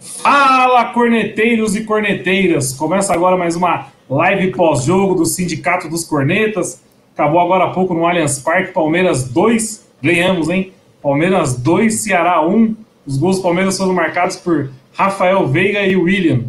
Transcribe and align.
Fala, 0.00 0.86
corneteiros 0.86 1.74
e 1.74 1.84
corneteiras! 1.84 2.72
Começa 2.72 3.14
agora 3.14 3.36
mais 3.36 3.56
uma 3.56 3.88
live 4.08 4.52
pós-jogo 4.52 5.14
do 5.14 5.24
Sindicato 5.24 5.88
dos 5.88 6.04
Cornetas. 6.04 6.82
Acabou 7.14 7.40
agora 7.40 7.64
há 7.64 7.70
pouco 7.70 7.94
no 7.94 8.06
Allianz 8.06 8.38
Parque, 8.38 8.72
Palmeiras 8.72 9.28
2, 9.30 9.86
ganhamos, 10.02 10.50
hein? 10.50 10.72
Palmeiras 11.02 11.56
2, 11.58 11.94
Ceará 11.94 12.46
1. 12.46 12.76
Os 13.06 13.16
gols 13.16 13.36
do 13.36 13.42
Palmeiras 13.42 13.78
foram 13.78 13.94
marcados 13.94 14.36
por 14.36 14.70
Rafael 14.92 15.46
Veiga 15.46 15.86
e 15.86 15.96
William, 15.96 16.44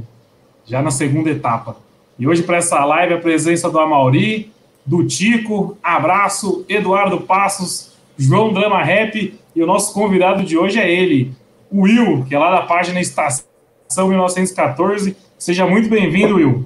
já 0.66 0.82
na 0.82 0.92
segunda 0.92 1.30
etapa. 1.30 1.78
E 2.20 2.28
hoje, 2.28 2.44
para 2.44 2.58
essa 2.58 2.84
live, 2.84 3.14
a 3.14 3.20
presença 3.20 3.70
do 3.70 3.80
Amauri, 3.80 4.52
do 4.86 5.06
Tico, 5.06 5.78
abraço, 5.82 6.66
Eduardo 6.68 7.22
Passos, 7.22 7.94
João 8.18 8.52
Drama 8.52 8.84
Rap 8.84 9.40
e 9.56 9.64
o 9.64 9.66
nosso 9.66 9.94
convidado 9.94 10.44
de 10.44 10.58
hoje 10.58 10.80
é 10.80 10.92
ele, 10.92 11.34
Will, 11.74 12.26
que 12.26 12.36
é 12.36 12.40
lá 12.40 12.52
da 12.52 12.66
página 12.66 13.00
Estação 13.00 14.08
1914. 14.08 15.16
Seja 15.38 15.66
muito 15.66 15.90
bem-vindo, 15.90 16.36
Will. 16.36 16.66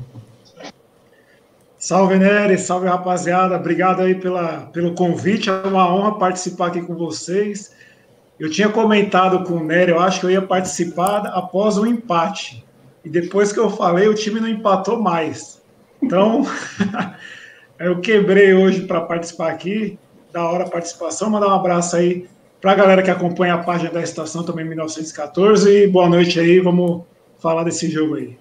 Salve, 1.77 2.17
Nery, 2.17 2.57
salve, 2.59 2.87
rapaziada. 2.87 3.55
Obrigado 3.55 4.01
aí 4.01 4.13
pela, 4.13 4.69
pelo 4.71 4.93
convite. 4.93 5.49
É 5.49 5.53
uma 5.53 5.91
honra 5.91 6.19
participar 6.19 6.67
aqui 6.67 6.81
com 6.81 6.93
vocês. 6.95 7.71
Eu 8.39 8.49
tinha 8.49 8.69
comentado 8.69 9.43
com 9.43 9.55
o 9.55 9.63
Nery, 9.63 9.91
eu 9.91 9.99
acho 9.99 10.19
que 10.19 10.25
eu 10.27 10.31
ia 10.31 10.41
participar 10.41 11.27
após 11.27 11.77
o 11.77 11.85
empate. 11.85 12.63
E 13.03 13.09
depois 13.09 13.51
que 13.51 13.59
eu 13.59 13.69
falei, 13.69 14.07
o 14.07 14.13
time 14.13 14.39
não 14.39 14.47
empatou 14.47 15.01
mais. 15.01 15.61
Então, 16.01 16.45
eu 17.79 17.99
quebrei 17.99 18.53
hoje 18.53 18.81
para 18.81 19.01
participar 19.01 19.51
aqui. 19.51 19.97
Da 20.31 20.49
hora 20.49 20.63
a 20.63 20.69
participação. 20.69 21.29
Mandar 21.29 21.47
um 21.47 21.55
abraço 21.55 21.95
aí 21.95 22.27
para 22.61 22.73
a 22.73 22.75
galera 22.75 23.01
que 23.01 23.09
acompanha 23.09 23.55
a 23.55 23.57
página 23.57 23.89
da 23.89 24.03
estação 24.03 24.43
também 24.43 24.63
1914 24.63 25.67
e 25.67 25.87
boa 25.87 26.07
noite 26.07 26.39
aí, 26.39 26.59
vamos 26.59 27.01
falar 27.39 27.63
desse 27.63 27.89
jogo 27.89 28.15
aí. 28.15 28.37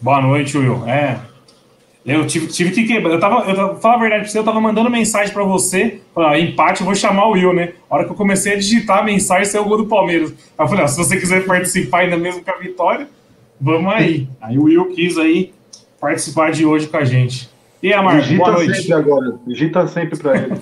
Boa 0.00 0.22
noite, 0.22 0.56
Will. 0.56 0.88
É, 0.88 1.18
eu 2.06 2.24
tive, 2.26 2.46
tive 2.46 2.70
que 2.70 2.86
quebrar. 2.86 3.12
Eu 3.12 3.20
tava, 3.20 3.50
eu 3.50 3.76
falar 3.76 3.96
a 3.96 3.98
verdade 3.98 4.22
pra 4.22 4.30
você, 4.30 4.38
eu 4.38 4.44
tava 4.44 4.60
mandando 4.60 4.88
mensagem 4.88 5.34
para 5.34 5.42
você, 5.42 6.00
pra 6.14 6.38
empate, 6.38 6.80
eu 6.80 6.86
vou 6.86 6.94
chamar 6.94 7.26
o 7.26 7.32
Will, 7.32 7.52
né? 7.52 7.72
A 7.90 7.96
hora 7.96 8.04
que 8.04 8.12
eu 8.12 8.16
comecei 8.16 8.54
a 8.54 8.56
digitar 8.56 8.98
a 8.98 9.02
mensagem, 9.02 9.44
saiu 9.44 9.64
o 9.64 9.68
gol 9.68 9.78
do 9.78 9.86
Palmeiras. 9.86 10.30
Aí 10.30 10.64
eu 10.64 10.68
falei, 10.68 10.84
ó, 10.84 10.86
se 10.86 10.96
você 10.96 11.18
quiser 11.18 11.44
participar 11.44 12.02
ainda 12.02 12.16
mesmo 12.16 12.44
com 12.44 12.50
a 12.50 12.58
vitória, 12.58 13.08
vamos 13.60 13.92
aí. 13.92 14.28
Aí 14.40 14.56
o 14.56 14.62
Will 14.62 14.94
quis 14.94 15.18
aí 15.18 15.52
participar 16.00 16.52
de 16.52 16.64
hoje 16.64 16.86
com 16.86 16.96
a 16.96 17.04
gente. 17.04 17.50
E 17.82 17.92
aí, 17.92 18.02
Marcos, 18.02 18.30
boa 18.30 18.52
noite. 18.52 18.76
sempre 18.76 18.92
agora, 18.92 19.34
digita 19.46 19.86
sempre 19.88 20.16
para 20.16 20.38
ele. 20.38 20.54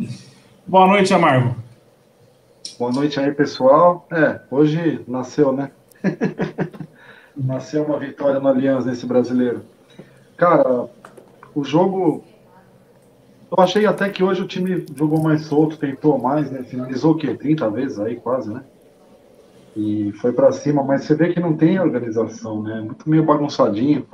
Boa 0.70 0.86
noite, 0.86 1.12
Amargo. 1.12 1.56
Boa 2.78 2.92
noite 2.92 3.18
aí, 3.18 3.32
pessoal. 3.32 4.06
É, 4.08 4.40
hoje 4.48 5.04
nasceu, 5.08 5.50
né? 5.50 5.72
nasceu 7.36 7.82
uma 7.82 7.98
vitória 7.98 8.38
no 8.38 8.46
Aliança 8.46 8.88
nesse 8.88 9.04
brasileiro. 9.04 9.62
Cara, 10.36 10.88
o 11.56 11.64
jogo. 11.64 12.22
Eu 13.50 13.60
achei 13.60 13.84
até 13.84 14.08
que 14.10 14.22
hoje 14.22 14.42
o 14.42 14.46
time 14.46 14.86
jogou 14.94 15.20
mais 15.20 15.44
solto, 15.46 15.76
tentou 15.76 16.16
mais, 16.20 16.52
né? 16.52 16.62
Finalizou 16.62 17.14
o 17.14 17.16
quê? 17.16 17.34
30 17.34 17.68
vezes 17.70 17.98
aí, 17.98 18.14
quase, 18.14 18.48
né? 18.54 18.62
E 19.74 20.12
foi 20.20 20.32
para 20.32 20.52
cima, 20.52 20.84
mas 20.84 21.02
você 21.02 21.16
vê 21.16 21.32
que 21.32 21.40
não 21.40 21.56
tem 21.56 21.80
organização, 21.80 22.62
né? 22.62 22.80
Muito 22.80 23.10
meio 23.10 23.24
bagunçadinho. 23.24 24.06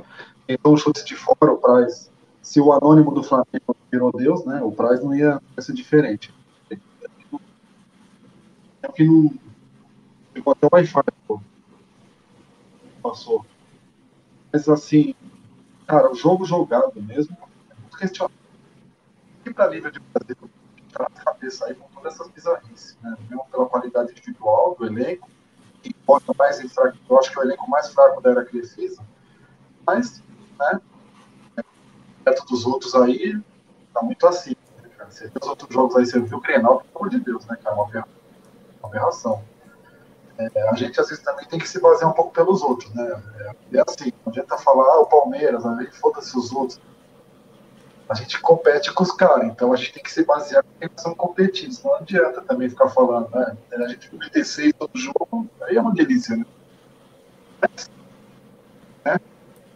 Tentou 0.47 0.72
um 0.72 0.77
chute 0.78 1.05
de 1.05 1.16
fora, 1.16 1.53
o 1.53 1.59
Praz. 1.59 2.11
Se 2.41 2.62
o 2.62 2.72
anônimo 2.72 3.12
do 3.12 3.22
Flamengo 3.22 3.77
virou 3.93 4.11
Deus, 4.11 4.43
né? 4.47 4.62
O 4.62 4.72
Praz 4.72 5.05
não 5.05 5.15
ia 5.15 5.39
ser 5.59 5.75
diferente 5.75 6.34
que 8.92 9.04
não. 9.04 9.32
Pegou 10.32 10.52
até 10.52 10.66
o 10.66 10.70
Wi-Fi, 10.72 11.02
pô. 11.26 11.41
Passou. 13.02 13.47
Mas 14.52 14.69
assim, 14.69 15.14
cara, 15.86 16.10
o 16.10 16.14
jogo 16.14 16.44
jogado 16.44 17.00
mesmo 17.02 17.36
é 17.70 17.74
muito 17.80 17.97
questionável. 17.97 18.36
E 19.44 19.52
para 19.52 19.70
nível 19.70 19.91
de 19.91 20.00
Brasil, 20.00 20.50
tá 20.92 21.06
na 21.08 21.24
cabeça 21.24 21.66
aí 21.66 21.74
com 21.74 21.88
todas 21.88 22.14
essas 22.14 22.28
bizarrices, 22.28 22.98
né? 23.02 23.16
Mesmo 23.28 23.47
pela 23.50 23.66
qualidade 23.66 24.10
individual 24.10 24.74
do 24.78 24.86
elenco, 24.86 25.28
que 25.82 25.91
importa 25.91 26.32
mais 26.38 26.60
em 26.60 26.68
fraco, 26.68 26.97
eu 27.08 27.18
acho 27.18 27.30
que 27.30 27.38
é 27.38 27.42
o 27.42 27.44
elenco 27.44 27.70
mais 27.70 27.88
fraco 27.92 28.20
da 28.20 28.30
era 28.30 28.44
Crefisa, 28.44 29.03
mas, 29.86 30.22
né, 30.58 30.80
perto 32.24 32.44
dos 32.47 32.66
outros 32.66 32.94
aí, 32.94 33.41
tá 33.94 34.03
muito 34.03 34.26
assim. 34.26 34.56
Né, 34.82 34.88
cara? 34.97 35.10
Você 35.10 35.28
viu 35.28 35.38
os 35.41 35.48
outros 35.48 35.72
jogos 35.72 35.97
aí, 35.97 36.06
você 36.06 36.18
viu 36.18 36.38
o 36.38 36.41
Grenal, 36.41 36.80
pelo 36.80 36.97
amor 36.97 37.10
de 37.10 37.20
Deus, 37.20 37.47
né, 37.47 37.56
cara? 37.56 37.76
Uma 37.76 37.88
aberração. 38.86 39.42
É, 40.38 40.69
a 40.69 40.74
gente 40.74 41.00
às 41.00 41.08
vezes 41.08 41.24
também 41.24 41.47
tem 41.47 41.58
que 41.58 41.69
se 41.69 41.80
basear 41.80 42.10
um 42.10 42.14
pouco 42.14 42.30
pelos 42.30 42.62
outros, 42.62 42.92
né? 42.94 43.22
É, 43.38 43.78
é 43.78 43.84
assim, 43.86 44.12
não 44.24 44.30
adianta 44.30 44.58
falar, 44.58 44.84
ah, 44.84 45.00
o 45.00 45.06
Palmeiras, 45.06 45.64
a 45.64 45.82
gente 45.82 45.97
foda-se 45.97 46.36
os 46.36 46.52
outros. 46.52 46.80
A 48.08 48.14
gente 48.14 48.41
compete 48.41 48.92
com 48.92 49.02
os 49.02 49.10
caras, 49.10 49.47
então 49.47 49.72
a 49.72 49.76
gente 49.76 49.94
tem 49.94 50.02
que 50.02 50.12
se 50.12 50.24
basear 50.24 50.64
em 50.80 50.88
quem 50.88 50.98
são 50.98 51.14
competidos. 51.14 51.82
Não 51.82 51.94
adianta 51.94 52.41
também 52.42 52.69
ficar 52.69 52.88
falando, 52.88 53.28
né? 53.30 53.56
A 53.72 53.88
gente 53.88 54.10
36 54.10 54.72
todo 54.78 54.91
jogo, 54.94 55.48
aí 55.62 55.76
é 55.76 55.80
uma 55.80 55.92
delícia, 55.92 56.36
né? 56.36 56.44
Mas, 57.60 57.91
né? 59.04 59.18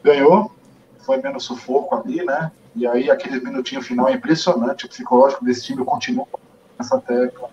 Ganhou, 0.04 0.52
foi 1.00 1.16
menos 1.16 1.44
sufoco 1.44 1.96
ali, 1.96 2.22
né? 2.24 2.52
E 2.76 2.86
aí 2.86 3.10
aquele 3.10 3.40
minutinho 3.40 3.82
final 3.82 4.08
é 4.08 4.12
impressionante, 4.12 4.86
o 4.86 4.88
psicológico 4.88 5.44
desse 5.44 5.64
time 5.64 5.84
continua 5.84 6.28
nessa 6.78 7.00
tecla 7.00 7.50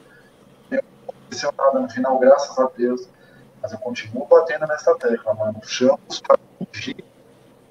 aconteceu 1.27 1.53
nada 1.57 1.79
no 1.79 1.89
final, 1.89 2.17
graças 2.17 2.57
a 2.57 2.69
Deus. 2.75 3.07
Mas 3.61 3.71
eu 3.73 3.79
continuo 3.79 4.25
batendo 4.25 4.65
nessa 4.67 4.95
tecla, 4.95 5.33
mano. 5.33 5.59
Chamos 5.63 6.21
para 6.21 6.39
fugir. 6.57 7.03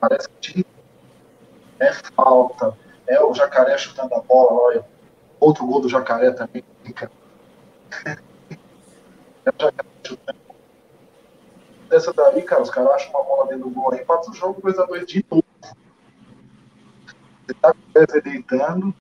Parece 0.01 0.29
que 0.41 0.67
é 1.81 1.93
falta. 1.93 2.77
É 3.07 3.23
o 3.23 3.33
jacaré 3.33 3.79
chutando 3.79 4.15
a 4.15 4.21
bola, 4.21 4.53
olha. 4.53 4.85
Outro 5.41 5.67
gol 5.67 5.81
do 5.81 5.89
jacaré 5.89 6.33
também. 6.33 6.65
é 8.05 9.51
o 9.51 9.63
jacaré 9.63 9.89
chutando. 10.07 10.39
Dessa 11.89 12.13
daí, 12.13 12.43
cara, 12.43 12.63
os 12.63 12.71
caras 12.71 12.91
acham 12.93 13.11
uma 13.11 13.23
bola 13.23 13.47
dentro 13.47 13.69
do 13.69 13.71
gol 13.71 13.93
aí, 13.93 14.05
passa 14.05 14.31
o 14.31 14.35
jogo 14.35 14.61
2x2 14.61 15.05
de 15.05 15.25
novo. 15.31 15.45
Você 17.47 17.55
tá 17.55 17.73
com 17.73 17.79
o 17.79 17.93
pé 17.93 18.21
deitando, 18.21 18.93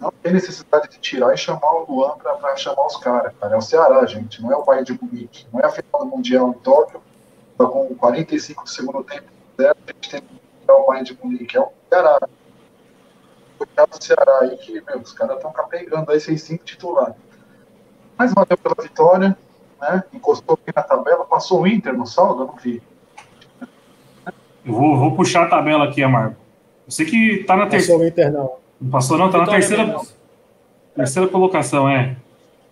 não 0.00 0.12
tem 0.22 0.32
necessidade 0.32 0.88
de 0.90 0.98
tirar 0.98 1.34
e 1.34 1.36
chamar 1.36 1.72
o 1.72 1.86
Luan 1.90 2.16
para 2.18 2.56
chamar 2.56 2.86
os 2.86 2.96
caras, 2.98 3.32
cara. 3.40 3.54
É 3.54 3.58
o 3.58 3.60
Ceará, 3.60 4.04
gente, 4.06 4.40
não 4.40 4.52
é 4.52 4.56
o 4.56 4.64
Bayern 4.64 4.86
de 4.86 4.98
Munique. 5.02 5.46
Não 5.52 5.60
é 5.60 5.66
a 5.66 5.70
final 5.70 6.04
do 6.04 6.06
Mundial 6.06 6.50
em 6.50 6.52
Tóquio, 6.60 7.02
tá 7.56 7.66
com 7.66 7.94
45 7.96 8.62
do 8.62 8.70
segundo 8.70 9.02
tempo, 9.02 9.26
zero, 9.60 9.76
a 9.86 9.92
gente 9.92 10.10
tem 10.10 10.20
que 10.20 10.28
tirar 10.60 10.76
o 10.76 10.86
Bayern 10.86 11.04
de 11.04 11.18
Munique. 11.22 11.56
É 11.56 11.60
o 11.60 11.68
Ceará. 11.88 12.28
Cuidado 13.58 13.98
do 13.98 14.04
Ceará 14.04 14.38
aí, 14.42 14.56
que, 14.58 14.80
meu, 14.80 15.00
os 15.00 15.12
caras 15.12 15.36
estão 15.36 15.52
capengando 15.52 16.12
aí, 16.12 16.20
sem 16.20 16.36
cinco 16.36 16.64
titular. 16.64 17.14
Mas 18.16 18.32
valeu 18.32 18.56
pela 18.56 18.76
vitória, 18.80 19.36
né? 19.80 20.04
Encostou 20.12 20.54
aqui 20.54 20.72
na 20.74 20.82
tabela, 20.82 21.24
passou 21.24 21.62
o 21.62 21.66
Inter 21.66 21.96
no 21.96 22.06
saldo, 22.06 22.42
eu 22.42 22.46
não 22.46 22.56
vi. 22.56 22.80
Eu 24.64 24.72
vou, 24.72 24.96
vou 24.96 25.16
puxar 25.16 25.46
a 25.46 25.48
tabela 25.48 25.86
aqui, 25.86 26.02
Amargo. 26.02 26.36
Eu 26.86 26.92
sei 26.92 27.06
que 27.06 27.44
tá 27.44 27.56
na 27.56 27.66
terceira. 27.66 27.98
Passou 27.98 28.04
o 28.04 28.08
Inter, 28.08 28.32
não. 28.32 28.67
Não 28.80 28.90
passou, 28.90 29.18
não? 29.18 29.30
Tá 29.30 29.38
na 29.38 29.46
terceira, 29.46 30.00
terceira 30.94 31.28
colocação, 31.28 31.88
é. 31.88 32.16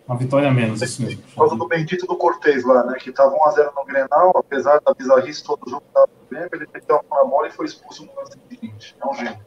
Uma 0.07 0.17
vitória 0.17 0.49
a 0.49 0.53
menos, 0.53 0.81
isso 0.83 1.03
mesmo. 1.03 1.21
Por 1.23 1.35
causa 1.35 1.57
do 1.57 1.67
bendito 1.67 2.07
do 2.07 2.17
Cortez 2.17 2.65
lá, 2.65 2.85
né? 2.85 2.97
Que 2.97 3.11
tava 3.11 3.35
1x0 3.35 3.73
no 3.75 3.85
Grenal, 3.85 4.33
apesar 4.37 4.81
da 4.81 4.95
bizarrice 4.95 5.43
todo 5.43 5.67
o 5.67 5.71
jogo 5.71 5.83
tava 5.93 6.09
bem, 6.31 6.47
ele 6.53 6.69
meteu 6.73 6.97
a 7.11 7.25
bola 7.25 7.49
e 7.49 7.51
foi 7.51 7.67
expulso 7.67 8.07
no 8.07 8.15
lance 8.15 8.39
seguinte. 8.49 8.95
É 9.01 9.07
um 9.07 9.15
gênio. 9.15 9.41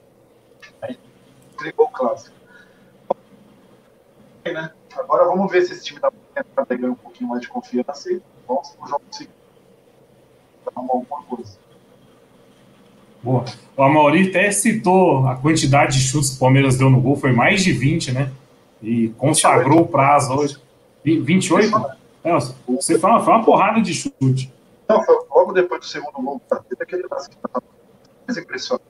Aí 0.81 0.99
entregou 1.53 1.85
o 1.85 1.89
clássico. 1.89 2.35
Né? 4.45 4.71
Agora 4.97 5.25
vamos 5.25 5.49
ver 5.49 5.61
se 5.61 5.73
esse 5.73 5.83
time 5.85 5.99
da 6.01 6.11
entrada 6.35 6.75
ganha 6.75 6.91
um 6.91 6.95
pouquinho 6.95 7.29
mais 7.29 7.41
de 7.41 7.47
confiança 7.47 8.11
e 8.11 8.21
vamos 8.45 8.69
pro 8.71 8.87
jogo 8.87 9.03
seguinte. 9.11 9.33
Arrumar 10.75 10.93
alguma 10.93 11.23
coisa. 11.23 11.57
Boa. 13.21 13.45
O 13.75 13.83
Amauri 13.83 14.29
até 14.29 14.51
citou 14.51 15.27
a 15.27 15.35
quantidade 15.35 15.97
de 15.97 16.03
chutes 16.03 16.31
que 16.31 16.35
o 16.37 16.39
Palmeiras 16.39 16.77
deu 16.77 16.89
no 16.89 17.01
gol, 17.01 17.15
foi 17.15 17.31
mais 17.31 17.63
de 17.63 17.71
20, 17.71 18.11
né? 18.11 18.31
E 18.81 19.09
consagrou 19.17 19.81
o 19.81 19.87
prazo 19.87 20.33
hoje. 20.33 20.57
28? 21.03 21.85
É, 22.23 22.37
você 22.67 22.99
fala, 22.99 23.23
foi 23.23 23.33
uma 23.33 23.43
porrada 23.43 23.81
de 23.81 23.93
chute. 23.93 24.51
Não, 24.87 25.03
foi 25.03 25.15
logo 25.29 25.53
depois 25.53 25.81
do 25.81 25.87
segundo 25.87 26.13
gol 26.13 26.41
teve 26.67 26.83
aquele 26.83 27.03
lance 27.09 27.29
que 27.29 27.35
tava 27.37 27.63
mais 28.27 28.37
impressionante. 28.37 28.85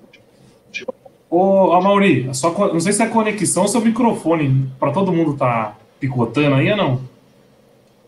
Ô, 1.29 1.73
Amauri, 1.73 2.29
só, 2.33 2.51
não 2.73 2.79
sei 2.79 2.91
se 2.91 3.03
é 3.03 3.07
conexão 3.07 3.63
ou 3.63 3.69
seu 3.69 3.81
microfone, 3.81 4.71
para 4.79 4.91
todo 4.91 5.13
mundo 5.13 5.37
tá 5.37 5.75
picotando 5.99 6.55
aí 6.55 6.71
ou 6.71 6.77
não? 6.77 7.01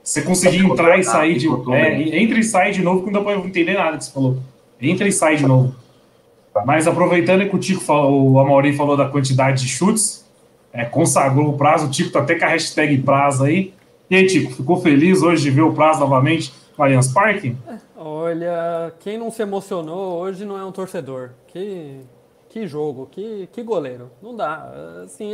Você 0.04 0.24
conseguir 0.24 0.66
entrar 0.66 0.98
e 0.98 1.04
sair 1.04 1.38
de. 1.38 1.48
É, 1.74 2.20
entra 2.20 2.40
e 2.40 2.44
sai 2.44 2.72
de 2.72 2.82
novo, 2.82 3.02
que 3.04 3.12
não 3.12 3.22
dá 3.22 3.22
pra 3.22 3.36
entender 3.36 3.76
nada 3.76 3.98
que 3.98 4.06
você 4.06 4.12
falou. 4.12 4.40
Entra 4.82 5.08
e 5.08 5.12
sai 5.12 5.36
de 5.36 5.46
novo. 5.46 5.76
Mas 6.66 6.88
aproveitando 6.88 7.48
que 7.50 7.56
o 7.56 7.60
Tico 7.60 7.82
falou, 7.82 8.32
o 8.32 8.40
Amauri 8.40 8.76
falou 8.76 8.98
da 8.98 9.08
quantidade 9.08 9.64
de 9.64 9.70
chutes, 9.70 10.26
é, 10.74 10.86
consagrou 10.86 11.50
o 11.50 11.58
prazo, 11.58 11.88
o 11.88 11.90
Tico 11.90 12.12
tá 12.12 12.20
até 12.20 12.36
com 12.36 12.46
a 12.46 12.50
hashtag 12.50 12.98
prazo 13.00 13.44
aí. 13.44 13.74
E 14.10 14.16
aí, 14.16 14.28
Tico, 14.28 14.52
ficou 14.52 14.82
feliz 14.82 15.22
hoje 15.22 15.44
de 15.44 15.52
ver 15.52 15.62
o 15.62 15.74
prazo 15.74 16.02
novamente 16.02 16.54
no 16.78 16.84
Allianz 16.84 17.08
Parque? 17.08 17.56
Olha, 17.96 18.94
quem 19.00 19.18
não 19.18 19.32
se 19.32 19.42
emocionou 19.42 20.20
hoje 20.20 20.44
não 20.44 20.58
é 20.58 20.66
um 20.66 20.72
torcedor. 20.72 21.30
Que 21.48 22.02
que 22.52 22.68
jogo, 22.68 23.08
que, 23.10 23.48
que 23.54 23.64
goleiro. 23.64 24.12
Não 24.22 24.36
dá. 24.36 24.70
Assim, 25.06 25.32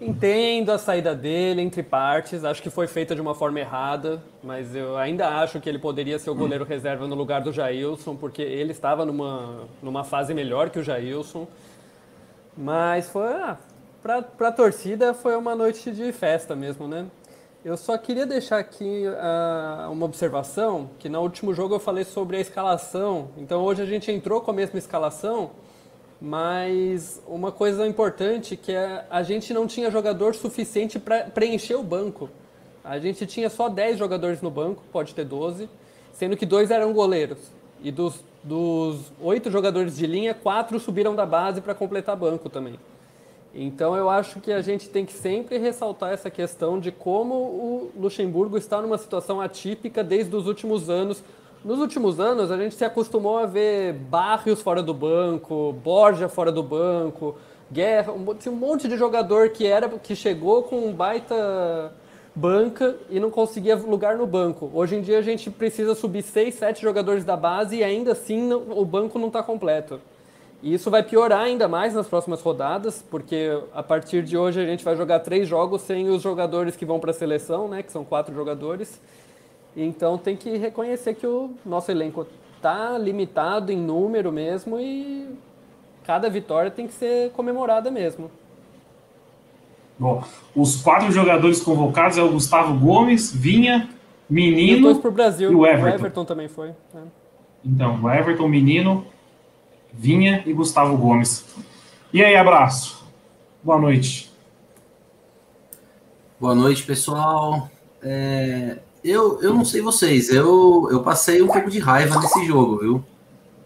entendo 0.00 0.72
a 0.72 0.78
saída 0.78 1.14
dele 1.14 1.62
entre 1.62 1.80
partes. 1.80 2.44
Acho 2.44 2.60
que 2.60 2.68
foi 2.68 2.88
feita 2.88 3.14
de 3.14 3.20
uma 3.20 3.36
forma 3.36 3.60
errada, 3.60 4.20
mas 4.42 4.74
eu 4.74 4.96
ainda 4.96 5.28
acho 5.28 5.60
que 5.60 5.68
ele 5.68 5.78
poderia 5.78 6.18
ser 6.18 6.30
o 6.30 6.34
goleiro 6.34 6.64
reserva 6.64 7.06
no 7.06 7.14
lugar 7.14 7.40
do 7.40 7.52
Jailson, 7.52 8.16
porque 8.16 8.42
ele 8.42 8.72
estava 8.72 9.06
numa, 9.06 9.68
numa 9.80 10.02
fase 10.02 10.34
melhor 10.34 10.70
que 10.70 10.80
o 10.80 10.82
Jailson. 10.82 11.46
Mas 12.56 13.08
foi. 13.08 13.32
Ah, 13.32 13.56
para 14.02 14.48
a 14.48 14.52
torcida 14.52 15.14
foi 15.14 15.36
uma 15.36 15.54
noite 15.54 15.92
de 15.92 16.12
festa 16.12 16.56
mesmo, 16.56 16.88
né? 16.88 17.06
Eu 17.64 17.76
só 17.76 17.96
queria 17.96 18.26
deixar 18.26 18.58
aqui 18.58 19.04
uh, 19.06 19.90
uma 19.90 20.04
observação, 20.04 20.90
que 20.98 21.08
no 21.08 21.20
último 21.20 21.54
jogo 21.54 21.76
eu 21.76 21.80
falei 21.80 22.04
sobre 22.04 22.36
a 22.36 22.40
escalação. 22.40 23.30
Então 23.38 23.62
hoje 23.62 23.80
a 23.80 23.86
gente 23.86 24.10
entrou 24.10 24.40
com 24.40 24.50
a 24.50 24.54
mesma 24.54 24.78
escalação, 24.78 25.52
mas 26.24 27.22
uma 27.26 27.52
coisa 27.52 27.86
importante 27.86 28.56
que 28.56 28.72
é 28.72 29.04
a 29.10 29.22
gente 29.22 29.52
não 29.52 29.66
tinha 29.66 29.90
jogador 29.90 30.34
suficiente 30.34 30.98
para 30.98 31.24
preencher 31.24 31.74
o 31.74 31.82
banco. 31.82 32.30
A 32.82 32.98
gente 32.98 33.26
tinha 33.26 33.50
só 33.50 33.68
10 33.68 33.98
jogadores 33.98 34.40
no 34.40 34.50
banco, 34.50 34.82
pode 34.90 35.14
ter 35.14 35.26
12, 35.26 35.68
sendo 36.14 36.34
que 36.34 36.46
dois 36.46 36.70
eram 36.70 36.94
goleiros. 36.94 37.36
E 37.82 37.92
dos, 37.92 38.24
dos 38.42 39.12
oito 39.20 39.50
jogadores 39.50 39.96
de 39.96 40.06
linha, 40.06 40.32
quatro 40.32 40.80
subiram 40.80 41.14
da 41.14 41.26
base 41.26 41.60
para 41.60 41.74
completar 41.74 42.16
banco 42.16 42.48
também. 42.48 42.78
Então 43.54 43.94
eu 43.94 44.08
acho 44.08 44.40
que 44.40 44.50
a 44.50 44.62
gente 44.62 44.88
tem 44.88 45.04
que 45.04 45.12
sempre 45.12 45.58
ressaltar 45.58 46.10
essa 46.10 46.30
questão 46.30 46.80
de 46.80 46.90
como 46.90 47.34
o 47.34 47.90
Luxemburgo 47.98 48.56
está 48.56 48.80
numa 48.80 48.96
situação 48.96 49.42
atípica 49.42 50.02
desde 50.02 50.34
os 50.34 50.46
últimos 50.46 50.88
anos, 50.88 51.22
nos 51.64 51.78
últimos 51.78 52.20
anos, 52.20 52.50
a 52.50 52.58
gente 52.58 52.74
se 52.74 52.84
acostumou 52.84 53.38
a 53.38 53.46
ver 53.46 53.94
Barrios 53.94 54.60
fora 54.60 54.82
do 54.82 54.92
banco, 54.92 55.72
Borja 55.82 56.28
fora 56.28 56.52
do 56.52 56.62
banco, 56.62 57.36
Guerra, 57.72 58.12
um, 58.12 58.36
um 58.48 58.54
monte 58.54 58.86
de 58.86 58.96
jogador 58.96 59.48
que 59.48 59.66
era 59.66 59.88
que 59.88 60.14
chegou 60.14 60.62
com 60.64 60.86
um 60.86 60.92
baita 60.92 61.92
banca 62.34 62.96
e 63.08 63.18
não 63.18 63.30
conseguia 63.30 63.76
lugar 63.76 64.18
no 64.18 64.26
banco. 64.26 64.70
Hoje 64.74 64.96
em 64.96 65.00
dia 65.00 65.18
a 65.18 65.22
gente 65.22 65.50
precisa 65.50 65.94
subir 65.94 66.22
seis, 66.22 66.54
sete 66.56 66.82
jogadores 66.82 67.24
da 67.24 67.36
base 67.36 67.76
e 67.76 67.84
ainda 67.84 68.12
assim 68.12 68.42
não, 68.42 68.78
o 68.78 68.84
banco 68.84 69.18
não 69.18 69.28
está 69.28 69.42
completo. 69.42 70.00
E 70.62 70.74
isso 70.74 70.90
vai 70.90 71.02
piorar 71.02 71.40
ainda 71.40 71.68
mais 71.68 71.94
nas 71.94 72.06
próximas 72.06 72.40
rodadas, 72.40 73.04
porque 73.10 73.50
a 73.74 73.82
partir 73.82 74.22
de 74.22 74.36
hoje 74.36 74.60
a 74.60 74.66
gente 74.66 74.84
vai 74.84 74.96
jogar 74.96 75.20
três 75.20 75.46
jogos 75.46 75.82
sem 75.82 76.08
os 76.08 76.22
jogadores 76.22 76.74
que 76.74 76.86
vão 76.86 76.98
para 76.98 77.10
a 77.10 77.14
seleção, 77.14 77.68
né, 77.68 77.82
que 77.82 77.92
são 77.92 78.04
quatro 78.04 78.34
jogadores. 78.34 79.00
Então 79.76 80.16
tem 80.16 80.36
que 80.36 80.56
reconhecer 80.56 81.14
que 81.14 81.26
o 81.26 81.50
nosso 81.64 81.90
elenco 81.90 82.26
está 82.56 82.96
limitado 82.96 83.72
em 83.72 83.76
número 83.76 84.30
mesmo 84.30 84.78
e 84.78 85.28
cada 86.04 86.30
vitória 86.30 86.70
tem 86.70 86.86
que 86.86 86.94
ser 86.94 87.30
comemorada 87.32 87.90
mesmo. 87.90 88.30
Bom, 89.98 90.24
os 90.54 90.82
quatro 90.82 91.10
jogadores 91.12 91.60
convocados 91.60 92.18
é 92.18 92.22
o 92.22 92.30
Gustavo 92.30 92.78
Gomes, 92.78 93.32
Vinha, 93.32 93.88
Menino 94.28 94.90
e, 94.90 95.10
Brasil. 95.10 95.52
e 95.52 95.54
o 95.54 95.66
Everton. 95.66 95.84
O 95.84 95.94
Everton 95.94 96.24
também 96.24 96.48
foi. 96.48 96.70
É. 96.70 96.98
Então, 97.64 98.02
o 98.02 98.10
Everton, 98.10 98.48
Menino, 98.48 99.06
Vinha 99.92 100.42
e 100.46 100.52
Gustavo 100.52 100.96
Gomes. 100.96 101.44
E 102.12 102.24
aí, 102.24 102.34
abraço. 102.34 103.04
Boa 103.62 103.78
noite. 103.78 104.32
Boa 106.40 106.54
noite, 106.54 106.82
pessoal. 106.82 107.70
É, 108.02 108.78
eu, 109.04 109.40
eu 109.42 109.52
não 109.52 109.64
sei 109.64 109.82
vocês, 109.82 110.30
eu, 110.30 110.88
eu 110.90 111.02
passei 111.02 111.42
um 111.42 111.46
pouco 111.46 111.70
de 111.70 111.78
raiva 111.78 112.18
nesse 112.18 112.44
jogo, 112.46 112.78
viu? 112.78 113.04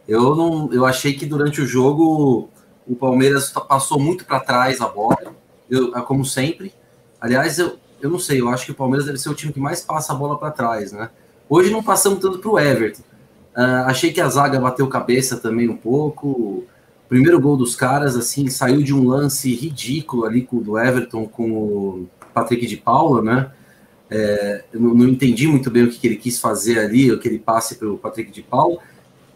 Eu 0.07 0.35
não, 0.35 0.73
eu 0.73 0.85
achei 0.85 1.13
que 1.13 1.25
durante 1.25 1.61
o 1.61 1.67
jogo 1.67 2.49
o 2.87 2.97
Palmeiras 2.97 3.51
passou 3.51 4.01
muito 4.01 4.25
para 4.25 4.41
trás 4.41 4.81
a 4.81 4.89
bola, 4.89 5.35
eu, 5.71 5.95
é 5.95 6.01
como 6.01 6.25
sempre. 6.25 6.73
Aliás, 7.21 7.59
eu, 7.59 7.79
eu 8.01 8.11
não 8.11 8.19
sei, 8.19 8.41
eu 8.41 8.49
acho 8.49 8.65
que 8.65 8.73
o 8.73 8.75
Palmeiras 8.75 9.07
deve 9.07 9.19
ser 9.19 9.29
o 9.29 9.35
time 9.35 9.53
que 9.53 9.61
mais 9.61 9.81
passa 9.81 10.13
a 10.13 10.17
bola 10.17 10.37
para 10.39 10.51
trás, 10.51 10.93
né? 10.93 11.11
Hoje 11.49 11.71
não 11.71 11.83
passamos 11.83 12.19
tanto 12.19 12.39
para 12.39 12.51
o 12.51 12.59
Everton. 12.59 13.03
Uh, 13.57 13.87
achei 13.87 14.13
que 14.13 14.21
a 14.21 14.29
zaga 14.29 14.59
bateu 14.61 14.87
cabeça 14.89 15.37
também 15.37 15.69
um 15.69 15.77
pouco. 15.77 16.65
Primeiro 17.09 17.41
gol 17.41 17.57
dos 17.57 17.75
caras, 17.75 18.17
assim, 18.17 18.49
saiu 18.49 18.83
de 18.83 18.95
um 18.95 19.07
lance 19.07 19.55
ridículo 19.55 20.25
ali 20.25 20.43
com, 20.43 20.59
do 20.59 20.79
Everton 20.79 21.27
com 21.27 21.51
o 21.51 22.09
Patrick 22.35 22.67
de 22.67 22.77
Paula, 22.77 23.23
né? 23.23 23.51
É, 24.11 24.65
eu 24.73 24.81
não, 24.81 24.95
não, 24.95 25.09
entendi 25.09 25.47
muito 25.47 25.71
bem 25.71 25.85
o 25.85 25.91
que, 25.91 25.99
que, 25.99 26.07
ele 26.07 26.17
quis 26.17 26.41
fazer 26.41 26.79
ali, 26.79 27.13
o 27.13 27.19
que 27.19 27.29
ele 27.29 27.39
passe 27.39 27.75
para 27.75 27.89
o 27.89 27.99
Patrick 27.99 28.31
de 28.31 28.43
Paulo. 28.43 28.79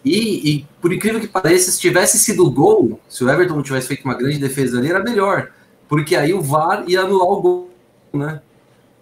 E, 0.05 0.51
e, 0.51 0.67
por 0.81 0.93
incrível 0.93 1.21
que 1.21 1.29
pareça, 1.29 1.71
se 1.71 1.79
tivesse 1.79 2.19
sido 2.19 2.51
gol, 2.51 2.99
se 3.09 3.23
o 3.23 3.31
Everton 3.31 3.55
não 3.55 3.63
tivesse 3.63 3.89
feito 3.89 4.05
uma 4.05 4.15
grande 4.15 4.39
defesa 4.39 4.79
ali, 4.79 4.89
era 4.89 5.03
melhor. 5.03 5.53
Porque 5.89 6.17
aí 6.17 6.33
o 6.33 6.41
VAR 6.41 6.85
ia 6.89 7.03
anular 7.03 7.29
o 7.29 7.43
gol, 7.43 7.71
né? 8.13 8.41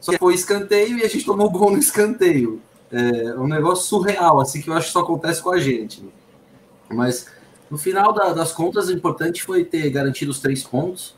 Só 0.01 0.13
que 0.13 0.19
foi 0.19 0.35
escanteio 0.35 0.99
e 0.99 1.05
a 1.05 1.09
gente 1.09 1.25
tomou 1.25 1.51
gol 1.51 1.71
no 1.71 1.79
escanteio. 1.79 2.61
É 2.91 3.35
um 3.39 3.47
negócio 3.47 3.85
surreal, 3.87 4.41
assim, 4.41 4.61
que 4.61 4.69
eu 4.69 4.75
acho 4.75 4.89
que 4.89 4.93
só 4.93 5.01
acontece 5.01 5.41
com 5.43 5.51
a 5.51 5.61
gente. 5.61 6.03
Né? 6.03 6.11
Mas 6.93 7.27
no 7.71 7.79
final 7.79 8.13
da, 8.13 8.33
das 8.33 8.51
contas, 8.51 8.89
o 8.89 8.93
importante 8.93 9.45
foi 9.45 9.65
ter 9.65 9.89
garantido 9.91 10.31
os 10.31 10.41
três 10.41 10.65
pontos. 10.65 11.15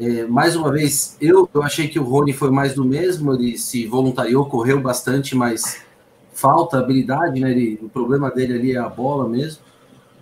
É, 0.00 0.24
mais 0.24 0.56
uma 0.56 0.72
vez, 0.72 1.14
eu, 1.20 1.46
eu 1.52 1.62
achei 1.62 1.86
que 1.86 1.98
o 1.98 2.02
Rony 2.02 2.32
foi 2.32 2.50
mais 2.50 2.74
do 2.74 2.82
mesmo, 2.82 3.34
ele 3.34 3.58
se 3.58 3.86
voluntariou, 3.86 4.46
correu 4.46 4.80
bastante, 4.80 5.36
mas 5.36 5.82
falta 6.32 6.78
habilidade, 6.78 7.38
né? 7.38 7.50
Ele, 7.50 7.78
o 7.82 7.88
problema 7.90 8.30
dele 8.30 8.54
ali 8.54 8.72
é 8.72 8.78
a 8.78 8.88
bola 8.88 9.28
mesmo. 9.28 9.60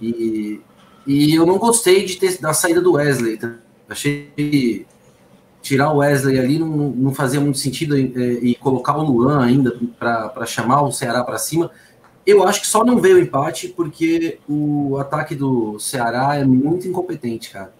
E, 0.02 0.60
e 1.06 1.32
eu 1.32 1.46
não 1.46 1.58
gostei 1.58 2.04
de 2.04 2.16
ter, 2.16 2.40
da 2.40 2.52
saída 2.52 2.80
do 2.80 2.94
Wesley. 2.94 3.36
Tá? 3.36 3.54
Achei 3.88 4.32
que 4.36 4.84
tirar 5.62 5.92
o 5.92 5.98
Wesley 5.98 6.40
ali 6.40 6.58
não, 6.58 6.66
não 6.66 7.14
fazia 7.14 7.40
muito 7.40 7.58
sentido 7.58 7.96
é, 7.96 8.00
e 8.00 8.56
colocar 8.56 8.96
o 8.96 9.04
Luan 9.04 9.44
ainda 9.44 9.78
para 9.96 10.44
chamar 10.44 10.82
o 10.82 10.90
Ceará 10.90 11.22
para 11.22 11.38
cima. 11.38 11.70
Eu 12.26 12.42
acho 12.42 12.62
que 12.62 12.66
só 12.66 12.84
não 12.84 12.98
veio 12.98 13.16
o 13.16 13.20
empate 13.20 13.68
porque 13.68 14.40
o 14.48 14.96
ataque 14.98 15.36
do 15.36 15.78
Ceará 15.78 16.34
é 16.34 16.44
muito 16.44 16.88
incompetente, 16.88 17.50
cara 17.50 17.77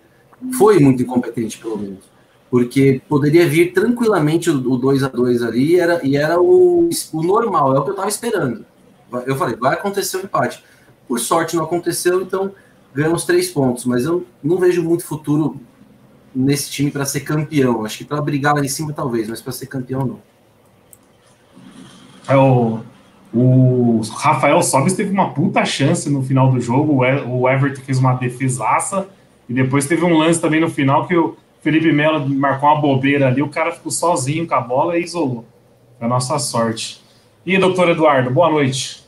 foi 0.57 0.79
muito 0.79 1.03
incompetente, 1.03 1.59
pelo 1.59 1.79
menos. 1.79 2.05
Porque 2.51 3.03
poderia 3.09 3.47
vir 3.47 3.73
tranquilamente 3.73 4.49
o 4.49 4.77
2 4.77 5.03
a 5.03 5.09
2 5.09 5.43
ali 5.43 5.73
e 5.73 5.81
era, 5.81 6.07
e 6.07 6.17
era 6.17 6.41
o, 6.41 6.89
o 7.13 7.23
normal, 7.23 7.77
é 7.77 7.79
o 7.79 7.83
que 7.83 7.91
eu 7.91 7.93
estava 7.93 8.09
esperando. 8.09 8.65
Eu 9.27 9.37
falei, 9.37 9.57
vai 9.57 9.75
acontecer 9.75 10.17
o 10.17 10.21
um 10.21 10.25
empate. 10.25 10.63
Por 11.07 11.19
sorte 11.19 11.57
não 11.57 11.65
aconteceu, 11.65 12.23
então 12.23 12.53
ganhamos 12.95 13.25
três 13.25 13.51
pontos. 13.51 13.85
Mas 13.85 14.05
eu 14.05 14.27
não 14.43 14.59
vejo 14.59 14.83
muito 14.83 15.05
futuro 15.05 15.61
nesse 16.35 16.71
time 16.71 16.91
para 16.91 17.05
ser 17.05 17.21
campeão. 17.21 17.85
Acho 17.85 17.99
que 17.99 18.05
para 18.05 18.21
brigar 18.21 18.55
lá 18.55 18.61
em 18.61 18.69
cima, 18.69 18.93
talvez, 18.93 19.29
mas 19.29 19.41
para 19.41 19.53
ser 19.53 19.67
campeão, 19.67 20.07
não. 20.07 20.21
É 22.29 22.37
o, 22.37 22.81
o 23.33 24.01
Rafael 24.17 24.63
Sobis 24.63 24.93
teve 24.95 25.11
uma 25.11 25.33
puta 25.33 25.65
chance 25.65 26.09
no 26.11 26.23
final 26.23 26.51
do 26.51 26.61
jogo. 26.61 27.03
O 27.27 27.49
Everton 27.49 27.83
fez 27.83 27.99
uma 27.99 28.15
defesaça 28.15 29.09
e 29.49 29.55
depois 29.55 29.87
teve 29.87 30.05
um 30.05 30.17
lance 30.17 30.41
também 30.41 30.61
no 30.61 30.69
final 30.69 31.07
que 31.07 31.17
o 31.17 31.37
Felipe 31.61 31.91
Melo 31.91 32.29
marcou 32.29 32.69
uma 32.69 32.81
bobeira 32.81 33.29
ali, 33.29 33.43
o 33.43 33.49
cara 33.49 33.73
ficou 33.73 33.91
sozinho 33.91 34.47
com 34.47 34.55
a 34.55 34.61
bola 34.61 34.99
e 34.99 35.03
isolou. 35.03 35.45
É 36.01 36.05
a 36.05 36.09
nossa 36.09 36.39
sorte. 36.39 37.03
E 37.45 37.57
doutor 37.59 37.89
Eduardo, 37.89 38.31
boa 38.31 38.51
noite. 38.51 39.03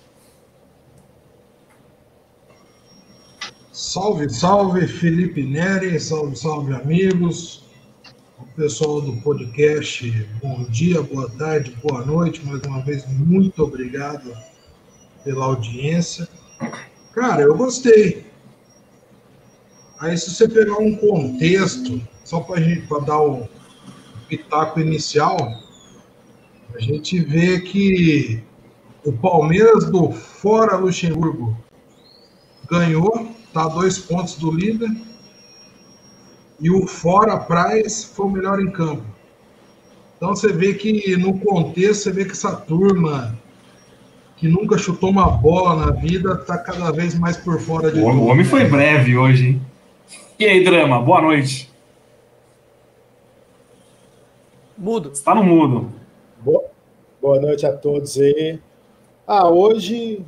Salve, 3.71 4.29
salve, 4.31 4.87
Felipe 4.87 5.43
Neri, 5.43 5.99
salve, 6.01 6.37
salve, 6.37 6.75
amigos. 6.75 7.65
O 8.39 8.47
pessoal 8.57 9.01
do 9.01 9.17
podcast, 9.23 10.11
bom 10.43 10.65
dia, 10.65 11.03
boa 11.03 11.31
tarde, 11.31 11.77
boa 11.83 12.05
noite. 12.05 12.45
Mais 12.45 12.63
uma 12.63 12.81
vez, 12.81 13.07
muito 13.07 13.63
obrigado 13.63 14.33
pela 15.25 15.45
audiência. 15.47 16.29
Cara, 17.13 17.43
eu 17.43 17.57
gostei. 17.57 18.30
Aí, 20.01 20.17
se 20.17 20.31
você 20.31 20.49
pegar 20.49 20.79
um 20.79 20.97
contexto, 20.97 22.01
só 22.25 22.41
para 22.41 22.59
dar 23.05 23.21
o 23.21 23.47
pitaco 24.29 24.81
inicial, 24.81 25.37
a 26.75 26.81
gente 26.81 27.21
vê 27.21 27.61
que 27.61 28.43
o 29.05 29.13
Palmeiras 29.13 29.91
do 29.91 30.11
Fora 30.11 30.77
Luxemburgo 30.77 31.55
ganhou, 32.71 33.29
está 33.47 33.65
a 33.65 33.69
dois 33.69 33.99
pontos 33.99 34.37
do 34.37 34.51
líder. 34.51 34.91
E 36.59 36.71
o 36.71 36.87
Fora 36.87 37.37
Praz 37.39 38.05
foi 38.05 38.27
o 38.27 38.31
melhor 38.31 38.59
em 38.59 38.71
campo. 38.71 39.05
Então 40.17 40.31
você 40.31 40.51
vê 40.51 40.73
que 40.75 41.15
no 41.19 41.39
contexto, 41.41 42.05
você 42.05 42.13
vê 42.13 42.25
que 42.25 42.33
essa 42.33 42.57
turma 42.57 43.39
que 44.37 44.49
nunca 44.49 44.79
chutou 44.79 45.11
uma 45.11 45.31
bola 45.31 45.87
na 45.87 45.93
vida 45.93 46.33
está 46.41 46.57
cada 46.57 46.91
vez 46.91 47.15
mais 47.19 47.37
por 47.37 47.61
fora 47.61 47.91
de 47.91 48.01
O, 48.01 48.09
o 48.09 48.27
homem 48.27 48.45
foi 48.45 48.65
breve 48.65 49.15
hoje, 49.15 49.49
hein? 49.49 49.70
E 50.39 50.47
aí, 50.47 50.65
Drama, 50.65 51.01
boa 51.01 51.21
noite. 51.21 51.71
Mudo. 54.77 55.11
Está 55.13 55.35
no 55.35 55.45
mudo. 55.45 55.93
Boa, 56.39 56.65
boa 57.21 57.41
noite 57.41 57.67
a 57.67 57.77
todos 57.77 58.19
aí. 58.19 58.59
Ah, 59.27 59.49
hoje, 59.49 60.25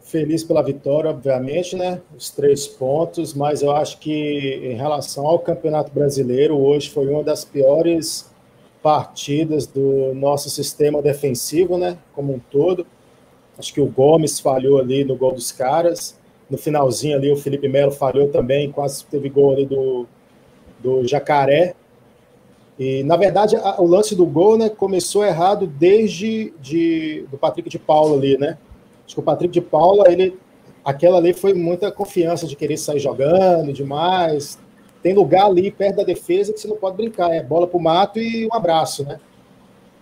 feliz 0.00 0.42
pela 0.42 0.62
vitória, 0.62 1.10
obviamente, 1.10 1.76
né? 1.76 2.02
Os 2.16 2.28
três 2.30 2.66
pontos, 2.66 3.32
mas 3.32 3.62
eu 3.62 3.70
acho 3.70 3.98
que 3.98 4.60
em 4.64 4.74
relação 4.74 5.26
ao 5.26 5.38
Campeonato 5.38 5.92
Brasileiro, 5.92 6.58
hoje 6.58 6.90
foi 6.90 7.06
uma 7.06 7.22
das 7.22 7.44
piores 7.44 8.30
partidas 8.82 9.66
do 9.66 10.12
nosso 10.14 10.50
sistema 10.50 11.00
defensivo, 11.00 11.78
né? 11.78 11.96
Como 12.12 12.34
um 12.34 12.38
todo. 12.38 12.84
Acho 13.56 13.72
que 13.72 13.80
o 13.80 13.86
Gomes 13.86 14.40
falhou 14.40 14.80
ali 14.80 15.04
no 15.04 15.16
gol 15.16 15.32
dos 15.32 15.52
caras. 15.52 16.18
No 16.52 16.58
finalzinho 16.58 17.16
ali, 17.16 17.32
o 17.32 17.36
Felipe 17.36 17.66
Melo 17.66 17.90
falhou 17.90 18.28
também, 18.28 18.70
quase 18.70 19.06
teve 19.06 19.30
gol 19.30 19.54
ali 19.54 19.64
do, 19.64 20.06
do 20.78 21.08
Jacaré. 21.08 21.74
E, 22.78 23.02
na 23.04 23.16
verdade, 23.16 23.56
a, 23.56 23.80
o 23.80 23.86
lance 23.86 24.14
do 24.14 24.26
gol 24.26 24.58
né, 24.58 24.68
começou 24.68 25.24
errado 25.24 25.66
desde 25.66 26.52
de, 26.60 27.24
do 27.30 27.38
Patrick 27.38 27.70
de 27.70 27.78
Paula 27.78 28.18
ali, 28.18 28.36
né? 28.36 28.58
Acho 29.06 29.14
que 29.14 29.20
o 29.20 29.24
Patrick 29.24 29.50
de 29.50 29.62
Paula, 29.62 30.12
ele, 30.12 30.38
aquela 30.84 31.16
ali 31.16 31.32
foi 31.32 31.54
muita 31.54 31.90
confiança 31.90 32.46
de 32.46 32.54
querer 32.54 32.76
sair 32.76 33.00
jogando 33.00 33.72
demais. 33.72 34.58
Tem 35.02 35.14
lugar 35.14 35.46
ali 35.46 35.70
perto 35.70 35.96
da 35.96 36.04
defesa 36.04 36.52
que 36.52 36.60
você 36.60 36.68
não 36.68 36.76
pode 36.76 36.98
brincar, 36.98 37.32
é 37.32 37.42
bola 37.42 37.66
pro 37.66 37.80
mato 37.80 38.18
e 38.18 38.46
um 38.46 38.54
abraço, 38.54 39.04
né? 39.04 39.18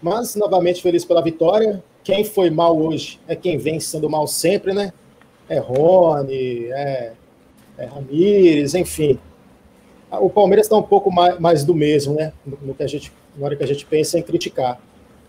Mas, 0.02 0.34
novamente, 0.34 0.82
feliz 0.82 1.04
pela 1.04 1.22
vitória. 1.22 1.80
Quem 2.02 2.24
foi 2.24 2.50
mal 2.50 2.76
hoje 2.76 3.20
é 3.28 3.36
quem 3.36 3.56
vem 3.56 3.78
sendo 3.78 4.10
mal 4.10 4.26
sempre, 4.26 4.72
né? 4.72 4.92
É 5.50 5.58
Rony, 5.58 6.70
é, 6.70 7.12
é 7.76 7.84
Ramires, 7.84 8.74
enfim 8.74 9.18
o 10.18 10.28
Palmeiras 10.28 10.66
está 10.66 10.76
um 10.76 10.82
pouco 10.82 11.12
mais, 11.12 11.38
mais, 11.38 11.64
do 11.64 11.74
mesmo, 11.74 12.14
né? 12.14 12.32
No, 12.44 12.74
que 12.74 12.82
a 12.82 12.86
gente, 12.86 13.12
na 13.36 13.46
hora 13.46 13.56
que 13.56 13.62
a 13.62 13.66
gente 13.66 13.86
pensa 13.86 14.18
em 14.18 14.22
criticar. 14.22 14.80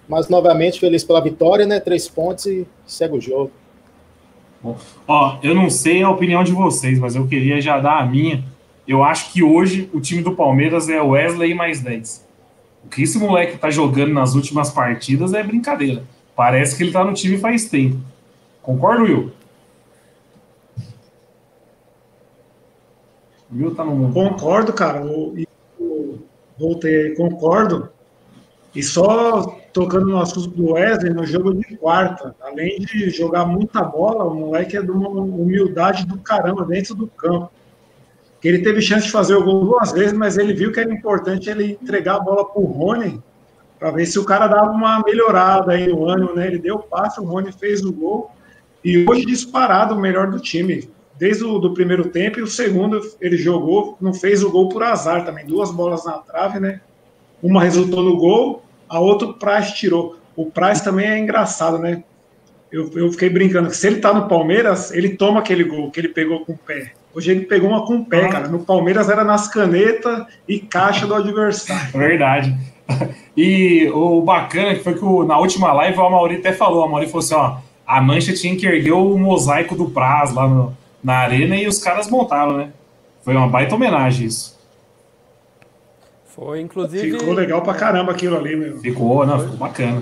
Mas, 0.08 0.28
novamente, 0.28 0.80
feliz 0.80 1.04
pela 1.04 1.22
vitória, 1.22 1.66
né? 1.66 1.80
Três 1.80 2.08
pontos 2.08 2.46
e 2.46 2.66
segue 2.86 3.18
o 3.18 3.22
jogo. 3.22 3.52
Ó, 5.08 5.38
eu 5.44 5.54
não 5.54 5.70
sei 5.70 6.02
a 6.02 6.10
opinião 6.10 6.44
de 6.44 6.52
vocês, 6.52 7.00
mas 7.00 7.16
eu 7.16 7.28
queria 7.28 7.62
já 7.62 7.80
dar 7.80 8.00
a 8.00 8.06
minha. 8.06 8.44
Eu 8.88 9.04
acho 9.04 9.32
que 9.32 9.44
hoje 9.44 9.90
o 9.94 10.02
time 10.02 10.22
do 10.22 10.36
Palmeiras 10.36 10.90
é 10.90 11.02
Wesley 11.02 11.54
mais 11.54 11.82
10. 11.82 12.28
O 12.86 12.90
que 12.90 13.04
esse 13.04 13.18
moleque 13.18 13.58
tá 13.58 13.70
jogando 13.70 14.14
nas 14.14 14.34
últimas 14.34 14.72
partidas 14.72 15.34
é 15.34 15.44
brincadeira. 15.44 16.04
Parece 16.36 16.76
que 16.76 16.84
ele 16.84 16.92
tá 16.92 17.04
no 17.04 17.14
time 17.14 17.38
faz 17.38 17.66
tempo. 17.66 17.98
Concordo, 18.62 19.04
Will? 19.04 19.32
Viu? 23.52 23.76
Tá 23.76 23.84
no... 23.84 24.12
Concordo, 24.14 24.72
cara. 24.72 25.02
Eu, 25.02 25.36
eu, 25.80 26.20
voltei, 26.58 27.14
concordo. 27.16 27.90
E 28.74 28.82
só 28.82 29.60
tocando 29.74 30.08
no 30.08 30.20
assunto 30.20 30.50
do 30.50 30.74
Wesley, 30.74 31.14
no 31.14 31.26
jogo 31.26 31.54
de 31.54 31.76
quarta, 31.78 32.36
além 32.42 32.80
de 32.80 33.10
jogar 33.10 33.46
muita 33.46 33.84
bola, 33.84 34.26
o 34.26 34.34
moleque 34.34 34.78
é 34.78 34.82
de 34.82 34.92
uma 34.92 35.10
humildade 35.10 36.06
do 36.06 36.18
caramba 36.20 36.66
dentro 36.66 36.96
do 36.96 37.08
campo. 37.08 37.52
Que 38.40 38.48
ele 38.48 38.60
teve 38.60 38.82
chance 38.82 39.06
de 39.06 39.12
fazer 39.12 39.36
o 39.36 39.44
gol 39.44 39.66
duas 39.66 39.92
vezes, 39.92 40.14
mas 40.14 40.38
ele 40.38 40.54
viu 40.54 40.72
que 40.72 40.80
era 40.80 40.92
importante 40.92 41.50
ele 41.50 41.78
entregar 41.82 42.16
a 42.16 42.20
bola 42.20 42.46
para 42.46 42.62
o 42.62 42.66
Rony, 42.66 43.22
para 43.78 43.92
ver 43.92 44.06
se 44.06 44.18
o 44.20 44.26
cara 44.26 44.48
dava 44.48 44.72
uma 44.72 45.02
melhorada 45.04 45.74
aí 45.74 45.88
no 45.88 46.08
ânimo, 46.08 46.34
né? 46.34 46.48
Ele 46.48 46.58
deu 46.58 46.76
o 46.76 46.84
passe, 46.84 47.20
o 47.20 47.24
Rony 47.24 47.52
fez 47.52 47.84
o 47.84 47.92
gol, 47.92 48.32
e 48.84 49.06
hoje 49.08 49.26
disparado 49.26 49.96
o 49.96 50.00
melhor 50.00 50.30
do 50.30 50.40
time 50.40 50.90
desde 51.22 51.44
o 51.44 51.60
do 51.60 51.72
primeiro 51.72 52.06
tempo 52.06 52.40
e 52.40 52.42
o 52.42 52.48
segundo 52.48 53.00
ele 53.22 53.38
jogou, 53.38 53.96
não 54.02 54.12
fez 54.12 54.42
o 54.42 54.50
gol 54.50 54.70
por 54.70 54.82
azar 54.82 55.24
também, 55.24 55.46
duas 55.46 55.70
bolas 55.70 56.04
na 56.04 56.14
trave, 56.14 56.60
né? 56.60 56.82
Uma 57.44 57.62
resultou 57.62 58.02
no 58.02 58.18
gol, 58.18 58.66
a 58.90 59.00
outra 59.00 59.28
o 59.28 59.34
Praz 59.36 59.72
tirou. 59.74 60.18
O 60.36 60.48
Praz 60.48 60.82
também 60.82 61.06
é 61.06 61.20
engraçado, 61.20 61.78
né? 61.78 62.04
Eu, 62.72 62.90
eu 62.96 63.12
fiquei 63.12 63.30
brincando 63.30 63.70
que 63.70 63.78
se 63.78 63.86
ele 63.86 63.98
tá 63.98 64.12
no 64.12 64.28
Palmeiras, 64.28 64.92
ele 64.92 65.10
toma 65.10 65.42
aquele 65.42 65.64
gol 65.64 65.92
que 65.92 66.00
ele 66.00 66.08
pegou 66.08 66.44
com 66.44 66.54
o 66.54 66.58
pé. 66.58 66.94
Hoje 67.14 67.30
ele 67.30 67.42
pegou 67.42 67.70
uma 67.70 67.86
com 67.86 67.98
o 67.98 68.06
pé, 68.06 68.28
cara. 68.28 68.48
No 68.48 68.66
Palmeiras 68.66 69.08
era 69.08 69.24
nas 69.24 69.48
canetas 69.48 70.26
e 70.48 70.58
caixa 70.60 71.06
do 71.06 71.14
adversário. 71.14 71.92
Verdade. 71.94 72.58
E 73.38 73.88
o 73.94 74.24
bacana 74.24 74.74
que 74.74 74.84
foi 74.84 74.96
que 74.96 75.06
o, 75.06 75.24
na 75.24 75.38
última 75.38 75.72
live 75.72 76.00
o 76.00 76.04
Amaury 76.04 76.38
até 76.38 76.52
falou, 76.52 76.82
o 76.82 76.86
Amaury 76.86 77.06
falou 77.06 77.20
assim, 77.20 77.36
ó, 77.36 77.58
a 77.86 78.02
Mancha 78.02 78.34
tinha 78.34 78.56
que 78.56 78.66
erguer 78.66 78.94
o 78.94 79.16
mosaico 79.20 79.76
do 79.76 79.88
Praz 79.92 80.34
lá 80.34 80.48
no, 80.48 80.81
na 81.04 81.18
arena 81.18 81.56
e 81.56 81.68
os 81.68 81.80
caras 81.80 82.10
montaram, 82.10 82.58
né? 82.58 82.74
Foi 83.24 83.36
uma 83.36 83.48
baita 83.48 83.76
homenagem 83.76 84.28
isso. 84.28 84.60
Foi, 86.26 86.62
inclusive. 86.62 87.20
Ficou 87.20 87.34
legal 87.34 87.62
pra 87.62 87.74
caramba 87.74 88.12
aquilo 88.12 88.38
ali, 88.38 88.56
meu. 88.56 88.80
Ficou, 88.80 89.26
não, 89.26 89.40
ficou 89.40 89.58
bacana. 89.58 90.02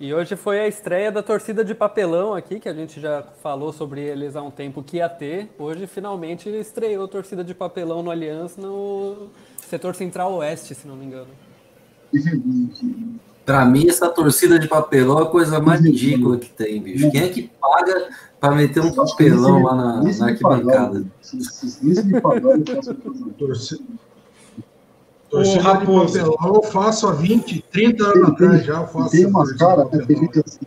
E 0.00 0.12
hoje 0.14 0.34
foi 0.34 0.58
a 0.58 0.66
estreia 0.66 1.12
da 1.12 1.22
torcida 1.22 1.62
de 1.62 1.74
papelão 1.74 2.34
aqui, 2.34 2.58
que 2.58 2.68
a 2.68 2.72
gente 2.72 2.98
já 2.98 3.22
falou 3.42 3.70
sobre 3.70 4.00
eles 4.00 4.34
há 4.34 4.42
um 4.42 4.50
tempo 4.50 4.82
que 4.82 4.96
ia 4.96 5.08
ter. 5.08 5.50
Hoje 5.58 5.86
finalmente 5.86 6.48
estreou 6.48 7.04
a 7.04 7.08
torcida 7.08 7.44
de 7.44 7.54
papelão 7.54 8.02
no 8.02 8.10
Aliança 8.10 8.60
no 8.60 9.28
setor 9.58 9.94
central 9.94 10.32
oeste, 10.32 10.74
se 10.74 10.88
não 10.88 10.96
me 10.96 11.04
engano. 11.04 11.28
Pra 13.44 13.64
mim, 13.64 13.88
essa 13.88 14.08
torcida 14.08 14.58
de 14.58 14.68
papelão 14.68 15.18
é 15.18 15.22
a 15.22 15.26
coisa 15.26 15.60
mais 15.60 15.80
ridícula 15.80 16.38
que 16.38 16.50
tem, 16.50 16.80
bicho. 16.80 17.10
Quem 17.10 17.22
é 17.22 17.28
que 17.28 17.50
paga 17.60 18.08
para 18.40 18.54
meter 18.54 18.80
um 18.80 18.92
papelão 18.92 19.62
lá 19.62 19.74
na, 19.74 20.02
na 20.02 20.26
arquibancada. 20.26 21.04
Torcida 25.28 25.62
Raposo. 25.62 26.14
de 26.14 26.24
papelão 26.24 26.54
eu 26.56 26.62
faço 26.62 27.06
há 27.06 27.12
20, 27.12 27.64
30 27.70 28.04
anos 28.04 28.28
atrás 28.30 28.64
já. 28.64 28.80
Eu 28.80 28.86
faço 28.86 29.10
tem 29.10 29.26
umas 29.26 29.52
caras 29.52 29.86
assim. 30.46 30.66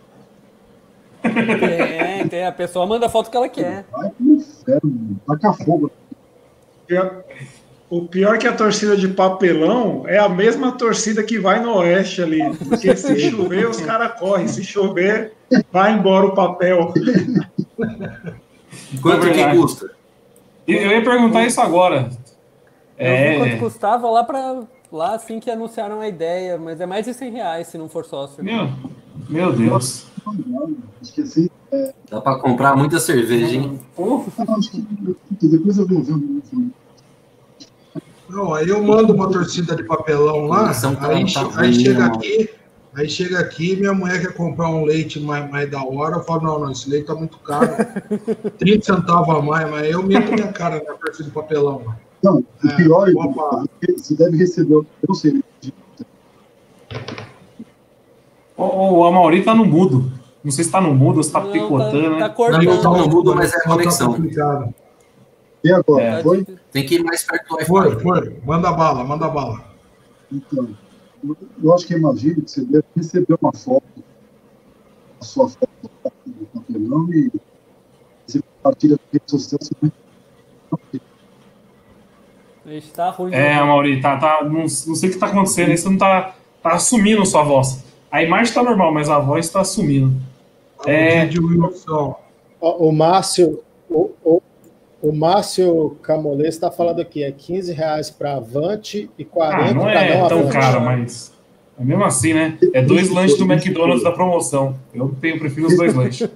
Tem, 1.22 2.27
tem. 2.27 2.46
A 2.46 2.51
pessoa 2.51 2.86
manda 2.86 3.08
a 3.08 3.10
foto 3.10 3.32
que 3.32 3.38
ela 3.38 3.50
quer. 3.50 3.86
Vai 3.92 4.10
pro 4.10 4.25
inferno, 4.25 5.20
taca 5.27 5.53
fogo. 5.53 5.92
O 7.93 8.07
pior 8.07 8.39
que 8.39 8.47
a 8.47 8.55
torcida 8.55 8.97
de 8.97 9.07
papelão 9.07 10.03
é 10.07 10.17
a 10.17 10.27
mesma 10.27 10.71
torcida 10.71 11.21
que 11.21 11.38
vai 11.38 11.62
no 11.62 11.75
oeste 11.75 12.23
ali. 12.23 12.41
Porque 12.55 12.95
se 12.95 13.19
chover, 13.29 13.69
os 13.69 13.79
caras 13.81 14.19
correm. 14.19 14.47
Se 14.47 14.63
chover, 14.63 15.33
vai 15.71 15.93
embora 15.93 16.25
o 16.25 16.33
papel. 16.33 16.91
Quanto 19.00 19.27
é 19.27 19.31
que 19.31 19.55
custa? 19.55 19.91
Eu 20.67 20.89
ia 20.89 21.03
perguntar 21.03 21.45
isso 21.45 21.62
agora. 21.62 22.09
Eu 22.97 23.05
é... 23.05 23.38
quanto 23.38 23.59
custava 23.59 24.09
lá 24.09 24.23
para 24.23 24.63
lá 24.91 25.13
assim 25.13 25.39
que 25.39 25.51
anunciaram 25.51 26.01
a 26.01 26.07
ideia, 26.07 26.57
mas 26.57 26.81
é 26.81 26.88
mais 26.88 27.05
de 27.05 27.13
100 27.13 27.31
reais 27.31 27.67
se 27.67 27.77
não 27.77 27.88
for 27.88 28.05
sócio. 28.05 28.43
Meu, 28.43 28.71
meu 29.29 29.53
Deus. 29.53 30.07
Esqueci. 31.00 31.51
Dá 32.09 32.19
para 32.19 32.39
comprar 32.39 32.75
muita 32.75 33.00
cerveja, 33.00 33.55
hein? 33.55 33.79
Depois 35.39 35.77
eu 35.77 35.88
vou 35.88 36.01
ver 36.01 36.13
não, 38.33 38.53
aí 38.53 38.67
eu 38.67 38.81
mando 38.83 39.13
uma 39.13 39.31
torcida 39.31 39.75
de 39.75 39.83
papelão 39.83 40.47
lá, 40.47 40.71
aí, 40.71 41.33
tá 41.33 41.61
aí 41.61 41.73
chega 41.73 42.05
aqui, 42.05 42.49
Aí 42.95 43.09
chega 43.09 43.39
aqui, 43.39 43.75
minha 43.75 43.93
mulher 43.93 44.21
quer 44.21 44.33
comprar 44.33 44.69
um 44.69 44.85
leite 44.85 45.19
mais, 45.19 45.49
mais 45.49 45.69
da 45.69 45.83
hora. 45.83 46.17
Eu 46.17 46.23
falo, 46.23 46.43
não, 46.43 46.59
não, 46.59 46.71
esse 46.71 46.87
leite 46.87 47.07
tá 47.07 47.15
muito 47.15 47.39
caro. 47.39 47.67
30 48.59 48.85
centavos 48.85 49.35
a 49.35 49.41
mais, 49.41 49.69
mas 49.69 49.89
eu 49.89 50.03
meto 50.03 50.31
minha 50.31 50.53
cara 50.53 50.75
na 50.87 50.93
perfil 50.93 51.25
do 51.25 51.31
papelão. 51.31 51.83
Não, 52.21 52.37
o 52.37 52.67
é, 52.67 52.75
pior 52.75 53.09
é 53.09 53.13
que 53.81 53.93
você 53.93 54.15
deve 54.15 54.37
receber, 54.37 54.75
eu 54.75 54.85
não 55.07 55.15
sei. 55.15 55.43
O, 58.55 58.63
o 58.99 59.03
Amauri 59.05 59.43
tá 59.43 59.55
no 59.55 59.65
mudo. 59.65 60.11
Não 60.43 60.51
sei 60.51 60.63
se 60.63 60.71
tá 60.71 60.79
no 60.79 60.93
mudo 60.93 61.17
ou 61.17 61.23
se 61.23 61.31
tá 61.31 61.39
não, 61.39 61.51
picotando, 61.51 62.03
tá, 62.03 62.09
né? 62.09 62.19
Tá 62.19 62.29
cortando. 62.29 62.63
Não, 62.63 62.81
tá 62.81 62.89
no 62.89 63.09
mudo, 63.09 63.35
mas 63.35 63.51
é 63.51 63.57
a 63.57 63.59
tá 63.59 63.69
conexão. 63.69 64.13
Tá 64.13 64.69
e 65.63 65.72
agora? 65.72 66.03
É. 66.03 66.24
Foi? 66.24 66.46
Tem 66.72 66.86
que 66.86 66.96
ir 66.96 67.03
mais 67.03 67.24
perto 67.24 67.48
do 67.48 67.55
Wi-Fi. 67.55 67.67
Foi, 67.67 68.00
foi. 68.00 68.41
Manda 68.46 68.72
bala, 68.72 69.03
manda 69.03 69.27
bala. 69.27 69.63
Então 70.32 70.70
eu 71.62 71.74
acho 71.74 71.88
que 71.88 71.93
imagino 71.93 72.41
que 72.41 72.51
você 72.51 72.65
deve 72.65 72.86
receber 72.96 73.38
uma 73.41 73.53
foto, 73.53 73.84
a 75.20 75.24
sua 75.24 75.48
foto 75.48 75.70
do 76.25 76.46
papelão 76.48 77.13
e 77.13 77.32
você 78.27 78.41
compartilha 78.41 78.93
nas 78.93 79.12
redes 79.12 79.32
sociais. 79.32 79.72
Está 82.65 83.10
ruim. 83.10 83.34
É, 83.34 83.62
Mauri, 83.62 84.01
tá, 84.01 84.17
tá, 84.17 84.43
não, 84.43 84.62
não 84.62 84.67
sei 84.67 84.93
o 84.93 85.12
que 85.12 85.17
está 85.17 85.27
acontecendo, 85.27 85.72
isso 85.72 85.86
não 85.86 85.93
está 85.93 86.36
tá 86.62 86.74
assumindo 86.74 87.25
sua 87.25 87.43
voz. 87.43 87.84
A 88.12 88.22
imagem 88.24 88.53
tá 88.53 88.63
normal, 88.63 88.93
mas 88.93 89.10
a 89.10 89.20
voz 89.20 89.50
tá 89.50 89.63
sumindo. 89.63 90.13
É... 90.86 91.25
De 91.25 91.39
Wilson. 91.39 92.20
O, 92.60 92.89
o 92.89 92.91
Márcio, 92.93 93.62
o, 93.89 94.12
o, 94.24 94.41
o 95.03 95.12
Márcio 95.12 95.98
Camolês 96.01 96.55
está 96.55 96.72
falando 96.72 97.01
aqui, 97.01 97.25
é 97.25 97.31
15 97.31 97.74
reais 97.74 98.10
para 98.10 98.38
Avante 98.38 99.12
e 99.17 99.25
40 99.25 99.63
ah, 99.63 99.74
não 99.74 99.89
é 99.89 100.17
não 100.17 100.27
tão 100.29 100.39
Avante. 100.39 100.53
caro, 100.53 100.79
mas 100.79 101.33
é 101.77 101.83
mesmo 101.83 102.05
assim, 102.05 102.33
né? 102.33 102.57
É 102.74 102.81
dois 102.81 103.10
lanches 103.10 103.38
do 103.38 103.43
McDonald's 103.43 104.01
da 104.01 104.13
promoção. 104.13 104.79
Eu 104.93 105.13
tenho, 105.19 105.38
prefiro 105.38 105.67
os 105.67 105.75
dois 105.75 105.93
lanches. 105.93 106.27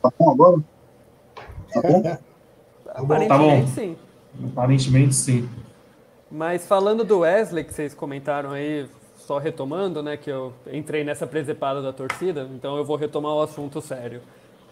Tá 0.00 0.12
bom 0.16 0.30
agora? 0.30 0.60
Tá 1.72 1.82
bom? 1.82 2.18
Aparentemente 2.86 3.28
tá 3.28 3.38
bom. 3.38 3.66
sim. 3.66 3.96
Aparentemente 4.44 5.14
sim. 5.16 5.48
Mas 6.30 6.64
falando 6.64 7.02
do 7.02 7.18
Wesley, 7.18 7.64
que 7.64 7.74
vocês 7.74 7.94
comentaram 7.94 8.52
aí, 8.52 8.86
só 9.16 9.38
retomando, 9.38 10.00
né, 10.00 10.16
que 10.16 10.30
eu 10.30 10.52
entrei 10.72 11.02
nessa 11.02 11.26
presepada 11.26 11.82
da 11.82 11.92
torcida, 11.92 12.48
então 12.54 12.76
eu 12.76 12.84
vou 12.84 12.94
retomar 12.94 13.34
o 13.34 13.42
assunto 13.42 13.80
sério. 13.80 14.20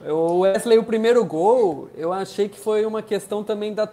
O 0.04 0.40
Wesley, 0.40 0.78
o 0.78 0.84
primeiro 0.84 1.24
gol, 1.24 1.88
eu 1.96 2.12
achei 2.12 2.48
que 2.48 2.58
foi 2.58 2.84
uma 2.84 3.00
questão 3.00 3.42
também 3.42 3.72
da, 3.72 3.88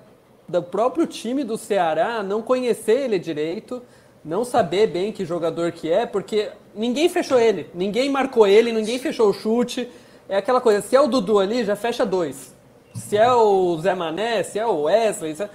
do 0.47 0.61
próprio 0.61 1.07
time 1.07 1.43
do 1.43 1.57
Ceará 1.57 2.21
não 2.21 2.41
conhecer 2.41 3.05
ele 3.05 3.17
direito, 3.17 3.81
não 4.23 4.43
saber 4.43 4.87
bem 4.87 5.13
que 5.13 5.23
jogador 5.23 5.71
que 5.71 5.89
é, 5.89 6.05
porque 6.05 6.51
ninguém 6.75 7.07
fechou 7.07 7.39
ele, 7.39 7.69
ninguém 7.73 8.09
marcou 8.09 8.45
ele, 8.45 8.73
ninguém 8.73 8.99
fechou 8.99 9.29
o 9.29 9.33
chute. 9.33 9.89
É 10.27 10.37
aquela 10.37 10.59
coisa, 10.59 10.81
se 10.81 10.95
é 10.95 10.99
o 10.99 11.07
Dudu 11.07 11.39
ali, 11.39 11.63
já 11.63 11.75
fecha 11.75 12.05
dois. 12.05 12.53
Se 12.93 13.17
é 13.17 13.31
o 13.31 13.77
Zé 13.79 13.95
Mané, 13.95 14.43
se 14.43 14.59
é 14.59 14.65
o 14.65 14.83
Wesley, 14.83 15.35
é... 15.39 15.49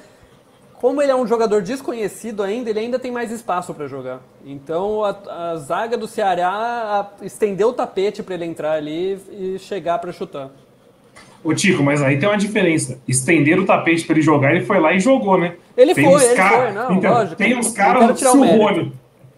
como 0.80 1.02
ele 1.02 1.10
é 1.10 1.16
um 1.16 1.26
jogador 1.26 1.62
desconhecido 1.62 2.42
ainda, 2.42 2.70
ele 2.70 2.78
ainda 2.78 2.98
tem 2.98 3.10
mais 3.10 3.30
espaço 3.30 3.74
para 3.74 3.86
jogar. 3.86 4.20
Então 4.44 5.04
a, 5.04 5.16
a, 5.28 5.56
zaga 5.56 5.96
do 5.96 6.06
Ceará 6.06 7.10
estendeu 7.20 7.68
o 7.68 7.72
tapete 7.72 8.22
para 8.22 8.34
ele 8.34 8.44
entrar 8.44 8.72
ali 8.72 9.18
e 9.30 9.58
chegar 9.58 9.98
para 9.98 10.12
chutar. 10.12 10.50
Ô 11.42 11.52
Tico, 11.54 11.82
mas 11.82 12.02
aí 12.02 12.18
tem 12.18 12.28
uma 12.28 12.38
diferença. 12.38 13.00
Estender 13.06 13.58
o 13.58 13.66
tapete 13.66 14.04
para 14.04 14.14
ele 14.14 14.22
jogar, 14.22 14.54
ele 14.54 14.64
foi 14.64 14.80
lá 14.80 14.92
e 14.92 15.00
jogou, 15.00 15.38
né? 15.38 15.54
Ele 15.76 15.94
tem 15.94 16.04
foi, 16.04 16.24
ele 16.24 16.34
cara... 16.34 16.62
foi, 16.62 16.72
não, 16.72 16.92
então, 16.94 17.12
lógico. 17.12 17.36
Tem 17.36 17.56
uns 17.56 17.72
caras, 17.72 18.18
se 18.18 18.26
o 18.26 18.44
Rony, 18.44 18.92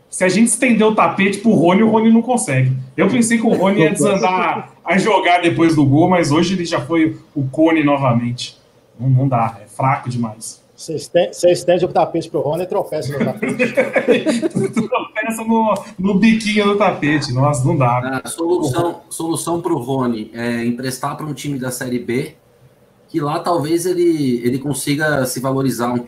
se 0.09 0.25
a 0.25 0.29
gente 0.29 0.49
estender 0.49 0.87
o 0.87 0.95
tapete 0.95 1.39
pro 1.39 1.53
Rony, 1.53 1.83
o 1.83 1.91
Rony 1.91 2.13
não 2.13 2.23
consegue. 2.23 2.73
Eu 2.97 3.09
pensei 3.09 3.39
que 3.39 3.47
o 3.47 3.55
Rony 3.55 3.81
ia 3.81 3.91
desandar 3.91 4.73
a 4.85 4.99
jogar 4.99 5.41
depois 5.41 5.77
do 5.77 5.85
gol, 5.85 6.09
mas 6.09 6.33
hoje 6.33 6.55
ele 6.55 6.65
já 6.65 6.81
foi 6.81 7.17
o 7.35 7.47
cone 7.49 7.85
novamente. 7.85 8.59
Não, 8.99 9.09
não 9.09 9.29
dá, 9.29 9.59
é 9.63 9.67
fraco 9.67 10.09
demais. 10.09 10.61
Você 10.81 10.95
estende, 10.95 11.37
você 11.37 11.53
estende 11.53 11.85
o 11.85 11.89
tapete 11.89 12.31
pro 12.31 12.41
Rony 12.41 12.63
e 12.63 12.67
tropeça 12.67 13.13
no 13.13 13.23
tapete. 13.23 13.69
tropeça 13.69 15.45
no, 15.47 15.75
no 15.99 16.15
biquinho 16.15 16.69
do 16.69 16.79
tapete. 16.79 17.35
Nossa, 17.35 17.63
não 17.67 17.77
dá. 17.77 18.23
A 18.25 18.27
solução, 18.27 19.03
solução 19.11 19.61
pro 19.61 19.77
Rony 19.77 20.31
é 20.33 20.65
emprestar 20.65 21.19
para 21.19 21.27
um 21.27 21.35
time 21.35 21.59
da 21.59 21.71
Série 21.71 21.99
B 21.99 22.35
que 23.11 23.21
lá 23.21 23.41
talvez 23.41 23.85
ele, 23.85 24.41
ele 24.43 24.59
consiga 24.59 25.27
se 25.27 25.39
valorizar 25.39 25.93
um 25.93 26.07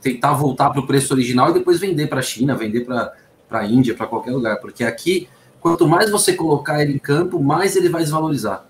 tentar 0.00 0.32
voltar 0.32 0.70
para 0.70 0.80
o 0.80 0.86
preço 0.86 1.12
original 1.12 1.50
e 1.50 1.54
depois 1.54 1.78
vender 1.78 2.06
para 2.06 2.20
a 2.20 2.22
China, 2.22 2.54
vender 2.54 2.86
para 2.86 3.12
a 3.50 3.66
Índia, 3.66 3.94
para 3.94 4.06
qualquer 4.06 4.30
lugar. 4.30 4.58
Porque 4.58 4.84
aqui, 4.84 5.28
quanto 5.60 5.86
mais 5.86 6.10
você 6.10 6.32
colocar 6.32 6.80
ele 6.80 6.94
em 6.94 6.98
campo, 6.98 7.42
mais 7.42 7.76
ele 7.76 7.90
vai 7.90 8.00
desvalorizar. 8.00 8.64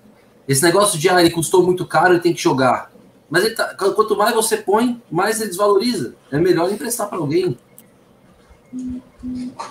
Esse 0.48 0.64
negócio 0.64 0.98
de, 0.98 1.08
ah, 1.08 1.20
ele 1.20 1.30
custou 1.30 1.64
muito 1.64 1.86
caro, 1.86 2.14
ele 2.14 2.20
tem 2.20 2.34
que 2.34 2.42
jogar. 2.42 2.91
Mas 3.32 3.54
tá, 3.54 3.74
quanto 3.74 4.14
mais 4.14 4.34
você 4.34 4.58
põe, 4.58 5.00
mais 5.10 5.40
ele 5.40 5.48
desvaloriza. 5.48 6.14
É 6.30 6.38
melhor 6.38 6.70
emprestar 6.70 7.08
para 7.08 7.16
alguém. 7.16 7.56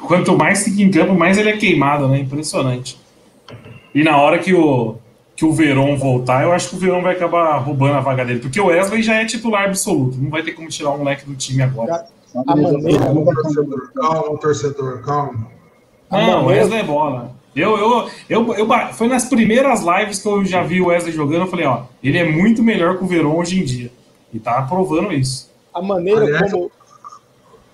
Quanto 0.08 0.36
mais 0.36 0.64
fica 0.64 0.82
em 0.82 0.90
campo, 0.90 1.14
mais 1.14 1.38
ele 1.38 1.50
é 1.50 1.58
queimado, 1.58 2.08
né? 2.08 2.18
Impressionante. 2.18 3.00
E 3.94 4.04
na 4.04 4.18
hora 4.18 4.40
que 4.40 4.52
o, 4.52 4.96
que 5.36 5.46
o 5.46 5.54
Verón 5.54 5.96
voltar, 5.96 6.42
eu 6.42 6.52
acho 6.52 6.70
que 6.70 6.76
o 6.76 6.80
Verón 6.80 7.04
vai 7.04 7.14
acabar 7.14 7.56
roubando 7.60 7.94
a 7.94 8.00
vaga 8.00 8.26
dele, 8.26 8.40
porque 8.40 8.60
o 8.60 8.66
Wesley 8.66 9.04
já 9.04 9.18
é 9.18 9.26
titular 9.26 9.66
absoluto, 9.66 10.18
não 10.18 10.32
vai 10.32 10.42
ter 10.42 10.54
como 10.54 10.68
tirar 10.68 10.90
o 10.90 10.98
moleque 10.98 11.24
do 11.28 11.36
time 11.36 11.62
agora. 11.62 12.08
A 12.34 12.56
maneira... 12.56 12.98
Calma, 12.98 13.26
torcedor, 13.36 13.92
calma, 13.94 14.40
torcedor, 14.40 15.02
calma. 15.04 15.48
Não, 16.10 16.46
o 16.46 16.48
Wesley 16.48 16.80
é 16.80 16.84
bola. 16.84 17.36
Eu, 17.56 17.78
eu, 17.78 18.10
eu, 18.30 18.54
eu, 18.54 18.94
foi 18.94 19.08
nas 19.08 19.26
primeiras 19.26 19.82
lives 19.82 20.22
que 20.22 20.28
eu 20.28 20.46
já 20.46 20.64
vi 20.64 20.82
o 20.82 20.88
Wesley 20.88 21.14
jogando, 21.14 21.42
eu 21.42 21.48
falei, 21.48 21.66
ó, 21.66 21.84
ele 22.02 22.18
é 22.18 22.24
muito 22.24 22.64
melhor 22.64 22.98
que 22.98 23.04
o 23.04 23.08
Verón 23.08 23.36
hoje 23.36 23.60
em 23.60 23.66
dia. 23.66 23.92
E 24.34 24.40
tá 24.40 24.62
provando 24.62 25.12
isso. 25.12 25.52
A 25.74 25.82
maneira 25.82 26.22
Aliás, 26.22 26.52
como. 26.52 26.72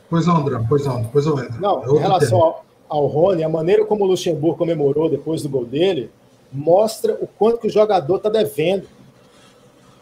Pois 0.10 0.26
não, 0.26 0.38
André, 0.38 0.60
pois 0.68 0.86
não, 0.86 1.02
depois 1.02 1.26
eu 1.26 1.38
entro. 1.38 1.62
Não, 1.62 1.84
eu 1.84 1.98
em 1.98 2.00
relação 2.00 2.42
ao, 2.42 2.66
ao 2.90 3.06
Rony, 3.06 3.44
a 3.44 3.50
maneira 3.50 3.86
como 3.86 4.04
o 4.04 4.08
Luxemburgo 4.08 4.58
comemorou 4.58 5.10
depois 5.10 5.44
do 5.44 5.50
gol 5.50 5.66
dele, 5.66 6.10
mostra 6.52 7.13
o 7.22 7.28
quanto 7.28 7.60
que 7.60 7.68
o 7.68 7.72
jogador 7.72 8.18
está 8.18 8.30
devendo. 8.30 8.88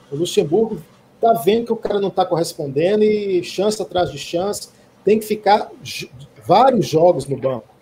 O 0.09 0.15
Luxemburgo 0.15 0.79
está 1.15 1.33
vendo 1.33 1.65
que 1.65 1.73
o 1.73 1.77
cara 1.77 1.99
não 1.99 2.09
está 2.09 2.25
correspondendo 2.25 3.03
e 3.03 3.43
chance 3.43 3.81
atrás 3.81 4.11
de 4.11 4.17
chance, 4.17 4.69
tem 5.03 5.19
que 5.19 5.25
ficar 5.25 5.69
vários 6.45 6.87
jogos 6.87 7.27
no 7.27 7.35
banco. 7.35 7.74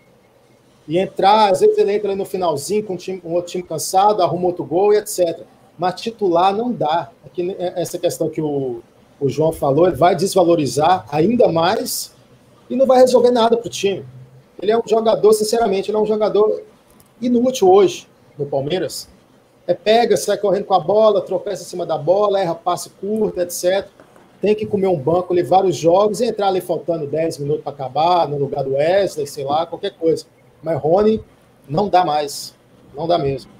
E 0.86 0.98
entrar, 0.98 1.50
às 1.50 1.60
vezes 1.60 1.78
ele 1.78 1.92
entra 1.92 2.14
no 2.14 2.24
finalzinho 2.24 2.84
com 2.84 2.94
um, 2.94 2.96
time, 2.96 3.22
um 3.24 3.32
outro 3.32 3.52
time 3.52 3.64
cansado, 3.64 4.22
arruma 4.22 4.46
outro 4.46 4.64
gol 4.64 4.92
e 4.92 4.98
etc. 4.98 5.40
Mas 5.78 6.00
titular 6.00 6.54
não 6.54 6.70
dá. 6.70 7.10
Aqui, 7.24 7.56
é, 7.58 7.80
essa 7.80 7.98
questão 7.98 8.28
que 8.28 8.40
o, 8.40 8.82
o 9.18 9.28
João 9.28 9.52
falou, 9.52 9.86
ele 9.86 9.96
vai 9.96 10.14
desvalorizar 10.14 11.06
ainda 11.10 11.48
mais 11.48 12.12
e 12.68 12.76
não 12.76 12.86
vai 12.86 13.00
resolver 13.00 13.30
nada 13.30 13.56
para 13.56 13.66
o 13.66 13.70
time. 13.70 14.04
Ele 14.60 14.72
é 14.72 14.78
um 14.78 14.86
jogador, 14.86 15.32
sinceramente, 15.32 15.90
ele 15.90 15.96
é 15.96 16.00
um 16.00 16.06
jogador 16.06 16.62
inútil 17.20 17.70
hoje 17.70 18.06
no 18.38 18.46
Palmeiras, 18.46 19.08
é 19.66 19.74
pega, 19.74 20.16
sai 20.16 20.36
correndo 20.36 20.66
com 20.66 20.74
a 20.74 20.80
bola, 20.80 21.22
tropeça 21.22 21.62
em 21.62 21.66
cima 21.66 21.86
da 21.86 21.96
bola, 21.96 22.40
erra 22.40 22.54
passe 22.54 22.90
curto, 22.90 23.40
etc. 23.40 23.86
Tem 24.40 24.54
que 24.54 24.66
comer 24.66 24.88
um 24.88 24.98
banco, 24.98 25.32
levar 25.32 25.64
os 25.64 25.74
jogos 25.74 26.20
e 26.20 26.26
entrar 26.26 26.48
ali 26.48 26.60
faltando 26.60 27.06
10 27.06 27.38
minutos 27.38 27.62
para 27.62 27.72
acabar, 27.72 28.28
no 28.28 28.36
lugar 28.36 28.62
do 28.62 28.74
Wesley, 28.74 29.26
sei 29.26 29.44
lá, 29.44 29.64
qualquer 29.64 29.94
coisa. 29.94 30.26
Mas 30.64 30.80
Rony 30.80 31.20
não 31.68 31.88
dá 31.88 32.04
mais. 32.04 32.54
Não 32.96 33.06
dá 33.06 33.18
mesmo. 33.18 33.50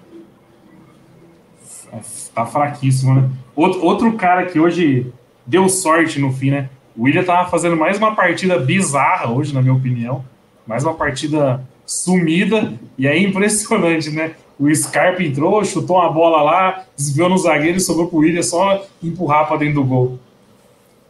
Tá 2.35 2.47
fraquíssimo, 2.47 3.15
né? 3.15 3.31
Outro, 3.55 3.85
outro 3.85 4.13
cara 4.15 4.47
que 4.47 4.59
hoje 4.59 5.13
deu 5.47 5.69
sorte 5.69 6.19
no 6.19 6.33
fim, 6.33 6.51
né? 6.51 6.71
O 6.97 7.05
William 7.05 7.23
tava 7.23 7.49
fazendo 7.51 7.77
mais 7.77 7.99
uma 7.99 8.15
partida 8.15 8.59
bizarra 8.59 9.31
hoje, 9.31 9.53
na 9.53 9.61
minha 9.61 9.75
opinião. 9.75 10.25
Mais 10.67 10.83
uma 10.83 10.95
partida 10.95 11.65
sumida. 11.85 12.73
E 12.97 13.07
é 13.07 13.17
impressionante, 13.19 14.11
né? 14.11 14.35
O 14.59 14.73
Scarpa 14.75 15.23
entrou, 15.23 15.65
chutou 15.65 15.97
uma 15.97 16.11
bola 16.11 16.41
lá, 16.41 16.85
desviou 16.97 17.29
no 17.29 17.37
zagueiro 17.37 17.77
e 17.77 17.81
sobrou 17.81 18.09
pro 18.09 18.19
William 18.19 18.43
só 18.43 18.85
empurrar 19.03 19.47
para 19.47 19.59
dentro 19.59 19.75
do 19.75 19.85
gol. 19.85 20.19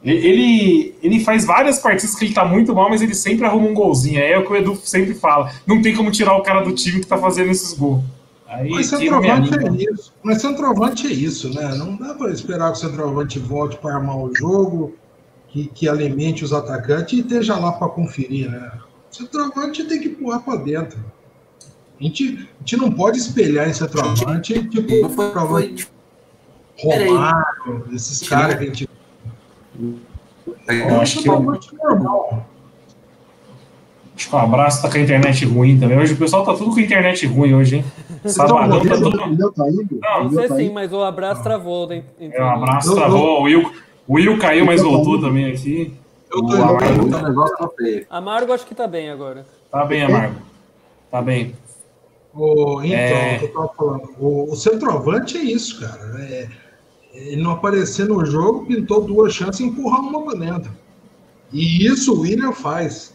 Ele, 0.05 0.95
ele 1.03 1.21
faz 1.21 1.47
várias 1.47 1.79
partidas 1.79 2.15
que 2.15 2.27
ele 2.27 2.35
tá 2.35 2.45
muito 2.45 2.75
mal, 2.75 2.91
mas 2.91 3.01
ele 3.01 3.15
sempre 3.15 3.47
arruma 3.47 3.69
um 3.69 3.75
golzinho. 3.75 4.21
É 4.21 4.39
o 4.39 4.45
que 4.45 4.53
o 4.53 4.57
Edu 4.57 4.77
sempre 4.77 5.15
fala. 5.15 5.51
Não 5.67 5.81
tem 5.81 5.97
como 5.97 6.11
tirar 6.11 6.37
o 6.37 6.43
cara 6.43 6.61
do 6.61 6.73
time 6.73 7.01
que 7.01 7.07
tá 7.07 7.17
fazendo 7.17 7.51
esses 7.51 7.73
gols. 7.73 8.05
Aí, 8.47 8.71
mas 8.71 8.87
centroavante 8.87 9.51
é 9.55 9.91
isso. 9.91 10.13
Mas 10.23 10.43
centroavante 10.43 11.07
é 11.07 11.11
isso, 11.11 11.55
né? 11.55 11.75
Não 11.77 11.97
dá 11.97 12.15
para 12.15 12.31
esperar 12.31 12.71
que 12.73 12.79
o 12.79 12.81
centroavante 12.81 13.39
volte 13.39 13.79
para 13.79 13.95
armar 13.97 14.19
o 14.19 14.35
jogo, 14.35 14.95
que, 15.49 15.69
que 15.69 15.89
alimente 15.89 16.45
os 16.45 16.53
atacantes 16.53 17.19
e 17.19 17.23
esteja 17.23 17.57
lá 17.57 17.73
para 17.73 17.89
conferir, 17.89 18.51
né? 18.51 18.73
O 19.11 19.17
centroavante 19.17 19.85
tem 19.85 20.01
que 20.01 20.09
empurrar 20.09 20.41
para 20.41 20.57
dentro. 20.57 20.99
A 21.99 22.03
gente, 22.05 22.49
a 22.57 22.59
gente 22.61 22.77
não 22.77 22.93
pode 22.93 23.19
espelhar 23.19 23.69
em 23.69 23.73
centroavante, 23.73 24.69
tipo, 24.69 25.09
foi, 25.09 25.33
foi... 25.33 25.77
Romário, 26.77 27.85
esses 27.93 28.29
caras 28.29 28.57
que 28.57 28.65
a 28.65 28.67
gente. 28.67 28.89
Eu 30.69 31.01
acho 31.01 31.23
que. 31.23 31.29
Normal. 31.29 32.47
Acho 34.17 34.29
que 34.29 34.35
o 34.35 34.39
abraço 34.39 34.81
tá 34.81 34.89
com 34.89 34.97
a 34.97 35.01
internet 35.01 35.45
ruim 35.45 35.79
também. 35.79 35.99
Hoje 35.99 36.15
o 36.15 36.17
pessoal 36.17 36.45
tá 36.45 36.55
tudo 36.55 36.71
com 36.71 36.79
a 36.79 36.83
internet 36.83 37.27
ruim 37.27 37.53
hoje, 37.53 37.77
hein? 37.77 37.85
Sabadão 38.25 38.81
tá 38.81 38.95
tudo. 38.95 39.53
Tá 39.53 39.67
não, 39.67 40.25
não 40.25 40.31
sei 40.31 40.49
sim, 40.51 40.73
mas 40.73 40.93
o 40.93 41.03
abraço 41.03 41.43
travou. 41.43 41.91
Hein? 41.93 42.05
É, 42.21 42.41
o 42.41 42.47
abraço 42.47 42.95
travou. 42.95 43.41
O 43.41 43.43
Will, 43.43 43.73
o 44.07 44.15
Will 44.15 44.39
caiu, 44.39 44.65
mas 44.65 44.81
voltou 44.81 45.21
também 45.21 45.47
aqui. 45.51 45.93
Eu 46.33 46.47
tô 46.47 46.55
Amargo, 46.55 47.11
Amargo 48.11 48.53
acho 48.53 48.67
que 48.67 48.75
tá 48.75 48.87
bem 48.87 49.11
agora. 49.11 49.47
Tá 49.71 49.85
bem, 49.85 50.03
Amargo. 50.03 50.37
Tá 51.11 51.23
bem. 51.23 51.55
O, 52.33 52.83
então, 52.83 52.99
é... 52.99 53.39
eu 53.41 53.53
tava 53.53 53.71
falando, 53.77 54.11
o, 54.19 54.53
o, 54.53 54.57
centroavante 54.57 55.39
é 55.39 55.43
isso, 55.43 55.81
cara. 55.81 56.21
É, 56.21 56.49
ele 57.15 57.43
não 57.43 57.53
aparecer 57.53 58.07
no 58.09 58.27
jogo, 58.27 58.67
pintou 58.67 59.03
duas 59.03 59.33
chances 59.33 59.61
e 59.61 59.65
empurrar 59.65 60.01
uma 60.01 60.23
para 60.23 60.39
dentro. 60.39 60.73
E 61.53 61.87
isso 61.87 62.13
o 62.13 62.21
William 62.21 62.53
faz. 62.53 63.15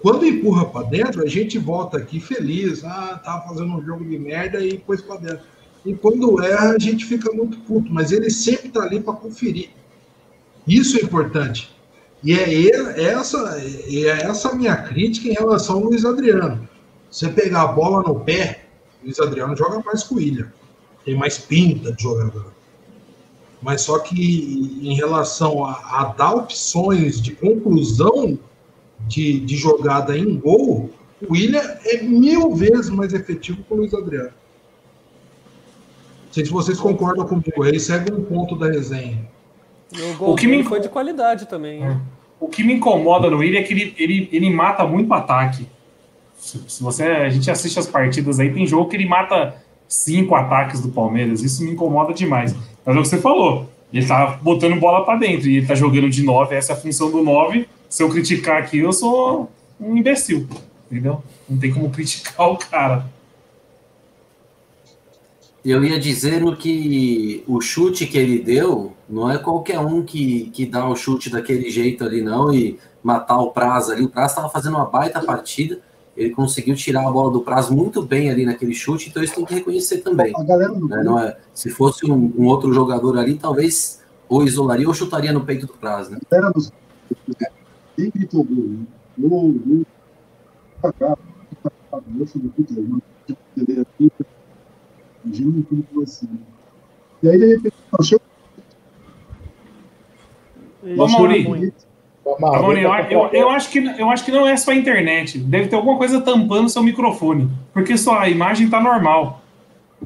Quando 0.00 0.24
empurra 0.24 0.64
para 0.64 0.86
dentro, 0.86 1.24
a 1.24 1.26
gente 1.26 1.58
volta 1.58 1.98
aqui 1.98 2.20
feliz. 2.20 2.84
Ah, 2.84 3.20
tá 3.22 3.40
fazendo 3.48 3.74
um 3.74 3.84
jogo 3.84 4.04
de 4.04 4.16
merda 4.16 4.60
e 4.60 4.78
pôs 4.78 5.02
para 5.02 5.16
dentro. 5.16 5.40
E 5.84 5.92
quando 5.94 6.40
erra, 6.40 6.70
a 6.70 6.78
gente 6.78 7.04
fica 7.04 7.32
muito 7.32 7.58
puto. 7.60 7.92
Mas 7.92 8.12
ele 8.12 8.30
sempre 8.30 8.68
tá 8.68 8.82
ali 8.82 9.00
para 9.00 9.14
conferir. 9.14 9.70
Isso 10.66 10.96
é 10.98 11.02
importante. 11.02 11.74
E 12.22 12.32
é 12.32 13.00
essa, 13.00 13.60
é 13.60 14.06
essa 14.06 14.50
a 14.50 14.54
minha 14.54 14.76
crítica 14.76 15.28
em 15.28 15.32
relação 15.32 15.76
ao 15.76 15.84
Luiz 15.84 16.04
Adriano. 16.04 16.68
Você 17.10 17.28
pegar 17.28 17.62
a 17.62 17.68
bola 17.68 18.02
no 18.02 18.20
pé, 18.20 18.66
o 19.02 19.06
Luiz 19.06 19.18
Adriano 19.18 19.56
joga 19.56 19.82
mais 19.84 20.04
que 20.04 20.14
o 20.14 20.18
William. 20.18 20.52
Tem 21.04 21.16
mais 21.16 21.38
pinta 21.38 21.92
de 21.92 22.02
jogador. 22.02 22.57
Mas 23.60 23.82
só 23.82 23.98
que 23.98 24.78
em 24.82 24.94
relação 24.94 25.64
a, 25.64 25.72
a 25.72 26.04
dar 26.16 26.34
opções 26.34 27.20
de 27.20 27.32
conclusão 27.32 28.38
de, 29.06 29.40
de 29.40 29.56
jogada 29.56 30.16
em 30.16 30.36
gol, 30.38 30.90
o 31.26 31.32
William 31.32 31.60
é 31.84 32.02
mil 32.02 32.54
vezes 32.54 32.88
mais 32.90 33.12
efetivo 33.12 33.62
que 33.62 33.72
o 33.74 33.76
Luiz 33.76 33.92
Adriano. 33.92 34.30
Não 36.26 36.32
sei 36.32 36.44
se 36.44 36.50
vocês 36.52 36.78
concordam 36.78 37.26
comigo. 37.26 37.62
Aí 37.64 37.80
segue 37.80 38.12
um 38.12 38.22
ponto 38.24 38.54
da 38.56 38.66
resenha. 38.68 39.18
o 39.92 40.16
gol 40.16 40.32
O 40.32 40.36
que 40.36 40.46
me- 40.46 40.62
foi 40.62 40.80
de 40.80 40.88
qualidade 40.88 41.46
também. 41.46 41.80
né? 41.80 42.00
O 42.38 42.46
que 42.48 42.62
me 42.62 42.74
incomoda 42.74 43.28
no 43.28 43.38
Willian 43.38 43.60
é 43.60 43.62
que 43.64 43.72
ele, 43.72 43.94
ele, 43.98 44.28
ele 44.30 44.50
mata 44.50 44.86
muito 44.86 45.12
ataque. 45.12 45.66
Se, 46.36 46.60
se 46.68 46.80
você, 46.82 47.02
a 47.02 47.28
gente 47.28 47.50
assiste 47.50 47.78
as 47.80 47.86
partidas 47.88 48.38
aí, 48.38 48.52
tem 48.52 48.64
jogo 48.64 48.88
que 48.88 48.94
ele 48.94 49.06
mata 49.08 49.56
cinco 49.88 50.36
ataques 50.36 50.80
do 50.80 50.90
Palmeiras. 50.90 51.42
Isso 51.42 51.64
me 51.64 51.72
incomoda 51.72 52.12
demais. 52.14 52.54
Mas 52.88 52.96
é 52.96 53.00
o 53.00 53.02
que 53.02 53.08
você 53.10 53.18
falou. 53.18 53.68
Ele 53.92 54.06
tá 54.06 54.38
botando 54.40 54.80
bola 54.80 55.04
pra 55.04 55.16
dentro 55.16 55.46
e 55.46 55.58
ele 55.58 55.66
tá 55.66 55.74
jogando 55.74 56.08
de 56.08 56.22
9. 56.22 56.54
Essa 56.54 56.72
é 56.72 56.74
a 56.74 56.78
função 56.78 57.10
do 57.10 57.22
9. 57.22 57.68
Se 57.86 58.02
eu 58.02 58.08
criticar 58.08 58.62
aqui, 58.62 58.78
eu 58.78 58.94
sou 58.94 59.50
um 59.78 59.94
imbecil. 59.94 60.48
Entendeu? 60.90 61.22
Não 61.46 61.58
tem 61.58 61.70
como 61.70 61.90
criticar 61.90 62.50
o 62.50 62.56
cara. 62.56 63.04
Eu 65.62 65.84
ia 65.84 66.00
dizendo 66.00 66.56
que 66.56 67.44
o 67.46 67.60
chute 67.60 68.06
que 68.06 68.16
ele 68.16 68.38
deu 68.38 68.94
não 69.06 69.30
é 69.30 69.36
qualquer 69.36 69.78
um 69.80 70.02
que, 70.02 70.48
que 70.54 70.64
dá 70.64 70.88
o 70.88 70.96
chute 70.96 71.28
daquele 71.28 71.68
jeito 71.68 72.02
ali, 72.04 72.22
não, 72.22 72.54
e 72.54 72.78
matar 73.02 73.36
o 73.36 73.50
Praz 73.50 73.90
ali. 73.90 74.02
O 74.02 74.08
Praz 74.08 74.30
estava 74.30 74.48
fazendo 74.48 74.76
uma 74.76 74.86
baita 74.86 75.20
partida, 75.20 75.78
ele 76.18 76.30
conseguiu 76.30 76.74
tirar 76.74 77.06
a 77.06 77.10
bola 77.10 77.30
do 77.30 77.40
Praz 77.42 77.70
muito 77.70 78.02
bem 78.02 78.28
ali 78.28 78.44
naquele 78.44 78.74
chute, 78.74 79.08
então 79.08 79.22
isso 79.22 79.36
tem 79.36 79.44
que 79.44 79.54
reconhecer 79.54 79.98
também. 79.98 80.32
A 80.36 80.42
galera 80.42 80.74
do 80.74 80.88
né? 80.88 81.02
Não 81.04 81.18
é, 81.18 81.38
se 81.54 81.70
fosse 81.70 82.10
um, 82.10 82.32
um 82.36 82.46
outro 82.46 82.72
jogador 82.72 83.16
ali, 83.16 83.36
talvez 83.36 84.02
ou 84.28 84.44
isolaria 84.44 84.88
ou 84.88 84.92
chutaria 84.92 85.32
no 85.32 85.44
peito 85.44 85.66
do 85.66 85.74
Praz, 85.74 86.10
né? 86.10 86.18
a 86.20 86.34
galera 86.34 86.52
dos 86.52 86.72
quem 87.96 88.10
gritou 88.10 88.44
gol? 88.44 88.78
Gol, 89.16 89.52
do. 89.52 89.86
E 97.22 97.28
aí, 97.28 97.38
de 97.38 97.46
repente, 97.46 97.74
achou 97.98 98.20
Ô, 100.96 101.08
Mauri, 101.08 101.74
Eu, 102.56 102.62
eu, 103.10 103.30
eu 103.32 103.48
acho 103.50 103.70
que, 103.70 103.78
eu 103.78 104.10
acho 104.10 104.24
que 104.24 104.30
não 104.30 104.46
é 104.46 104.56
só 104.56 104.70
a 104.70 104.74
internet. 104.74 105.38
Deve 105.38 105.68
ter 105.68 105.76
alguma 105.76 105.96
coisa 105.96 106.20
tampando 106.20 106.68
seu 106.68 106.82
microfone. 106.82 107.50
Porque 107.72 107.96
sua 107.96 108.28
imagem 108.28 108.68
tá 108.68 108.80
normal. 108.80 109.40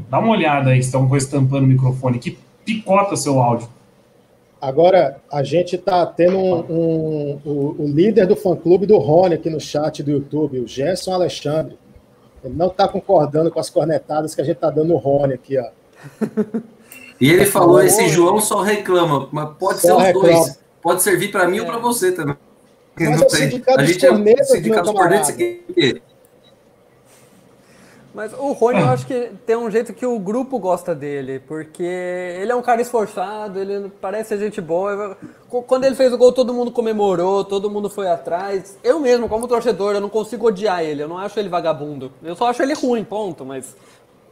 Dá 0.08 0.18
uma 0.18 0.30
olhada 0.30 0.70
aí 0.70 0.82
se 0.82 0.90
tem 0.90 0.98
alguma 0.98 1.10
coisa 1.10 1.30
tampando 1.30 1.64
o 1.64 1.66
microfone, 1.66 2.18
que 2.18 2.38
picota 2.64 3.16
seu 3.16 3.40
áudio. 3.40 3.68
Agora, 4.60 5.16
a 5.30 5.42
gente 5.42 5.74
está 5.76 6.06
tendo 6.06 6.38
um, 6.38 6.60
um- 6.70 7.38
o, 7.44 7.76
o 7.80 7.86
líder 7.88 8.26
do 8.26 8.36
fã-clube 8.36 8.86
do 8.86 8.96
Rony 8.96 9.34
aqui 9.34 9.50
no 9.50 9.60
chat 9.60 10.02
do 10.02 10.10
YouTube, 10.12 10.60
o 10.60 10.68
Gerson 10.68 11.12
Alexandre. 11.12 11.76
Ele 12.44 12.54
não 12.56 12.68
está 12.68 12.86
concordando 12.88 13.50
com 13.50 13.58
as 13.60 13.68
cornetadas 13.68 14.34
que 14.34 14.40
a 14.40 14.44
gente 14.44 14.56
está 14.56 14.70
dando 14.70 14.88
no 14.88 14.96
Rony 14.96 15.34
aqui, 15.34 15.58
ó. 15.58 15.66
E 17.20 17.30
ele 17.30 17.46
falou: 17.46 17.68
Falou. 17.76 17.82
esse 17.84 18.08
João 18.08 18.40
só 18.40 18.62
reclama, 18.62 19.28
mas 19.30 19.50
pode 19.56 19.78
Só 19.80 19.86
ser 19.88 19.92
os 19.92 20.02
reclama. 20.02 20.28
dois. 20.38 20.58
Pode 20.82 21.02
servir 21.02 21.30
para 21.30 21.46
mim 21.48 21.60
ou 21.60 21.66
para 21.66 21.78
você 21.78 22.12
também. 22.12 22.36
Mas 22.94 23.08
Não 23.08 23.22
é 23.22 23.26
o 23.26 23.30
sindicato 23.30 23.80
a 23.80 23.82
dos 23.82 23.92
gente 23.92 24.06
é 24.06 24.44
sindicato. 24.44 24.92
Mas 28.14 28.34
o 28.34 28.52
Rony, 28.52 28.80
eu 28.80 28.88
acho 28.88 29.06
que 29.06 29.30
tem 29.46 29.56
um 29.56 29.70
jeito 29.70 29.94
que 29.94 30.04
o 30.04 30.18
grupo 30.18 30.58
gosta 30.58 30.94
dele, 30.94 31.40
porque 31.40 31.82
ele 31.82 32.52
é 32.52 32.54
um 32.54 32.60
cara 32.60 32.82
esforçado, 32.82 33.58
ele 33.58 33.90
parece 34.02 34.36
gente 34.36 34.60
boa. 34.60 35.16
Quando 35.66 35.84
ele 35.84 35.94
fez 35.94 36.12
o 36.12 36.18
gol, 36.18 36.30
todo 36.30 36.52
mundo 36.52 36.70
comemorou, 36.70 37.42
todo 37.42 37.70
mundo 37.70 37.88
foi 37.88 38.10
atrás. 38.10 38.76
Eu 38.84 39.00
mesmo, 39.00 39.30
como 39.30 39.48
torcedor, 39.48 39.94
eu 39.94 40.00
não 40.00 40.10
consigo 40.10 40.48
odiar 40.48 40.82
ele, 40.82 41.02
eu 41.02 41.08
não 41.08 41.16
acho 41.16 41.38
ele 41.40 41.48
vagabundo. 41.48 42.12
Eu 42.22 42.36
só 42.36 42.48
acho 42.48 42.62
ele 42.62 42.74
ruim, 42.74 43.02
ponto, 43.02 43.46
mas 43.46 43.74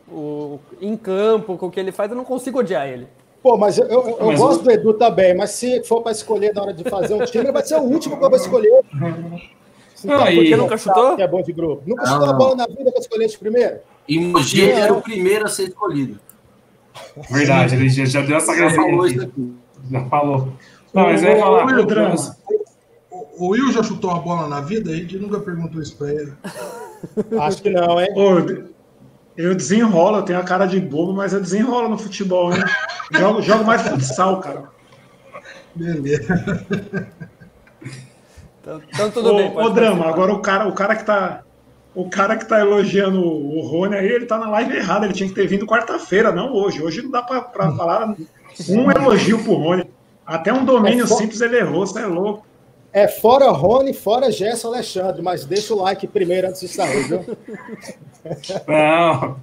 o, 0.06 0.58
em 0.78 0.94
campo, 0.94 1.56
com 1.56 1.68
o 1.68 1.70
que 1.70 1.80
ele 1.80 1.92
faz, 1.92 2.10
eu 2.10 2.16
não 2.16 2.24
consigo 2.24 2.58
odiar 2.58 2.86
ele. 2.86 3.08
Pô, 3.42 3.56
mas 3.56 3.78
eu, 3.78 3.86
eu- 3.86 4.16
eu 4.20 4.26
Mas 4.26 4.38
gosto 4.38 4.60
o- 4.60 4.64
do 4.64 4.70
Edu 4.70 4.92
também, 4.94 5.34
mas 5.34 5.50
se 5.50 5.82
for 5.84 6.02
para 6.02 6.12
escolher 6.12 6.52
na 6.54 6.62
hora 6.62 6.74
de 6.74 6.84
fazer 6.84 7.14
um 7.14 7.24
time, 7.24 7.44
ele 7.44 7.52
vai 7.52 7.64
ser 7.64 7.76
o 7.76 7.82
último 7.82 8.18
que 8.18 8.24
eu 8.24 8.28
vou 8.28 8.38
escolher. 8.38 8.80
Então, 10.02 10.18
Não, 10.18 10.24
porque 10.34 10.56
nunca 10.56 10.76
chutou? 10.78 11.16
Que 11.16 11.22
é 11.22 11.28
bom 11.28 11.42
de 11.42 11.52
grupo. 11.52 11.82
Nunca 11.86 12.02
Não, 12.04 12.12
chutou 12.12 12.28
a 12.28 12.32
não. 12.32 12.38
bola 12.38 12.56
na 12.56 12.66
vida 12.66 12.90
para 12.90 13.00
escolher 13.00 13.24
esse 13.24 13.38
primeiro? 13.38 13.78
E 14.08 14.18
Mogi 14.18 14.60
ele 14.62 14.72
era 14.72 14.92
o 14.92 15.00
primeiro 15.02 15.44
a 15.44 15.48
ser 15.48 15.68
escolhido. 15.68 16.18
Verdade, 17.30 17.76
ele 17.76 17.88
já, 17.88 18.04
já 18.04 18.20
deu 18.22 18.36
essa 18.36 18.54
Já 18.54 18.64
resenha 18.68 18.82
falou 18.90 19.06
isso 19.06 19.20
aqui. 19.22 19.30
aqui. 19.30 19.52
Já 19.90 20.04
falou. 20.06 20.48
Não, 20.92 21.02
mas 21.04 21.22
eu 21.22 21.30
ia 21.30 21.38
falar. 21.38 21.64
Will, 21.66 21.84
drama. 21.86 22.14
O, 23.10 23.46
o 23.46 23.48
Will 23.50 23.72
já 23.72 23.82
chutou 23.82 24.10
uma 24.10 24.20
bola 24.20 24.48
na 24.48 24.60
vida? 24.60 24.90
A 24.90 24.94
gente 24.96 25.16
nunca 25.18 25.38
perguntou 25.40 25.80
isso 25.80 25.96
pra 25.96 26.12
ele. 26.12 26.32
Acho 27.40 27.62
que 27.62 27.70
não, 27.70 28.00
hein? 28.00 28.08
Ô, 28.14 28.79
eu 29.36 29.54
desenrolo, 29.54 30.18
eu 30.18 30.22
tenho 30.22 30.38
a 30.38 30.44
cara 30.44 30.66
de 30.66 30.80
bobo, 30.80 31.12
mas 31.12 31.32
eu 31.32 31.40
desenrolo 31.40 31.88
no 31.88 31.98
futebol, 31.98 32.52
hein? 32.52 32.62
Jogo, 33.12 33.42
jogo 33.42 33.64
mais 33.64 33.82
futsal, 33.82 34.38
cara. 34.38 34.68
Beleza. 35.74 36.64
Então, 38.60 38.80
então 38.88 39.10
tudo 39.10 39.34
ô, 39.34 39.36
bem. 39.36 39.56
ô, 39.56 39.70
Drama, 39.70 40.06
agora 40.06 40.32
o 40.32 40.40
cara, 40.40 40.68
o 40.68 40.72
cara 40.72 40.94
que 40.94 41.04
tá. 41.04 41.42
O 41.92 42.08
cara 42.08 42.36
que 42.36 42.44
tá 42.44 42.60
elogiando 42.60 43.20
o 43.20 43.60
Rony 43.62 43.96
aí, 43.96 44.06
ele 44.06 44.26
tá 44.26 44.38
na 44.38 44.48
live 44.48 44.76
errada. 44.76 45.06
Ele 45.06 45.12
tinha 45.12 45.28
que 45.28 45.34
ter 45.34 45.48
vindo 45.48 45.66
quarta-feira, 45.66 46.30
não 46.30 46.52
hoje. 46.52 46.80
Hoje 46.80 47.02
não 47.02 47.10
dá 47.10 47.20
pra, 47.20 47.40
pra 47.40 47.72
falar 47.72 48.14
um 48.68 48.90
elogio 48.92 49.42
pro 49.42 49.54
Rony. 49.54 49.90
Até 50.24 50.52
um 50.52 50.64
domínio 50.64 51.02
É 51.02 51.08
simples 51.08 51.40
ele 51.40 51.58
errou, 51.58 51.84
você 51.84 51.98
é 51.98 52.06
louco. 52.06 52.46
É 52.92 53.06
fora 53.06 53.50
Rony, 53.50 53.92
fora 53.92 54.30
Gerson 54.32 54.68
Alexandre, 54.68 55.22
mas 55.22 55.44
deixa 55.44 55.72
o 55.74 55.80
like 55.80 56.06
primeiro 56.08 56.48
antes 56.48 56.60
de 56.60 56.68
sair, 56.68 57.04
viu? 57.08 57.24
Não. 58.66 59.36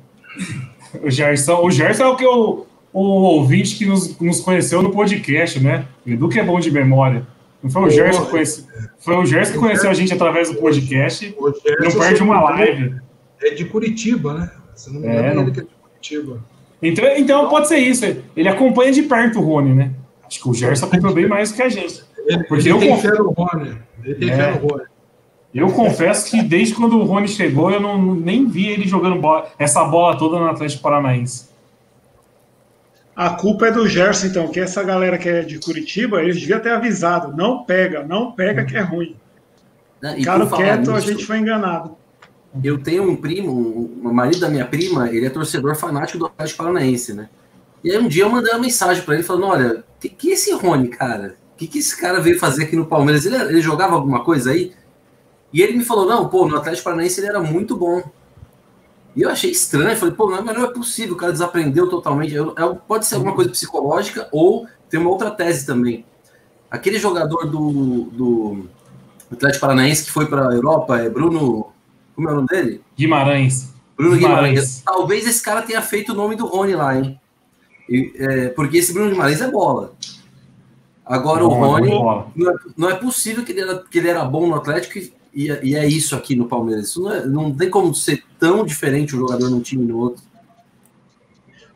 O 1.04 1.10
Gerson, 1.10 1.62
o 1.66 1.72
Gerson 1.72 2.04
é 2.04 2.08
o 2.08 2.16
que 2.16 2.26
o, 2.26 2.66
o 2.94 3.00
ouvinte 3.02 3.76
que 3.76 3.86
nos, 3.86 4.18
nos 4.20 4.42
conheceu 4.42 4.82
no 4.82 4.92
podcast, 4.92 5.60
né? 5.60 5.86
O 6.06 6.10
Edu 6.10 6.30
que 6.30 6.40
é 6.40 6.44
bom 6.44 6.60
de 6.60 6.72
memória. 6.72 7.26
Não 7.62 7.70
foi 7.72 7.84
o 7.84 7.90
Gerson 7.90 8.26
que 8.26 8.32
conheceu. 8.32 8.66
Foi 9.00 9.16
o 9.16 9.26
Gerson 9.26 9.54
que 9.54 9.60
conheceu 9.60 9.90
a 9.90 9.94
gente 9.94 10.14
através 10.14 10.50
do 10.50 10.56
podcast. 10.60 11.36
O 11.40 11.52
Gerson, 11.52 11.98
Não 11.98 12.06
perde 12.06 12.24
uma 12.24 12.42
live. 12.42 12.96
É 13.42 13.50
de 13.52 13.66
Curitiba, 13.66 14.34
né? 14.34 14.52
Se 14.76 14.94
não 14.94 15.00
me 15.02 15.08
É, 15.08 15.12
engano, 15.14 15.36
não- 15.36 15.42
ele 15.44 15.52
que 15.52 15.60
é 15.60 15.64
de 15.64 15.70
Curitiba. 15.82 16.44
Então, 16.82 17.06
então 17.18 17.50
pode 17.50 17.68
ser 17.68 17.78
isso. 17.80 18.06
Ele 18.36 18.48
acompanha 18.48 18.92
de 18.92 19.04
perto 19.04 19.40
o 19.40 19.44
Rony, 19.44 19.74
né? 19.74 19.92
Acho 20.26 20.42
que 20.42 20.50
o 20.50 20.54
Gerson 20.54 20.86
acompanha 20.86 21.14
bem 21.14 21.28
mais 21.28 21.50
do 21.52 21.56
que 21.56 21.62
a 21.64 21.70
gente. 21.70 22.04
Ele, 22.28 22.44
Porque 22.44 22.68
ele 22.70 22.72
eu 22.72 22.80
tem 22.80 22.98
fé 23.00 23.12
no 23.12 23.32
Rony. 23.32 23.78
Ele 24.04 24.16
tem 24.16 24.30
É. 24.32 24.36
fé 24.36 24.52
no 24.60 24.68
Rony. 24.68 24.84
Eu 25.54 25.72
confesso 25.72 26.30
que 26.30 26.42
desde 26.44 26.76
quando 26.76 27.00
o 27.00 27.04
Rony 27.04 27.28
chegou, 27.28 27.72
eu 27.72 27.80
não, 27.80 28.14
nem 28.14 28.46
vi 28.48 28.68
ele 28.68 28.88
jogando 28.88 29.20
bola, 29.20 29.50
essa 29.58 29.84
bola 29.86 30.18
toda 30.18 30.38
no 30.38 30.48
Atlético 30.48 30.84
Paranaense. 30.84 31.48
A 33.16 33.32
culpa 33.32 33.68
é 33.68 33.72
do 33.72 33.88
Gerson, 33.88 34.28
então, 34.28 34.48
que 34.50 34.60
essa 34.60 34.84
galera 34.84 35.18
que 35.18 35.28
é 35.28 35.42
de 35.42 35.58
Curitiba, 35.58 36.22
eles 36.22 36.40
deviam 36.40 36.60
ter 36.60 36.70
avisado. 36.70 37.36
Não 37.36 37.64
pega, 37.64 38.04
não 38.04 38.32
pega 38.32 38.64
que 38.64 38.78
é 38.78 38.82
ruim. 38.82 39.16
Ficaram 40.16 40.42
por 40.42 40.52
falar 40.52 40.64
quieto, 40.64 40.92
a 40.92 40.96
nisso, 40.96 41.08
gente 41.08 41.26
foi 41.26 41.40
enganado. 41.40 41.98
Eu 42.64 42.78
tenho 42.78 43.10
um 43.10 43.16
primo, 43.16 43.52
um- 43.52 44.08
o 44.10 44.14
marido 44.14 44.40
da 44.40 44.50
minha 44.50 44.66
prima, 44.66 45.10
ele 45.10 45.26
é 45.26 45.30
torcedor 45.30 45.76
fanático 45.76 46.20
do 46.20 46.26
Atlético 46.28 46.60
Paranaense, 46.60 47.14
né? 47.14 47.30
E 47.84 47.90
aí 47.92 47.98
um 47.98 48.08
dia 48.08 48.24
eu 48.24 48.30
mandei 48.30 48.52
uma 48.54 48.62
mensagem 48.62 49.02
pra 49.04 49.16
ele 49.16 49.24
falando: 49.24 49.48
olha, 49.48 49.80
o 49.80 49.84
que, 50.00 50.10
que 50.10 50.30
é 50.30 50.34
esse 50.34 50.52
Rony, 50.54 50.88
cara? 50.90 51.36
O 51.58 51.60
que, 51.60 51.66
que 51.68 51.80
esse 51.80 52.00
cara 52.00 52.22
veio 52.22 52.38
fazer 52.38 52.66
aqui 52.66 52.76
no 52.76 52.86
Palmeiras? 52.86 53.26
Ele, 53.26 53.36
ele 53.36 53.62
jogava 53.62 53.96
alguma 53.96 54.24
coisa 54.24 54.52
aí? 54.52 54.74
E 55.52 55.60
ele 55.60 55.76
me 55.76 55.84
falou: 55.84 56.06
não, 56.06 56.30
pô, 56.30 56.48
no 56.48 56.56
Atlético 56.56 56.84
Paranaense 56.84 57.20
ele 57.20 57.30
era 57.30 57.42
muito 57.42 57.76
bom. 57.76 58.04
E 59.16 59.24
eu 59.24 59.30
achei 59.32 59.50
estranho, 59.50 59.90
eu 59.90 59.96
falei, 59.98 60.14
pô, 60.14 60.30
mas 60.30 60.46
não 60.46 60.66
é 60.66 60.72
possível, 60.72 61.16
o 61.16 61.18
cara 61.18 61.32
desaprendeu 61.32 61.90
totalmente. 61.90 62.36
Eu- 62.36 62.54
é- 62.56 62.78
pode 62.88 63.08
ser 63.08 63.16
alguma 63.16 63.34
coisa 63.34 63.50
psicológica 63.50 64.30
ou 64.32 64.68
tem 64.88 65.00
uma 65.00 65.10
outra 65.10 65.32
tese 65.32 65.66
também. 65.66 66.06
Aquele 66.70 67.00
jogador 67.00 67.46
do, 67.46 68.04
do 68.12 68.70
Atlético 69.32 69.62
Paranaense 69.62 70.06
que 70.06 70.12
foi 70.12 70.28
para 70.28 70.50
a 70.50 70.54
Europa, 70.54 71.00
é 71.00 71.10
Bruno. 71.10 71.72
Como 72.16 72.30
é 72.30 72.32
o 72.34 72.36
nome 72.36 72.48
dele? 72.50 72.82
Guimarães. 72.96 73.74
Bruno 73.98 74.16
Guimarães. 74.16 74.50
Guimarães. 74.52 74.82
Talvez 74.86 75.26
esse 75.26 75.42
cara 75.42 75.64
tenha 75.64 75.82
feito 75.82 76.12
o 76.12 76.16
nome 76.16 76.36
do 76.36 76.46
Rony 76.46 76.76
lá, 76.76 76.96
hein? 76.96 77.20
E, 77.90 78.14
é, 78.18 78.50
porque 78.50 78.78
esse 78.78 78.94
Bruno 78.94 79.10
Guimarães 79.10 79.42
é 79.42 79.50
bola. 79.50 79.94
Agora 81.08 81.46
o 81.46 81.50
Bom, 81.50 81.56
Rony, 81.60 81.90
bola. 81.90 82.28
não 82.36 82.50
é, 82.52 82.56
não 82.76 82.90
é 82.90 82.96
possível 82.96 83.44
que 83.44 83.52
ele, 83.54 83.62
era, 83.62 83.78
que 83.90 83.98
ele 83.98 84.10
era 84.10 84.26
bom 84.26 84.48
no 84.48 84.56
Atlético 84.56 84.98
e, 85.00 85.14
e 85.34 85.50
é- 85.52 85.60
e 85.64 85.76
é 85.76 85.88
isso 85.88 86.16
aqui 86.16 86.36
no 86.36 86.48
Palmeiras. 86.48 86.90
Isso 86.90 87.02
não, 87.02 87.12
é- 87.12 87.26
não 87.26 87.54
tem 87.54 87.70
como 87.70 87.94
ser 87.96 88.24
tão 88.40 88.66
diferente 88.66 89.16
um 89.16 89.20
jogador 89.20 89.50
num 89.50 89.62
time 89.62 89.84
e 89.84 89.88
no 89.88 89.98
outro. 89.98 90.22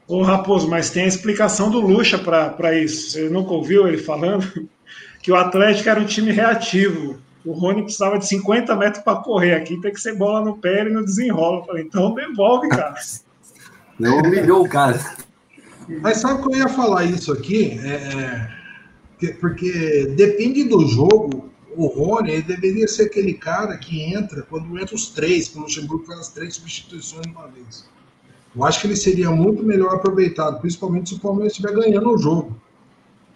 Ô, 0.07 0.21
Raposo, 0.23 0.67
mas 0.69 0.89
tem 0.89 1.03
a 1.03 1.07
explicação 1.07 1.69
do 1.69 1.79
Lucha 1.79 2.17
para 2.17 2.77
isso. 2.77 3.11
Você 3.11 3.29
nunca 3.29 3.53
ouviu 3.53 3.87
ele 3.87 3.97
falando 3.97 4.67
que 5.23 5.31
o 5.31 5.35
Atlético 5.35 5.87
era 5.89 5.99
um 6.01 6.05
time 6.05 6.31
reativo. 6.31 7.17
o 7.45 7.53
Rony 7.53 7.83
precisava 7.83 8.19
de 8.19 8.27
50 8.27 8.75
metros 8.75 9.03
para 9.03 9.19
correr. 9.21 9.53
Aqui 9.53 9.79
tem 9.79 9.93
que 9.93 10.01
ser 10.01 10.15
bola 10.17 10.43
no 10.43 10.57
pé 10.57 10.85
e 10.85 10.89
não 10.91 11.03
desenrola. 11.05 11.59
Eu 11.59 11.63
falei, 11.65 11.83
então 11.83 12.13
devolve, 12.13 12.67
cara. 12.67 12.95
Não 13.97 14.17
humilhou 14.19 14.65
o 14.65 14.69
cara. 14.69 14.99
Mas 16.01 16.17
sabe 16.17 16.41
que 16.41 16.53
eu 16.53 16.57
ia 16.59 16.67
falar 16.69 17.05
isso 17.05 17.31
aqui? 17.31 17.79
É, 17.83 18.60
é, 19.21 19.33
porque 19.33 20.13
depende 20.15 20.63
do 20.63 20.85
jogo. 20.87 21.49
O 21.75 21.87
Rony 21.87 22.41
deveria 22.41 22.87
ser 22.87 23.03
aquele 23.03 23.33
cara 23.33 23.77
que 23.77 24.01
entra 24.01 24.41
quando 24.41 24.77
entra 24.77 24.93
os 24.93 25.09
três, 25.09 25.47
quando 25.47 25.63
o 25.63 25.67
Luxemburgo 25.67 26.05
faz 26.05 26.19
as 26.19 26.29
três 26.29 26.55
substituições 26.55 27.21
de 27.21 27.31
uma 27.31 27.47
vez. 27.47 27.85
Eu 28.53 28.65
acho 28.65 28.81
que 28.81 28.87
ele 28.87 28.97
seria 28.97 29.31
muito 29.31 29.63
melhor 29.63 29.95
aproveitado, 29.95 30.59
principalmente 30.59 31.09
se 31.09 31.15
o 31.15 31.19
Palmeiras 31.19 31.53
estiver 31.53 31.73
ganhando 31.73 32.11
o 32.11 32.17
jogo. 32.17 32.59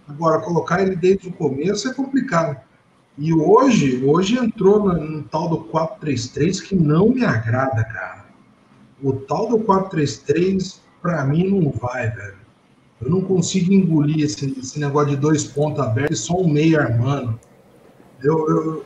Agora, 0.08 0.42
colocar 0.42 0.82
ele 0.82 0.96
desde 0.96 1.30
o 1.30 1.34
começo 1.34 1.88
é 1.88 1.94
complicado. 1.94 2.60
E 3.18 3.34
hoje, 3.34 4.04
hoje 4.04 4.38
entrou 4.38 4.84
no, 4.84 4.94
no 4.94 5.24
tal 5.24 5.48
do 5.48 5.64
4-3-3 5.66 6.62
que 6.62 6.76
não 6.76 7.10
me 7.10 7.24
agrada, 7.24 7.84
cara. 7.86 8.26
O 9.02 9.14
tal 9.14 9.48
do 9.48 9.60
4-3-3, 9.60 10.80
para 11.02 11.24
mim, 11.24 11.50
não 11.50 11.72
vai, 11.72 12.10
velho. 12.12 12.45
Eu 13.02 13.10
não 13.10 13.22
consigo 13.22 13.74
engolir 13.74 14.24
esse, 14.24 14.58
esse 14.60 14.80
negócio 14.80 15.10
de 15.10 15.18
dois 15.18 15.44
pontos 15.44 15.80
abertos 15.82 16.20
e 16.20 16.24
só 16.24 16.36
um 16.36 16.48
meio 16.48 16.80
armando. 16.80 17.38
Eu, 18.24 18.50
eu, 18.50 18.86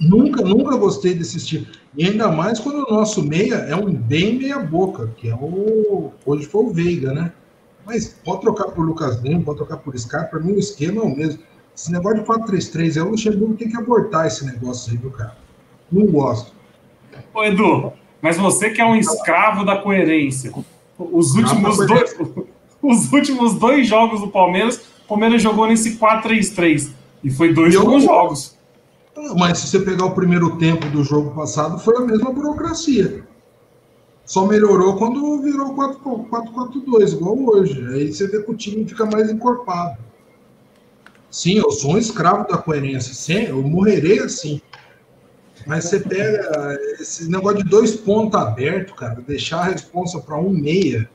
nunca, 0.00 0.42
nunca 0.42 0.76
gostei 0.76 1.14
desse 1.14 1.38
estilo. 1.38 1.66
E 1.96 2.04
ainda 2.04 2.30
mais 2.30 2.60
quando 2.60 2.86
o 2.86 2.94
nosso 2.94 3.22
meia 3.22 3.54
é 3.54 3.74
um 3.74 3.92
bem 3.92 4.38
meia-boca, 4.38 5.10
que 5.16 5.28
é 5.28 5.34
o. 5.34 6.12
Hoje 6.26 6.46
foi 6.46 6.64
o 6.64 6.70
Veiga, 6.70 7.12
né? 7.12 7.32
Mas 7.86 8.08
pode 8.24 8.42
trocar 8.42 8.66
por 8.66 8.84
Lucas 8.84 9.20
Lima, 9.22 9.42
pode 9.42 9.58
trocar 9.58 9.78
por 9.78 9.96
Scar, 9.98 10.28
para 10.28 10.40
mim 10.40 10.52
o 10.52 10.58
esquema 10.58 11.00
é 11.00 11.04
o 11.04 11.16
mesmo. 11.16 11.40
Esse 11.74 11.92
negócio 11.92 12.20
de 12.20 12.26
4-3-3 12.26 12.96
é 12.96 13.02
o 13.02 13.10
Luxemburgo 13.10 13.54
tem 13.54 13.68
que 13.68 13.76
abortar 13.76 14.26
esse 14.26 14.44
negócio 14.44 14.92
aí, 14.92 14.98
viu, 14.98 15.10
cara? 15.10 15.36
Não 15.90 16.06
gosto. 16.06 16.52
Ô, 17.32 17.44
Edu, 17.44 17.92
mas 18.20 18.36
você 18.36 18.70
que 18.70 18.80
é 18.80 18.84
um 18.84 18.96
escravo 18.96 19.64
da 19.64 19.76
coerência. 19.76 20.52
Os 20.98 21.34
últimos, 21.34 21.76
dois, 21.86 22.16
os 22.82 23.12
últimos 23.12 23.54
dois 23.58 23.86
jogos 23.86 24.20
do 24.20 24.28
Palmeiras, 24.28 24.76
o 25.04 25.08
Palmeiras 25.08 25.42
jogou 25.42 25.66
nesse 25.66 25.96
4-3-3. 25.96 26.90
E 27.22 27.30
foi 27.30 27.52
dois 27.52 27.74
Eu- 27.74 27.84
bons 27.84 28.04
jogos. 28.04 28.56
Mas 29.38 29.58
se 29.58 29.68
você 29.68 29.80
pegar 29.80 30.04
o 30.04 30.14
primeiro 30.14 30.56
tempo 30.58 30.86
do 30.90 31.02
jogo 31.02 31.34
passado, 31.34 31.78
foi 31.78 31.96
a 31.96 32.00
mesma 32.00 32.30
burocracia. 32.30 33.24
Só 34.26 34.44
melhorou 34.44 34.96
quando 34.96 35.40
virou 35.40 35.74
4-4-2, 35.74 37.12
igual 37.12 37.38
hoje. 37.38 37.86
Aí 37.94 38.12
você 38.12 38.26
vê 38.26 38.42
que 38.42 38.50
o 38.50 38.54
time 38.56 38.84
fica 38.84 39.06
mais 39.06 39.30
encorpado. 39.30 39.98
Sim, 41.30 41.58
eu 41.58 41.70
sou 41.70 41.94
um 41.94 41.98
escravo 41.98 42.46
da 42.48 42.58
coerência. 42.58 43.14
Sim, 43.14 43.44
eu 43.44 43.62
morrerei 43.62 44.18
assim. 44.18 44.60
Mas 45.66 45.84
você 45.84 46.00
pega 46.00 46.78
esse 47.00 47.30
negócio 47.30 47.62
de 47.62 47.68
dois 47.68 47.96
pontos 47.96 48.38
abertos, 48.38 48.96
cara, 48.96 49.22
deixar 49.26 49.60
a 49.60 49.64
responsa 49.64 50.20
para 50.20 50.36
um 50.38 50.50
meia, 50.50 51.08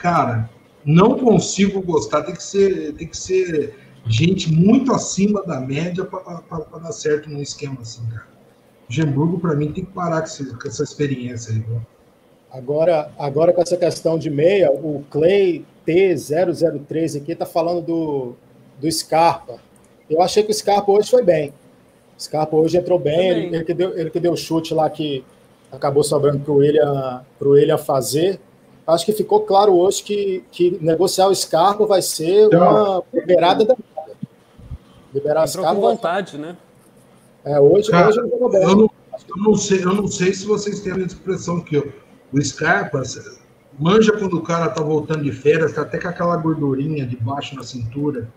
cara, 0.00 0.48
não 0.84 1.18
consigo 1.18 1.80
gostar. 1.82 2.22
Tem 2.22 2.34
que 2.34 2.42
ser, 2.42 2.94
tem 2.94 3.06
que 3.06 3.16
ser 3.16 3.74
gente 4.06 4.50
muito 4.52 4.92
acima 4.92 5.42
da 5.44 5.60
média 5.60 6.04
para 6.04 6.78
dar 6.80 6.92
certo 6.92 7.28
num 7.28 7.40
esquema 7.42 7.80
assim, 7.82 8.04
cara. 8.06 8.26
Gemburgo, 8.88 9.38
para 9.38 9.54
mim, 9.54 9.70
tem 9.72 9.84
que 9.84 9.92
parar 9.92 10.20
com, 10.20 10.26
esse- 10.26 10.52
com 10.56 10.66
essa 10.68 10.82
experiência 10.82 11.52
aí. 11.52 11.60
viu? 11.60 11.80
Agora, 12.50 13.12
agora 13.16 13.52
com 13.52 13.62
essa 13.62 13.76
questão 13.76 14.18
de 14.18 14.28
meia, 14.28 14.72
o 14.72 15.04
Clay 15.10 15.64
T003 15.86 17.16
aqui 17.16 17.32
está 17.32 17.46
falando 17.46 17.80
do, 17.82 18.32
do 18.80 18.90
Scarpa. 18.90 19.58
Eu 20.08 20.20
achei 20.20 20.42
que 20.42 20.50
o 20.50 20.54
Scarpa 20.54 20.90
hoje 20.90 21.08
foi 21.10 21.22
bem. 21.22 21.52
O 22.18 22.22
Scarpa 22.22 22.56
hoje 22.56 22.76
entrou 22.76 22.98
bem, 22.98 23.28
ele, 23.30 23.54
ele 23.56 23.64
que 23.64 23.74
deu, 23.74 23.96
ele 23.96 24.10
que 24.10 24.18
deu 24.18 24.32
o 24.32 24.36
chute 24.36 24.74
lá 24.74 24.90
que 24.90 25.24
acabou 25.70 26.02
sobrando 26.02 26.40
para 26.40 26.52
o 26.52 26.56
William, 26.56 27.24
pro 27.38 27.50
William 27.50 27.78
fazer. 27.78 28.40
Acho 28.86 29.06
que 29.06 29.12
ficou 29.12 29.40
claro 29.40 29.72
hoje 29.72 30.02
que, 30.02 30.44
que 30.50 30.78
negociar 30.80 31.28
o 31.28 31.34
Scarpa 31.34 31.86
vai 31.86 32.02
ser 32.02 32.48
uma 32.48 33.02
liberada 33.12 33.64
da 33.64 33.76
Liberar 35.14 35.42
o 35.42 35.48
Entrou 35.48 35.64
com 35.64 35.70
Scarpa. 35.70 35.80
vontade, 35.80 36.38
né? 36.38 36.56
É, 37.44 37.58
hoje, 37.58 37.90
Cara, 37.90 38.08
hoje 38.08 38.16
jogou 38.16 38.50
bem. 38.50 38.62
Eu 38.62 38.76
não, 38.76 38.90
eu 39.28 39.36
não 39.36 39.54
sei, 39.56 39.84
eu 39.84 39.94
não 39.94 40.06
sei 40.06 40.32
se 40.32 40.46
vocês 40.46 40.80
têm 40.80 40.92
a 40.92 40.96
mesma 40.96 41.12
expressão 41.12 41.60
que 41.60 41.76
eu. 41.76 41.92
O 42.32 42.40
Scarpa 42.40 43.02
manja 43.78 44.12
quando 44.12 44.34
o 44.36 44.42
cara 44.42 44.68
tá 44.68 44.82
voltando 44.82 45.24
de 45.24 45.32
férias, 45.32 45.72
tá 45.72 45.82
até 45.82 45.98
com 45.98 46.08
aquela 46.08 46.36
gordurinha 46.36 47.06
de 47.06 47.16
baixo 47.16 47.56
na 47.56 47.64
cintura, 47.64 48.28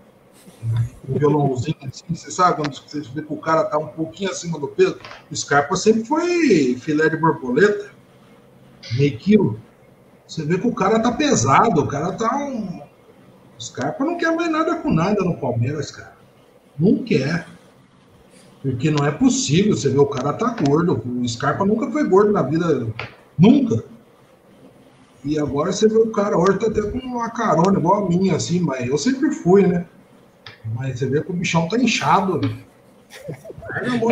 um 1.07 1.17
violãozinho 1.17 1.77
assim, 1.83 2.15
você 2.15 2.31
sabe 2.31 2.57
quando 2.57 2.75
você 2.75 3.01
vê 3.01 3.21
que 3.21 3.33
o 3.33 3.37
cara 3.37 3.65
tá 3.65 3.77
um 3.77 3.87
pouquinho 3.87 4.31
acima 4.31 4.59
do 4.59 4.67
peso? 4.67 4.97
O 5.29 5.35
Scarpa 5.35 5.75
sempre 5.75 6.05
foi 6.05 6.75
filé 6.79 7.09
de 7.09 7.17
borboleta, 7.17 7.91
meio 8.97 9.17
quilo. 9.17 9.59
Você 10.27 10.43
vê 10.45 10.57
que 10.57 10.67
o 10.67 10.73
cara 10.73 10.99
tá 10.99 11.11
pesado, 11.11 11.81
o 11.81 11.87
cara 11.87 12.13
tá 12.13 12.35
um. 12.37 12.81
O 13.57 13.61
Scarpa 13.61 14.03
não 14.03 14.17
quer 14.17 14.35
mais 14.35 14.51
nada 14.51 14.75
com 14.77 14.91
nada 14.91 15.23
no 15.23 15.37
Palmeiras, 15.37 15.91
cara. 15.91 16.15
Não 16.79 17.03
quer. 17.03 17.47
Porque 18.61 18.89
não 18.89 19.05
é 19.05 19.11
possível, 19.11 19.75
você 19.75 19.89
vê, 19.89 19.99
o 19.99 20.05
cara 20.05 20.33
tá 20.33 20.55
gordo. 20.65 21.01
O 21.05 21.27
Scarpa 21.27 21.65
nunca 21.65 21.91
foi 21.91 22.07
gordo 22.07 22.31
na 22.31 22.41
vida. 22.41 22.87
Nunca. 23.37 23.83
E 25.23 25.39
agora 25.39 25.71
você 25.71 25.87
vê 25.87 25.97
o 25.97 26.11
cara 26.11 26.37
hoje 26.37 26.59
tá 26.59 26.67
até 26.67 26.81
com 26.81 26.97
uma 26.99 27.29
carona 27.29 27.79
igual 27.79 28.05
a 28.05 28.09
minha, 28.09 28.35
assim, 28.35 28.59
mas 28.59 28.87
eu 28.87 28.97
sempre 28.97 29.31
fui, 29.31 29.65
né? 29.65 29.85
Mas 30.75 30.99
você 30.99 31.05
vê 31.07 31.21
que 31.21 31.31
o 31.31 31.33
bichão 31.33 31.67
tá 31.67 31.77
inchado. 31.77 32.41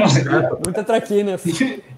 Scarpa. 0.10 0.60
Muita 0.64 0.84
traquina. 0.84 1.40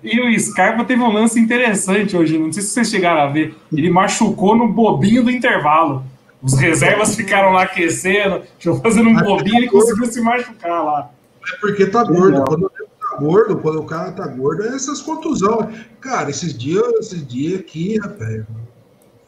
E, 0.03 0.17
e 0.17 0.19
o 0.19 0.39
Scarpa 0.39 0.83
teve 0.83 1.01
um 1.01 1.11
lance 1.11 1.39
interessante 1.39 2.17
hoje, 2.17 2.37
não 2.37 2.51
sei 2.51 2.61
se 2.61 2.69
vocês 2.69 2.89
chegaram 2.89 3.21
a 3.21 3.27
ver. 3.27 3.55
Ele 3.71 3.89
machucou 3.89 4.55
no 4.55 4.67
bobinho 4.67 5.23
do 5.23 5.31
intervalo. 5.31 6.03
Os 6.41 6.55
reservas 6.55 7.15
ficaram 7.15 7.53
lá 7.53 7.63
aquecendo, 7.63 8.41
fazendo 8.81 9.07
um 9.07 9.15
bobinho, 9.15 9.59
ele 9.59 9.69
conseguiu 9.69 10.05
se 10.07 10.19
machucar 10.19 10.83
lá. 10.83 11.09
É 11.53 11.57
porque 11.61 11.85
tá 11.85 12.03
gordo. 12.03 12.43
Quando 12.43 12.69
tá 12.69 13.17
gordo, 13.17 13.57
quando 13.59 13.79
o 13.79 13.85
cara 13.85 14.11
tá 14.11 14.27
gordo, 14.27 14.63
é 14.63 14.75
essas 14.75 15.01
contusões. 15.01 15.85
Cara, 16.01 16.29
esses 16.29 16.57
dias, 16.57 16.85
esses 16.99 17.25
dias 17.25 17.61
aqui, 17.61 17.97
rapaz, 17.97 18.43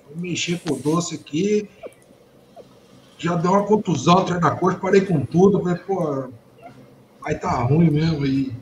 fui 0.05 0.21
mexer 0.21 0.59
com 0.59 0.73
o 0.73 0.77
doce 0.77 1.15
aqui, 1.15 1.69
já 3.17 3.35
deu 3.35 3.51
uma 3.51 3.63
contusão 3.63 4.19
atrás 4.19 4.41
da 4.41 4.51
coxa, 4.51 4.77
parei 4.77 5.01
com 5.01 5.25
tudo, 5.25 5.61
falei, 5.61 5.77
pô, 5.77 6.27
vai 7.25 7.35
tá 7.37 7.49
ruim 7.63 7.89
mesmo. 7.89 8.25
E 8.25 8.53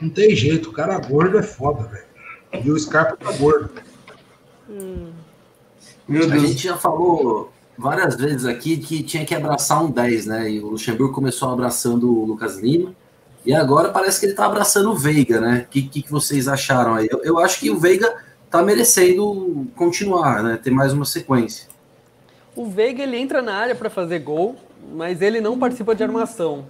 não 0.00 0.08
tem 0.08 0.34
jeito, 0.34 0.70
o 0.70 0.72
cara 0.72 0.98
gordo 0.98 1.36
é 1.38 1.42
foda, 1.42 1.82
velho. 1.82 2.64
E 2.64 2.70
o 2.70 2.78
Scarpa 2.78 3.16
tá 3.16 3.32
gordo. 3.32 3.70
Meu 6.06 6.30
A 6.30 6.38
gente 6.38 6.64
já 6.64 6.76
falou 6.76 7.52
várias 7.76 8.14
vezes 8.14 8.46
aqui 8.46 8.76
que 8.76 9.02
tinha 9.02 9.24
que 9.24 9.34
abraçar 9.34 9.82
um 9.82 9.90
10, 9.90 10.26
né? 10.26 10.50
E 10.50 10.60
o 10.60 10.68
Luxemburgo 10.68 11.12
começou 11.12 11.50
abraçando 11.50 12.08
o 12.08 12.24
Lucas 12.24 12.58
Lima. 12.58 12.94
E 13.44 13.52
agora 13.52 13.90
parece 13.90 14.20
que 14.20 14.26
ele 14.26 14.34
tá 14.34 14.46
abraçando 14.46 14.90
o 14.90 14.94
Veiga, 14.94 15.40
né? 15.40 15.66
O 15.66 15.70
que, 15.70 15.82
que, 15.82 16.02
que 16.02 16.10
vocês 16.10 16.46
acharam 16.46 16.94
aí? 16.94 17.08
Eu, 17.10 17.22
eu 17.24 17.38
acho 17.38 17.58
que 17.58 17.70
o 17.70 17.78
Veiga 17.78 18.14
tá 18.48 18.62
merecendo 18.62 19.66
continuar, 19.74 20.42
né? 20.42 20.58
Ter 20.62 20.70
mais 20.70 20.92
uma 20.92 21.04
sequência. 21.04 21.66
O 22.54 22.66
Veiga 22.66 23.02
ele 23.02 23.18
entra 23.18 23.42
na 23.42 23.54
área 23.54 23.74
para 23.74 23.90
fazer 23.90 24.20
gol, 24.20 24.56
mas 24.92 25.20
ele 25.20 25.40
não 25.40 25.58
participa 25.58 25.94
de 25.94 26.04
armação. 26.04 26.64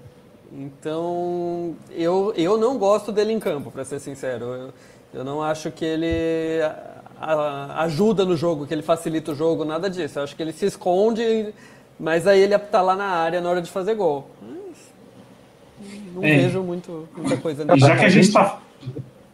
Então, 0.52 1.74
eu, 1.90 2.32
eu 2.36 2.56
não 2.56 2.78
gosto 2.78 3.10
dele 3.10 3.32
em 3.32 3.40
campo, 3.40 3.70
para 3.70 3.84
ser 3.84 3.98
sincero. 4.00 4.44
Eu, 4.44 4.68
eu 5.12 5.24
não 5.24 5.42
acho 5.42 5.70
que 5.70 5.84
ele 5.84 6.62
a- 6.62 6.94
a- 7.20 7.82
ajuda 7.84 8.24
no 8.24 8.36
jogo, 8.36 8.66
que 8.66 8.72
ele 8.74 8.82
facilita 8.82 9.32
o 9.32 9.34
jogo, 9.34 9.64
nada 9.64 9.90
disso. 9.90 10.18
Eu 10.18 10.22
acho 10.24 10.36
que 10.36 10.42
ele 10.42 10.52
se 10.52 10.66
esconde, 10.66 11.52
mas 11.98 12.26
aí 12.26 12.40
ele 12.40 12.56
tá 12.58 12.80
lá 12.82 12.94
na 12.94 13.04
área 13.06 13.40
na 13.40 13.50
hora 13.50 13.62
de 13.62 13.70
fazer 13.70 13.94
gol. 13.94 14.30
Mas 14.40 16.14
não 16.14 16.22
É. 16.24 16.36
vejo 16.36 16.62
muito, 16.62 17.08
muita 17.16 17.36
coisa 17.36 17.64
nele. 17.64 17.80
já 17.80 17.96
que 17.96 18.04
a 18.04 18.08
gente 18.08 18.32
tá, 18.32 18.58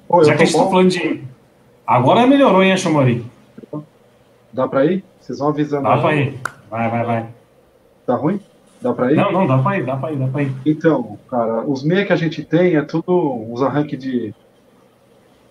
Pô, 0.09 0.25
já 0.25 0.35
que 0.37 0.43
a 0.43 0.47
gente 0.47 0.57
tá 0.57 0.65
bom. 0.65 0.71
falando 0.71 0.89
de. 0.91 1.23
Agora 1.87 2.27
melhorou, 2.27 2.63
hein, 2.63 2.77
Chamori? 2.77 3.27
Dá 4.53 4.67
pra 4.67 4.85
ir? 4.87 5.05
Vocês 5.21 5.39
vão 5.39 5.49
avisando. 5.49 5.83
Dá 5.85 5.99
pra 5.99 6.15
ir. 6.17 6.41
Vai, 6.71 6.91
vai, 6.91 7.05
vai. 7.05 7.27
Tá 8.07 8.15
ruim? 8.17 8.41
Dá 8.81 8.95
pra 8.95 9.13
ir? 9.13 9.17
Não, 9.17 9.31
não, 9.31 9.47
dá 9.47 9.59
pra 9.59 9.79
ir, 9.79 9.85
dá 9.85 9.97
pra 9.97 10.13
ir, 10.13 10.19
dá 10.19 10.27
pra 10.27 10.43
ir. 10.43 10.53
Então, 10.65 11.19
cara, 11.31 11.63
os 11.67 11.83
meia 11.83 12.07
que 12.07 12.13
a 12.13 12.17
gente 12.17 12.43
tem 12.43 12.77
é 12.77 12.83
tudo 12.83 13.13
uns 13.13 13.63
arranques 13.63 13.99
de. 13.99 14.35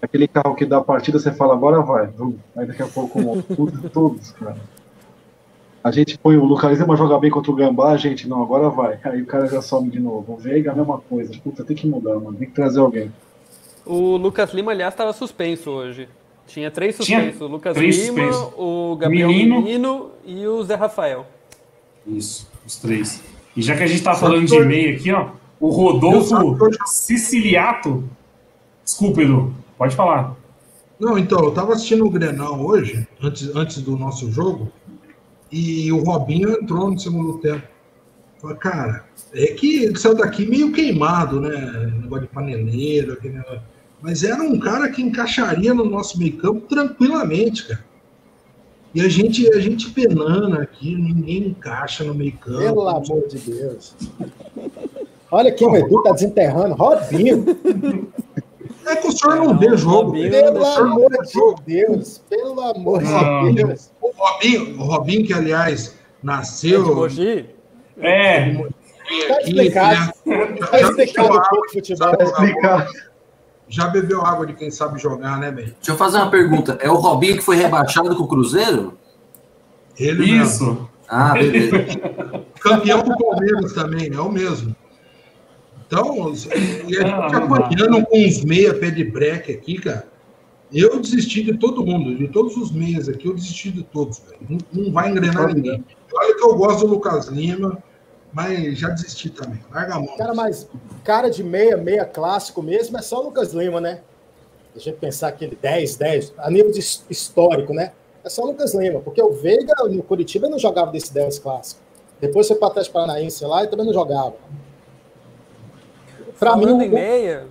Aquele 0.02 0.28
carro 0.28 0.56
que 0.56 0.66
dá 0.66 0.78
a 0.78 0.84
partida, 0.84 1.20
você 1.20 1.32
fala, 1.32 1.54
agora 1.54 1.82
vai. 1.82 2.10
Aí 2.56 2.66
daqui 2.66 2.82
a 2.82 2.88
pouco, 2.88 3.44
tudo, 3.44 3.90
todos, 3.90 4.32
cara. 4.32 4.58
A 5.84 5.92
gente 5.92 6.18
põe 6.18 6.38
o 6.38 6.44
Lucas 6.44 6.78
Lima 6.80 6.96
jogar 6.96 7.20
bem 7.20 7.30
contra 7.30 7.52
o 7.52 7.56
Gambá, 7.56 7.92
a 7.92 7.98
gente, 7.98 8.28
não, 8.28 8.42
agora 8.42 8.70
vai. 8.70 9.00
Aí 9.06 9.22
o 9.22 9.26
cara 9.26 9.48
já 9.48 9.62
some 9.62 9.90
de 9.90 10.00
novo. 10.00 10.34
O 10.34 10.38
Veiga, 10.38 10.72
a 10.72 10.76
mesma 10.76 10.98
coisa. 10.98 11.34
Puta, 11.42 11.64
tem 11.64 11.76
que 11.76 11.88
mudar, 11.88 12.16
mano. 12.16 12.38
Tem 12.38 12.48
que 12.48 12.54
trazer 12.54 12.80
alguém. 12.80 13.12
O 13.86 14.18
Lucas 14.18 14.54
Lima, 14.54 14.72
aliás, 14.72 14.94
estava 14.94 15.14
suspenso 15.14 15.70
hoje. 15.70 16.10
Tinha 16.48 16.72
três 16.72 16.98
Tinha 16.98 17.20
suspensos. 17.20 17.42
O 17.42 17.48
Lucas 17.48 17.78
Lima, 17.78 17.94
suspensos. 17.94 18.54
o 18.58 18.98
Gabriel 19.00 19.28
Menino. 19.30 19.62
Menino. 19.62 20.12
e 20.26 20.48
o 20.48 20.64
Zé 20.64 20.76
Rafael. 20.76 21.26
Isso, 22.08 22.49
os 22.70 22.78
três. 22.78 23.22
E 23.56 23.62
já 23.62 23.76
que 23.76 23.84
a 23.84 23.88
gente 23.88 24.04
tá 24.04 24.16
falando 24.16 24.46
de 24.46 24.60
meia 24.62 24.96
aqui, 24.96 25.12
ó, 25.12 25.32
O 25.60 25.70
Rodolfo 25.70 26.36
Siciliato. 26.86 28.04
Desculpa, 28.86 29.22
Edu. 29.22 29.54
Pode 29.78 29.96
falar. 29.96 30.36
Não, 31.00 31.18
então, 31.18 31.40
eu 31.40 31.52
tava 31.52 31.74
assistindo 31.74 32.06
o 32.06 32.10
Grenal 32.10 32.60
hoje, 32.62 33.08
antes, 33.22 33.54
antes 33.56 33.82
do 33.82 33.98
nosso 33.98 34.32
jogo, 34.32 34.72
e 35.52 35.92
o 35.92 36.04
Robinho 36.04 36.52
entrou 36.52 36.92
no 36.92 37.00
segundo 37.00 37.40
tempo. 37.40 37.68
Falei, 38.42 38.58
cara, 38.58 39.06
é 39.34 39.48
que 39.48 39.84
ele 39.84 39.98
saiu 39.98 40.16
daqui 40.16 40.46
meio 40.46 40.72
queimado, 40.72 41.42
né? 41.42 41.92
Negócio 42.02 42.28
de 42.28 42.34
paneleiro, 42.34 43.14
aquele 43.14 43.36
negócio. 43.36 43.62
Mas 44.02 44.24
era 44.24 44.42
um 44.42 44.60
cara 44.60 44.90
que 44.90 45.02
encaixaria 45.02 45.74
no 45.74 45.84
nosso 45.84 46.18
meio 46.18 46.38
campo 46.38 46.62
tranquilamente, 46.68 47.68
cara. 47.68 47.84
E 48.94 49.02
a 49.02 49.08
gente, 49.10 49.48
a 49.54 49.60
gente 49.60 49.90
penando 49.92 50.60
aqui, 50.60 50.96
ninguém 50.96 51.48
encaixa 51.50 52.04
no 52.04 52.14
meio 52.14 52.34
campo. 52.34 52.58
Pelo 52.60 52.88
amor 52.90 53.28
de 53.28 53.38
Deus. 53.38 53.96
Olha 55.32 55.50
aqui, 55.50 55.64
o 55.64 55.76
Edu 55.76 56.02
tá 56.02 56.12
desenterrando. 56.12 56.74
Robinho. 56.74 57.46
É 58.88 58.96
que 58.96 59.08
o 59.08 59.12
senhor 59.12 59.36
não 59.36 59.58
vê 59.58 59.78
jogo. 59.78 60.08
Robinho, 60.08 60.32
velho. 60.32 60.46
Pelo 60.54 60.60
não 60.60 60.78
amor 60.80 61.10
de 61.24 61.32
jogo. 61.34 61.62
Deus. 61.66 62.18
Pelo 62.30 62.60
amor 62.62 63.02
Não. 63.04 63.54
de 63.54 63.64
Deus. 63.64 63.92
O 64.02 64.12
Robinho, 64.18 64.80
o 64.82 64.84
Robinho, 64.86 65.26
que 65.28 65.34
aliás 65.34 65.90
É 65.90 65.92
de 65.92 65.96
nasceu. 66.26 66.96
Mogi? 66.96 67.46
É, 68.00 68.56
Tá 69.28 69.34
aqui, 69.38 69.50
explicado. 69.50 70.14
né? 70.26 70.56
Tá 70.70 70.80
explicado 70.82 71.28
um 71.38 71.42
pouco 71.50 71.72
futebol. 71.74 72.16
Pra 72.16 72.26
explicar. 72.26 72.88
Já 73.70 73.88
bebeu 73.88 74.26
água 74.26 74.46
de 74.46 74.54
quem 74.54 74.72
sabe 74.72 75.00
jogar, 75.00 75.38
né, 75.40 75.52
velho? 75.52 75.76
Deixa 75.78 75.92
eu 75.92 75.96
fazer 75.96 76.18
uma 76.18 76.32
pergunta. 76.32 76.78
É 76.82 76.90
o 76.90 76.96
Robinho 76.96 77.38
que 77.38 77.44
foi 77.44 77.56
rebaixado 77.56 78.16
com 78.16 78.24
o 78.24 78.28
Cruzeiro? 78.28 78.98
Ele 79.98 80.26
mesmo. 80.26 80.44
isso. 80.44 80.90
Ah, 81.08 81.34
beleza. 81.34 81.72
Campeão 82.60 83.04
do 83.04 83.16
Palmeiras 83.18 83.74
também, 83.74 84.12
é 84.14 84.20
o 84.20 84.30
mesmo. 84.32 84.76
Então, 85.88 86.34
e 86.88 86.98
a 86.98 87.02
gente 87.02 87.12
Ah, 87.12 87.30
não 87.32 87.46
acompanhando 87.48 88.06
com 88.06 88.18
uns 88.18 88.44
meia 88.44 88.74
pé 88.74 88.92
de 88.92 89.04
breque 89.04 89.52
aqui, 89.52 89.80
cara. 89.80 90.08
Eu 90.72 91.00
desisti 91.00 91.44
de 91.44 91.58
todo 91.58 91.84
mundo, 91.84 92.16
de 92.16 92.28
todos 92.28 92.56
os 92.56 92.72
meias 92.72 93.10
aqui, 93.10 93.28
eu 93.28 93.34
desisti 93.34 93.72
de 93.72 93.82
todos, 93.84 94.20
velho. 94.20 94.38
Não, 94.72 94.84
não 94.84 94.92
vai 94.94 95.10
engrenar 95.10 95.54
ninguém. 95.54 95.84
Olha 96.14 96.36
que 96.36 96.44
eu 96.44 96.56
gosto 96.56 96.82
do 96.86 96.94
Lucas 96.94 97.28
Lima, 97.28 97.82
mas 98.34 98.78
já 98.78 98.90
desisti 98.90 99.30
também. 99.30 99.60
Larga 99.72 99.96
a 99.96 100.00
mão. 100.00 100.16
Cara, 100.18 100.34
mas 100.34 100.68
cara 101.04 101.30
de 101.30 101.44
meia, 101.44 101.76
meia 101.78 102.06
clássico 102.06 102.62
mesmo, 102.62 102.98
é 102.98 103.02
só 103.02 103.20
o 103.20 103.24
Lucas 103.26 103.54
Lima, 103.54 103.80
né? 103.82 104.02
Deixa 104.74 104.92
eu 104.92 104.94
pensar 104.96 105.30
aquele 105.30 105.56
10, 105.56 105.96
10, 105.98 106.34
a 106.38 106.50
nível 106.50 106.72
de 106.72 106.80
his- 106.80 107.04
histórico, 107.10 107.74
né? 107.74 107.92
É 108.24 108.30
só 108.30 108.44
o 108.44 108.48
Lucas 108.48 108.74
Lima, 108.76 109.00
porque 109.00 109.22
o 109.22 109.32
Veiga 109.34 109.74
no 109.90 110.04
Curitiba 110.04 110.48
não 110.48 110.60
jogava 110.60 110.92
desse 110.92 111.14
10 111.14 111.40
clássico. 111.40 111.82
Depois 112.22 112.48
foi 112.48 112.58
para 112.58 112.68
o 112.68 112.72
Atlético 112.72 112.94
Paranaense 112.94 113.44
lá 113.46 113.64
e 113.64 113.68
também 113.68 113.86
não 113.86 113.94
jogava. 113.94 114.36
Pra 116.38 116.56
mim, 116.56 116.66
em 116.70 116.90
o- 116.90 116.92
meia. 116.94 117.48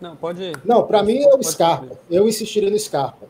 Não, 0.00 0.14
pode 0.14 0.42
ir. 0.42 0.56
não, 0.64 0.86
para 0.86 1.02
mim 1.02 1.22
é 1.22 1.34
o 1.34 1.42
Scarpa. 1.42 1.86
subir. 1.86 1.98
Eu 2.10 2.28
insistiria 2.28 2.70
no 2.70 2.78
Scarpa. 2.78 3.26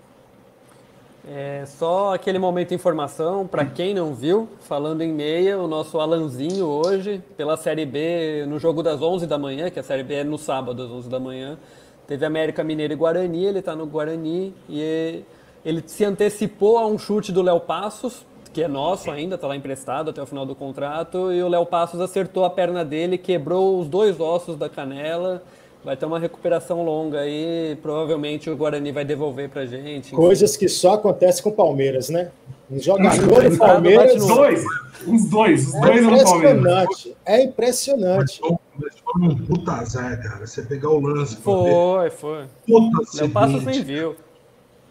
É, 1.28 1.64
só 1.66 2.14
aquele 2.14 2.38
momento 2.38 2.68
de 2.68 2.76
informação, 2.76 3.48
para 3.48 3.64
quem 3.64 3.92
não 3.92 4.14
viu, 4.14 4.48
falando 4.60 5.02
em 5.02 5.12
meia, 5.12 5.58
o 5.58 5.66
nosso 5.66 5.98
Alanzinho 5.98 6.66
hoje, 6.66 7.20
pela 7.36 7.56
Série 7.56 7.84
B, 7.84 8.44
no 8.46 8.60
jogo 8.60 8.80
das 8.80 9.02
11 9.02 9.26
da 9.26 9.36
manhã, 9.36 9.68
que 9.68 9.80
a 9.80 9.82
Série 9.82 10.04
B 10.04 10.14
é 10.14 10.24
no 10.24 10.38
sábado 10.38 10.84
às 10.84 10.88
11 10.88 11.08
da 11.08 11.18
manhã, 11.18 11.58
teve 12.06 12.24
América 12.24 12.62
Mineiro 12.62 12.92
e 12.92 12.96
Guarani, 12.96 13.44
ele 13.44 13.58
está 13.58 13.74
no 13.74 13.86
Guarani 13.86 14.54
e 14.68 15.24
ele 15.64 15.82
se 15.84 16.04
antecipou 16.04 16.78
a 16.78 16.86
um 16.86 16.96
chute 16.96 17.32
do 17.32 17.42
Léo 17.42 17.58
Passos, 17.58 18.24
que 18.52 18.62
é 18.62 18.68
nosso 18.68 19.10
ainda, 19.10 19.34
está 19.34 19.48
lá 19.48 19.56
emprestado 19.56 20.10
até 20.10 20.22
o 20.22 20.26
final 20.26 20.46
do 20.46 20.54
contrato, 20.54 21.32
e 21.32 21.42
o 21.42 21.48
Léo 21.48 21.66
Passos 21.66 22.00
acertou 22.00 22.44
a 22.44 22.50
perna 22.50 22.84
dele, 22.84 23.18
quebrou 23.18 23.80
os 23.80 23.88
dois 23.88 24.20
ossos 24.20 24.56
da 24.56 24.68
canela, 24.68 25.42
vai 25.86 25.96
ter 25.96 26.04
uma 26.04 26.18
recuperação 26.18 26.82
longa 26.82 27.20
aí, 27.20 27.78
provavelmente 27.80 28.50
o 28.50 28.56
Guarani 28.56 28.90
vai 28.90 29.04
devolver 29.04 29.48
pra 29.48 29.64
gente. 29.66 30.10
Coisas 30.10 30.56
que 30.56 30.68
só 30.68 30.94
acontecem 30.94 31.44
com 31.44 31.50
o 31.50 31.52
Palmeiras, 31.52 32.08
né? 32.08 32.32
Um 32.68 32.80
jogador 32.80 33.48
do 33.48 33.56
Palmeiras 33.56 34.16
Os 34.16 34.26
dois. 34.26 34.64
Os 35.06 35.30
dois. 35.30 35.68
Os 35.68 35.74
é 35.76 35.80
dois 35.80 36.02
no 36.02 36.24
Palmeiras. 36.24 36.26
impressionante. 36.26 37.16
É 37.24 37.44
impressionante. 37.44 38.40
Mas 38.76 38.98
foi 38.98 39.22
um 39.22 39.36
puta 39.36 39.72
azar, 39.74 40.20
cara. 40.20 40.44
Você 40.44 40.62
pegar 40.62 40.90
o 40.90 40.98
lance. 40.98 41.36
Foi, 41.36 42.10
foi. 42.10 42.46
Puta 42.66 43.28
Passos 43.28 43.62
nem 43.62 43.68
acidente. 43.68 43.82
viu. 43.82 44.16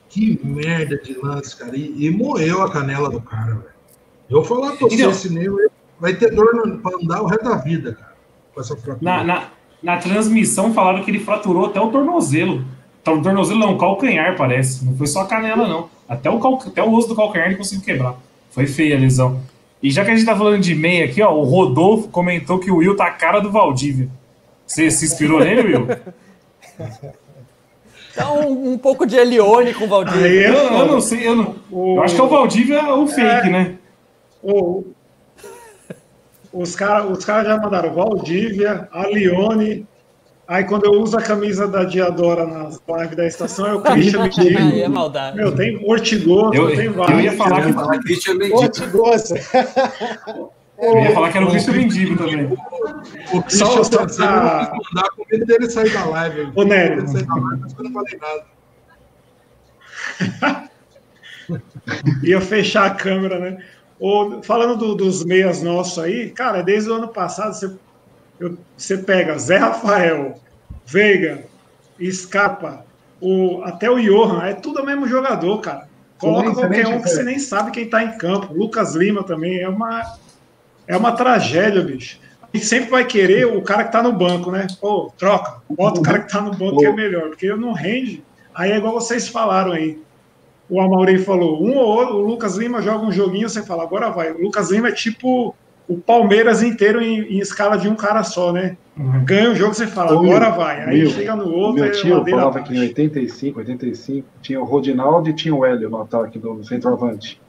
Que 0.07 0.39
merda 0.45 0.97
de 0.97 1.13
lance, 1.21 1.57
cara. 1.57 1.75
E, 1.75 2.05
e 2.05 2.09
moeu 2.09 2.61
a 2.61 2.71
canela 2.71 3.09
do 3.09 3.19
cara, 3.19 3.55
velho. 3.55 3.75
Eu 4.29 4.41
vou 4.41 4.45
falar 4.45 4.77
pra 4.77 4.87
você, 4.87 5.05
esse 5.05 5.29
nego 5.29 5.57
vai 5.99 6.13
ter 6.13 6.33
dor 6.33 6.55
no, 6.55 6.79
pra 6.79 6.95
andar 6.95 7.21
o 7.21 7.25
resto 7.25 7.43
da 7.43 7.57
vida, 7.57 7.93
cara. 7.93 8.15
Com 8.53 8.61
essa 8.61 8.77
fratura. 8.77 8.99
Na, 9.01 9.23
na, 9.25 9.51
na 9.85 9.97
transmissão 9.97 10.73
falaram 10.73 11.03
que 11.03 11.11
ele 11.11 11.19
fraturou 11.19 11.67
até 11.67 11.79
o 11.79 11.89
tornozelo. 11.89 12.65
Então, 13.01 13.19
o 13.19 13.21
tornozelo 13.21 13.59
não, 13.59 13.75
o 13.75 13.77
calcanhar 13.77 14.35
parece. 14.35 14.83
Não 14.83 14.95
foi 14.97 15.05
só 15.07 15.21
a 15.21 15.25
canela, 15.27 15.67
não. 15.67 15.87
Até 16.09 16.29
o, 16.29 16.39
cal, 16.39 16.59
até 16.65 16.83
o 16.83 16.91
osso 16.91 17.07
do 17.07 17.15
calcanhar 17.15 17.47
ele 17.47 17.55
conseguiu 17.57 17.85
quebrar. 17.85 18.15
Foi 18.49 18.65
feia 18.65 18.95
a 18.97 18.99
lesão. 18.99 19.39
E 19.83 19.91
já 19.91 20.03
que 20.03 20.09
a 20.11 20.15
gente 20.15 20.25
tá 20.25 20.35
falando 20.35 20.59
de 20.61 20.73
meia 20.73 21.05
aqui, 21.05 21.21
ó, 21.21 21.31
o 21.31 21.43
Rodolfo 21.43 22.07
comentou 22.07 22.57
que 22.57 22.71
o 22.71 22.77
Will 22.77 22.95
tá 22.95 23.05
a 23.05 23.11
cara 23.11 23.39
do 23.39 23.51
Valdívia. 23.51 24.09
Você 24.65 24.89
se 24.89 25.05
inspirou 25.05 25.39
nele, 25.39 25.61
Will? 25.61 25.87
Dá 28.15 28.31
um, 28.33 28.73
um 28.73 28.77
pouco 28.77 29.05
de 29.05 29.15
Elione 29.17 29.73
com 29.73 29.83
o 29.85 29.87
Valdir. 29.87 30.13
Aí 30.15 30.37
é 30.39 30.49
Eu, 30.49 30.53
eu 30.55 30.85
não 30.87 31.01
sei, 31.01 31.27
eu, 31.27 31.35
não, 31.35 31.55
O- 31.69 31.97
eu 31.97 32.03
acho 32.03 32.15
que 32.15 32.21
é 32.21 32.23
o 32.23 32.27
Valdívia 32.29 32.93
o 32.95 33.05
fake, 33.07 33.49
né? 33.49 33.75
o- 34.41 34.83
os 36.55 36.75
caras 36.75 37.09
os 37.17 37.25
cara 37.25 37.43
já 37.45 37.57
mandaram 37.57 37.93
Valdívia, 37.93 38.87
a 38.91 39.07
Lione. 39.07 39.85
Aí 40.47 40.63
quando 40.63 40.85
eu 40.85 40.91
uso 41.01 41.17
a 41.17 41.21
camisa 41.21 41.67
da 41.67 41.83
Diadora 41.83 42.45
nas 42.45 42.79
lives 42.87 43.15
da 43.17 43.25
estação, 43.25 43.65
é 43.65 43.73
o 43.73 43.81
Christian 43.81 44.29
Aí 44.59 44.81
é 44.81 44.87
maldade. 44.87 45.35
Meu, 45.37 45.51
tem 45.55 45.83
Ortigoso, 45.83 46.53
Eu- 46.53 46.67
tem 46.75 46.85
eu 46.85 46.93
vários. 46.93 47.23
ia 47.23 47.31
falar 47.33 47.65
que- 47.65 47.73
Fala, 47.73 47.99
Christian 47.99 48.37
te 48.69 48.85
gosta. 48.87 49.35
Eu 50.77 50.99
ia 50.99 51.11
falar 51.13 51.31
que 51.31 51.37
era 51.37 51.45
o 51.47 51.49
Cristo 51.49 51.71
Mendigo 51.71 52.15
também. 52.17 52.45
O 53.33 53.41
Christian 53.41 53.65
Só- 53.65 53.83
só 53.83 54.03
em 54.03 54.07
mandar 54.07 55.09
com 55.15 55.25
medo 55.31 55.45
dele 55.45 55.69
sair 55.69 55.91
da 55.91 56.05
live. 56.05 56.51
Ô, 56.53 56.63
Nélio. 56.63 56.99
Ele 56.99 57.07
sair 57.07 57.25
da 57.25 57.33
live, 57.35 57.61
mas 57.61 57.73
eu 57.77 57.83
não 57.83 57.91
falei 57.91 58.19
nada. 58.21 58.45
ia 62.23 62.41
fechar 62.41 62.85
a 62.85 62.89
câmera, 62.91 63.39
né? 63.39 63.57
Ô, 63.99 64.41
falando 64.43 64.75
do- 64.75 64.95
dos 64.95 65.23
meias 65.23 65.61
nossos 65.61 65.97
aí, 65.99 66.29
cara, 66.29 66.61
desde 66.61 66.89
o 66.89 66.93
ano 66.93 67.07
passado 67.07 67.53
você, 67.53 67.71
eu- 68.39 68.57
você 68.77 68.97
pega 68.97 69.37
Zé 69.37 69.57
Rafael, 69.57 70.35
Veiga, 70.85 71.45
Scarpa, 72.11 72.85
o, 73.21 73.61
até 73.63 73.89
o 73.89 73.99
Johan, 73.99 74.43
é 74.45 74.53
tudo 74.53 74.81
o 74.81 74.85
mesmo 74.85 75.07
jogador, 75.07 75.59
cara. 75.61 75.87
Coloca 76.17 76.49
qualquer 76.53 76.87
um 76.87 77.01
que 77.01 77.09
você 77.09 77.23
nem 77.23 77.39
sabe 77.39 77.71
quem 77.71 77.89
tá 77.89 78.03
em 78.03 78.17
campo. 78.17 78.53
Lucas 78.53 78.95
Lima 78.95 79.23
também 79.23 79.59
é 79.61 79.67
uma, 79.69 80.03
é 80.87 80.95
uma 80.95 81.11
tragédia, 81.13 81.81
bicho. 81.81 82.19
A 82.41 82.57
gente 82.57 82.67
sempre 82.67 82.89
vai 82.89 83.05
querer 83.05 83.45
o 83.47 83.61
cara 83.61 83.83
que 83.83 83.91
tá 83.91 84.01
no 84.01 84.13
banco, 84.13 84.49
né? 84.51 84.67
Pô, 84.79 85.11
troca, 85.17 85.61
bota 85.69 85.99
o 85.99 86.03
cara 86.03 86.19
que 86.19 86.31
tá 86.31 86.41
no 86.41 86.51
banco 86.51 86.77
que 86.77 86.85
é 86.85 86.91
melhor, 86.93 87.29
porque 87.29 87.53
não 87.55 87.73
rende. 87.73 88.23
Aí 88.53 88.71
é 88.71 88.77
igual 88.77 88.93
vocês 88.93 89.27
falaram 89.27 89.71
aí 89.73 89.99
o 90.69 90.81
Amauri 90.81 91.19
falou, 91.19 91.63
um 91.63 91.77
ou 91.77 91.85
outro, 91.85 92.15
o 92.15 92.25
Lucas 92.25 92.55
Lima 92.55 92.81
joga 92.81 93.05
um 93.05 93.11
joguinho, 93.11 93.47
você 93.47 93.63
fala, 93.63 93.83
agora 93.83 94.09
vai. 94.09 94.31
O 94.31 94.41
Lucas 94.41 94.71
Lima 94.71 94.89
é 94.89 94.91
tipo 94.91 95.55
o 95.87 95.97
Palmeiras 95.97 96.63
inteiro 96.63 97.01
em, 97.01 97.21
em 97.21 97.39
escala 97.39 97.77
de 97.77 97.87
um 97.87 97.95
cara 97.95 98.23
só, 98.23 98.51
né? 98.51 98.75
Ganha 99.23 99.51
um 99.51 99.55
jogo, 99.55 99.73
você 99.73 99.85
fala, 99.85 100.15
Ô, 100.15 100.19
agora 100.19 100.47
Will, 100.47 100.55
vai. 100.55 100.83
Aí 100.83 101.01
Will, 101.01 101.11
chega 101.11 101.35
no 101.35 101.45
O 101.45 101.53
outro, 101.53 101.75
meu 101.75 101.85
é 101.85 101.89
tio 101.91 102.17
ladeira 102.17 102.39
falava 102.39 102.61
que 102.61 102.73
em 102.73 102.77
abaixo. 102.77 102.89
85, 102.89 103.59
85, 103.59 104.27
tinha 104.41 104.59
o 104.59 104.63
Rodinaldo 104.63 105.29
e 105.29 105.33
tinha 105.33 105.53
o 105.53 105.65
Hélio 105.65 105.89
no 105.89 106.01
ataque 106.01 106.39
do 106.39 106.63
centroavante. 106.63 107.39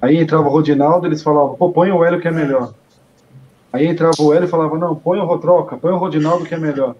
Aí 0.00 0.16
entrava 0.16 0.48
o 0.48 0.50
Rodinaldo, 0.50 1.06
eles 1.06 1.22
falavam, 1.22 1.54
pô, 1.54 1.70
põe 1.70 1.90
o 1.92 2.04
Hélio 2.04 2.20
que 2.20 2.26
é 2.26 2.30
melhor. 2.30 2.72
Aí 3.72 3.86
entrava 3.86 4.16
o 4.20 4.32
Hélio 4.32 4.46
e 4.46 4.50
falava, 4.50 4.76
não, 4.78 4.96
põe 4.96 5.18
o 5.18 5.24
Rotroca, 5.24 5.76
põe 5.76 5.92
o 5.92 5.96
Rodinaldo 5.96 6.44
que 6.44 6.54
é 6.54 6.58
melhor. 6.58 6.96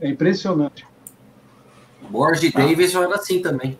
É 0.00 0.08
impressionante. 0.08 0.86
Borges 2.08 2.52
Davis 2.52 2.94
era 2.94 3.14
assim 3.14 3.42
também. 3.42 3.76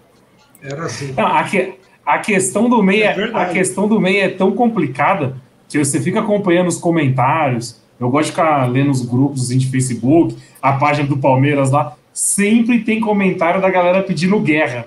Era 0.65 0.85
assim. 0.87 1.12
Não, 1.17 1.27
a, 1.27 1.45
que- 1.45 1.75
a 2.05 2.19
questão 2.19 2.69
do 2.69 2.83
meia, 2.83 3.11
É 3.11 3.12
verdade. 3.15 3.51
a 3.51 3.53
questão 3.53 3.87
do 3.87 4.01
meia 4.01 4.25
é 4.25 4.29
tão 4.29 4.53
complicada 4.53 5.37
que 5.69 5.79
você 5.79 6.01
fica 6.01 6.21
acompanhando 6.21 6.69
os 6.69 6.79
comentários. 6.79 7.81
Eu 8.01 8.09
gosto 8.11 8.27
de 8.27 8.31
ficar 8.33 8.67
lendo 8.71 8.91
os 8.91 9.03
grupos 9.03 9.43
assim, 9.45 9.59
de 9.59 9.67
Facebook, 9.71 10.37
a 10.61 10.73
página 10.73 11.07
do 11.07 11.17
Palmeiras 11.19 11.71
lá. 11.71 11.97
Sempre 12.12 12.81
tem 12.81 13.01
comentário 13.01 13.61
da 13.61 13.69
galera 13.71 14.03
pedindo 14.03 14.39
guerra. 14.41 14.87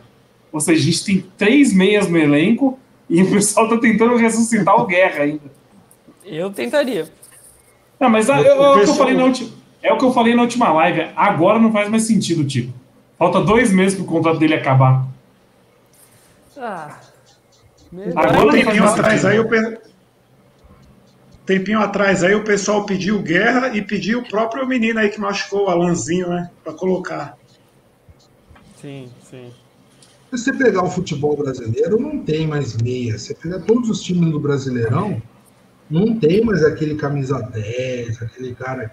Ou 0.51 0.59
seja, 0.59 0.81
a 0.81 0.83
gente 0.85 1.05
tem 1.05 1.25
três 1.37 1.73
meias 1.73 2.09
no 2.09 2.17
elenco 2.17 2.79
e 3.09 3.21
o 3.21 3.29
pessoal 3.31 3.67
tá 3.69 3.77
tentando 3.77 4.15
ressuscitar 4.15 4.75
o 4.81 4.85
guerra 4.85 5.23
ainda. 5.23 5.51
Eu 6.25 6.49
tentaria. 6.51 7.07
Não, 7.99 8.09
mas 8.09 8.27
O 8.29 8.33
eu- 8.33 8.37
é, 8.45 8.59
o 8.59 8.63
eu 8.73 8.79
pessoal- 8.79 8.97
falei 8.97 9.13
na 9.15 9.23
última, 9.23 9.49
é 9.81 9.93
o 9.93 9.97
que 9.97 10.05
eu 10.05 10.13
falei 10.13 10.35
na 10.35 10.41
última 10.43 10.71
live. 10.71 11.07
Agora 11.15 11.59
não 11.59 11.71
faz 11.71 11.89
mais 11.89 12.03
sentido, 12.03 12.43
tipo. 12.45 12.71
Falta 13.17 13.41
dois 13.41 13.71
meses 13.71 13.95
pro 13.95 14.05
contrato 14.05 14.37
dele 14.37 14.53
acabar. 14.53 15.06
Ah. 16.57 16.99
Agora 18.15 18.51
tempinho 18.51 18.83
atrás 18.85 19.23
aí 19.25 19.43
pe- 19.47 19.77
tempinho 21.45 21.79
atrás 21.79 22.23
aí 22.23 22.35
o 22.35 22.43
pessoal 22.43 22.85
pediu 22.85 23.21
guerra 23.21 23.69
e 23.75 23.81
pediu 23.81 24.19
o 24.19 24.27
próprio 24.27 24.67
menino 24.67 24.99
aí 24.99 25.09
que 25.09 25.19
machucou 25.19 25.65
o 25.67 25.69
Alanzinho, 25.69 26.27
né? 26.29 26.49
Pra 26.63 26.73
colocar. 26.73 27.37
Sim, 28.81 29.09
sim. 29.29 29.51
Se 30.29 30.37
você 30.37 30.53
pegar 30.53 30.83
o 30.83 30.89
futebol 30.89 31.37
brasileiro, 31.37 31.99
não 31.99 32.21
tem 32.21 32.45
mais 32.45 32.75
meia. 32.77 33.17
Você 33.17 33.33
pegar 33.33 33.59
todos 33.61 33.89
os 33.89 34.01
times 34.03 34.29
do 34.29 34.39
Brasileirão, 34.39 35.21
não 35.89 36.19
tem 36.19 36.43
mais 36.43 36.61
aquele 36.65 36.95
camisa 36.95 37.41
10, 37.41 38.21
aquele 38.21 38.53
cara 38.53 38.91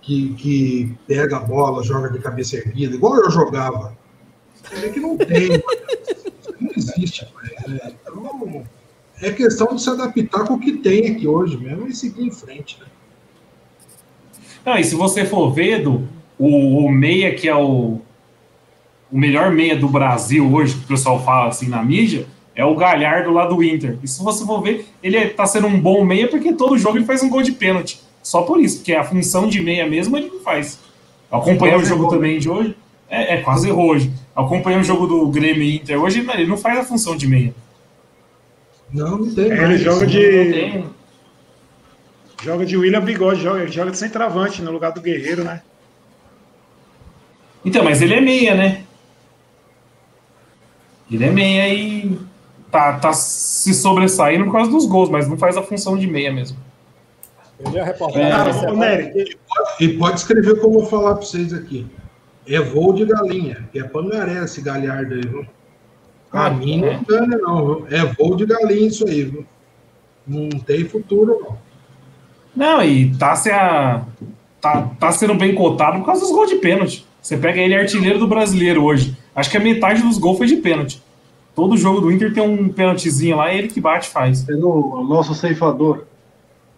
que, 0.00 0.32
que 0.34 0.98
pega 1.06 1.36
a 1.36 1.40
bola, 1.40 1.82
joga 1.84 2.08
de 2.08 2.18
cabeça 2.20 2.56
erguida, 2.56 2.94
igual 2.94 3.16
eu 3.16 3.30
jogava. 3.30 3.94
É 4.82 4.88
que 4.88 4.98
não 4.98 5.16
tem, 5.18 5.62
não 6.58 6.70
existe 6.74 7.28
mais. 7.34 7.50
Né? 7.68 7.94
Então, 8.00 8.64
é 9.22 9.32
questão 9.32 9.74
de 9.74 9.82
se 9.82 9.88
adaptar 9.88 10.44
com 10.44 10.54
o 10.54 10.58
que 10.58 10.72
tem 10.72 11.12
aqui 11.12 11.26
hoje 11.26 11.56
mesmo 11.56 11.86
e 11.86 11.94
seguir 11.94 12.26
em 12.26 12.30
frente. 12.30 12.78
Né? 12.80 12.86
Não, 14.64 14.76
e 14.78 14.84
se 14.84 14.94
você 14.94 15.24
for 15.24 15.50
ver, 15.52 15.80
Edu, 15.80 16.08
o, 16.38 16.84
o 16.84 16.90
meia 16.90 17.34
que 17.34 17.48
é 17.48 17.54
o, 17.54 18.00
o 19.10 19.18
melhor 19.18 19.52
meia 19.52 19.76
do 19.76 19.88
Brasil 19.88 20.52
hoje, 20.52 20.74
que 20.74 20.84
o 20.84 20.88
pessoal 20.88 21.22
fala 21.22 21.48
assim 21.48 21.68
na 21.68 21.82
mídia, 21.82 22.26
é 22.54 22.64
o 22.64 22.74
Galhardo 22.74 23.30
lá 23.30 23.46
do 23.46 23.62
Inter. 23.62 23.98
E 24.02 24.08
se 24.08 24.22
você 24.22 24.44
for 24.44 24.60
ver, 24.60 24.86
ele 25.02 25.16
é, 25.16 25.28
tá 25.28 25.46
sendo 25.46 25.66
um 25.66 25.80
bom 25.80 26.04
meia 26.04 26.28
porque 26.28 26.52
todo 26.52 26.76
jogo 26.76 26.98
ele 26.98 27.04
faz 27.04 27.22
um 27.22 27.30
gol 27.30 27.42
de 27.42 27.52
pênalti. 27.52 28.00
Só 28.22 28.42
por 28.42 28.60
isso, 28.60 28.78
porque 28.78 28.92
a 28.92 29.04
função 29.04 29.48
de 29.48 29.60
meia 29.60 29.88
mesmo 29.88 30.16
ele 30.16 30.28
não 30.28 30.40
faz. 30.40 30.78
Acompanhar 31.30 31.78
o 31.78 31.84
jogo 31.84 32.08
também 32.08 32.38
de 32.38 32.48
hoje. 32.48 32.76
É, 33.08 33.34
é, 33.34 33.36
quase 33.42 33.68
errou 33.68 33.90
hoje. 33.90 34.10
Acompanhando 34.34 34.82
o 34.82 34.84
jogo 34.84 35.06
do 35.06 35.26
Grêmio 35.28 35.62
e 35.62 35.76
Inter 35.76 36.00
hoje, 36.00 36.26
ele 36.34 36.46
não 36.46 36.56
faz 36.56 36.78
a 36.78 36.84
função 36.84 37.16
de 37.16 37.26
meia. 37.26 37.54
Não, 38.92 39.18
não 39.18 39.34
tem. 39.34 39.50
É, 39.50 39.64
ele 39.64 39.78
joga 39.78 40.06
de. 40.06 40.84
Joga 42.42 42.66
de 42.66 42.76
William 42.76 43.00
Bigode, 43.00 43.40
joga, 43.40 43.66
joga 43.68 43.92
de 43.92 43.98
centroavante 43.98 44.62
no 44.62 44.72
lugar 44.72 44.92
do 44.92 45.00
Guerreiro, 45.00 45.44
né? 45.44 45.62
Então, 47.64 47.84
mas 47.84 48.02
ele 48.02 48.14
é 48.14 48.20
meia, 48.20 48.54
né? 48.54 48.82
Ele 51.10 51.24
é 51.24 51.30
meia 51.30 51.72
e 51.72 52.18
tá, 52.70 52.98
tá 52.98 53.12
se 53.12 53.72
sobressaindo 53.74 54.46
por 54.46 54.52
causa 54.52 54.70
dos 54.70 54.86
gols, 54.86 55.08
mas 55.08 55.28
não 55.28 55.36
faz 55.36 55.56
a 55.56 55.62
função 55.62 55.96
de 55.96 56.06
meia 56.06 56.32
mesmo. 56.32 56.56
Eu 57.60 57.80
a 57.80 57.84
reportagem. 57.84 58.32
Ah, 58.32 58.72
Nery, 58.72 59.38
E 59.78 59.88
pode 59.90 60.18
escrever 60.18 60.58
como 60.60 60.78
eu 60.78 60.80
vou 60.80 60.86
falar 60.90 61.14
para 61.14 61.24
vocês 61.24 61.52
aqui. 61.52 61.86
É 62.46 62.58
voo 62.58 62.92
de 62.92 63.04
galinha, 63.04 63.68
que 63.70 63.78
é 63.78 63.84
pangaré 63.84 64.42
esse 64.42 64.60
galhardo 64.60 65.14
aí, 65.14 65.20
viu? 65.20 65.46
Pra 66.32 66.46
Ah, 66.46 66.50
mim 66.50 66.80
não 66.80 66.88
é? 66.88 66.94
engana, 66.94 67.38
não, 67.38 67.66
viu? 67.66 67.86
É 67.90 68.04
voo 68.06 68.34
de 68.34 68.46
galinha 68.46 68.88
isso 68.88 69.06
aí, 69.06 69.22
viu? 69.24 69.44
Não 70.26 70.48
tem 70.48 70.84
futuro, 70.84 71.38
não. 71.40 71.58
Não, 72.56 72.82
e 72.82 73.14
tá, 73.16 73.36
se 73.36 73.50
a, 73.50 74.02
tá, 74.60 74.88
tá 74.98 75.12
sendo 75.12 75.34
bem 75.34 75.54
cotado 75.54 75.98
por 75.98 76.06
causa 76.06 76.22
dos 76.22 76.30
gols 76.32 76.48
de 76.48 76.56
pênalti. 76.56 77.06
Você 77.20 77.36
pega 77.36 77.60
ele 77.60 77.74
artilheiro 77.74 78.18
do 78.18 78.26
brasileiro 78.26 78.82
hoje. 78.82 79.16
Acho 79.34 79.50
que 79.50 79.56
a 79.56 79.60
metade 79.60 80.02
dos 80.02 80.18
gols 80.18 80.38
foi 80.38 80.46
de 80.46 80.56
pênalti. 80.56 81.02
Todo 81.54 81.76
jogo 81.76 82.00
do 82.00 82.10
Inter 82.10 82.32
tem 82.32 82.42
um 82.42 82.68
pênaltizinho 82.70 83.36
lá, 83.36 83.50
é 83.50 83.58
ele 83.58 83.68
que 83.68 83.80
bate 83.80 84.08
e 84.08 84.10
faz. 84.10 84.48
É 84.48 84.52
no 84.52 85.04
nosso 85.04 85.34
ceifador. 85.34 86.04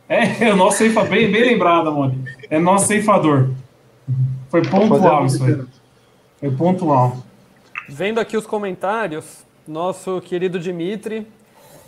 É, 0.08 0.46
é 0.48 0.52
o 0.52 0.56
nosso 0.56 0.78
ceifador, 0.78 1.10
bem, 1.10 1.30
bem 1.30 1.42
lembrado, 1.42 1.88
amor. 1.88 2.12
É 2.50 2.58
nosso 2.58 2.86
ceifador. 2.88 3.50
Foi 4.48 4.62
pontual 4.62 5.26
isso 5.26 5.42
aí. 5.44 5.60
Foi 6.40 6.50
pontual. 6.50 7.16
Vendo 7.88 8.18
aqui 8.20 8.36
os 8.36 8.46
comentários, 8.46 9.44
nosso 9.66 10.20
querido 10.22 10.58
Dimitri. 10.58 11.26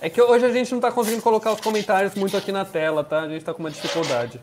É 0.00 0.10
que 0.10 0.20
hoje 0.20 0.44
a 0.44 0.52
gente 0.52 0.70
não 0.72 0.80
tá 0.80 0.92
conseguindo 0.92 1.22
colocar 1.22 1.52
os 1.52 1.60
comentários 1.60 2.14
muito 2.14 2.36
aqui 2.36 2.52
na 2.52 2.64
tela, 2.66 3.02
tá? 3.02 3.20
A 3.22 3.28
gente 3.28 3.44
tá 3.44 3.54
com 3.54 3.60
uma 3.60 3.70
dificuldade. 3.70 4.38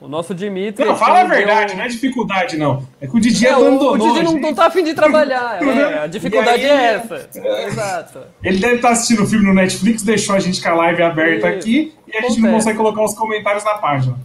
O 0.00 0.08
nosso 0.08 0.34
Dimitri. 0.34 0.82
Não, 0.84 0.92
aqui 0.92 1.00
fala 1.00 1.20
a 1.20 1.24
deu- 1.24 1.36
verdade, 1.36 1.76
não 1.76 1.84
é 1.84 1.88
dificuldade, 1.88 2.56
não. 2.56 2.86
É 3.00 3.06
que 3.06 3.16
o 3.16 3.20
Didi 3.20 3.46
É, 3.46 3.54
o, 3.56 3.60
o 3.60 3.66
abandonou. 3.66 4.08
Didi 4.12 4.24
não, 4.24 4.32
não 4.38 4.54
tá 4.54 4.66
afim 4.66 4.82
de 4.82 4.94
trabalhar. 4.94 5.60
É, 5.62 5.98
a 6.00 6.06
dificuldade 6.06 6.62
aí- 6.64 6.70
é 6.70 6.94
essa. 6.94 7.28
Exato. 7.68 8.20
Ele 8.42 8.58
deve 8.58 8.76
estar 8.76 8.90
assistindo 8.90 9.22
o 9.22 9.26
filme 9.26 9.44
no 9.46 9.54
Netflix, 9.54 10.02
deixou 10.02 10.34
a 10.34 10.40
gente 10.40 10.60
com 10.62 10.68
a 10.70 10.74
live 10.74 11.02
aberta 11.02 11.48
E- 11.50 11.54
aqui 11.58 11.94
e 12.08 12.16
a 12.16 12.20
gente 12.22 12.40
não 12.40 12.48
acontece. 12.48 12.52
consegue 12.54 12.76
colocar 12.78 13.04
os 13.04 13.14
comentários 13.14 13.62
na 13.64 13.74
página. 13.74 14.16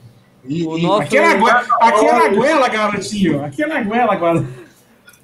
E, 0.45 0.65
O 0.65 0.77
e- 0.77 0.81
nosso- 0.81 1.01
Aqui 1.03 1.17
é 1.17 1.27
na, 1.27 1.33
goela, 1.35 1.59
aqui 1.81 2.05
é 2.05 2.13
na 2.13 2.27
goela, 2.29 2.67
garotinho. 2.69 3.43
Aqui 3.45 3.63
é 3.63 3.67
na 3.67 3.83
goela 3.83 4.13
agora. 4.13 4.45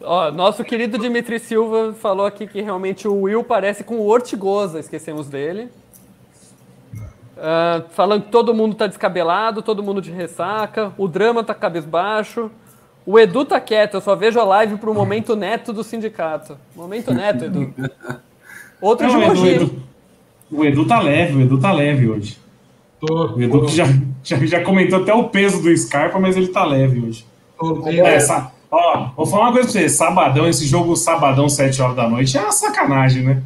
Ó, 0.01 0.31
nosso 0.31 0.63
querido 0.63 0.97
Dimitri 0.97 1.39
Silva 1.39 1.93
falou 1.93 2.25
aqui 2.25 2.45
que 2.47 2.61
realmente 2.61 3.07
o 3.07 3.21
Will 3.21 3.43
parece 3.43 3.83
com 3.83 3.95
o 3.95 4.07
Ortigosa, 4.07 4.79
esquecemos 4.79 5.27
dele. 5.27 5.69
Ah, 7.37 7.83
falando 7.91 8.23
que 8.23 8.31
todo 8.31 8.53
mundo 8.53 8.75
tá 8.75 8.87
descabelado, 8.87 9.61
todo 9.61 9.83
mundo 9.83 10.01
de 10.01 10.11
ressaca, 10.11 10.93
o 10.97 11.07
drama 11.07 11.43
tá 11.43 11.53
cabisbaixo. 11.53 12.49
O 13.05 13.19
Edu 13.19 13.45
tá 13.45 13.59
quieto, 13.59 13.95
eu 13.95 14.01
só 14.01 14.15
vejo 14.15 14.39
a 14.39 14.43
live 14.43 14.77
pro 14.77 14.93
momento 14.93 15.35
neto 15.35 15.71
do 15.71 15.83
sindicato. 15.83 16.57
Momento 16.75 17.13
neto, 17.13 17.45
Edu. 17.45 17.71
Outro 18.81 19.07
de 19.07 19.13
Não, 19.13 19.19
o, 19.19 19.23
Edu, 19.23 19.35
Mogi. 19.35 19.49
Edu- 19.53 19.83
o 20.51 20.65
Edu 20.65 20.87
tá 20.87 20.99
leve, 20.99 21.35
o 21.37 21.41
Edu 21.41 21.59
tá 21.59 21.71
leve 21.71 22.09
hoje. 22.09 22.37
tô, 22.99 23.35
O 23.35 23.41
Edu 23.41 23.65
que 23.65 23.75
já, 23.75 23.85
já, 24.23 24.37
já 24.45 24.63
comentou 24.63 25.01
até 25.01 25.13
o 25.13 25.25
peso 25.29 25.61
do 25.61 25.75
Scarpa, 25.77 26.19
mas 26.19 26.35
ele 26.35 26.47
tá 26.47 26.65
leve 26.65 26.99
hoje. 26.99 27.25
tô 27.59 27.75
bem- 27.75 27.99
É, 27.99 28.19
sa- 28.19 28.51
ó, 28.71 29.09
vou 29.15 29.25
falar 29.25 29.45
uma 29.45 29.53
coisa 29.53 29.69
pra 29.71 29.81
você. 29.81 29.89
Sabadão, 29.89 30.47
esse 30.47 30.65
jogo 30.65 30.95
sabadão, 30.95 31.47
7 31.49 31.81
horas 31.81 31.95
da 31.95 32.09
noite, 32.09 32.37
é 32.37 32.41
uma 32.41 32.51
sacanagem, 32.51 33.23
né? 33.23 33.41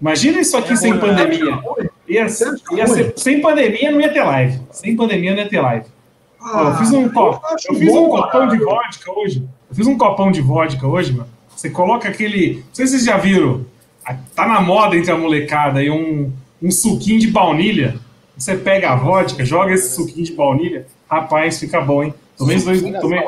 Imagina 0.00 0.40
isso 0.40 0.56
aqui 0.56 0.76
sem 0.76 0.96
pandemia. 0.98 1.58
Ia, 2.08 2.26
ia 2.76 2.86
ser, 2.86 3.12
sem 3.16 3.40
pandemia 3.40 3.90
não 3.90 4.00
ia 4.00 4.12
ter 4.12 4.22
live. 4.22 4.60
Sem 4.70 4.96
pandemia 4.96 5.32
não 5.32 5.38
ia 5.38 5.48
ter 5.48 5.60
live. 5.60 5.86
Ó, 6.40 6.68
eu 6.68 6.74
fiz 6.76 6.92
um, 6.92 7.08
co- 7.08 7.40
Ah, 7.44 7.54
acho 7.54 7.72
eu 7.72 7.74
fiz 7.74 7.88
um 7.92 8.08
bom, 8.08 8.10
copão 8.22 8.48
de 8.48 8.58
vodka 8.58 9.12
hoje. 9.12 9.42
Eu 9.68 9.74
fiz 9.76 9.86
um 9.86 9.98
copão 9.98 10.30
de 10.30 10.40
vodka 10.40 10.86
hoje, 10.86 11.12
mano. 11.12 11.28
Você 11.54 11.68
coloca 11.68 12.08
aquele. 12.08 12.56
Não 12.68 12.74
sei 12.74 12.86
se 12.86 12.92
vocês 12.92 13.04
já 13.04 13.16
viram. 13.16 13.66
Tá 14.34 14.46
na 14.46 14.60
moda 14.60 14.96
entre 14.96 15.10
a 15.10 15.18
molecada 15.18 15.80
aí 15.80 15.90
um, 15.90 16.32
um 16.62 16.70
suquinho 16.70 17.18
de 17.18 17.26
baunilha. 17.26 17.96
Você 18.36 18.56
pega 18.56 18.90
a 18.90 18.96
vodka, 18.96 19.44
joga 19.44 19.72
esse 19.74 19.94
suquinho 19.96 20.24
de 20.24 20.32
baunilha. 20.32 20.86
Rapaz, 21.10 21.58
fica 21.58 21.80
bom, 21.80 22.04
hein? 22.04 22.14
Tomei 22.38 22.58
dois. 22.60 22.80
Tomei, 23.00 23.18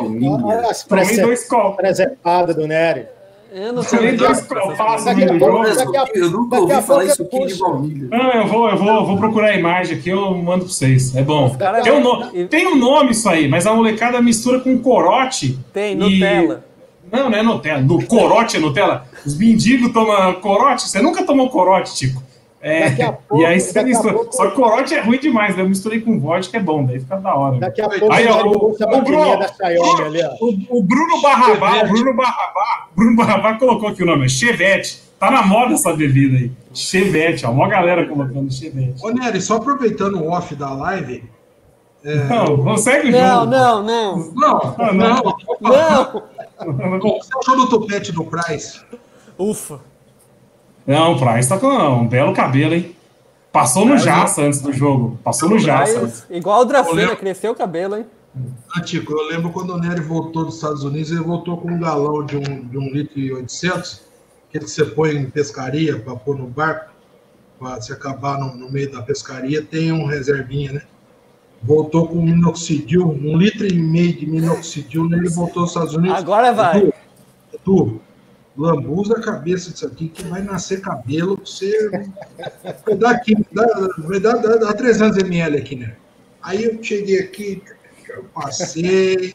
as 0.71 0.85
tomei 0.85 1.17
dois 1.21 1.45
copos. 1.49 1.77
presepadas 1.77 2.55
do 2.57 2.67
Nery. 2.67 3.07
Eu 3.53 3.73
não 3.73 3.83
Tomei 3.83 4.11
sei. 4.11 4.17
dois 4.17 4.41
copos 4.43 5.05
Daqui 5.05 5.25
a 5.25 5.33
no 5.33 5.39
pouco- 5.41 5.67
jogo. 5.67 5.93
daqui 5.93 5.97
a- 5.97 6.21
eu 6.21 6.31
nunca 6.31 6.61
ouvi 6.61 6.83
falar 6.83 7.05
isso 7.05 7.23
aqui 7.23 7.47
de 7.47 7.55
baunilha. 7.59 8.09
Não, 8.09 8.31
eu 8.33 8.47
vou, 8.47 8.71
eu 8.71 8.77
vou, 8.77 9.07
vou 9.07 9.17
procurar 9.19 9.49
a 9.49 9.57
imagem 9.57 9.99
aqui, 9.99 10.09
eu 10.11 10.33
mando 10.37 10.67
pra 10.67 10.73
vocês. 10.73 11.17
É 11.17 11.23
bom. 11.23 11.57
Tem 11.83 11.93
um, 11.93 12.01
no- 12.01 12.47
tem 12.47 12.67
um 12.69 12.77
nome 12.77 13.11
isso 13.11 13.29
aí, 13.29 13.49
mas 13.49 13.67
a 13.67 13.75
molecada 13.75 14.23
mistura 14.23 14.61
com 14.61 14.79
corote. 14.79 15.59
Tem, 15.73 15.95
e- 15.95 15.97
Nutella. 15.97 16.65
Não, 17.11 17.29
não 17.29 17.37
é 17.39 17.43
Nutella. 17.43 17.83
Do 17.83 18.07
corote 18.07 18.57
é 18.57 18.61
Nutella. 18.61 19.05
Os 19.27 19.37
mendigos 19.37 19.93
tomam 19.93 20.33
corote. 20.35 20.89
Você 20.89 21.03
nunca 21.03 21.25
tomou 21.25 21.51
corote, 21.51 21.93
Tico. 21.97 22.23
É, 22.63 22.91
Daqui 22.91 23.03
a 23.03 23.13
pouco- 23.13 23.41
e 23.43 23.47
aí 23.47 23.59
você 23.61 23.73
daqui 23.73 23.79
a 23.79 23.83
mistura. 23.89 24.13
pouco- 24.15 24.33
Só 24.37 24.51
que 24.51 24.55
corote 24.57 24.95
é 24.95 25.01
ruim 25.01 25.19
demais, 25.19 25.57
né? 25.57 25.63
Eu 25.63 25.69
misturei 25.69 26.01
com 26.01 26.21
vodka, 26.21 26.57
é 26.59 26.61
bom, 26.61 26.85
daí 26.85 27.01
fica 27.01 27.17
da 27.17 27.35
hora. 27.35 27.59
Daqui 27.59 27.81
a 27.81 27.89
pouco 27.89 28.13
Aí, 28.13 28.27
o 28.27 28.31
ó, 28.35 28.43
o, 28.47 28.71
o 28.73 29.03
Bruno, 29.03 29.39
da 29.39 29.49
Xiaomi 29.49 30.03
ali, 30.03 30.21
ó. 30.23 30.45
o, 30.45 30.79
o 30.79 30.83
Bruno 30.83 31.23
Barrabá, 31.23 31.85
o 31.85 31.89
Bruno 31.89 32.15
Barrabá, 32.17 32.87
Bruno 32.95 33.17
Barrabá 33.17 33.55
colocou 33.59 33.89
aqui 33.89 34.03
o 34.03 34.07
nome, 34.07 34.27
é 34.27 34.29
Chevette. 34.29 35.09
Tá 35.19 35.31
na 35.31 35.43
moda 35.43 35.75
essa 35.75 35.93
bebida 35.95 36.37
aí. 36.37 36.51
Chevette, 36.73 37.45
ó. 37.45 37.51
Uma 37.51 37.69
galera 37.69 38.07
colocando 38.07 38.51
Chevette. 38.53 39.05
Ô, 39.05 39.11
Nery, 39.11 39.41
só 39.41 39.57
aproveitando 39.57 40.17
o 40.23 40.31
off 40.31 40.55
da 40.55 40.71
live. 40.73 41.25
Não, 42.03 42.57
consegue 42.65 43.11
Não, 43.11 43.41
jogo. 43.41 43.51
não, 43.51 43.83
não. 43.83 44.33
Não, 44.35 44.75
Ah, 44.79 44.93
não. 44.95 45.23
não. 45.61 46.23
Não. 46.99 46.99
Você 47.19 47.31
achou 47.39 47.57
do 47.57 47.69
topete 47.69 48.13
do 48.13 48.25
Price? 48.25 48.81
Ufa. 49.39 49.81
Não, 50.91 51.13
o 51.13 51.19
Price 51.21 51.49
tá 51.49 51.57
com 51.57 51.69
um 51.69 52.09
belo 52.09 52.35
cabelo, 52.35 52.75
hein? 52.75 52.97
Passou 53.53 53.87
no 53.87 53.97
Jaça 53.97 54.43
antes 54.43 54.61
do 54.61 54.73
jogo. 54.73 55.21
Passou 55.23 55.49
no 55.49 55.57
Jaça. 55.57 56.27
Igual 56.29 56.63
o 56.63 56.65
Dracena, 56.65 57.15
cresceu 57.15 57.53
o 57.53 57.55
cabelo, 57.55 57.97
hein? 57.97 58.07
Antigo, 58.77 59.13
eu 59.13 59.29
lembro 59.29 59.51
quando 59.51 59.73
o 59.73 59.79
Nery 59.79 60.01
voltou 60.01 60.47
dos 60.47 60.57
Estados 60.57 60.83
Unidos, 60.83 61.13
ele 61.13 61.21
voltou 61.21 61.59
com 61.59 61.71
um 61.71 61.79
galão 61.79 62.27
de 62.27 62.37
um, 62.37 62.41
de 62.43 62.77
um 62.77 62.89
litro 62.93 63.21
e 63.21 63.33
800, 63.33 64.03
aquele 64.49 64.65
que 64.65 64.71
você 64.73 64.85
põe 64.85 65.15
em 65.15 65.31
pescaria 65.31 65.97
para 65.97 66.17
pôr 66.17 66.37
no 66.37 66.49
barco, 66.49 66.91
para 67.61 67.81
se 67.81 67.93
acabar 67.93 68.41
no, 68.41 68.57
no 68.57 68.69
meio 68.69 68.91
da 68.91 69.01
pescaria, 69.01 69.63
tem 69.63 69.93
um 69.93 70.07
reservinha, 70.07 70.73
né? 70.73 70.83
Voltou 71.63 72.09
com 72.09 72.21
minoxidil, 72.21 73.07
um 73.07 73.37
litro 73.37 73.65
e 73.65 73.75
meio 73.75 74.19
de 74.19 74.27
minoxidil, 74.27 75.09
né? 75.09 75.19
ele 75.19 75.29
voltou 75.29 75.63
dos 75.63 75.71
Estados 75.71 75.95
Unidos. 75.95 76.19
Agora 76.19 76.53
vai. 76.53 76.79
Edu, 76.79 76.93
Edu, 77.55 78.01
lambuza 78.57 79.17
a 79.17 79.21
cabeça 79.21 79.71
disso 79.71 79.87
aqui 79.87 80.09
que 80.09 80.25
vai 80.25 80.43
nascer 80.43 80.81
cabelo 80.81 81.37
você. 81.37 81.91
Vai 82.85 82.97
dar 82.97 83.11
aqui, 83.11 83.35
dá, 83.53 83.67
vai 83.99 84.21
dar, 84.21 84.37
dá, 84.37 84.57
dá 84.57 84.73
300 84.73 85.19
ml 85.19 85.59
aqui, 85.59 85.77
né? 85.77 85.97
Aí 86.43 86.65
eu 86.65 86.83
cheguei 86.83 87.21
aqui, 87.21 87.63
eu 88.09 88.25
passei. 88.35 89.35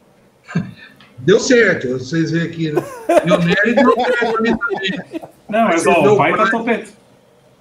Deu 1.18 1.40
certo, 1.40 1.98
vocês 1.98 2.30
veem 2.30 2.46
aqui, 2.46 2.72
né? 2.72 2.82
O 3.08 3.44
Nery 3.44 3.74
deu 3.74 3.94
certo 3.94 4.36
ali 4.36 4.56
também. 4.58 5.22
Não, 5.48 5.64
mas 5.64 5.86
ó, 5.86 6.02
deu 6.02 6.14
o 6.14 6.16
pai 6.16 6.36
tá 6.36 6.50
topetando. 6.50 6.90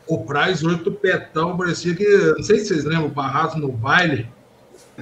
o 0.08 0.24
Praz, 0.26 0.64
oito 0.64 0.91
petão, 0.91 1.56
parecia 1.56 1.95
que. 1.95 2.06
Não 2.06 2.43
sei 2.43 2.60
se 2.60 2.68
vocês 2.68 2.84
lembram, 2.84 3.08
o 3.08 3.10
Barrato 3.10 3.58
no 3.58 3.72
baile. 3.72 4.28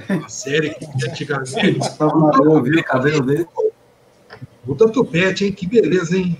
A 0.08 0.28
série 0.28 0.70
que 0.70 0.86
tinha 0.86 1.10
antigamente. 1.10 1.90
Eu 2.00 2.62
vi 2.62 2.78
o 2.78 2.84
cabelo 2.84 3.22
dele. 3.22 3.46
Puta 4.66 4.88
tupete, 4.88 5.44
hein? 5.44 5.52
Que 5.52 5.66
beleza, 5.66 6.16
hein? 6.16 6.36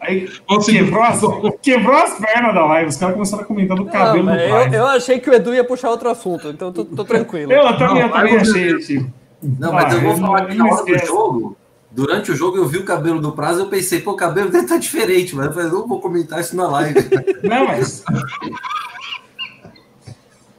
Aí 0.00 0.28
quebrou 0.64 1.02
as, 1.02 1.20
quebrou 1.62 1.96
as 1.96 2.18
pernas 2.18 2.54
da 2.54 2.66
live. 2.66 2.90
Os 2.90 2.96
caras 2.96 3.14
começaram 3.14 3.42
a 3.42 3.46
comentar 3.46 3.76
do 3.76 3.86
cabelo 3.86 4.24
Não, 4.24 4.34
do 4.34 4.40
eu, 4.40 4.72
eu 4.72 4.86
achei 4.86 5.18
que 5.18 5.30
o 5.30 5.34
Edu 5.34 5.54
ia 5.54 5.64
puxar 5.64 5.90
outro 5.90 6.08
assunto, 6.10 6.48
então 6.48 6.72
tô, 6.72 6.84
tô 6.84 7.04
tranquilo. 7.04 7.52
Eu 7.52 7.76
também, 7.76 8.02
eu 8.02 8.08
Não, 8.08 8.12
também 8.14 8.36
achei, 8.36 8.78
tipo. 8.78 9.12
Não, 9.42 9.72
mas 9.72 9.94
Ah, 9.94 9.96
eu 9.96 10.02
vou 10.02 10.16
falar 10.18 10.46
que 10.46 10.54
na 10.54 10.66
hora 10.66 10.84
do 10.84 11.06
jogo, 11.06 11.56
durante 11.90 12.30
o 12.30 12.36
jogo 12.36 12.58
eu 12.58 12.68
vi 12.68 12.78
o 12.78 12.84
cabelo 12.84 13.20
do 13.20 13.32
prazo, 13.32 13.60
eu 13.60 13.68
pensei, 13.68 14.00
pô, 14.00 14.12
o 14.12 14.16
cabelo 14.16 14.50
dele 14.50 14.66
tá 14.66 14.76
diferente, 14.76 15.34
mas 15.34 15.46
eu 15.46 15.52
falei, 15.52 15.70
não 15.70 15.88
vou 15.88 16.00
comentar 16.00 16.40
isso 16.40 16.54
na 16.54 16.68
live. 16.68 17.08
Não, 17.42 17.66
mas. 17.66 18.04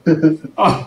Ó, 0.58 0.84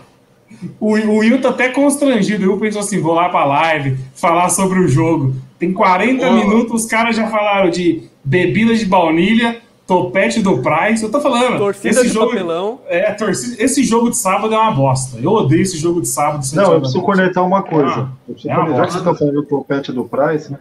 o, 0.79 0.91
o 0.95 1.17
Will 1.19 1.41
tá 1.41 1.49
até 1.49 1.69
constrangido. 1.69 2.45
O 2.45 2.51
Will 2.51 2.59
pensou 2.59 2.81
assim: 2.81 2.99
vou 3.01 3.13
lá 3.13 3.29
pra 3.29 3.45
live, 3.45 3.97
falar 4.15 4.49
sobre 4.49 4.79
o 4.79 4.87
jogo. 4.87 5.33
Tem 5.59 5.71
40 5.73 6.25
Ó. 6.27 6.31
minutos, 6.33 6.83
os 6.83 6.89
caras 6.89 7.15
já 7.15 7.27
falaram 7.27 7.69
de 7.69 8.03
bebida 8.23 8.75
de 8.75 8.85
baunilha, 8.85 9.57
topete 9.87 10.41
do 10.41 10.61
Price. 10.61 11.03
Eu 11.03 11.09
tô 11.11 11.21
falando. 11.21 11.57
Torcida 11.57 11.89
esse 11.89 12.03
de 12.03 12.09
jogo, 12.09 12.31
papelão. 12.31 12.79
É, 12.87 13.11
torcida, 13.13 13.63
esse 13.63 13.83
jogo 13.83 14.09
de 14.09 14.17
sábado 14.17 14.53
é 14.53 14.57
uma 14.57 14.71
bosta. 14.71 15.17
Eu 15.21 15.31
odeio 15.31 15.61
esse 15.61 15.77
jogo 15.77 16.01
de 16.01 16.07
sábado. 16.07 16.45
Não, 16.53 16.73
eu 16.73 16.79
preciso 16.81 17.01
cornetar 17.03 17.45
uma 17.45 17.63
coisa. 17.63 18.09
Ah, 18.29 18.49
é 18.49 18.57
uma 18.57 18.75
já 18.75 18.85
que 18.85 18.91
você 18.93 18.97
está 18.99 19.15
falando 19.15 19.35
do 19.35 19.43
topete 19.43 19.91
do 19.91 20.03
Price, 20.05 20.53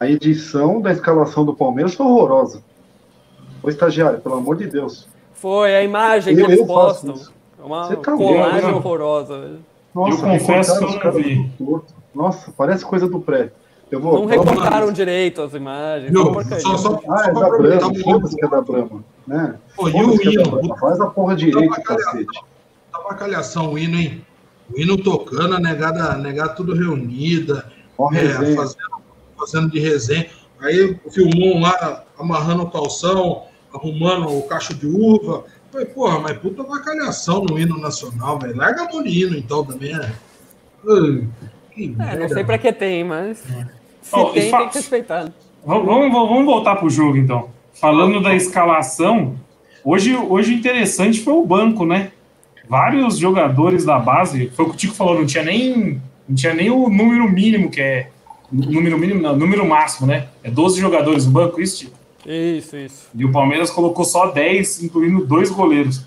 a 0.00 0.08
edição 0.08 0.80
da 0.80 0.90
escalação 0.92 1.44
do 1.44 1.54
Palmeiras 1.54 1.94
foi 1.94 2.06
horrorosa. 2.06 2.62
Ô 3.62 3.68
estagiário, 3.68 4.20
pelo 4.20 4.36
amor 4.36 4.56
de 4.56 4.66
Deus. 4.66 5.06
Foi 5.34 5.74
a 5.74 5.82
imagem 5.82 6.34
que 6.34 6.40
Eu- 6.42 6.46
eles 6.46 6.60
eu 6.60 6.66
faço 6.66 6.78
postam. 7.06 7.14
isso. 7.14 7.32
Uma 7.64 7.86
Você 7.86 7.96
tá 7.96 8.12
colagem 8.12 8.60
louco, 8.60 8.66
né? 8.66 8.72
horrorosa. 8.74 9.40
velho. 9.40 9.58
Nossa, 9.94 10.12
Eu 10.12 10.30
confesso 10.38 10.78
que 10.78 10.84
eu 11.06 11.12
não 11.12 11.12
vi. 11.12 11.50
Nossa, 12.14 12.52
parece 12.56 12.84
coisa 12.84 13.08
do 13.08 13.20
pré. 13.20 13.52
Eu 13.90 14.00
vou. 14.00 14.14
Não 14.20 14.26
recortaram 14.26 14.92
direito 14.92 15.40
as 15.42 15.54
imagens. 15.54 16.10
Não, 16.12 16.28
uma 16.28 16.42
só, 16.44 16.76
só, 16.76 17.00
Ah, 17.08 17.26
é 17.28 17.32
da 17.32 17.48
Brahma. 17.48 17.88
o 17.92 17.98
Foda-se 18.02 18.36
que 18.36 18.44
é 18.44 18.48
da 18.48 18.60
Brahma. 18.60 19.04
Né? 19.26 19.54
Pô, 19.76 19.88
e 19.88 19.92
o 19.92 20.12
é 20.20 20.24
hino? 20.26 20.76
Faz 20.78 21.00
a 21.00 21.06
porra 21.06 21.36
direito, 21.36 21.80
cacete. 21.82 22.40
Tá 22.92 22.98
uma 23.00 23.14
calhação 23.14 23.72
o 23.72 23.78
hino, 23.78 23.96
hein? 23.96 24.24
O 24.74 24.78
hino 24.78 24.96
tocando, 24.96 25.54
a 25.54 25.60
negada, 25.60 26.12
a 26.12 26.16
negada 26.18 26.50
tudo 26.54 26.74
reunida, 26.74 27.70
Ó, 27.96 28.12
é, 28.12 28.28
fazendo, 28.54 28.78
fazendo 29.38 29.70
de 29.70 29.78
resenha. 29.78 30.26
Aí 30.60 30.98
filmou 31.10 31.56
um 31.56 31.60
lá, 31.60 32.04
amarrando 32.18 32.62
o 32.62 32.70
calção, 32.70 33.44
arrumando 33.72 34.28
o 34.36 34.42
cacho 34.48 34.74
de 34.74 34.86
uva. 34.86 35.44
Falei, 35.74 35.88
porra, 35.88 36.20
mas 36.20 36.38
puta 36.38 36.62
vacalhação 36.62 37.42
no 37.44 37.58
hino 37.58 37.76
nacional, 37.80 38.38
velho. 38.38 38.56
Larga 38.56 38.82
a 38.82 38.92
mão 38.92 39.02
de 39.02 39.08
hino, 39.24 39.36
então, 39.36 39.64
também. 39.64 39.92
É. 39.92 39.98
Ai, 40.88 41.26
que 41.74 41.96
É, 41.98 42.16
não 42.16 42.28
sei 42.28 42.44
pra 42.44 42.58
que 42.58 42.72
tem, 42.72 43.02
mas 43.02 43.38
se 43.38 44.10
Ó, 44.12 44.30
e 44.30 44.34
tem, 44.34 44.50
fa- 44.50 44.58
tem 44.60 44.68
que 44.68 44.78
respeitar. 44.78 45.32
Vamos, 45.66 45.84
vamos, 45.84 46.12
vamos 46.12 46.44
voltar 46.44 46.76
pro 46.76 46.88
jogo, 46.88 47.16
então. 47.16 47.48
Falando 47.72 48.22
da 48.22 48.32
escalação, 48.36 49.34
hoje, 49.82 50.14
hoje 50.14 50.52
o 50.54 50.56
interessante 50.58 51.20
foi 51.20 51.34
o 51.34 51.44
banco, 51.44 51.84
né? 51.84 52.12
Vários 52.68 53.18
jogadores 53.18 53.84
da 53.84 53.98
base, 53.98 54.50
foi 54.54 54.66
o 54.66 54.68
que 54.68 54.74
o 54.74 54.78
Tico 54.78 54.94
falou, 54.94 55.16
não 55.18 55.26
tinha 55.26 55.42
nem, 55.42 56.00
não 56.28 56.36
tinha 56.36 56.54
nem 56.54 56.70
o 56.70 56.88
número 56.88 57.28
mínimo, 57.28 57.68
que 57.68 57.80
é. 57.80 58.10
Número 58.52 58.96
mínimo, 58.96 59.20
não, 59.20 59.34
número 59.36 59.66
máximo, 59.66 60.06
né? 60.06 60.28
É 60.44 60.48
12 60.52 60.80
jogadores 60.80 61.26
no 61.26 61.32
banco, 61.32 61.60
isso, 61.60 61.78
Tico? 61.78 61.96
Isso, 62.26 62.76
isso. 62.76 63.06
E 63.14 63.24
o 63.24 63.30
Palmeiras 63.32 63.70
colocou 63.70 64.04
só 64.04 64.26
10, 64.30 64.82
incluindo 64.82 65.24
dois 65.26 65.50
goleiros. 65.50 66.02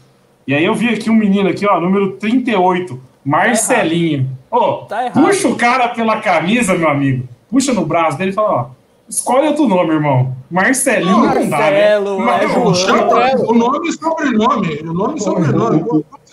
E 0.48 0.54
aí 0.54 0.64
eu 0.66 0.74
vi 0.74 0.90
aqui 0.90 1.10
um 1.10 1.16
menino 1.16 1.50
aqui, 1.50 1.66
ó, 1.68 1.80
número 1.80 2.14
38, 2.14 3.00
Marcelinho. 3.24 4.30
Ô, 4.50 4.78
Tá 4.86 5.06
errado. 5.06 5.24
puxa 5.26 5.48
o 5.48 5.56
cara 5.56 5.90
pela 5.90 6.20
camisa, 6.22 6.74
meu 6.74 6.90
amigo. 6.90 7.28
Puxa 7.50 7.74
no 7.74 7.86
braço 7.86 8.18
dele 8.18 8.32
e 8.32 8.34
fala, 8.34 8.50
ó, 8.54 8.66
escolhe 9.10 9.48
outro 9.50 9.68
nome, 9.68 9.94
irmão. 9.94 10.36
Marcelinho 10.50 11.18
não, 11.18 11.24
dá, 11.28 11.34
né? 11.36 11.46
Marcelo, 11.50 12.20
Mas- 12.22 12.42
é 12.44 12.48
João. 12.48 12.74
Chama 12.74 13.42
o 13.50 13.54
nome 13.54 13.90
e 13.90 13.92
sobrenome. 13.94 14.80
O 14.82 14.94
nome 14.94 15.18
e 15.18 15.22
sobrenome. 15.22 15.84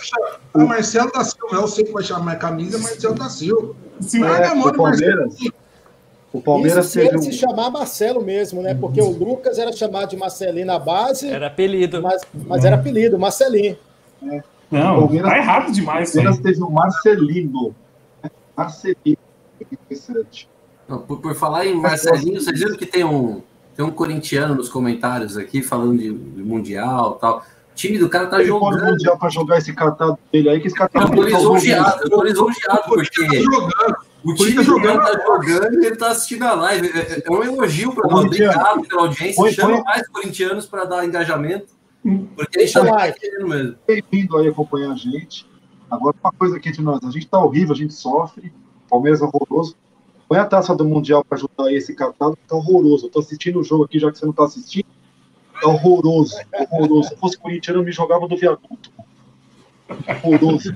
Chama? 0.01 0.27
Ah, 0.55 0.65
Marcelo 0.65 1.11
da 1.13 1.25
Silva. 1.25 1.57
Eu 1.57 1.67
sei 1.69 1.85
que 1.85 1.93
vai 1.93 2.03
chamar 2.05 2.33
a 2.33 2.37
camisa, 2.37 2.79
Marcelo 2.79 3.15
da 3.17 3.29
Silva. 3.29 3.75
Se- 4.01 4.23
É, 4.23 4.53
o 4.53 4.71
de 4.71 4.79
Marcelo. 4.79 5.29
O 6.35 6.41
Palmeiras 6.43 6.87
Isso 6.87 6.95
se 6.95 6.99
teve 6.99 7.09
ele 7.11 7.19
um. 7.19 7.23
se 7.23 7.33
chamar 7.33 7.71
Marcelo 7.71 8.21
mesmo, 8.21 8.61
né? 8.61 8.75
Porque 8.75 9.01
o 9.01 9.09
Lucas 9.09 9.57
era 9.57 9.73
chamado 9.73 10.11
de 10.11 10.17
Marcelinho 10.17 10.67
na 10.67 10.81
base, 10.81 11.29
Era 11.31 11.47
apelido. 11.47 12.03
mas, 12.03 12.23
mas 12.35 12.65
era 12.65 12.75
apelido, 12.75 13.17
Marcelinho. 13.17 13.79
Não, 14.71 14.99
Palmeiras- 14.99 15.31
tá 15.31 15.39
errado 15.39 15.73
demais 15.73 16.09
aí. 16.09 16.25
Palmeiras 16.25 16.41
teve 16.43 16.61
o 16.63 16.71
Marcelino. 16.71 17.75
Marcelino. 18.57 19.17
Interessante. 19.71 20.49
Por, 21.07 21.19
por 21.21 21.35
falar 21.37 21.67
em 21.67 21.75
Marcelinho, 21.75 22.41
vocês 22.41 22.59
viram 22.59 22.77
que 22.77 22.85
tem 22.87 23.05
um, 23.05 23.41
tem 23.77 23.85
um 23.87 23.91
corintiano 23.93 24.55
nos 24.57 24.69
comentários 24.69 25.37
aqui 25.37 25.63
falando 25.63 25.97
de, 25.99 26.13
de 26.13 26.43
Mundial 26.43 27.15
e 27.17 27.21
tal. 27.21 27.39
O 27.39 27.75
time 27.77 27.97
do 27.99 28.09
cara 28.09 28.27
tá 28.27 28.39
Ele 28.41 28.49
jogando. 28.49 28.85
Mundial 28.85 29.17
pra 29.19 29.29
jogar 29.29 29.59
esse 29.59 29.73
catado 29.73 30.19
dele 30.33 30.49
aí, 30.49 30.61
que 30.61 30.67
esse 30.67 30.77
Eu 30.77 30.81
catado 30.89 31.13
tô 31.15 31.23
dele 31.25 31.37
lisonjeado, 31.37 32.03
eu 32.03 32.11
tô 32.11 32.23
lisonjeado, 32.25 32.81
Tá 32.83 32.89
porque 32.89 33.25
jogando. 33.43 33.97
O 34.25 34.35
Por 34.35 34.35
isso 34.35 34.45
time 34.47 34.57
tá 34.57 34.63
jogando 34.63 35.03
tá 35.03 35.25
jogando 35.25 35.83
e 35.83 35.87
ele 35.87 35.97
tá 35.97 36.09
assistindo 36.11 36.43
a 36.45 36.55
live. 36.55 36.89
É, 36.89 36.99
é- 37.01 37.23
é 37.27 37.31
um 37.31 37.43
elogio 37.45 37.93
para 37.95 38.09
nós. 38.09 38.25
Obrigado 38.25 38.83
pela 38.89 39.03
audiência. 39.03 39.35
põe- 39.37 39.53
Chama 39.53 39.75
põe- 39.75 39.85
mais 39.85 40.09
corintianos 40.09 40.67
para 40.67 40.85
dar 40.85 41.05
engajamento. 41.05 41.67
Porque 42.37 42.59
a 42.59 42.63
gente 42.67 42.73
tá 42.75 43.13
querendo 43.13 43.49
mesmo. 43.49 43.77
bem-vindo 43.87 44.37
aí 44.37 44.49
acompanhar 44.49 44.93
a 44.93 44.97
gente. 44.97 45.47
Agora, 45.91 46.15
uma 46.23 46.33
coisa 46.33 46.57
aqui 46.57 46.69
entre 46.69 46.83
nós: 46.83 47.03
a 47.05 47.11
gente 47.11 47.27
tá 47.29 47.39
horrível, 47.39 47.73
a 47.75 47.77
gente 47.79 47.95
sofre. 47.95 48.53
Palmeiras 48.91 49.21
é 49.23 49.25
horroroso. 49.25 49.75
Põe 50.29 50.39
a 50.39 50.45
taça 50.47 50.75
do 50.75 50.85
Mundial 50.85 51.25
pra 51.25 51.37
ajudar 51.37 51.65
aí 51.69 51.77
esse 51.77 51.95
catado, 51.95 52.37
tá 52.49 52.57
horroroso. 52.57 53.07
Eu 53.07 53.11
tô 53.11 53.21
assistindo 53.21 53.59
o 53.61 53.65
jogo 53.65 53.85
aqui, 53.85 53.99
já 53.99 54.11
que 54.11 54.19
você 54.19 54.25
não 54.27 54.33
tá 54.33 54.45
assistindo. 54.45 54.87
Tá 55.61 55.69
horroroso, 55.69 56.37
horroroso. 56.71 57.09
Se 57.09 57.15
eu 57.15 57.19
fosse 57.19 57.39
corintiano, 57.39 57.81
eu 57.81 57.85
me 57.85 57.93
jogava 57.93 58.27
do 58.27 58.37
viaduto. 58.37 58.91
Horroroso. 60.23 60.75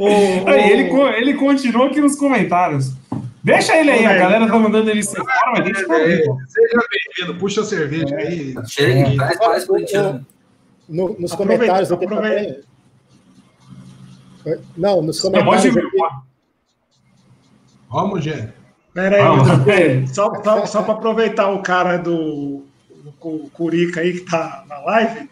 Ô, 0.00 0.48
Aí, 0.48 0.70
ele, 0.72 0.90
ele 1.18 1.34
continua 1.34 1.86
aqui 1.88 2.00
nos 2.00 2.16
comentários. 2.16 2.92
Deixa 3.42 3.76
ele 3.76 3.90
aí, 3.90 4.04
a 4.06 4.16
galera 4.16 4.46
tá 4.46 4.58
mandando 4.58 4.90
ele 4.90 5.02
ser 5.02 5.16
fora, 5.18 5.52
mas 5.52 5.64
deixa 5.64 5.94
ele. 5.98 6.24
Seja 6.48 6.80
bem-vindo. 6.90 7.38
Puxa 7.38 7.60
a 7.62 7.64
cerveja 7.64 8.14
aí. 8.16 8.54
Chega, 8.66 9.16
traz 9.16 9.38
mais 9.38 9.64
corintiano. 9.64 10.26
No- 10.88 11.16
nos 11.18 11.32
Aproveita, 11.32 11.64
comentários 11.64 11.92
aqui 11.92 12.04
aproveita. 12.04 12.64
também. 14.44 14.60
Não, 14.76 15.02
nos 15.02 15.20
comentários 15.20 15.64
aqui, 15.66 15.86
Vamos, 17.90 18.22
gente. 18.24 18.52
Pera 18.94 19.16
aí, 19.16 19.22
Vamos, 19.22 20.10
só, 20.14 20.32
só, 20.42 20.66
só 20.66 20.82
para 20.82 20.94
aproveitar 20.94 21.48
o 21.50 21.62
cara 21.62 21.96
do, 21.96 22.64
do 23.04 23.12
Cu- 23.18 23.48
Curica 23.52 24.00
aí 24.00 24.14
que 24.14 24.20
tá 24.30 24.64
na 24.68 24.78
live, 24.80 25.28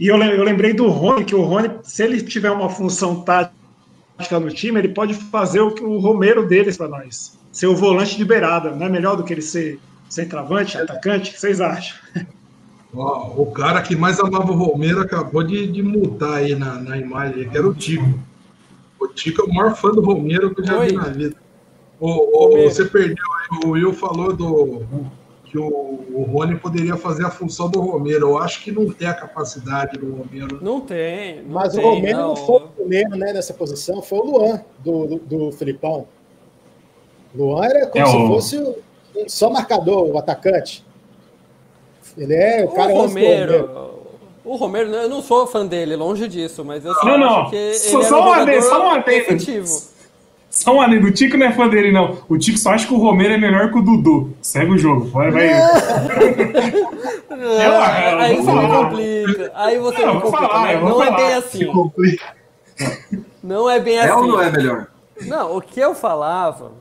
e 0.00 0.06
eu, 0.06 0.16
eu 0.22 0.42
lembrei 0.42 0.72
do 0.72 0.88
Rony, 0.88 1.24
que 1.24 1.34
o 1.34 1.42
Rony, 1.42 1.70
se 1.82 2.02
ele 2.02 2.22
tiver 2.22 2.50
uma 2.50 2.68
função 2.70 3.22
tática 3.22 3.55
no 4.40 4.50
time, 4.50 4.78
ele 4.78 4.88
pode 4.88 5.14
fazer 5.14 5.60
o, 5.60 5.70
que 5.72 5.82
o 5.84 5.98
Romero 5.98 6.46
deles 6.46 6.76
para 6.76 6.88
nós. 6.88 7.38
Ser 7.52 7.66
o 7.66 7.76
volante 7.76 8.16
de 8.16 8.24
beirada, 8.24 8.70
não 8.70 8.86
é 8.86 8.88
melhor 8.88 9.16
do 9.16 9.24
que 9.24 9.32
ele 9.32 9.42
ser 9.42 9.78
centroavante, 10.08 10.76
atacante? 10.78 11.30
O 11.30 11.34
que 11.34 11.40
vocês 11.40 11.60
acham? 11.60 11.96
Ó, 12.94 13.32
o 13.42 13.50
cara 13.52 13.82
que 13.82 13.94
mais 13.94 14.18
amava 14.20 14.52
o 14.52 14.56
Romero 14.56 15.00
acabou 15.00 15.42
de, 15.42 15.66
de 15.66 15.82
mutar 15.82 16.34
aí 16.34 16.54
na, 16.54 16.76
na 16.76 16.96
imagem, 16.96 17.48
que 17.48 17.56
era 17.56 17.66
o 17.68 17.74
Tico. 17.74 18.18
O 18.98 19.08
Tico 19.08 19.42
é 19.42 19.44
o 19.44 19.54
maior 19.54 19.74
fã 19.76 19.90
do 19.90 20.00
Romero 20.00 20.54
que 20.54 20.62
eu 20.62 20.66
já 20.66 20.78
Oi. 20.78 20.86
vi 20.88 20.92
na 20.94 21.04
vida. 21.04 21.36
O, 22.00 22.56
o- 22.56 22.70
você 22.70 22.84
perdeu 22.86 23.24
aí, 23.40 23.60
o 23.66 23.70
Will 23.70 23.92
falou 23.92 24.34
do, 24.34 24.82
que 25.56 25.72
o, 26.14 26.20
o 26.20 26.22
Rony 26.30 26.56
poderia 26.56 26.96
fazer 26.96 27.24
a 27.24 27.30
função 27.30 27.68
do 27.70 27.80
Romero. 27.80 28.28
Eu 28.30 28.38
acho 28.38 28.62
que 28.62 28.70
não 28.70 28.90
tem 28.90 29.08
a 29.08 29.14
capacidade 29.14 29.98
do 29.98 30.14
Romero. 30.14 30.58
Não 30.62 30.80
tem. 30.80 31.42
Não 31.42 31.50
Mas 31.54 31.72
tem, 31.74 31.84
o 31.84 31.88
Romero 31.94 32.18
não. 32.18 32.28
não 32.28 32.36
foi 32.36 32.56
o 32.56 32.68
primeiro 32.68 33.10
né, 33.16 33.32
nessa 33.32 33.54
posição, 33.54 34.02
foi 34.02 34.18
o 34.18 34.24
Luan, 34.24 34.60
do, 34.80 35.06
do, 35.06 35.16
do 35.18 35.52
Filipão. 35.52 36.06
Luan 37.34 37.64
era 37.64 37.86
como 37.86 38.04
É 38.04 38.06
se 38.08 38.16
o- 38.16 38.26
fosse 38.28 38.76
só 39.28 39.50
marcador, 39.50 40.04
o 40.10 40.18
atacante. 40.18 40.84
Ele 42.16 42.34
é 42.34 42.64
o 42.64 42.68
O 42.68 42.72
cara 42.72 42.92
Romero. 42.92 43.94
O 44.44 44.54
Romero, 44.56 44.90
eu 44.94 45.08
não 45.08 45.20
sou 45.22 45.44
fã 45.46 45.66
dele, 45.66 45.96
longe 45.96 46.28
disso, 46.28 46.64
mas 46.64 46.84
eu 46.84 46.94
só 46.94 47.04
Não, 47.04 47.18
não. 47.18 47.40
acho 47.42 47.50
que 47.50 47.74
Só- 47.74 47.98
ele 47.98 48.08
só 48.08 48.16
era 48.18 48.24
um 48.26 48.28
uma 48.32 48.44
vez, 48.44 48.64
só 48.64 48.80
uma 48.80 49.00
vez. 49.00 49.95
Só 50.56 50.74
um 50.74 50.80
adendo, 50.80 51.06
o 51.06 51.10
Tico 51.12 51.36
não 51.36 51.44
é 51.46 51.52
fã 51.52 51.68
dele, 51.68 51.92
não. 51.92 52.16
O 52.30 52.38
Tico 52.38 52.56
só 52.56 52.70
acha 52.70 52.86
que 52.86 52.94
o 52.94 52.96
Romero 52.96 53.34
é 53.34 53.36
melhor 53.36 53.70
que 53.70 53.78
o 53.78 53.82
Dudu. 53.82 54.34
Segue 54.40 54.70
o 54.72 54.78
jogo. 54.78 55.04
Vai, 55.10 55.30
vai. 55.30 55.50
Não, 57.28 57.36
eu 57.38 57.82
aí 58.18 58.36
você 58.36 58.52
me 58.52 58.66
complica. 58.66 59.52
Aí 59.54 59.78
você 59.78 60.06
Não, 60.06 60.14
me 60.14 60.20
complica. 60.22 60.48
falar, 60.48 60.72
eu 60.72 60.80
não 60.80 60.88
vou 60.88 61.02
é 61.02 61.06
falar. 61.06 61.16
bem 61.18 61.34
assim. 61.34 61.66
Não 63.42 63.68
é 63.68 63.78
bem 63.78 63.98
É 63.98 64.14
ou 64.14 64.20
assim. 64.20 64.28
não 64.28 64.42
é 64.42 64.50
melhor? 64.50 64.86
Não, 65.26 65.56
o 65.58 65.60
que 65.60 65.78
eu 65.78 65.94
falava 65.94 66.72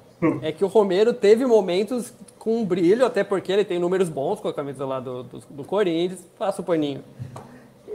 é 0.41 0.53
que 0.53 0.63
o 0.63 0.67
Romero 0.67 1.13
teve 1.13 1.45
momentos 1.45 2.13
com 2.39 2.63
brilho, 2.63 3.05
até 3.05 3.25
porque 3.25 3.51
ele 3.51 3.65
tem 3.65 3.77
números 3.77 4.07
bons 4.07 4.39
com 4.39 4.47
a 4.47 4.53
camisa 4.53 4.85
lá 4.85 5.01
do, 5.01 5.23
do, 5.23 5.43
do 5.49 5.63
Corinthians, 5.65 6.21
passa 6.39 6.61
o 6.61 6.65
paninho. 6.65 7.03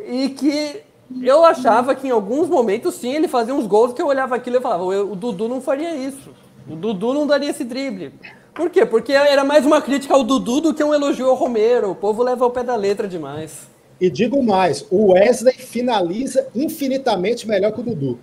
E 0.07 0.29
que 0.29 0.83
eu 1.23 1.45
achava 1.45 1.95
que 1.95 2.07
em 2.07 2.11
alguns 2.11 2.49
momentos, 2.49 2.95
sim, 2.95 3.15
ele 3.15 3.29
fazia 3.29 3.55
uns 3.55 3.67
gols 3.67 3.93
que 3.93 4.01
eu 4.01 4.07
olhava 4.07 4.37
aquilo 4.37 4.57
e 4.57 4.61
falava, 4.61 4.85
o 4.85 5.17
Dudu 5.17 5.49
não 5.49 5.61
faria 5.61 5.95
isso. 5.95 6.31
O 6.69 6.77
Dudu 6.77 7.13
não 7.13 7.27
daria 7.27 7.51
esse 7.51 7.65
drible. 7.65 8.13
Por 8.55 8.71
quê? 8.71 8.85
Porque 8.85 9.13
era 9.13 9.45
mais 9.45 9.65
uma 9.65 9.81
crítica 9.81 10.15
ao 10.15 10.23
Dudu 10.23 10.61
do 10.61 10.75
que 10.75 10.85
um 10.85 10.95
elogio 10.95 11.29
ao 11.29 11.35
Romero. 11.35 11.91
O 11.91 11.95
povo 11.95 12.23
leva 12.23 12.45
ao 12.45 12.51
pé 12.51 12.63
da 12.63 12.77
letra 12.77 13.09
demais. 13.09 13.69
E 14.01 14.09
digo 14.09 14.43
mais, 14.43 14.87
o 14.91 15.13
Wesley 15.13 15.55
finaliza 15.55 16.47
infinitamente 16.55 17.47
melhor 17.47 17.73
que 17.73 17.81
o 17.81 17.83
Dudu. 17.85 18.19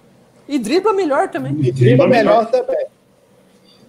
E 0.47 0.57
dribla 0.57 0.93
melhor 0.93 1.29
também. 1.29 1.55
E 1.59 1.71
dribla 1.71 2.07
melhor 2.07 2.45
também. 2.47 2.85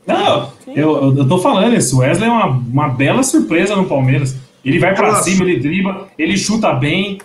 Não, 0.07 0.51
eu, 0.75 1.17
eu 1.19 1.29
tô 1.29 1.39
falando 1.39 1.75
isso. 1.77 1.97
O 1.97 1.99
Wesley 2.01 2.29
é 2.29 2.33
uma, 2.33 2.47
uma 2.47 2.89
bela 2.89 3.23
surpresa 3.23 3.77
no 3.77 3.87
Palmeiras. 3.87 4.35
Ele 4.65 4.79
vai 4.79 4.95
pra 4.95 5.13
Nossa. 5.13 5.25
cima, 5.25 5.45
ele 5.45 5.61
dribla, 5.61 6.09
ele 6.19 6.37
chuta 6.37 6.73
bem. 6.73 7.19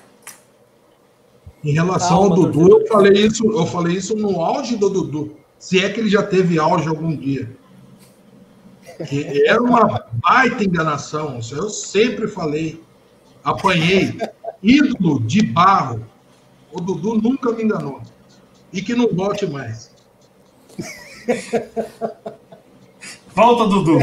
Em 1.63 1.71
relação 1.71 2.27
Calma, 2.27 2.35
ao 2.35 2.41
Dudu, 2.51 2.79
eu 2.81 2.87
falei, 2.87 3.13
isso, 3.25 3.45
eu 3.45 3.65
falei 3.65 3.95
isso 3.95 4.15
no 4.15 4.41
auge 4.41 4.75
do 4.75 4.89
Dudu. 4.89 5.37
Se 5.57 5.79
é 5.79 5.89
que 5.89 6.01
ele 6.01 6.09
já 6.09 6.21
teve 6.21 6.59
auge 6.59 6.87
algum 6.89 7.15
dia. 7.15 7.49
Que 9.07 9.47
era 9.47 9.61
uma 9.63 10.05
baita 10.13 10.63
enganação. 10.63 11.39
Eu 11.51 11.69
sempre 11.69 12.27
falei. 12.27 12.81
Apanhei. 13.43 14.17
Ídolo 14.61 15.21
de 15.21 15.41
barro. 15.45 16.05
O 16.71 16.81
Dudu 16.81 17.15
nunca 17.15 17.51
me 17.53 17.63
enganou. 17.63 18.01
E 18.71 18.81
que 18.81 18.93
não 18.93 19.07
volte 19.07 19.45
mais. 19.45 19.91
Volta, 23.33 23.67
Dudu. 23.67 23.99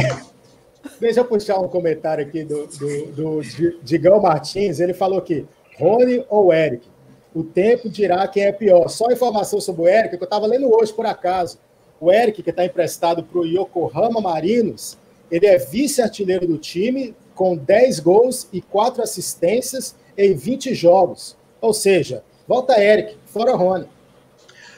Deixa 0.99 1.21
eu 1.21 1.25
puxar 1.25 1.59
um 1.59 1.69
comentário 1.69 2.25
aqui 2.25 2.45
do, 2.45 2.67
do, 2.67 3.07
do 3.13 3.43
Di- 3.43 3.79
Digão 3.83 4.21
Martins. 4.21 4.81
Ele 4.81 4.95
falou 4.95 5.21
que 5.21 5.47
Rony 5.79 6.25
ou 6.29 6.53
Eric, 6.53 6.87
o 7.35 7.45
tempo 7.45 7.89
dirá 7.89 8.27
quem 8.27 8.45
é 8.45 8.53
pior. 8.53 8.89
Só 8.89 9.11
informação 9.11 9.61
sobre 9.61 9.83
o 9.83 9.89
Eric, 9.89 10.17
que 10.17 10.23
eu 10.23 10.25
estava 10.25 10.47
lendo 10.47 10.73
hoje, 10.73 10.93
por 10.93 11.07
acaso. 11.07 11.59
O 12.01 12.11
Eric, 12.11 12.43
que 12.43 12.51
está 12.51 12.65
emprestado 12.65 13.23
para 13.23 13.39
o 13.39 13.47
Yokohama 13.47 14.21
Marinos, 14.21 14.99
ele 15.31 15.47
é 15.47 15.59
vice-artilheiro 15.59 16.47
do 16.47 16.59
time, 16.59 17.15
com 17.35 17.57
10 17.57 18.01
gols 18.01 18.49
e 18.53 18.61
4 18.61 19.03
assistências 19.03 19.95
em 20.17 20.35
20 20.35 20.75
jogos. 20.75 21.37
Ou 21.61 21.73
seja, 21.73 22.25
volta 22.49 22.83
Eric, 22.83 23.17
fora 23.27 23.55
Rony. 23.55 23.87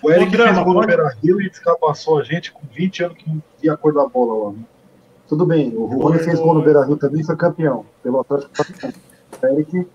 O 0.02 0.10
Eric 0.10 0.32
Drama, 0.32 0.52
fez 0.52 0.64
gol 0.64 0.74
no 0.74 0.86
Beira 0.86 1.16
Rio 1.22 1.40
e 1.40 1.46
escapaçou 1.46 2.18
a 2.18 2.24
gente 2.24 2.52
com 2.52 2.60
20 2.72 3.04
anos 3.04 3.18
que 3.18 3.28
não 3.28 3.42
via 3.60 3.72
a 3.72 3.76
cor 3.76 3.94
da 3.94 4.06
bola 4.06 4.48
lá. 4.48 4.52
né? 4.52 4.64
Tudo 5.28 5.46
bem, 5.46 5.72
o 5.76 5.86
Rony 5.86 6.18
fez 6.18 6.40
gol 6.40 6.54
no 6.54 6.62
Beira 6.62 6.84
Rio 6.84 6.96
também 6.96 7.20
e 7.20 7.24
foi 7.24 7.36
campeão, 7.36 7.86
pelo 8.02 8.20
Atlético. 8.20 8.52
O 9.40 9.46
Eric, 9.46 9.86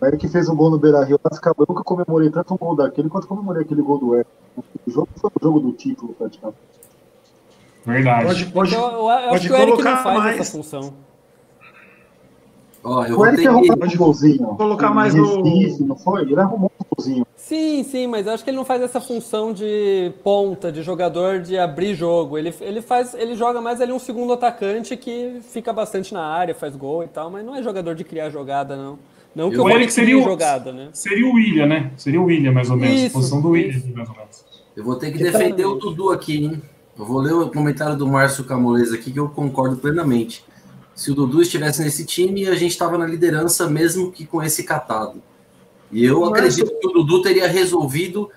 o 0.00 0.06
Eric 0.06 0.28
fez 0.28 0.48
um 0.48 0.54
gol 0.56 0.70
no 0.70 0.78
Beira 0.78 1.02
Rio, 1.04 1.18
eu 1.24 1.66
nunca 1.68 1.82
comemorei 1.82 2.30
tanto 2.30 2.52
um 2.54 2.56
gol 2.56 2.76
daquele 2.76 3.08
quanto 3.08 3.26
comemorei 3.26 3.62
aquele 3.62 3.82
gol 3.82 3.98
do 3.98 4.14
Eric. 4.14 4.30
O 4.86 4.90
jogo 4.90 5.08
foi 5.16 5.30
o 5.40 5.42
jogo 5.42 5.60
do 5.60 5.72
título, 5.72 6.12
praticamente. 6.14 6.58
Verdade. 7.84 8.24
Pode, 8.26 8.46
pode, 8.46 8.74
eu, 8.74 8.80
eu 8.80 9.08
acho 9.08 9.28
pode 9.28 9.46
que 9.46 9.52
o 9.52 9.56
Eric 9.56 9.68
não 9.70 9.76
colocar 9.76 10.02
faz 10.02 10.18
mais. 10.18 10.40
essa 10.40 10.52
função. 10.52 10.92
Ó, 12.84 13.04
eu 13.04 13.18
O 13.18 13.26
Eric 13.26 13.46
arrumou 13.46 13.72
um 13.72 13.96
golzinho. 13.96 14.46
colocar 14.56 14.90
mais 14.90 15.14
no- 15.14 15.42
Recife, 15.42 15.82
não 15.82 15.96
foi? 15.96 16.22
Ele 16.22 16.38
arrumou 16.38 16.70
um 16.80 16.84
golzinho. 16.96 17.26
Sim, 17.34 17.82
sim, 17.84 18.06
mas 18.06 18.26
eu 18.26 18.32
acho 18.32 18.44
que 18.44 18.50
ele 18.50 18.56
não 18.56 18.64
faz 18.64 18.82
essa 18.82 19.00
função 19.00 19.52
de 19.52 20.12
ponta, 20.22 20.70
de 20.70 20.82
jogador 20.82 21.40
de 21.40 21.58
abrir 21.58 21.94
jogo. 21.94 22.36
Ele, 22.38 22.54
ele 22.60 22.82
faz, 22.82 23.14
ele 23.14 23.34
joga 23.34 23.60
mais 23.60 23.80
ali 23.80 23.92
um 23.92 23.98
segundo 23.98 24.32
atacante 24.32 24.96
que 24.96 25.40
fica 25.42 25.72
bastante 25.72 26.12
na 26.12 26.24
área, 26.24 26.54
faz 26.54 26.76
gol 26.76 27.02
e 27.02 27.08
tal, 27.08 27.30
mas 27.30 27.44
não 27.44 27.54
é 27.56 27.62
jogador 27.62 27.94
de 27.94 28.04
criar 28.04 28.30
jogada, 28.30 28.76
não. 28.76 28.98
Não 29.36 29.50
que 29.50 29.58
O 29.58 29.68
Eric 29.68 29.92
seria 29.92 30.18
o- 30.18 30.22
jogada, 30.22 30.72
né? 30.72 30.88
Seria 30.94 31.26
o 31.26 31.34
William, 31.34 31.66
né? 31.66 31.92
Seria 31.96 32.20
o 32.20 32.24
William, 32.24 32.52
mais 32.52 32.70
ou 32.70 32.76
menos. 32.76 32.96
Isso, 33.02 33.06
a 33.08 33.20
posição 33.20 33.40
do 33.42 33.50
William, 33.50 33.76
isso. 33.76 33.88
mais 33.94 34.08
ou 34.08 34.16
menos. 34.16 34.44
Eu 34.74 34.82
vou 34.82 34.96
ter 34.96 35.12
que 35.12 35.18
defender 35.18 35.66
o 35.66 35.74
Dudu 35.74 36.10
aqui, 36.10 36.44
hein? 36.46 36.62
Eu 36.98 37.04
vou 37.04 37.18
ler 37.20 37.34
o 37.34 37.50
comentário 37.50 37.94
do 37.96 38.06
Márcio 38.08 38.44
Camoleza 38.44 38.94
aqui, 38.94 39.12
que 39.12 39.20
eu 39.20 39.28
concordo 39.28 39.76
plenamente. 39.76 40.42
Se 40.94 41.10
o 41.10 41.14
Dudu 41.14 41.42
estivesse 41.42 41.82
nesse 41.82 42.06
time, 42.06 42.48
a 42.48 42.54
gente 42.54 42.70
estava 42.72 42.96
na 42.96 43.06
liderança, 43.06 43.68
mesmo 43.68 44.10
que 44.10 44.24
com 44.24 44.42
esse 44.42 44.64
catado. 44.64 45.22
E 45.92 46.02
eu 46.04 46.20
Márcio- 46.20 46.34
acredito 46.64 46.80
que 46.80 46.86
o 46.88 46.90
Dudu 46.92 47.20
teria 47.20 47.46
resolvido 47.46 48.30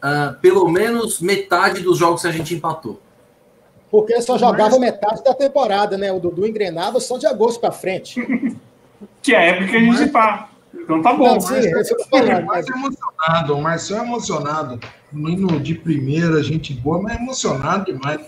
ah, 0.00 0.34
pelo 0.40 0.66
menos 0.68 1.20
metade 1.20 1.82
dos 1.82 1.98
jogos 1.98 2.22
que 2.22 2.28
a 2.28 2.32
gente 2.32 2.54
empatou. 2.54 2.98
Porque 3.90 4.20
só 4.22 4.38
jogava 4.38 4.78
metade 4.78 5.22
da 5.24 5.34
temporada, 5.34 5.98
né? 5.98 6.10
O 6.12 6.18
Dudu 6.20 6.46
engrenava 6.46 7.00
só 7.00 7.18
de 7.18 7.26
agosto 7.26 7.60
para 7.60 7.70
frente. 7.72 8.18
Que 9.22 9.34
é 9.34 9.38
a 9.38 9.42
época 9.42 9.68
que 9.68 9.76
a 9.76 9.80
gente 9.80 10.08
tá. 10.10 10.48
Então 10.74 11.02
tá 11.02 11.12
bom. 11.12 11.34
Não, 11.34 11.40
sim, 11.40 11.54
é 11.54 11.58
Ele 11.60 12.30
é 12.30 12.42
mais 12.42 12.66
mas- 12.66 12.68
emocionado, 12.68 13.54
o 13.56 13.62
Marcel 13.62 13.98
é 13.98 14.06
emocionado. 14.06 14.80
Menino 15.12 15.58
de 15.60 15.74
primeira, 15.74 16.42
gente 16.42 16.74
boa, 16.74 17.00
mas 17.02 17.16
é 17.18 17.22
emocionado 17.22 17.86
demais. 17.86 18.20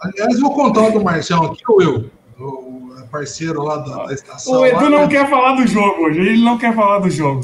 Aliás, 0.00 0.40
vou 0.40 0.54
contar 0.54 0.82
o 0.88 0.92
do 0.92 1.04
Marcel 1.04 1.42
aqui, 1.44 1.62
ou 1.68 1.82
eu, 1.82 2.10
o 2.38 2.92
parceiro 3.10 3.62
lá 3.62 3.76
da, 3.78 4.06
da 4.06 4.12
estação. 4.14 4.54
O 4.60 4.66
Edu 4.66 4.76
lá, 4.84 4.90
não 4.90 4.98
né? 5.00 5.08
quer 5.08 5.28
falar 5.28 5.54
do 5.56 5.66
jogo 5.66 6.02
hoje. 6.04 6.20
Ele 6.20 6.42
não 6.42 6.56
quer 6.58 6.74
falar 6.74 6.98
do 7.00 7.10
jogo. 7.10 7.42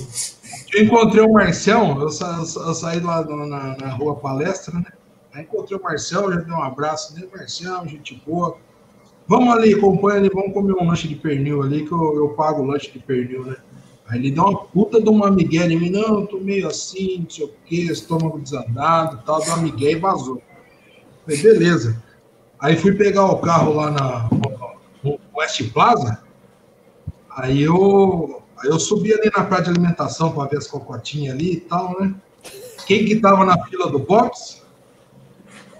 Eu 0.74 0.84
encontrei 0.84 1.22
o 1.24 1.32
Marcel, 1.32 1.96
eu, 2.00 2.08
sa- 2.10 2.38
eu 2.40 2.74
saí 2.74 3.00
lá 3.00 3.22
na, 3.24 3.76
na- 3.76 3.90
rua 3.94 4.16
palestra, 4.16 4.74
né? 4.74 4.84
Aí 5.34 5.42
encontrei 5.42 5.78
o 5.78 5.82
Marcel, 5.82 6.32
já 6.32 6.40
dei 6.40 6.52
um 6.54 6.62
abraço 6.62 7.14
nele, 7.14 7.28
Marcel, 7.34 7.86
gente 7.86 8.20
boa. 8.26 8.56
Vamos 9.28 9.54
ali, 9.54 9.74
acompanha 9.74 10.20
ali, 10.20 10.30
vamos 10.30 10.54
comer 10.54 10.72
um 10.72 10.88
lanche 10.88 11.06
de 11.06 11.14
pernil 11.14 11.62
ali, 11.62 11.84
que 11.84 11.92
eu, 11.92 12.16
eu 12.16 12.28
pago 12.30 12.62
o 12.62 12.66
lanche 12.66 12.90
de 12.90 12.98
pernil, 12.98 13.44
né? 13.44 13.56
Aí 14.08 14.18
ele 14.18 14.30
dá 14.30 14.42
uma 14.42 14.64
puta 14.64 15.02
de 15.02 15.08
uma 15.08 15.30
migué 15.30 15.66
em 15.66 15.78
mim, 15.78 15.90
não, 15.90 16.20
eu 16.20 16.26
tô 16.26 16.38
meio 16.38 16.66
assim, 16.66 17.18
não 17.20 17.30
sei 17.30 17.44
o 17.44 17.52
quê, 17.66 17.76
estômago 17.92 18.38
desandado 18.38 19.20
e 19.22 19.26
tal, 19.26 19.38
deu 19.38 19.48
uma 19.52 19.62
migué 19.62 19.92
e 19.92 19.96
vazou. 19.96 20.40
Falei, 21.26 21.42
beleza. 21.42 22.02
Aí 22.58 22.74
fui 22.74 22.94
pegar 22.94 23.26
o 23.26 23.36
carro 23.36 23.74
lá 23.74 23.90
na 23.90 24.30
West 25.36 25.70
Plaza, 25.74 26.22
aí 27.36 27.62
eu, 27.62 28.42
aí 28.56 28.70
eu 28.70 28.80
subi 28.80 29.12
ali 29.12 29.30
na 29.36 29.44
praia 29.44 29.64
de 29.64 29.70
alimentação 29.70 30.32
para 30.32 30.48
ver 30.48 30.56
as 30.56 30.66
cocotinhas 30.66 31.34
ali 31.34 31.52
e 31.52 31.60
tal, 31.60 32.00
né? 32.00 32.14
Quem 32.86 33.04
que 33.04 33.16
tava 33.16 33.44
na 33.44 33.62
fila 33.66 33.90
do 33.90 33.98
box? 33.98 34.62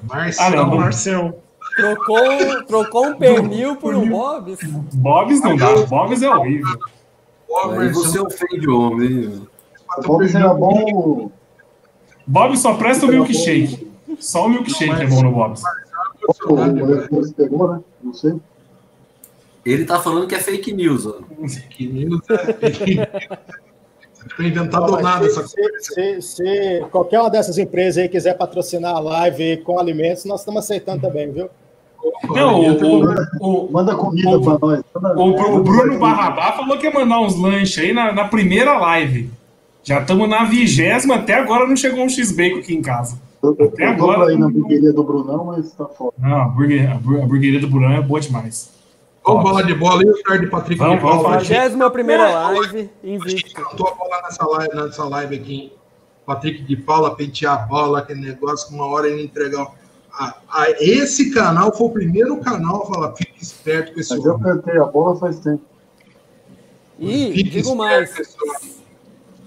Marcelo. 0.03 0.55
Ah, 0.55 0.67
não, 0.67 0.77
Marcel. 0.77 1.43
Trocou, 1.79 2.65
trocou 2.67 3.07
um 3.07 3.15
pernil 3.17 3.77
por 3.77 3.95
um 3.95 4.09
Bob's. 4.09 4.59
Bobs 4.95 5.41
não 5.41 5.57
dá. 5.57 5.75
Bobs 5.87 6.23
é 6.23 6.29
horrível. 6.29 6.79
Aí 7.79 7.89
você 7.91 8.19
ofende 8.19 8.69
o 8.69 8.81
homem. 8.81 9.09
hein? 9.25 9.49
O 9.97 10.03
Bob 10.03 10.37
era 10.37 10.53
bom. 10.55 11.31
Bob 12.27 12.57
só 12.59 12.75
presta 12.75 13.07
o 13.07 13.09
milkshake. 13.09 13.91
Só 14.19 14.47
o 14.47 14.49
milkshake 14.49 15.03
é 15.03 15.07
bom 15.07 15.23
no 15.23 15.33
Bob's. 15.33 15.63
Pegou, 17.37 17.75
né? 17.75 17.81
Não 18.03 18.13
sei. 18.13 18.35
Ele 19.65 19.85
tá 19.85 20.01
falando 20.01 20.27
que 20.27 20.35
é 20.35 20.41
fake 20.41 20.73
news. 20.73 21.07
Ó. 21.07 21.15
que 21.71 21.87
news 21.87 22.21
é- 22.31 23.39
Não 24.21 24.31
foi 24.37 24.47
inventado 24.47 24.93
Mas 24.93 25.03
nada 25.03 25.27
essa 25.27 25.47
se, 25.47 25.55
coisa. 25.57 25.81
se- 25.81 26.23
se 26.23 26.87
qualquer 26.91 27.21
uma 27.21 27.31
dessas 27.31 27.57
empresas 27.57 28.03
aí 28.03 28.09
quiser 28.09 28.35
patrocinar 28.37 28.95
a 28.97 28.99
live 29.01 29.59
com 29.59 29.79
alimentos, 29.79 30.25
nós 30.25 30.41
estamos 30.41 30.65
aceitando 30.65 31.01
também, 31.03 31.31
viu? 31.33 31.49
Não, 32.31 32.61
o, 32.61 33.01
o, 33.41 33.67
o, 33.69 33.73
Manda 33.73 33.95
comida 33.95 34.31
o- 34.39 34.43
pra 34.43 34.59
nós. 34.59 34.83
O 35.17 35.33
Bru- 35.33 35.57
o 35.57 35.63
Bruno 35.63 35.99
Barrabá 35.99 36.53
falou 36.53 36.77
que 36.79 36.87
ia 36.87 36.93
mandar 36.93 37.21
uns 37.21 37.37
lanches 37.37 37.79
aí 37.83 37.93
na, 37.93 38.13
na 38.13 38.25
primeira 38.27 38.79
live. 38.79 39.31
Já 39.83 40.01
estamos 40.01 40.29
na 40.29 40.45
vigésima, 40.45 41.17
até 41.17 41.35
agora 41.35 41.67
não 41.67 41.77
chegou 41.77 42.05
um 42.05 42.09
X-Bacon 42.09 42.59
aqui 42.59 42.75
em 42.75 42.83
casa. 42.83 43.19
Eu, 43.43 43.55
eu, 43.59 43.67
Até 43.69 43.85
eu 43.87 43.91
agora- 43.91 44.33
ir 44.33 44.39
na 44.39 44.47
hamburgueria 44.47 44.93
do 44.93 45.03
Brunão, 45.05 45.45
mas 45.45 45.71
tá 45.73 45.87
foda. 45.87 46.13
Não, 46.19 46.43
a, 46.43 46.45
burguer, 46.49 46.91
a, 46.91 46.95
bur- 46.97 47.23
a 47.23 47.27
burgueria 47.27 47.61
do 47.61 47.69
Bruno 47.69 47.93
é 47.93 48.01
boa 48.03 48.21
demais. 48.21 48.77
Vamos 49.25 49.43
falar 49.43 49.63
de 49.63 49.75
bola 49.75 50.01
aí, 50.03 50.09
o 50.11 50.23
cara 50.23 50.41
de 50.41 50.47
Patrick 50.47 50.79
Vamos, 50.79 51.01
de. 51.01 51.27
Achei- 51.29 51.57
Vigésima 51.57 51.91
primeira 51.91 52.31
live, 52.49 52.91
invicto. 53.05 53.55
cantou 53.63 53.89
a 53.89 53.95
bola 53.95 54.23
nessa 54.23 54.47
live, 54.47 54.75
nessa 54.75 55.05
live 55.05 55.35
aqui. 55.37 55.55
hein? 55.55 55.73
Patrick 56.27 56.63
de 56.63 56.77
Paula 56.77 57.15
pentear 57.15 57.55
a 57.55 57.67
bola, 57.67 58.01
aquele 58.01 58.21
negócio, 58.21 58.75
uma 58.75 58.87
hora 58.87 59.07
ele 59.09 59.23
entregar. 59.23 59.67
Ah, 60.19 60.35
ah, 60.51 60.71
esse 60.81 61.31
canal 61.31 61.73
foi 61.77 61.87
o 61.87 61.91
primeiro 61.91 62.39
canal 62.39 62.83
a 62.83 62.87
falar, 62.87 63.17
fique 63.17 63.41
esperto 63.41 63.95
com 63.95 64.01
esse 64.01 64.17
Mas 64.17 64.25
eu 64.25 64.35
homem. 64.35 64.43
cantei 64.45 64.77
a 64.79 64.85
bola 64.85 65.15
faz 65.17 65.39
tempo. 65.39 65.63
E 66.99 67.33
Fique 67.33 67.51
digo 67.51 67.69
esperto 67.69 67.77
mais, 67.77 68.37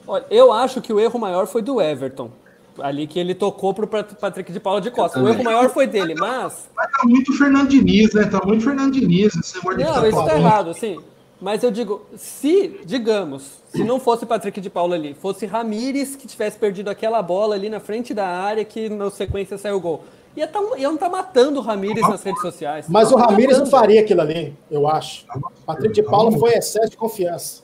olha, 0.07 0.25
eu 0.31 0.53
acho 0.53 0.81
que 0.81 0.93
o 0.93 0.99
erro 0.99 1.19
maior 1.19 1.45
foi 1.45 1.61
do 1.61 1.81
Everton. 1.81 2.31
Ali 2.79 3.05
que 3.05 3.19
ele 3.19 3.35
tocou 3.35 3.73
pro 3.73 3.85
Pat- 3.85 4.13
Patrick 4.15 4.49
de 4.51 4.59
Paula 4.59 4.79
de 4.79 4.89
Costa. 4.89 5.21
O 5.21 5.27
erro 5.27 5.43
maior 5.43 5.69
foi 5.69 5.85
dele, 5.85 6.15
mas. 6.17 6.69
Mas 6.73 6.89
tá 6.89 7.03
muito 7.05 7.37
Fernando 7.37 7.67
Diniz, 7.67 8.13
né? 8.13 8.23
Tá 8.23 8.39
muito 8.45 8.63
Fernando 8.63 8.93
Diniz, 8.93 9.35
esse 9.35 9.57
Não, 9.65 10.07
isso 10.07 10.25
tá 10.25 10.37
errado, 10.37 10.73
sim. 10.73 10.97
Mas 11.41 11.63
eu 11.63 11.69
digo, 11.69 12.03
se, 12.15 12.79
digamos, 12.85 13.61
se 13.67 13.83
não 13.83 13.99
fosse 13.99 14.25
Patrick 14.25 14.61
de 14.61 14.69
Paula 14.69 14.95
ali, 14.95 15.13
fosse 15.13 15.45
Ramires 15.45 16.15
que 16.15 16.25
tivesse 16.25 16.57
perdido 16.57 16.87
aquela 16.89 17.21
bola 17.21 17.55
ali 17.55 17.67
na 17.67 17.81
frente 17.81 18.13
da 18.13 18.25
área 18.27 18.63
que 18.63 18.87
na 18.87 19.09
sequência 19.11 19.57
saiu 19.57 19.75
o 19.75 19.79
gol. 19.81 20.03
Ia 20.35 20.47
tá, 20.47 20.59
iam 20.77 20.93
estar 20.93 21.09
tá 21.09 21.11
matando 21.11 21.59
o 21.59 21.61
Ramires 21.61 22.07
nas 22.07 22.23
redes 22.23 22.41
sociais. 22.41 22.85
Mas 22.87 23.11
o 23.11 23.17
Ramires 23.17 23.59
não 23.59 23.65
faria 23.65 24.01
aquilo 24.01 24.21
ali, 24.21 24.55
eu 24.69 24.87
acho. 24.87 25.25
Patrick 25.65 25.93
de 25.93 26.03
Paula 26.03 26.31
foi 26.37 26.53
excesso 26.53 26.91
de 26.91 26.97
confiança. 26.97 27.63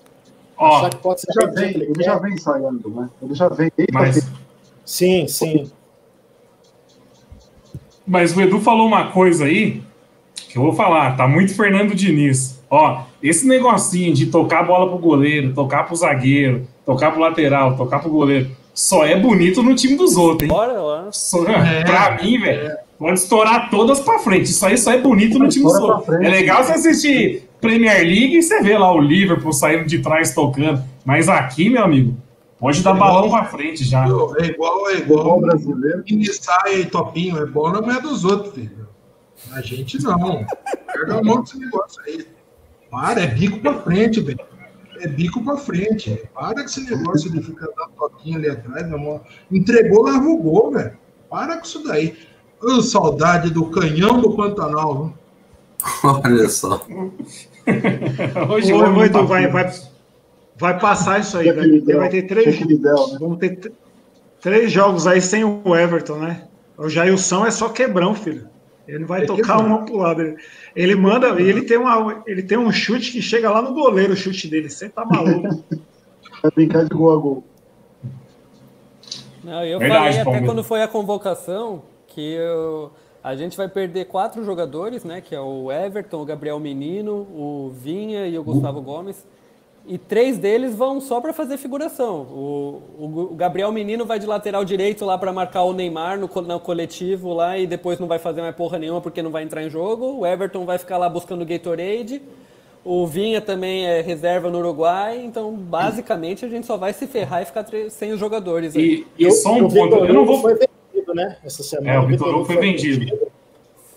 Ó, 0.58 0.88
ele, 0.88 0.92
já 1.34 1.46
vem, 1.48 1.70
ele 1.70 2.04
já 2.04 2.18
vem 2.18 2.34
ensaiando, 2.34 2.90
né? 2.90 3.10
Ele 3.22 3.34
já 3.36 3.48
vem. 3.48 3.72
Mas... 3.94 4.28
Sim, 4.84 5.28
sim. 5.28 5.72
Mas 8.06 8.36
o 8.36 8.42
Edu 8.42 8.60
falou 8.60 8.88
uma 8.88 9.12
coisa 9.12 9.46
aí 9.46 9.84
que 10.50 10.58
eu 10.58 10.64
vou 10.64 10.74
falar, 10.74 11.16
tá 11.16 11.28
muito 11.28 11.54
Fernando 11.54 11.94
Diniz. 11.94 12.64
Ó, 12.70 13.04
esse 13.22 13.48
negocinho 13.48 14.14
de 14.14 14.28
tocar 14.28 14.62
a 14.62 14.64
bola 14.64 14.90
pro 14.90 14.98
goleiro, 14.98 15.54
tocar 15.54 15.84
pro 15.84 15.96
zagueiro, 15.96 16.68
tocar 16.86 17.12
pro 17.12 17.20
lateral, 17.20 17.78
tocar 17.78 18.00
pro 18.00 18.10
goleiro, 18.10 18.50
só 18.78 19.04
é 19.04 19.20
bonito 19.20 19.64
no 19.64 19.74
time 19.74 19.96
dos 19.96 20.16
outros, 20.16 20.44
hein? 20.44 20.56
Bora 20.56 20.80
lá. 20.80 21.12
Só, 21.12 21.44
é, 21.48 21.84
pra 21.84 22.16
mim, 22.22 22.40
velho, 22.40 22.68
é. 22.68 22.84
pode 23.00 23.18
estourar 23.18 23.72
todas 23.72 24.00
pra 24.00 24.20
frente. 24.20 24.52
Isso 24.52 24.64
aí 24.64 24.78
só 24.78 24.92
é 24.92 25.00
bonito 25.00 25.40
no 25.40 25.50
time 25.50 25.66
dos 25.66 25.80
outros. 25.80 26.16
É 26.22 26.30
legal 26.30 26.64
você 26.64 26.74
assistir 26.74 27.50
Premier 27.60 28.04
League 28.04 28.38
e 28.38 28.44
você 28.44 28.62
vê 28.62 28.78
lá 28.78 28.94
o 28.94 29.02
Liverpool 29.02 29.52
saindo 29.52 29.86
de 29.86 29.98
trás 29.98 30.36
tocando. 30.36 30.84
Mas 31.04 31.28
aqui, 31.28 31.72
meu 31.72 31.84
amigo, 31.84 32.16
pode 32.60 32.84
dar 32.84 32.96
é 32.96 33.00
balão 33.00 33.32
pra 33.32 33.46
frente 33.46 33.84
já. 33.84 34.06
É 34.40 34.46
igual, 34.46 34.90
é 34.92 34.98
igual. 34.98 35.42
brasileiro. 35.42 36.04
E 36.06 36.26
sai 36.32 36.86
topinho, 36.86 37.40
é 37.40 37.48
bom 37.48 37.72
na 37.72 37.82
mulher 37.82 38.00
dos 38.00 38.24
outros, 38.24 38.54
filho. 38.54 38.88
A 39.54 39.62
gente 39.62 40.04
não. 40.04 40.46
Pega 40.94 41.18
a 41.18 41.24
mão 41.24 41.42
desse 41.42 41.58
negócio 41.58 42.00
aí. 42.06 42.28
Para, 42.92 43.22
é 43.22 43.28
bico 43.28 43.60
pra 43.60 43.74
frente, 43.74 44.20
velho. 44.20 44.40
É 45.00 45.08
bico 45.08 45.44
pra 45.44 45.58
frente. 45.58 46.22
Para 46.34 46.56
com 46.56 46.62
esse 46.62 46.84
negócio 46.84 47.32
de 47.32 47.42
ficar 47.42 47.68
dando 47.68 47.92
toquinho 47.98 48.38
ali 48.38 48.50
atrás, 48.50 48.88
meu 48.88 48.98
irmão. 48.98 49.22
Entregou, 49.52 50.08
o 50.08 50.38
gol, 50.38 50.72
velho. 50.72 50.98
Para 51.30 51.58
com 51.58 51.66
isso 51.66 51.84
daí. 51.84 52.18
Oh, 52.62 52.82
saudade 52.82 53.52
do 53.52 53.66
canhão 53.68 54.20
do 54.20 54.36
Pantanal, 54.36 54.96
viu? 54.96 55.14
Olha 56.04 56.50
só. 56.50 56.86
Hoje 58.50 58.74
Ô, 58.74 59.04
Edu, 59.04 59.28
vai, 59.28 59.48
vai, 59.48 59.72
vai 60.58 60.80
passar 60.80 61.20
isso 61.20 61.38
aí. 61.38 61.52
Vai, 61.52 61.80
vai 61.80 62.10
ter 62.10 62.24
três. 62.24 62.60
Né? 62.60 62.78
Vamos 63.20 63.38
ter 63.38 63.72
três 64.42 64.72
jogos 64.72 65.06
aí 65.06 65.22
sem 65.22 65.44
o 65.44 65.76
Everton, 65.76 66.18
né? 66.18 66.48
O 66.78 66.90
Jailson 66.90 67.46
é 67.46 67.52
só 67.52 67.70
quebrão, 67.70 68.16
filho. 68.16 68.48
Ele 68.88 69.06
vai 69.06 69.24
é 69.24 69.26
tocar 69.26 69.60
uma 69.60 69.84
pro 69.84 69.98
lado. 69.98 70.36
Ele 70.76 70.96
manda, 70.96 71.40
e 71.42 71.48
ele 71.48 71.64
tem, 71.64 71.78
uma, 71.78 72.24
ele 72.26 72.42
tem 72.42 72.58
um 72.58 72.72
chute 72.72 73.12
que 73.12 73.22
chega 73.22 73.52
lá 73.52 73.62
no 73.62 73.74
goleiro, 73.74 74.14
o 74.14 74.16
chute 74.16 74.48
dele. 74.48 74.70
Você 74.70 74.88
tá 74.88 75.04
maluco. 75.06 75.64
Vai 76.42 76.52
brincar 76.54 76.84
de 76.84 76.90
gol 76.90 77.14
a 77.14 77.18
gol. 77.18 77.44
Não, 79.44 79.64
eu 79.66 79.80
Verdade, 79.80 80.24
falei 80.24 80.38
até 80.38 80.46
quando 80.46 80.64
foi 80.64 80.84
a 80.84 80.88
convocação 80.88 81.82
que 82.08 82.34
eu, 82.34 82.92
a 83.24 83.36
gente 83.36 83.56
vai 83.58 83.68
perder 83.68 84.06
quatro 84.06 84.44
jogadores, 84.44 85.04
né? 85.04 85.22
Que 85.22 85.34
é 85.34 85.40
o 85.40 85.72
Everton, 85.72 86.22
o 86.22 86.26
Gabriel 86.26 86.60
Menino, 86.60 87.14
o 87.14 87.72
Vinha 87.74 88.28
e 88.28 88.38
o 88.38 88.44
Gustavo 88.44 88.82
Gomes 88.82 89.26
e 89.88 89.98
três 89.98 90.38
deles 90.38 90.76
vão 90.76 91.00
só 91.00 91.22
para 91.22 91.32
fazer 91.32 91.58
figuração. 91.58 92.24
O, 92.24 92.82
o, 93.00 93.36
Gabriel 93.36 93.72
Menino 93.72 94.06
vai 94.06 94.20
de 94.20 94.26
lateral 94.26 94.66
direito 94.66 95.06
lá 95.06 95.18
para 95.18 95.32
marcar 95.32 95.64
o 95.64 95.74
Neymar 95.74 96.20
no, 96.20 96.28
no, 96.28 96.60
coletivo 96.60 97.34
lá 97.34 97.58
e 97.58 97.66
depois 97.66 97.98
não 97.98 98.08
vai 98.08 98.20
fazer 98.20 98.42
mais 98.42 98.54
porra 98.54 98.78
nenhuma 98.78 99.00
porque 99.00 99.22
não 99.22 99.32
vai 99.32 99.44
entrar 99.44 99.64
em 99.64 99.70
jogo. 99.70 100.20
O 100.20 100.26
Everton 100.26 100.66
vai 100.66 100.78
ficar 100.78 100.98
lá 100.98 101.08
buscando 101.08 101.42
o 101.42 101.46
Gatorade. 101.46 102.22
O 102.84 103.08
Vinha 103.08 103.40
também 103.40 103.86
é 103.86 104.02
reserva 104.02 104.50
no 104.50 104.60
Uruguai. 104.60 105.24
Então, 105.24 105.54
basicamente, 105.54 106.44
a 106.44 106.50
gente 106.50 106.68
só 106.68 106.76
vai 106.76 106.92
se 106.92 107.08
ferrar 107.08 107.42
e 107.42 107.46
ficar 107.46 107.66
sem 107.90 108.12
os 108.12 108.20
jogadores. 108.20 108.76
Aí. 108.76 109.06
E, 109.18 109.26
e 109.26 109.32
só 109.32 109.54
um 109.54 109.70
ponto. 109.70 109.96
Eu 109.96 110.14
não 110.14 110.26
vou. 110.26 110.42
Foi 110.42 110.54
vendido, 110.54 111.14
né? 111.14 111.38
Essa 111.46 111.64
semana. 111.64 111.94
É, 111.94 112.00
o 112.00 112.08
Vitor 112.08 112.36
Hugo 112.36 112.46
foi 112.46 112.58
vendido. 112.58 113.30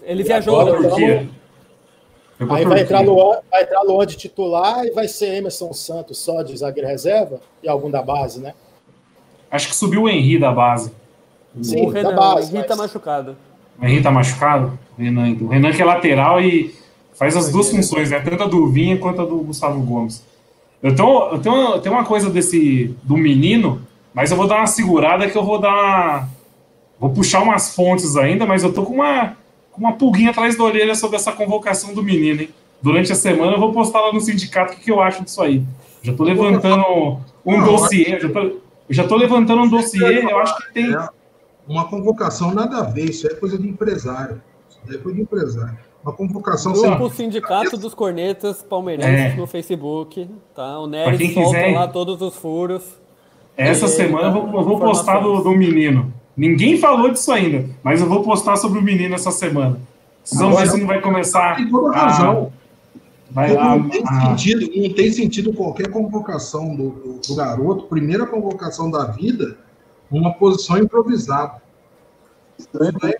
Ele 0.02 0.22
viajou 0.22 0.64
para 0.64 0.76
Turquia. 0.76 1.28
Aí 2.48 2.64
vai 2.64 2.80
entrar, 2.80 3.00
Luan, 3.00 3.38
vai 3.50 3.62
entrar 3.62 3.82
Luan 3.82 4.06
de 4.06 4.16
titular 4.16 4.86
e 4.86 4.90
vai 4.92 5.06
ser 5.06 5.34
Emerson 5.34 5.72
Santos 5.74 6.18
só 6.18 6.42
de 6.42 6.56
zagueiro 6.56 6.88
reserva 6.88 7.40
e 7.62 7.68
algum 7.68 7.90
da 7.90 8.00
base, 8.00 8.40
né? 8.40 8.54
Acho 9.50 9.68
que 9.68 9.76
subiu 9.76 10.02
o 10.02 10.08
Henri 10.08 10.38
da 10.38 10.50
base. 10.50 10.92
Sim, 11.60 11.84
o 11.84 11.90
Renan, 11.90 12.10
da 12.10 12.16
base. 12.16 12.52
O 12.52 12.56
Henri 12.56 12.66
tá 12.66 12.76
machucado. 12.76 13.36
O 13.78 13.84
Henri 13.84 14.02
tá 14.02 14.10
machucado? 14.10 14.78
O 14.98 15.02
Renan, 15.02 15.36
o 15.40 15.48
Renan 15.48 15.72
que 15.72 15.82
é 15.82 15.84
lateral 15.84 16.40
e 16.40 16.74
faz 17.12 17.36
as 17.36 17.50
duas 17.50 17.70
funções, 17.70 18.10
né? 18.10 18.20
Tanto 18.20 18.42
a 18.42 18.46
do 18.46 18.68
Vinha 18.68 18.96
quanto 18.96 19.20
a 19.20 19.26
do 19.26 19.36
Gustavo 19.38 19.80
Gomes. 19.82 20.24
Eu 20.82 20.94
tenho, 20.94 21.28
eu 21.32 21.38
tenho, 21.40 21.56
eu 21.74 21.80
tenho 21.80 21.94
uma 21.94 22.04
coisa 22.04 22.30
desse 22.30 22.96
do 23.02 23.18
menino, 23.18 23.82
mas 24.14 24.30
eu 24.30 24.36
vou 24.36 24.46
dar 24.46 24.56
uma 24.56 24.66
segurada 24.66 25.28
que 25.28 25.36
eu 25.36 25.44
vou 25.44 25.58
dar. 25.58 26.26
Vou 26.98 27.10
puxar 27.10 27.42
umas 27.42 27.74
fontes 27.74 28.16
ainda, 28.16 28.46
mas 28.46 28.62
eu 28.62 28.72
tô 28.72 28.84
com 28.84 28.94
uma 28.94 29.36
uma 29.80 29.94
pulguinha 29.94 30.30
atrás 30.30 30.56
da 30.56 30.62
orelha 30.62 30.94
sobre 30.94 31.16
essa 31.16 31.32
convocação 31.32 31.94
do 31.94 32.02
menino, 32.02 32.42
hein? 32.42 32.50
Durante 32.82 33.10
a 33.12 33.14
semana 33.14 33.52
eu 33.52 33.58
vou 33.58 33.72
postar 33.72 34.00
lá 34.00 34.12
no 34.12 34.20
sindicato 34.20 34.74
o 34.74 34.76
que, 34.76 34.84
que 34.84 34.92
eu 34.92 35.00
acho 35.00 35.24
disso 35.24 35.42
aí. 35.42 35.64
Já 36.02 36.12
tô 36.12 36.22
levantando 36.22 36.84
um 37.44 37.64
dossiê, 37.64 38.20
já 38.20 38.28
tô, 38.28 38.56
já 38.88 39.08
tô 39.08 39.16
levantando 39.16 39.62
um 39.62 39.68
dossiê, 39.68 40.22
eu 40.22 40.38
acho 40.38 40.56
que 40.58 40.74
tem. 40.74 40.94
É, 40.94 41.08
uma 41.66 41.88
convocação 41.88 42.54
nada 42.54 42.78
a 42.78 42.82
ver, 42.82 43.06
isso 43.10 43.26
é 43.26 43.34
coisa 43.34 43.58
de 43.58 43.68
empresário. 43.68 44.42
Isso 44.84 44.94
é 44.94 44.98
coisa 44.98 45.16
de 45.16 45.22
empresário. 45.22 45.78
Uma 46.02 46.12
convocação 46.12 46.72
Grupo 46.72 47.08
sem... 47.10 47.26
Sindicato 47.26 47.76
dos 47.76 47.94
Cornetas 47.94 48.62
Palmeirenses 48.62 49.34
é. 49.34 49.36
no 49.36 49.46
Facebook, 49.46 50.28
tá? 50.54 50.78
O 50.78 50.86
Nery 50.86 51.32
solta 51.32 51.58
quiser, 51.58 51.74
lá 51.74 51.86
todos 51.86 52.20
os 52.22 52.34
furos. 52.36 52.82
Essa 53.56 53.86
semana 53.86 54.28
eu 54.28 54.32
vou, 54.32 54.60
eu 54.60 54.64
vou 54.64 54.80
postar 54.80 55.20
do, 55.20 55.42
do 55.42 55.50
menino. 55.50 56.12
Ninguém 56.36 56.78
falou 56.78 57.10
disso 57.10 57.30
ainda, 57.32 57.68
mas 57.82 58.00
eu 58.00 58.08
vou 58.08 58.22
postar 58.22 58.56
sobre 58.56 58.78
o 58.78 58.82
menino 58.82 59.14
essa 59.14 59.30
semana. 59.30 59.80
Vocês 60.24 60.40
vão 60.40 60.54
ver 60.54 60.68
se 60.68 60.78
não 60.78 60.86
vai 60.86 61.00
começar. 61.00 61.56
Tem 61.56 61.68
toda 61.68 61.96
a 61.96 62.06
razão. 62.06 62.52
Vai 63.30 63.52
lá, 63.52 63.76
não, 63.76 63.88
tem 63.88 64.02
a... 64.04 64.36
sentido, 64.36 64.70
não 64.76 64.92
tem 64.92 65.12
sentido 65.12 65.52
qualquer 65.52 65.88
convocação 65.90 66.74
do, 66.74 66.90
do, 66.90 67.20
do, 67.26 67.34
garoto, 67.36 67.84
primeira 67.84 68.26
convocação 68.26 68.90
da 68.90 69.04
vida, 69.04 69.56
uma 70.10 70.34
posição 70.34 70.78
improvisada. 70.78 71.62
Isso 72.58 72.68
daí, 72.72 73.14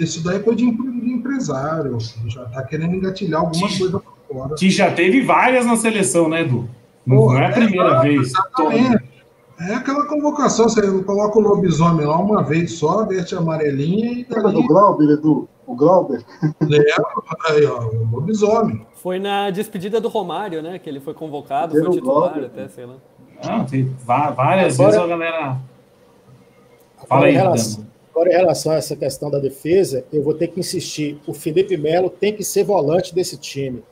isso 0.00 0.24
daí 0.24 0.36
é 0.36 0.40
coisa 0.40 0.58
de 0.58 0.64
empresário, 0.66 1.96
já 2.26 2.42
está 2.42 2.62
querendo 2.64 2.96
engatilhar 2.96 3.40
alguma 3.40 3.68
que, 3.68 3.78
coisa 3.78 4.00
por 4.00 4.14
fora. 4.28 4.54
Que 4.56 4.68
já 4.68 4.90
teve 4.90 5.22
várias 5.22 5.64
na 5.64 5.76
seleção, 5.76 6.28
né, 6.28 6.42
Edu? 6.42 6.68
Não, 7.06 7.36
é 7.36 7.46
a 7.46 7.52
primeira 7.52 7.98
é, 7.98 8.00
vez. 8.00 8.28
Exatamente. 8.28 9.11
É 9.68 9.74
aquela 9.74 10.06
convocação, 10.06 10.68
você 10.68 10.82
coloca 11.04 11.38
o 11.38 11.42
lobisomem 11.42 12.06
lá 12.06 12.18
uma 12.18 12.42
vez 12.42 12.78
só, 12.78 13.04
verde 13.04 13.34
amarelinha 13.34 14.12
e 14.12 14.24
daí... 14.24 14.36
Lembra 14.36 14.52
do 14.52 14.66
Glauber, 14.66 15.10
Edu? 15.10 15.48
O 15.66 15.74
Glauber? 15.74 16.24
É, 16.42 17.52
aí, 17.52 17.64
ó, 17.66 17.86
o 17.86 18.08
lobisomem. 18.10 18.86
Foi 18.94 19.18
na 19.18 19.50
despedida 19.50 20.00
do 20.00 20.08
Romário, 20.08 20.62
né? 20.62 20.78
Que 20.78 20.88
ele 20.88 21.00
foi 21.00 21.14
convocado, 21.14 21.72
foi 21.72 21.90
titular 21.90 22.32
Glauber. 22.32 22.46
até, 22.46 22.68
sei 22.68 22.86
lá. 22.86 22.96
Não, 23.44 23.64
tem 23.64 23.94
várias 24.04 24.74
agora, 24.78 24.90
vezes 24.90 24.96
a 24.96 25.06
galera... 25.06 25.58
Fala 27.08 27.26
aí, 27.26 27.32
relação, 27.32 27.84
Agora, 28.10 28.28
em 28.28 28.36
relação 28.36 28.72
a 28.72 28.76
essa 28.76 28.94
questão 28.94 29.30
da 29.30 29.38
defesa, 29.38 30.04
eu 30.12 30.22
vou 30.22 30.34
ter 30.34 30.48
que 30.48 30.60
insistir. 30.60 31.18
O 31.26 31.32
Felipe 31.32 31.78
Melo 31.78 32.10
tem 32.10 32.34
que 32.34 32.44
ser 32.44 32.62
volante 32.62 33.14
desse 33.14 33.38
time. 33.38 33.82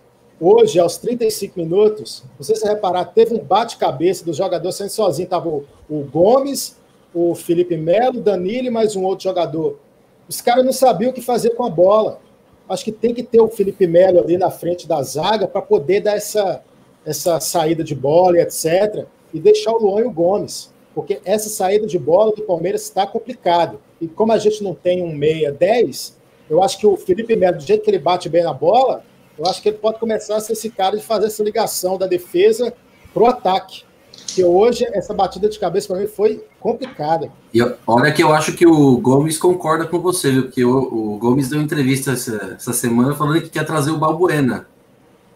Hoje, 0.42 0.80
aos 0.80 0.96
35 0.96 1.58
minutos, 1.58 2.24
sei 2.40 2.56
se 2.56 2.66
reparar, 2.66 3.04
teve 3.04 3.34
um 3.34 3.38
bate-cabeça 3.38 4.24
do 4.24 4.32
jogador 4.32 4.72
sendo 4.72 4.88
sozinho. 4.88 5.24
Estava 5.24 5.46
o, 5.46 5.66
o, 5.86 6.02
Gomes, 6.02 6.78
o 7.12 7.34
Felipe 7.34 7.76
Melo, 7.76 8.22
Danilo 8.22 8.68
e 8.68 8.70
mais 8.70 8.96
um 8.96 9.04
outro 9.04 9.24
jogador. 9.24 9.78
Os 10.26 10.40
caras 10.40 10.64
não 10.64 10.72
sabiam 10.72 11.10
o 11.10 11.12
que 11.12 11.20
fazer 11.20 11.50
com 11.50 11.62
a 11.62 11.68
bola. 11.68 12.20
Acho 12.66 12.84
que 12.84 12.90
tem 12.90 13.12
que 13.12 13.22
ter 13.22 13.38
o 13.38 13.48
Felipe 13.48 13.86
Melo 13.86 14.18
ali 14.18 14.38
na 14.38 14.50
frente 14.50 14.88
da 14.88 15.02
zaga 15.02 15.46
para 15.46 15.60
poder 15.60 16.00
dar 16.00 16.16
essa, 16.16 16.62
essa 17.04 17.38
saída 17.38 17.84
de 17.84 17.94
bola 17.94 18.40
etc. 18.40 19.04
E 19.34 19.38
deixar 19.38 19.72
o 19.72 19.78
Luan 19.78 20.00
e 20.00 20.04
o 20.04 20.10
Gomes. 20.10 20.72
Porque 20.94 21.20
essa 21.22 21.50
saída 21.50 21.86
de 21.86 21.98
bola 21.98 22.34
do 22.34 22.40
Palmeiras 22.42 22.84
está 22.84 23.06
complicado. 23.06 23.78
E 24.00 24.08
como 24.08 24.32
a 24.32 24.38
gente 24.38 24.64
não 24.64 24.74
tem 24.74 25.02
um 25.02 25.14
meia 25.14 25.52
10, 25.52 26.16
eu 26.48 26.62
acho 26.62 26.78
que 26.78 26.86
o 26.86 26.96
Felipe 26.96 27.36
Melo, 27.36 27.58
do 27.58 27.62
jeito 27.62 27.84
que 27.84 27.90
ele 27.90 27.98
bate 27.98 28.26
bem 28.30 28.42
na 28.42 28.54
bola, 28.54 29.04
eu 29.40 29.46
acho 29.46 29.62
que 29.62 29.70
ele 29.70 29.78
pode 29.78 29.98
começar 29.98 30.36
a 30.36 30.40
ser 30.40 30.52
esse 30.52 30.68
cara 30.68 30.98
de 30.98 31.02
fazer 31.02 31.26
essa 31.26 31.42
ligação 31.42 31.96
da 31.96 32.06
defesa 32.06 32.74
para 33.12 33.22
o 33.22 33.26
ataque. 33.26 33.84
Porque 34.26 34.44
hoje 34.44 34.86
essa 34.92 35.14
batida 35.14 35.48
de 35.48 35.58
cabeça 35.58 35.88
para 35.88 35.96
mim 35.96 36.06
foi 36.06 36.44
complicada. 36.60 37.32
E 37.52 37.60
olha 37.86 38.12
que 38.12 38.22
eu 38.22 38.34
acho 38.34 38.52
que 38.52 38.66
o 38.66 38.98
Gomes 38.98 39.38
concorda 39.38 39.86
com 39.86 39.98
você, 39.98 40.30
viu? 40.30 40.42
Porque 40.42 40.62
o, 40.62 40.76
o 40.76 41.18
Gomes 41.18 41.48
deu 41.48 41.60
entrevista 41.60 42.12
essa, 42.12 42.54
essa, 42.54 42.72
semana 42.74 43.14
falando 43.14 43.40
que 43.40 43.48
quer 43.48 43.64
trazer 43.64 43.90
o 43.90 43.96
Balbuena. 43.96 44.66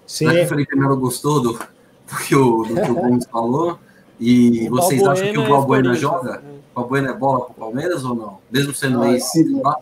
Sim. 0.06 0.26
Será 0.26 0.38
que 0.38 0.44
o 0.44 0.48
Felipe 0.48 0.76
Melo 0.76 0.96
gostou 0.98 1.40
do, 1.40 1.52
do, 1.54 2.16
que 2.28 2.36
o, 2.36 2.62
do 2.62 2.74
que 2.74 2.90
o 2.90 2.94
Gomes 2.94 3.24
falou? 3.24 3.78
E 4.24 4.68
o 4.68 4.70
vocês 4.70 5.02
acham 5.06 5.32
que 5.32 5.38
o 5.38 5.48
Balbuena 5.48 5.92
é 5.92 5.94
joga? 5.94 6.42
É. 6.44 6.54
O 6.74 6.80
Balbuena 6.80 7.10
é 7.10 7.12
bola 7.12 7.40
para 7.40 7.50
o 7.50 7.54
Palmeiras 7.54 8.04
ou 8.04 8.14
não? 8.14 8.38
Mesmo 8.50 8.74
sendo 8.74 9.02
ah, 9.02 9.12
ex 9.12 9.30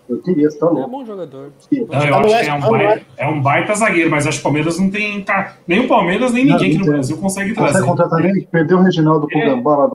Eu 0.08 0.18
queria 0.22 0.48
estar 0.48 0.66
louco. 0.66 0.82
É 0.82 0.86
um 0.86 0.90
bom 0.90 1.06
jogador. 1.06 1.50
Não, 1.70 2.04
eu 2.04 2.14
acho 2.16 2.40
que 2.42 2.48
é 2.50 2.54
um, 2.54 2.60
baita, 2.60 3.02
é 3.16 3.28
um 3.28 3.40
baita 3.40 3.74
zagueiro, 3.74 4.10
mas 4.10 4.26
acho 4.26 4.38
que 4.38 4.40
o 4.40 4.44
Palmeiras 4.44 4.78
não 4.78 4.90
tem. 4.90 5.24
Nem 5.66 5.80
o 5.80 5.88
Palmeiras, 5.88 6.32
nem 6.32 6.44
ninguém 6.44 6.70
aqui 6.70 6.78
no 6.78 6.84
Brasil 6.84 7.16
consegue 7.16 7.54
trazer. 7.54 7.72
Consegue 7.72 7.88
contratar 7.88 8.20
nem 8.20 8.42
perdeu 8.44 8.78
o 8.78 8.82
Reginaldo 8.82 9.26
Pugambá 9.28 9.76
lá. 9.76 9.92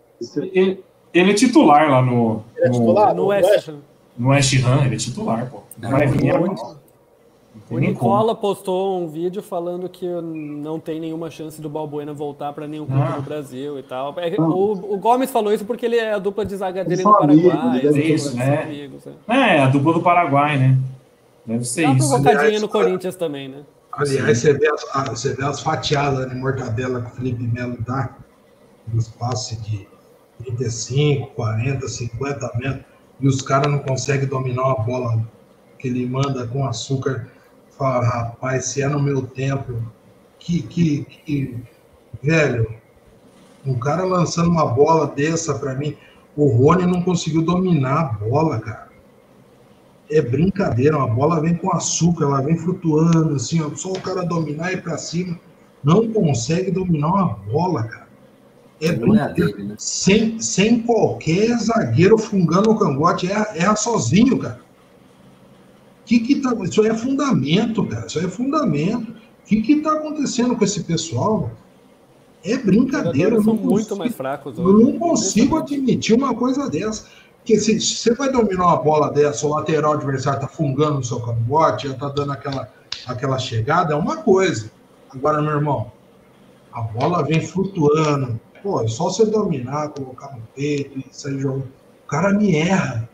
Ele, 0.53 0.83
ele 1.13 1.31
é 1.31 1.33
titular 1.33 1.89
lá 1.89 2.01
no. 2.01 2.41
Ele 2.55 2.67
é 2.67 2.71
titular 2.71 3.13
no 3.13 3.27
West. 3.27 3.69
no 4.17 4.29
West 4.29 4.53
Ham, 4.65 4.85
ele 4.85 4.95
é 4.95 4.97
titular, 4.97 5.45
pô. 5.51 5.59
Não 5.79 5.91
vai 5.91 6.07
vir 6.07 6.31
o- 6.33 6.35
agora. 6.35 6.76
O 7.67 7.75
como. 7.75 7.79
Nicola 7.81 8.33
postou 8.33 8.97
um 9.01 9.07
vídeo 9.09 9.41
falando 9.43 9.89
que 9.89 10.07
não 10.07 10.79
tem 10.79 10.99
nenhuma 11.01 11.29
chance 11.29 11.61
do 11.61 11.69
Balbuena 11.69 12.13
voltar 12.13 12.53
para 12.53 12.65
nenhum 12.67 12.85
clube 12.85 13.01
Ah. 13.01 13.15
no 13.17 13.21
Brasil 13.21 13.77
e 13.77 13.83
tal. 13.83 14.13
É, 14.17 14.33
O, 14.39 14.93
o 14.93 14.97
Gomes 14.97 15.29
falou 15.29 15.53
isso 15.53 15.65
porque 15.65 15.85
ele 15.85 15.97
é 15.97 16.13
a 16.13 16.17
dupla 16.19 16.45
de 16.45 16.55
zaga 16.55 16.85
dele 16.85 17.01
amigos, 17.03 17.51
Paraguai. 17.51 17.77
assim, 17.87 17.99
eles 17.99 18.21
ser, 18.23 18.29
são 18.29 18.37
né? 18.39 18.63
amigos, 18.63 19.03
é. 19.27 19.33
É, 19.35 19.59
a 19.63 19.67
dupla 19.67 19.93
do 19.93 20.01
Paraguai, 20.01 20.57
né? 20.57 20.77
Deve 21.45 21.65
ser 21.65 21.81
Dá 21.83 21.89
uma 21.89 21.97
isso. 21.97 22.07
provocadinha 22.09 22.41
Aliás, 22.45 22.61
no 22.61 22.69
Corinthians 22.69 23.15
também, 23.15 23.47
né? 23.49 23.63
Aliás, 23.91 24.37
você 24.39 24.53
vê, 24.53 24.69
as, 24.69 24.95
a- 24.95 25.09
você 25.09 25.33
vê 25.33 25.43
as 25.43 25.59
fatiadas 25.59 26.29
de 26.29 26.35
mortadela 26.35 27.01
que 27.01 27.07
o 27.11 27.15
Felipe 27.15 27.43
Melo 27.43 27.77
dá, 27.85 28.15
nos 28.93 29.07
passes 29.09 29.61
de 29.63 29.87
35, 30.45 31.27
40, 31.35 31.87
50 31.87 32.51
metros, 32.57 32.85
e 33.19 33.27
os 33.27 33.41
caras 33.41 33.71
não 33.71 33.79
conseguem 33.79 34.27
dominar 34.27 34.63
uma 34.63 34.75
bola 34.83 35.21
que 35.79 35.87
ele 35.87 36.05
manda 36.05 36.45
com 36.47 36.65
açúcar. 36.65 37.27
Fala, 37.77 38.05
rapaz, 38.05 38.65
se 38.65 38.81
é 38.81 38.87
no 38.87 39.01
meu 39.01 39.21
tempo, 39.21 39.81
que, 40.39 40.61
que, 40.63 41.05
que 41.05 41.55
velho, 42.21 42.73
um 43.65 43.77
cara 43.77 44.03
lançando 44.03 44.49
uma 44.49 44.65
bola 44.65 45.07
dessa 45.07 45.53
pra 45.53 45.75
mim, 45.75 45.95
o 46.35 46.47
Rony 46.47 46.85
não 46.85 47.01
conseguiu 47.01 47.43
dominar 47.43 47.99
a 47.99 48.03
bola, 48.03 48.59
cara. 48.59 48.87
É 50.09 50.21
brincadeira, 50.21 50.97
uma 50.97 51.07
bola 51.07 51.41
vem 51.41 51.55
com 51.55 51.71
açúcar, 51.75 52.25
ela 52.25 52.41
vem 52.41 52.57
flutuando, 52.57 53.35
assim, 53.35 53.61
ó, 53.61 53.69
só 53.75 53.91
o 53.91 54.01
cara 54.01 54.23
dominar 54.23 54.71
e 54.71 54.75
ir 54.75 54.81
pra 54.81 54.97
cima. 54.97 55.37
Não 55.83 56.11
consegue 56.11 56.71
dominar 56.71 57.07
uma 57.07 57.27
bola, 57.51 57.83
cara. 57.83 58.07
É 58.79 58.91
Não 58.91 58.93
é 58.93 58.99
brincadeira. 58.99 59.51
dele, 59.51 59.67
né? 59.69 59.75
Sem, 59.77 60.39
sem 60.39 60.81
qualquer 60.81 61.57
zagueiro 61.57 62.17
fungando 62.17 62.71
o 62.71 62.77
cangote, 62.77 63.29
erra, 63.29 63.49
erra 63.55 63.75
sozinho, 63.75 64.39
cara. 64.39 64.66
Que 66.07 66.19
que 66.21 66.35
tá, 66.41 66.53
isso 66.63 66.81
aí 66.81 66.87
é 66.87 66.93
fundamento, 66.95 67.85
cara. 67.85 68.07
Isso 68.07 68.17
aí 68.17 68.25
é 68.25 68.29
fundamento. 68.29 69.11
O 69.11 69.45
que 69.45 69.61
que 69.61 69.75
tá 69.81 69.91
acontecendo 69.93 70.55
com 70.55 70.63
esse 70.63 70.83
pessoal? 70.83 71.51
É 72.43 72.57
brincadeira. 72.57 73.35
eu 73.35 73.43
são 73.43 73.55
não 73.55 73.61
muito 73.61 73.73
consigo- 73.89 73.97
mais 73.99 74.15
fracos 74.15 74.57
eu 74.57 74.63
hoje. 74.63 74.83
não 74.85 74.99
consigo 74.99 75.57
admitir 75.57 76.15
uma 76.15 76.33
coisa 76.33 76.69
dessa. 76.69 77.05
Porque 77.39 77.59
se 77.59 77.79
você 77.79 78.13
vai 78.13 78.31
dominar 78.31 78.65
uma 78.67 78.77
bola 78.77 79.11
dessa, 79.11 79.45
o 79.45 79.49
lateral 79.49 79.93
adversário 79.93 80.39
tá 80.41 80.47
fungando 80.47 80.95
no 80.95 81.03
seu 81.03 81.19
cangote, 81.19 81.87
já 81.87 81.93
tá 81.93 82.09
dando 82.09 82.31
aquela, 82.31 82.69
aquela 83.05 83.37
chegada, 83.37 83.93
é 83.93 83.95
uma 83.97 84.17
coisa. 84.17 84.71
Agora, 85.13 85.41
meu 85.41 85.51
irmão, 85.51 85.91
a 86.73 86.81
bola 86.81 87.23
vem 87.23 87.41
flutuando. 87.41 88.39
Pô, 88.63 88.81
é 88.81 88.87
só 88.87 89.05
você 89.05 89.25
dominar, 89.25 89.89
colocar 89.89 90.33
no 90.35 90.41
peito 90.55 90.99
e 90.99 91.05
sair 91.11 91.39
jogando. 91.39 91.67
O 92.05 92.07
cara 92.07 92.33
me 92.33 92.55
erra. 92.55 93.09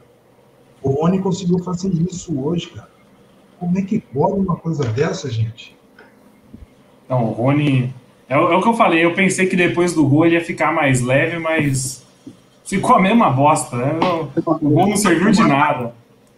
O 0.83 0.89
Rony 0.89 1.19
conseguiu 1.19 1.59
fazer 1.59 1.89
isso 1.89 2.37
hoje, 2.39 2.67
cara. 2.67 2.89
Como 3.59 3.79
é 3.79 3.81
que 3.81 3.99
pode 3.99 4.39
uma 4.39 4.57
coisa 4.57 4.83
dessa, 4.83 5.31
gente? 5.31 5.75
Então, 7.05 7.23
o 7.23 7.31
Rony. 7.31 7.93
É, 8.27 8.37
o 8.37 8.51
é 8.51 8.57
o 8.57 8.61
que 8.61 8.67
eu 8.67 8.73
falei, 8.73 9.03
eu 9.05 9.13
pensei 9.13 9.47
que 9.47 9.55
depois 9.55 9.93
do 9.93 10.05
gol 10.05 10.25
ele 10.25 10.35
ia 10.35 10.43
ficar 10.43 10.73
mais 10.73 11.01
leve, 11.01 11.39
mas 11.39 12.03
ficou 12.65 12.95
a 12.95 13.01
mesma 13.01 13.29
bosta. 13.29 13.77
Né? 13.77 13.99
O 14.45 14.69
gol 14.69 14.87
não 14.89 14.97
serviu 14.97 15.31
de 15.31 15.43
nada. 15.43 15.93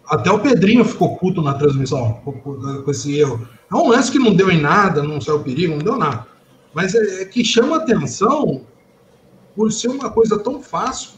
Até 0.08 0.32
o 0.32 0.40
Pedrinho 0.40 0.86
ficou 0.86 1.18
puto 1.18 1.42
na 1.42 1.56
transmissão 1.56 2.22
com 2.24 2.92
esse 2.92 3.18
erro. 3.18 3.48
É 3.72 3.76
um 3.76 3.90
lance 3.90 4.12
que 4.12 4.20
não 4.20 4.36
deu 4.36 4.52
em 4.52 4.62
nada, 4.62 5.02
não 5.02 5.20
saiu 5.20 5.40
perigo, 5.40 5.74
não 5.74 5.84
deu 5.84 5.98
nada. 5.98 6.28
Mas 6.74 6.94
é, 6.94 7.24
é 7.24 7.26
que 7.26 7.44
chama 7.44 7.78
atenção 7.78 8.62
por 9.56 9.72
ser 9.72 9.88
uma 9.88 10.12
coisa 10.12 10.38
tão 10.38 10.62
fácil, 10.62 11.12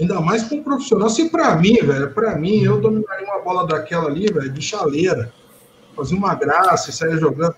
ainda 0.00 0.20
mais 0.20 0.44
com 0.44 0.56
um 0.56 0.62
profissional. 0.62 1.08
Se 1.08 1.28
pra 1.28 1.56
mim, 1.56 1.76
velho, 1.76 2.12
pra 2.12 2.36
mim, 2.36 2.62
eu 2.62 2.80
dominaria 2.80 3.26
uma 3.26 3.40
bola 3.40 3.66
daquela 3.66 4.08
ali, 4.08 4.26
velho, 4.26 4.50
de 4.50 4.62
chaleira, 4.62 5.32
fazer 5.96 6.14
uma 6.14 6.34
graça 6.34 6.90
e 6.90 6.92
sair 6.92 7.18
jogando. 7.18 7.54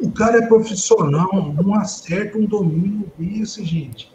O 0.00 0.10
cara 0.12 0.38
é 0.38 0.46
profissional, 0.46 1.54
não 1.60 1.74
acerta 1.74 2.38
um 2.38 2.44
domínio 2.44 3.10
desse, 3.18 3.64
gente. 3.64 4.12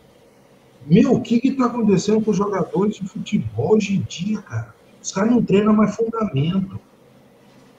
Meu, 0.85 1.13
o 1.13 1.21
que 1.21 1.39
que 1.39 1.51
tá 1.51 1.65
acontecendo 1.65 2.21
com 2.21 2.31
os 2.31 2.37
jogadores 2.37 2.95
de 2.95 3.07
futebol 3.07 3.75
hoje 3.75 3.95
em 3.95 4.01
dia, 4.01 4.41
cara? 4.41 4.73
Os 5.01 5.11
caras 5.11 5.31
não 5.31 5.43
treinam 5.43 5.73
mais 5.73 5.95
fundamento. 5.95 6.79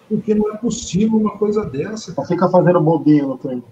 Porque 0.09 0.35
não 0.35 0.53
é 0.53 0.57
possível 0.57 1.19
uma 1.19 1.39
coisa 1.39 1.65
dessa. 1.65 2.13
Só 2.13 2.25
fica 2.25 2.49
fazendo 2.49 2.81
bobinho 2.81 3.29
no 3.29 3.39
treino. 3.39 3.65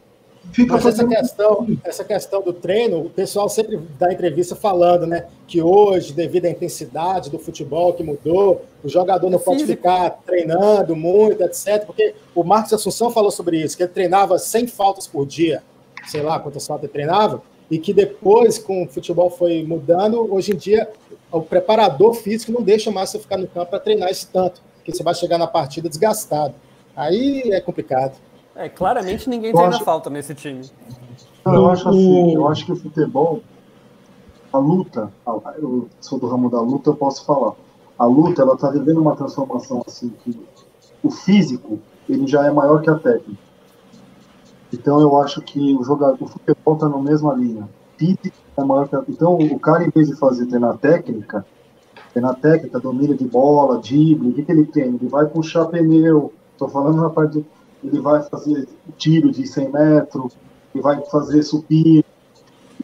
Fica 0.52 0.74
Mas 0.74 0.84
essa 0.84 1.06
questão, 1.06 1.66
essa 1.82 2.04
questão 2.04 2.42
do 2.42 2.52
treino, 2.52 3.00
o 3.00 3.10
pessoal 3.10 3.48
sempre 3.48 3.80
dá 3.98 4.12
entrevista 4.12 4.54
falando, 4.54 5.06
né? 5.06 5.26
Que 5.46 5.62
hoje, 5.62 6.12
devido 6.12 6.44
à 6.44 6.50
intensidade 6.50 7.30
do 7.30 7.38
futebol 7.38 7.94
que 7.94 8.02
mudou, 8.02 8.62
o 8.84 8.88
jogador 8.88 9.30
não 9.30 9.38
pode 9.38 9.60
Físico. 9.60 9.78
ficar 9.78 10.10
treinando 10.26 10.94
muito, 10.94 11.42
etc. 11.42 11.86
Porque 11.86 12.14
o 12.34 12.44
Marcos 12.44 12.74
Assunção 12.74 13.10
falou 13.10 13.30
sobre 13.30 13.62
isso, 13.62 13.76
que 13.76 13.82
ele 13.82 13.92
treinava 13.92 14.38
100 14.38 14.66
faltas 14.66 15.06
por 15.06 15.26
dia, 15.26 15.62
sei 16.06 16.20
lá 16.22 16.38
quantas 16.38 16.66
faltas 16.66 16.84
ele 16.84 16.92
treinava, 16.92 17.42
e 17.70 17.78
que 17.78 17.94
depois, 17.94 18.58
com 18.58 18.84
o 18.84 18.88
futebol 18.88 19.30
foi 19.30 19.64
mudando, 19.64 20.32
hoje 20.32 20.52
em 20.52 20.56
dia 20.56 20.90
o 21.30 21.40
preparador 21.40 22.12
físico 22.12 22.52
não 22.52 22.60
deixa 22.60 22.90
mais 22.90 23.08
você 23.08 23.18
ficar 23.18 23.38
no 23.38 23.46
campo 23.46 23.70
para 23.70 23.80
treinar 23.80 24.10
esse 24.10 24.26
tanto, 24.26 24.60
porque 24.76 24.92
você 24.92 25.02
vai 25.02 25.14
chegar 25.14 25.38
na 25.38 25.46
partida 25.46 25.88
desgastado. 25.88 26.54
Aí 26.94 27.50
é 27.52 27.60
complicado. 27.60 28.12
É, 28.54 28.68
claramente 28.68 29.28
ninguém 29.28 29.50
Eu 29.50 29.56
treina 29.56 29.76
acho- 29.76 29.84
falta 29.84 30.10
nesse 30.10 30.34
time. 30.34 30.62
Não, 31.44 31.54
eu 31.54 31.70
acho 31.70 31.88
assim, 31.88 32.34
eu 32.34 32.48
acho 32.48 32.64
que 32.66 32.72
o 32.72 32.76
futebol, 32.76 33.42
a 34.52 34.58
luta, 34.58 35.12
eu 35.58 35.88
sou 36.00 36.18
do 36.18 36.28
ramo 36.28 36.48
da 36.50 36.60
luta, 36.60 36.90
eu 36.90 36.94
posso 36.94 37.24
falar. 37.24 37.54
A 37.98 38.04
luta, 38.04 38.42
ela 38.42 38.56
tá 38.56 38.70
vivendo 38.70 39.00
uma 39.00 39.16
transformação 39.16 39.82
assim 39.86 40.10
que 40.22 40.38
o 41.02 41.10
físico, 41.10 41.80
ele 42.08 42.26
já 42.26 42.46
é 42.46 42.50
maior 42.50 42.80
que 42.82 42.90
a 42.90 42.94
técnica. 42.94 43.40
Então 44.72 45.00
eu 45.00 45.20
acho 45.20 45.40
que 45.42 45.74
o 45.74 45.82
jogador, 45.82 46.16
o 46.22 46.26
futebol 46.28 46.76
tá 46.76 46.88
na 46.88 46.98
mesma 46.98 47.34
linha. 47.34 47.68
Físico 47.96 48.32
é 48.56 48.62
maior 48.64 48.88
que 48.88 48.96
a, 48.96 49.02
então 49.08 49.36
o 49.36 49.58
cara 49.58 49.84
em 49.84 49.90
vez 49.90 50.08
de 50.08 50.16
fazer 50.16 50.46
treinar 50.46 50.76
técnica, 50.78 51.44
treinar 52.12 52.34
técnica, 52.36 52.80
domínio 52.80 53.16
de 53.16 53.24
bola, 53.26 53.78
drible, 53.78 54.30
o 54.30 54.32
que, 54.32 54.42
que 54.44 54.52
ele 54.52 54.64
treina? 54.66 54.96
Ele 54.96 55.08
vai 55.08 55.26
puxar 55.26 55.66
pneu. 55.66 56.32
Tô 56.56 56.68
falando 56.68 57.00
na 57.02 57.10
parte 57.10 57.38
de, 57.40 57.44
ele 57.84 58.00
vai 58.00 58.22
fazer 58.22 58.68
tiro 58.96 59.30
de 59.30 59.46
100 59.46 59.70
metros, 59.72 60.36
ele 60.74 60.82
vai 60.82 61.00
fazer 61.06 61.42
supino. 61.42 62.04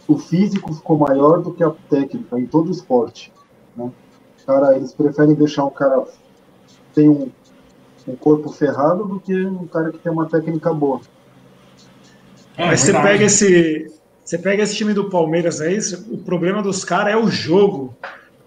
O 0.07 0.18
físico 0.18 0.72
ficou 0.72 0.99
maior 0.99 1.42
do 1.42 1.53
que 1.53 1.62
a 1.62 1.70
técnica 1.90 2.38
em 2.38 2.46
todo 2.46 2.70
esporte. 2.70 3.32
Né? 3.76 3.90
Cara, 4.46 4.76
eles 4.76 4.92
preferem 4.92 5.34
deixar 5.34 5.64
um 5.64 5.70
cara 5.70 6.01
que 6.66 6.76
tem 6.94 7.09
um, 7.09 7.30
um 8.07 8.16
corpo 8.16 8.51
ferrado 8.51 9.05
do 9.05 9.20
que 9.20 9.34
um 9.44 9.66
cara 9.66 9.90
que 9.92 9.99
tem 9.99 10.11
uma 10.11 10.26
técnica 10.26 10.72
boa. 10.72 11.01
É, 12.57 12.66
Mas 12.66 12.80
você 12.80 12.92
pega 12.92 13.24
esse. 13.24 13.92
Você 14.24 14.36
pega 14.36 14.62
esse 14.62 14.76
time 14.76 14.92
do 14.92 15.09
Palmeiras 15.09 15.61
aí, 15.61 15.78
o 16.11 16.18
problema 16.18 16.62
dos 16.62 16.84
caras 16.84 17.14
é 17.14 17.16
o 17.16 17.28
jogo. 17.28 17.94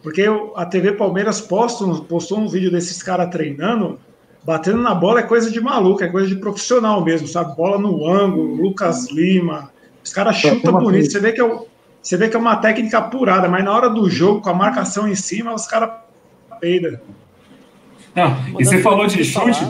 Porque 0.03 0.27
o- 0.27 0.53
a 0.55 0.65
TV 0.65 0.93
Palmeiras 0.93 1.41
posta, 1.41 1.83
um- 1.85 2.01
postou 2.01 2.39
um 2.39 2.47
vídeo 2.47 2.71
desses 2.71 3.01
caras 3.01 3.29
treinando, 3.31 3.99
batendo 4.43 4.81
na 4.81 4.93
bola 4.93 5.19
é 5.19 5.23
coisa 5.23 5.51
de 5.51 5.61
maluco, 5.61 6.03
é 6.03 6.07
coisa 6.07 6.27
de 6.27 6.35
profissional 6.35 7.03
mesmo, 7.03 7.27
sabe? 7.27 7.55
Bola 7.55 7.77
no 7.77 8.07
ângulo, 8.07 8.55
Lucas 8.55 9.09
Lima. 9.11 9.71
Os 10.03 10.11
caras 10.11 10.35
chutam 10.37 10.73
bonito. 10.79 11.11
Você 11.11 11.19
vê, 11.19 11.31
que 11.31 11.41
é, 11.41 11.59
você 12.01 12.17
vê 12.17 12.27
que 12.27 12.35
é 12.35 12.39
uma 12.39 12.55
técnica 12.55 12.97
apurada, 12.97 13.47
mas 13.47 13.63
na 13.63 13.73
hora 13.73 13.89
do 13.89 14.09
jogo, 14.09 14.41
com 14.41 14.49
a 14.49 14.53
marcação 14.53 15.07
em 15.07 15.15
cima, 15.15 15.53
os 15.53 15.67
caras 15.67 15.91
peidam. 16.59 16.99
Não, 18.15 18.37
e 18.59 18.65
você 18.65 18.81
falou 18.81 19.07
de 19.07 19.23
chute. 19.23 19.65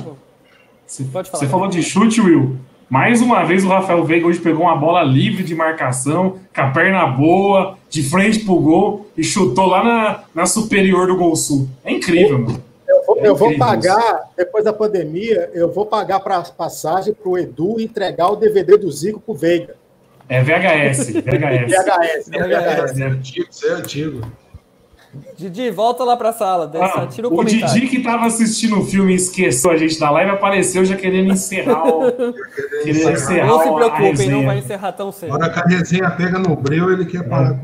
Você, 0.86 1.04
Pode 1.06 1.30
falar, 1.30 1.40
você 1.40 1.48
falou 1.50 1.68
de 1.68 1.84
chute, 1.84 2.20
Will. 2.22 2.58
Mais 2.90 3.22
uma 3.22 3.46
vez 3.46 3.64
o 3.64 3.70
Rafael 3.70 4.04
Veiga 4.04 4.28
hoje 4.28 4.40
pegou 4.40 4.64
uma 4.64 4.76
bola 4.76 5.02
livre 5.02 5.44
de 5.44 5.56
marcação, 5.56 6.40
com 6.54 6.62
a 6.62 6.72
perna 6.72 7.06
boa, 7.08 7.78
de 7.90 8.04
frente 8.04 8.40
pro 8.40 8.56
gol 8.56 9.08
e 9.16 9.24
chutou 9.24 9.66
lá 9.66 9.84
na, 9.84 10.24
na 10.36 10.46
superior 10.46 11.08
do 11.08 11.16
Gol 11.16 11.36
Sul. 11.36 11.70
É 11.86 11.94
incrível, 11.94 12.40
mano. 12.40 12.71
Eu 13.24 13.36
vou, 13.36 13.50
É 13.50 13.54
eu 13.54 13.58
vou 13.60 13.68
incrível 13.68 13.96
pagar, 13.96 14.30
depois 14.36 14.64
da 14.64 14.74
pandemia, 14.74 15.50
eu 15.54 15.72
vou 15.72 15.86
pagar 15.86 16.20
para 16.20 16.42
passagem 16.42 17.14
para 17.14 17.30
o 17.30 17.38
Edu 17.38 17.80
entregar 17.80 18.30
o 18.30 18.36
DVD 18.36 18.78
do 18.78 18.92
Zico 18.92 19.20
pro 19.20 19.34
Veiga. 19.34 19.76
É 20.28 20.42
VHS, 20.42 21.10
VHS. 21.22 21.72
VHS, 21.72 22.28
né? 22.28 22.40
VHS. 22.40 22.92
VHS. 22.92 23.00
É. 23.00 23.04
antigo, 23.06 23.48
isso 23.50 23.68
é 23.68 23.72
antigo. 23.72 24.32
Didi, 25.38 25.70
volta 25.72 26.06
lá 26.06 26.16
pra 26.16 26.32
sala, 26.32 26.68
deixa, 26.68 27.04
Ah, 27.04 27.08
tira 27.08 27.28
o 27.28 27.34
o 27.34 27.36
comentário. 27.36 27.74
Didi 27.74 27.88
que 27.88 28.02
tava 28.02 28.28
assistindo 28.28 28.80
o 28.80 28.86
filme 28.86 29.12
e 29.12 29.16
esqueceu 29.16 29.72
a 29.72 29.76
gente 29.76 30.00
da 30.00 30.10
live 30.10 30.32
apareceu 30.32 30.86
já 30.86 30.96
querendo 30.96 31.34
encerrar 31.34 31.86
o. 31.86 32.10
querendo 32.84 33.12
encerrar 33.12 33.48
Não 33.48 33.62
se 33.62 33.68
a 33.68 33.74
preocupem, 33.74 34.30
não 34.30 34.46
vai 34.46 34.60
encerrar 34.60 34.94
tão 34.94 35.12
cedo. 35.12 35.30
Na 35.30 35.36
hora 35.36 35.50
que 35.50 35.60
a 35.60 35.64
resenha 35.64 36.10
pega 36.12 36.40
no 36.40 36.56
breu, 36.56 36.94
ele 36.94 37.06
quer 37.06 37.28
parar. 37.28 37.60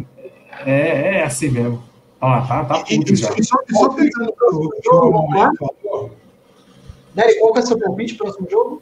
É, 0.65 1.19
é 1.19 1.23
assim 1.23 1.49
mesmo. 1.49 1.81
Olha 2.19 2.35
lá, 2.41 2.47
tá, 2.47 2.65
tá 2.65 2.79
puto 2.83 3.15
já. 3.15 3.27
só, 3.27 3.35
e 3.37 3.43
só, 3.43 3.57
e 3.69 3.73
só 3.75 3.89
pensando 3.89 4.33
no 4.51 4.71
o 4.91 5.09
Romão 5.11 5.51
falou, 5.55 6.11
Nery, 7.15 7.39
qual 7.39 7.53
que 7.53 7.59
é 7.59 7.63
o 7.63 7.65
seu 7.67 7.79
palpite 7.79 8.15
pro 8.15 8.25
próximo 8.25 8.49
jogo? 8.49 8.81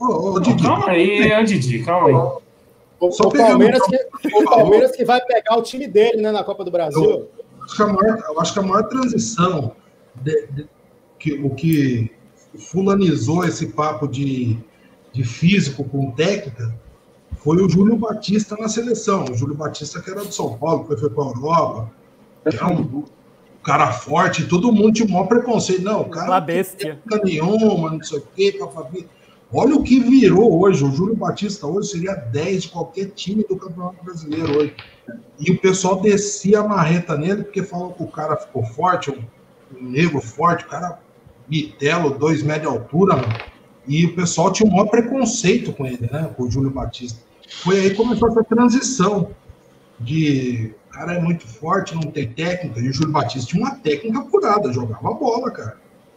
ô, 0.00 0.04
ô, 0.32 0.40
Didi, 0.40 0.62
Calma 0.62 0.88
aí, 0.90 1.32
ô 1.40 1.44
Didi, 1.44 1.82
calma 1.82 2.08
aí. 2.08 2.14
O, 3.00 3.10
Só 3.12 3.28
o 3.28 3.32
Palmeiras 3.32 3.80
o 3.82 3.90
que, 3.90 4.34
o 4.34 4.44
Palmeiras 4.44 4.92
que 4.96 5.04
vai 5.04 5.20
pegar 5.22 5.56
o 5.58 5.62
time 5.62 5.86
dele 5.86 6.22
né, 6.22 6.30
na 6.30 6.44
Copa 6.44 6.64
do 6.64 6.70
Brasil. 6.70 7.28
acho 7.64 7.76
que 7.76 7.82
a 7.82 7.86
maior, 7.86 8.18
eu 8.28 8.40
acho 8.40 8.52
que 8.52 8.58
a 8.58 8.62
maior 8.62 8.82
transição 8.88 9.72
de- 10.16 10.46
de- 10.48 10.68
que, 11.18 11.32
o 11.34 11.50
que 11.50 12.10
fulanizou 12.58 13.44
esse 13.44 13.66
papo 13.68 14.06
de, 14.06 14.56
de 15.12 15.24
físico 15.24 15.84
com 15.84 16.10
técnica 16.12 16.74
foi 17.38 17.62
o 17.62 17.68
Júlio 17.68 17.96
Batista 17.96 18.56
na 18.56 18.68
seleção. 18.68 19.24
O 19.24 19.34
Júlio 19.34 19.54
Batista, 19.54 20.00
que 20.00 20.10
era 20.10 20.24
do 20.24 20.32
São 20.32 20.56
Paulo, 20.56 20.84
que 20.86 20.96
foi 20.96 21.10
para 21.10 21.24
a 21.24 21.28
Europa, 21.28 21.90
é 22.44 22.64
um 22.64 23.04
cara 23.62 23.92
forte, 23.92 24.46
todo 24.46 24.72
mundo 24.72 24.92
tinha 24.92 25.08
o 25.08 25.10
maior 25.10 25.26
preconceito. 25.26 25.82
Não, 25.82 26.02
o 26.02 26.08
cara 26.10 26.26
Uma 26.30 26.40
não 26.40 26.46
bestia. 26.46 27.00
técnica 27.02 27.24
nenhuma, 27.24 27.90
não 27.90 28.02
sei 28.02 28.18
o 28.18 28.22
quê. 28.34 28.58
Olha 29.52 29.76
o 29.76 29.82
que 29.82 30.00
virou 30.00 30.60
hoje. 30.60 30.84
O 30.84 30.90
Júlio 30.90 31.16
Batista 31.16 31.66
hoje 31.66 31.90
seria 31.90 32.14
10 32.14 32.64
de 32.64 32.68
qualquer 32.70 33.06
time 33.10 33.44
do 33.48 33.56
Campeonato 33.56 34.04
Brasileiro 34.04 34.58
hoje. 34.58 34.74
E 35.38 35.50
o 35.52 35.58
pessoal 35.58 36.00
descia 36.00 36.60
a 36.60 36.68
marreta 36.68 37.16
nele 37.16 37.44
porque 37.44 37.62
falou 37.62 37.92
que 37.92 38.02
o 38.02 38.08
cara 38.08 38.36
ficou 38.36 38.64
forte, 38.64 39.10
um, 39.10 39.22
um 39.78 39.90
negro 39.90 40.20
forte, 40.20 40.64
o 40.64 40.68
cara 40.68 40.98
bitelo, 41.46 42.18
dois 42.18 42.42
metros 42.42 42.72
de 42.72 42.78
altura, 42.78 43.16
mano. 43.16 43.34
E 43.86 44.06
o 44.06 44.14
pessoal 44.14 44.50
tinha 44.52 44.68
um 44.68 44.72
maior 44.72 44.86
preconceito 44.86 45.72
com 45.72 45.86
ele, 45.86 46.08
né? 46.10 46.30
Com 46.36 46.44
o 46.44 46.50
Júlio 46.50 46.70
Batista. 46.70 47.20
Foi 47.62 47.78
aí 47.78 47.90
que 47.90 47.96
começou 47.96 48.28
essa 48.28 48.42
transição 48.42 49.30
de 50.00 50.74
cara 50.94 51.14
é 51.14 51.20
muito 51.20 51.46
forte, 51.46 51.94
não 51.94 52.02
tem 52.02 52.28
técnica. 52.28 52.80
E 52.80 52.88
o 52.88 52.92
Júlio 52.92 53.12
Batista 53.12 53.50
tinha 53.50 53.64
uma 53.64 53.74
técnica 53.74 54.20
apurada, 54.20 54.72
jogava 54.72 55.12
bola, 55.12 55.50
cara. 55.50 55.76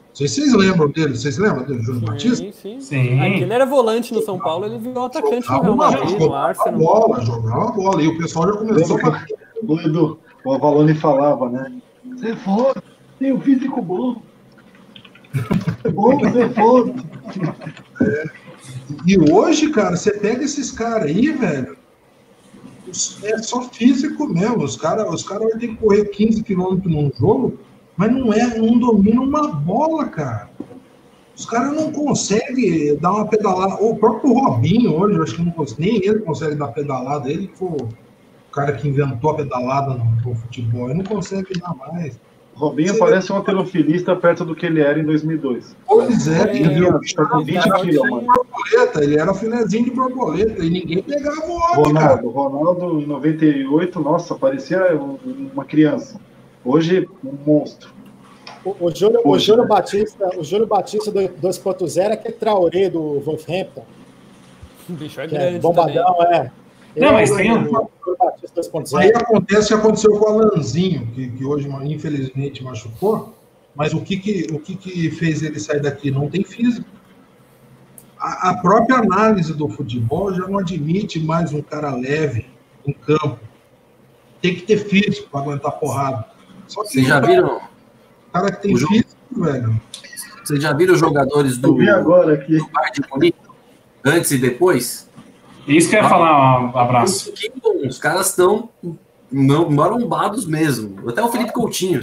Não 0.09 0.15
sei 0.15 0.28
se 0.28 0.36
vocês 0.36 0.53
lembram 0.53 0.89
dele. 0.89 1.17
Vocês 1.17 1.38
lembram 1.38 1.63
dele, 1.65 1.82
Júlio 1.82 2.01
Batista? 2.01 2.38
Sim, 2.38 2.51
sim. 2.51 2.82
Sim. 2.82 3.19
Aquele 3.19 3.53
era 3.53 3.65
volante 3.65 4.13
no 4.13 4.21
São 4.21 4.39
Paulo, 4.39 4.65
ele 4.65 4.78
virou 4.78 5.05
atacante 5.05 5.49
no 5.49 5.61
Real 5.61 5.75
Madrid, 5.75 6.11
no 6.11 6.19
jogava 6.19 6.47
Arsenal. 6.47 6.80
bola, 6.80 7.25
jogava 7.25 7.71
bola. 7.71 8.01
E 8.01 8.07
o 8.07 8.17
pessoal 8.17 8.47
já 8.47 8.57
começou 8.57 8.97
a 9.05 9.25
o 9.63 9.80
Edu, 9.80 10.19
o 10.45 10.53
Avalone 10.53 10.93
falava, 10.93 11.49
né? 11.49 11.82
Você 12.15 12.30
é 12.30 12.36
forte, 12.36 12.82
tem 13.19 13.34
um 13.34 13.41
físico 13.41 13.82
bom. 13.82 14.21
É 15.84 15.89
bom, 15.89 16.17
você 16.19 16.41
é 16.41 16.49
forte. 16.49 16.93
E 19.05 19.32
hoje, 19.32 19.69
cara, 19.71 19.95
você 19.95 20.11
pega 20.11 20.43
esses 20.43 20.71
caras 20.71 21.07
aí, 21.07 21.32
velho, 21.32 21.76
é 23.23 23.38
só 23.39 23.61
físico 23.69 24.27
mesmo. 24.27 24.63
Os 24.63 24.75
caras 24.75 25.11
os 25.11 25.23
cara 25.23 25.47
têm 25.57 25.75
que 25.75 25.81
correr 25.81 26.05
15 26.05 26.43
quilômetros 26.43 26.91
num 26.91 27.11
jogo, 27.17 27.59
mas 27.95 28.11
não 28.11 28.33
é, 28.33 28.57
não 28.57 28.77
domina 28.77 29.21
uma 29.21 29.51
bola, 29.51 30.07
cara. 30.07 30.49
Os 31.35 31.45
caras 31.45 31.75
não 31.75 31.91
conseguem 31.91 32.97
dar 32.97 33.11
uma 33.13 33.27
pedalada. 33.27 33.75
O 33.75 33.95
próprio 33.95 34.33
Robinho 34.33 34.95
hoje, 34.95 35.21
acho 35.21 35.35
que 35.35 35.43
não 35.43 35.51
consegue, 35.51 35.81
nem 35.81 35.95
ele 35.97 36.19
consegue 36.19 36.55
dar 36.55 36.69
pedalada. 36.69 37.29
Ele 37.29 37.49
foi 37.53 37.69
o 37.69 37.89
cara 38.51 38.73
que 38.73 38.88
inventou 38.88 39.31
a 39.31 39.35
pedalada 39.35 39.93
no, 39.93 40.03
no 40.03 40.35
futebol, 40.35 40.89
ele 40.89 40.99
não 40.99 41.05
consegue 41.05 41.59
dar 41.59 41.75
mais. 41.75 42.19
Robinho 42.58 42.93
Você- 42.93 42.99
parece 42.99 43.32
um 43.32 43.36
alterofilista 43.36 44.16
perto 44.16 44.43
do 44.43 44.55
que 44.55 44.66
ele 44.66 44.82
era 44.82 44.99
em 44.99 45.03
2002. 45.05 45.76
Pois 45.86 46.28
é, 46.28 46.49
É, 46.49 46.55
ele 46.55 46.70
virou 46.74 46.99
Tá 47.16 47.26
com 47.26 47.43
20 47.43 47.64
quilos, 47.82 48.10
mano. 48.10 48.26
borboleta, 48.28 49.03
ele 49.03 49.20
era 49.20 49.32
filezinho 49.36 49.86
de 49.86 49.91
borboleta 49.91 50.64
e 50.66 50.70
ninguém 50.70 51.03
pegava 51.03 51.39
o 51.45 51.51
homem, 51.51 51.93
cara. 51.93 52.16
Ronaldo, 52.16 52.30
Ronaldo 52.30 52.99
em 53.01 53.05
98, 53.05 53.99
nossa, 53.99 54.34
parecia 54.36 54.95
um- 54.95 55.18
uma 55.53 55.64
criança. 55.66 56.20
Hoje, 56.66 57.08
um 57.24 57.34
monstro. 57.45 57.89
O, 58.66 58.76
o 58.88 58.91
Júlio, 58.93 59.20
o 59.20 59.24
Poxa, 59.24 59.45
Júlio 59.45 59.62
né? 59.64 59.70
Batista, 59.70 60.30
o 60.38 60.43
Júlio 60.43 60.66
Batista 60.68 61.12
do 61.12 61.20
2.0 61.39 62.10
é 62.10 62.14
aquele 62.14 62.34
Traoré 62.34 62.89
do 62.89 63.20
Wolverhampton, 63.20 63.86
O 64.89 64.93
bicho 64.97 65.22
é 65.22 65.28
que 65.28 65.36
é 65.36 65.38
grande 65.38 65.60
também. 65.60 65.62
bombadão, 65.62 66.24
é. 66.24 66.51
Não, 66.97 67.13
mas 67.13 67.31
tem 67.31 67.51
um- 67.51 67.57
Aí 67.57 69.11
2.0. 69.11 69.17
acontece 69.17 69.65
o 69.65 69.67
que 69.67 69.73
aconteceu 69.85 70.11
com 70.19 70.25
o 70.25 70.41
Alanzinho, 70.41 71.07
que, 71.13 71.29
que 71.29 71.45
hoje 71.45 71.67
infelizmente 71.83 72.63
machucou, 72.63 73.37
mas 73.75 73.93
o 73.93 74.01
que, 74.01 74.17
que, 74.17 74.47
o 74.51 74.59
que, 74.59 74.75
que 74.75 75.11
fez 75.11 75.43
ele 75.43 75.59
sair 75.59 75.81
daqui? 75.81 76.09
Não 76.09 76.29
tem 76.29 76.43
físico. 76.43 76.87
A, 78.19 78.49
a 78.49 78.57
própria 78.57 78.97
análise 78.97 79.53
do 79.53 79.69
futebol 79.69 80.33
já 80.33 80.47
não 80.47 80.57
admite 80.57 81.19
mais 81.19 81.53
um 81.53 81.61
cara 81.61 81.93
leve 81.95 82.47
em 82.85 82.93
campo. 82.93 83.39
Tem 84.41 84.55
que 84.55 84.61
ter 84.61 84.77
físico 84.77 85.29
para 85.29 85.41
aguentar 85.41 85.71
porrada. 85.73 86.25
Só 86.67 86.81
que 86.83 86.89
Vocês 86.89 87.07
já 87.07 87.21
cara- 87.21 87.27
viram? 87.33 87.57
o 87.57 88.31
cara 88.33 88.51
que 88.51 88.61
tem 88.63 88.73
o 88.73 88.77
jogo- 88.77 88.93
físico, 88.93 89.15
velho. 89.31 89.81
Vocês 90.43 90.63
já 90.63 90.73
viram 90.73 90.93
os 90.95 90.99
jogadores 90.99 91.57
do, 91.57 91.79
agora 91.91 92.33
aqui. 92.33 92.57
do 92.57 92.67
Bayern 92.69 92.93
de 92.93 93.09
Munique? 93.11 93.37
Antes 94.03 94.31
e 94.31 94.37
depois? 94.37 95.07
Isso 95.68 95.89
que 95.89 95.95
eu 95.95 96.01
ia 96.01 96.09
falar, 96.09 96.61
um 96.74 96.78
abraço. 96.78 97.34
Os 97.88 97.99
caras 97.99 98.30
estão 98.30 98.70
não 99.32 99.70
marombados 99.70 100.45
mesmo. 100.45 101.09
Até 101.09 101.22
o 101.24 101.28
Felipe 101.30 101.51
Coutinho. 101.51 102.01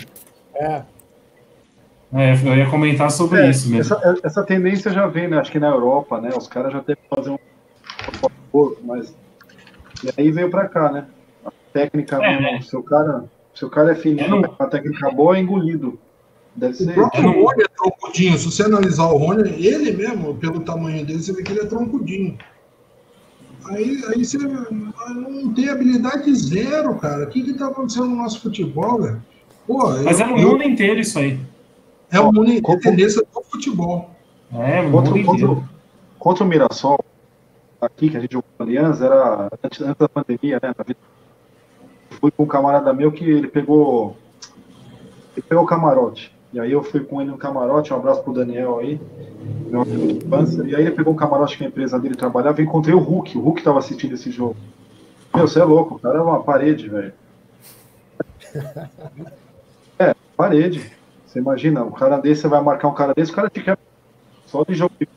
É. 0.54 0.82
É, 2.16 2.32
eu 2.34 2.56
ia 2.56 2.70
comentar 2.70 3.10
sobre 3.10 3.40
É, 3.40 3.50
isso 3.50 3.68
mesmo. 3.68 3.94
essa, 3.96 4.18
essa 4.22 4.42
tendência 4.44 4.90
já 4.92 5.06
vem, 5.06 5.26
né? 5.28 5.38
Acho 5.38 5.50
que 5.50 5.58
na 5.58 5.68
Europa, 5.68 6.20
né? 6.20 6.30
Os 6.36 6.46
caras 6.46 6.72
já 6.72 6.80
têm 6.80 6.94
que 6.94 7.02
fazer 7.14 7.30
um. 7.30 7.38
Mas. 8.84 9.12
E 10.04 10.10
aí 10.20 10.30
veio 10.30 10.50
pra 10.50 10.68
cá, 10.68 10.92
né? 10.92 11.06
A 11.44 11.50
técnica, 11.72 12.16
É, 12.24 12.40
né? 12.40 12.60
se 12.62 12.76
o 12.76 12.82
cara, 12.82 13.24
se 13.54 13.64
o 13.64 13.70
cara 13.70 13.92
é 13.92 13.94
fininho, 13.96 14.26
É, 14.26 14.28
não- 14.28 14.54
a 14.58 14.66
técnica 14.66 15.10
boa 15.10 15.36
é 15.36 15.40
engolido. 15.40 15.98
Deve 16.54 16.74
O 16.74 16.76
ser. 16.76 16.94
próprio 16.94 17.20
Eu 17.20 17.32
não- 17.32 17.42
Rony 17.44 17.62
é 17.62 17.68
troncudinho. 17.76 18.38
Se 18.38 18.44
você 18.44 18.62
analisar 18.62 19.06
o 19.08 19.16
Rony, 19.16 19.50
ele 19.66 19.90
mesmo, 19.90 20.36
pelo 20.36 20.60
tamanho 20.60 21.04
dele, 21.04 21.20
você 21.20 21.32
vê 21.32 21.42
que 21.42 21.50
ele 21.50 21.60
é 21.62 21.66
troncudinho. 21.66 22.38
Aí, 23.66 24.02
aí 24.08 24.24
você 24.24 24.38
não 24.38 25.52
tem 25.54 25.68
habilidade 25.68 26.34
zero, 26.34 26.94
cara. 26.96 27.24
O 27.24 27.28
que 27.28 27.42
que 27.42 27.54
tá 27.54 27.68
acontecendo 27.68 28.08
no 28.08 28.16
nosso 28.16 28.40
futebol, 28.40 29.00
velho? 29.02 29.22
Pô, 29.66 29.88
Mas 30.04 30.20
é 30.20 30.24
eu- 30.24 30.28
no 30.28 30.38
eu- 30.38 30.50
mundo 30.50 30.62
inteiro 30.64 31.00
isso 31.00 31.18
aí. 31.18 31.40
é 32.10 32.20
o 32.20 32.32
mundo, 32.32 32.52
é 32.52 32.72
a 32.72 32.78
tendência 32.80 33.22
do 33.22 33.42
futebol. 33.50 34.10
É, 34.52 34.82
no 34.82 34.90
Contra, 34.92 35.14
mundo 35.14 35.24
contra, 35.26 35.44
inteiro. 35.46 35.68
contra 36.18 36.44
o 36.44 36.46
Mirassol, 36.46 36.98
aqui 37.80 38.10
que 38.10 38.16
a 38.16 38.20
gente 38.20 38.32
jogou 38.32 38.48
Aliança, 38.58 39.04
era 39.06 39.48
antes, 39.64 39.80
antes 39.80 39.96
da 39.98 40.08
pandemia, 40.08 40.60
né? 40.62 40.74
Fui 42.20 42.30
com 42.30 42.42
um 42.44 42.46
camarada 42.46 42.92
meu 42.92 43.10
que 43.10 43.24
ele 43.24 43.48
pegou. 43.48 44.16
Ele 45.36 45.44
pegou 45.48 45.64
o 45.64 45.66
camarote. 45.66 46.33
E 46.54 46.60
aí 46.60 46.70
eu 46.70 46.84
fui 46.84 47.00
com 47.00 47.20
ele 47.20 47.32
no 47.32 47.36
camarote, 47.36 47.92
um 47.92 47.96
abraço 47.96 48.22
pro 48.22 48.32
Daniel 48.32 48.78
aí, 48.78 49.00
meu 49.68 49.82
amigo 49.82 50.06
de 50.06 50.24
infância. 50.24 50.62
E 50.62 50.76
aí 50.76 50.82
ele 50.82 50.92
pegou 50.92 51.12
um 51.12 51.16
camarote 51.16 51.58
que 51.58 51.64
a 51.64 51.66
empresa 51.66 51.98
dele 51.98 52.14
trabalhava 52.14 52.60
e 52.60 52.64
encontrei 52.64 52.94
o 52.94 53.00
Hulk. 53.00 53.36
O 53.36 53.40
Hulk 53.40 53.60
tava 53.60 53.80
assistindo 53.80 54.14
esse 54.14 54.30
jogo. 54.30 54.54
Meu, 55.34 55.48
você 55.48 55.58
é 55.58 55.64
louco, 55.64 55.96
o 55.96 55.98
cara 55.98 56.18
é 56.18 56.22
uma 56.22 56.44
parede, 56.44 56.88
velho. 56.88 57.12
É, 59.96 60.12
parede. 60.36 60.90
Você 61.24 61.38
imagina, 61.38 61.84
um 61.84 61.92
cara 61.92 62.18
desse, 62.18 62.42
você 62.42 62.48
vai 62.48 62.60
marcar 62.60 62.88
um 62.88 62.94
cara 62.94 63.14
desse, 63.14 63.30
o 63.30 63.34
cara 63.34 63.48
te 63.48 63.62
quer 63.62 63.78
só 64.46 64.64
de 64.64 64.74
jogo 64.74 64.92
de 64.98 65.08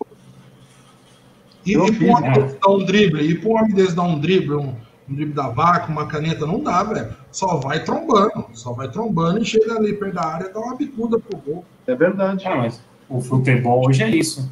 E, 1.66 1.76
e 1.76 1.94
fiz, 1.94 1.98
pra 1.98 2.08
um 2.08 2.12
homem 2.16 2.30
né? 2.30 2.40
desse 2.40 2.60
dar 2.60 2.70
um 2.70 2.86
drible, 2.86 3.22
e 3.24 3.40
pra 3.40 3.50
um 3.50 3.56
homem 3.56 3.74
desse 3.74 3.96
dar 3.96 4.04
um 4.04 4.20
drible, 4.20 4.56
um, 4.56 4.76
um 5.10 5.16
drible 5.16 5.34
da 5.34 5.49
vaca, 5.49 5.91
uma 5.91 6.08
caneta, 6.08 6.45
não 6.45 6.62
dá, 6.62 6.84
velho. 6.84 7.14
Só 7.32 7.58
vai 7.58 7.84
trombando, 7.84 8.45
só 8.53 8.74
vai 8.74 8.89
trombando 8.89 9.41
e 9.41 9.45
chega 9.45 9.76
ali 9.76 9.93
perto 9.93 10.16
da 10.16 10.26
área, 10.26 10.49
dá 10.49 10.60
uma 10.60 10.76
bicuda 10.76 11.20
pro 11.20 11.38
gol. 11.38 11.66
É 11.86 11.95
verdade. 11.95 12.45
Ah, 12.45 12.55
mas 12.55 12.82
o 13.10 13.22
futebol 13.22 13.88
hoje 13.88 14.03
é 14.03 14.10
isso. 14.10 14.51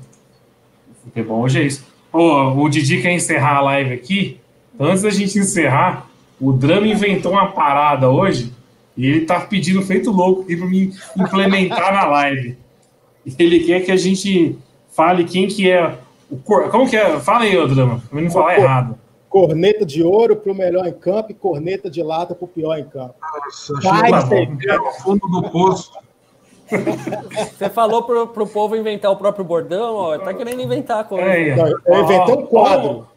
O 0.90 1.06
futebol 1.06 1.42
hoje 1.42 1.60
é 1.60 1.64
isso. 1.64 1.86
Ô, 2.12 2.64
o 2.64 2.70
Didi 2.70 3.02
quer 3.02 3.12
encerrar 3.12 3.58
a 3.58 3.62
live 3.62 3.94
aqui. 3.94 4.40
Então, 4.74 4.88
antes 4.88 5.04
da 5.04 5.10
gente 5.10 5.38
encerrar, 5.38 6.08
o 6.40 6.54
Drama 6.54 6.88
inventou 6.88 7.34
uma 7.34 7.52
parada 7.52 8.10
hoje 8.10 8.54
e 8.96 9.06
ele 9.06 9.26
tá 9.26 9.42
pedindo 9.42 9.82
feito 9.82 10.12
louco 10.12 10.44
aqui 10.44 10.56
pra 10.56 10.66
me 10.66 10.94
implementar 11.18 11.94
na 11.94 12.06
live. 12.06 12.58
Ele 13.38 13.60
quer 13.62 13.82
que 13.82 13.92
a 13.92 13.98
gente 13.98 14.58
fale 14.94 15.26
quem 15.26 15.48
que 15.48 15.70
é 15.70 15.98
o 16.30 16.38
cor... 16.38 16.70
Como 16.70 16.90
que 16.90 16.96
é? 16.96 17.20
Fala 17.20 17.44
aí, 17.44 17.58
ô 17.58 17.68
Drama, 17.68 18.02
pra 18.10 18.18
mim 18.18 18.26
não 18.26 18.32
falar 18.32 18.58
errado. 18.58 18.98
Corneta 19.36 19.86
de 19.86 20.02
ouro 20.02 20.38
para 20.38 20.50
o 20.50 20.56
melhor 20.56 20.88
em 20.88 20.94
campo 20.94 21.30
e 21.30 21.34
corneta 21.34 21.90
de 21.90 22.02
lata 22.02 22.34
para 22.34 22.46
o 22.46 22.48
pior 22.48 22.78
em 22.78 22.86
campo. 22.86 23.16
Nossa, 23.22 23.74
Vai, 23.82 24.14
achei 24.14 24.46
Steve. 24.46 24.58
que 24.58 24.70
era 24.70 24.82
o 24.82 24.94
fundo 24.94 25.28
do 25.28 25.50
poço. 25.50 25.92
Você 27.58 27.70
falou 27.70 28.04
pro, 28.04 28.30
pro 28.30 28.48
povo 28.48 28.78
inventar 28.78 29.12
o 29.12 29.18
próprio 29.18 29.44
bordão, 29.44 29.94
ó. 29.94 30.18
Tá 30.20 30.34
querendo 30.34 30.62
inventar 30.62 31.02
a 31.02 31.04
coisa. 31.04 31.26
É, 31.26 31.52
aí, 31.52 31.54
Não, 31.54 31.68
eu 31.68 32.04
inventei 32.06 32.34
um 32.34 32.46
quadro. 32.46 33.08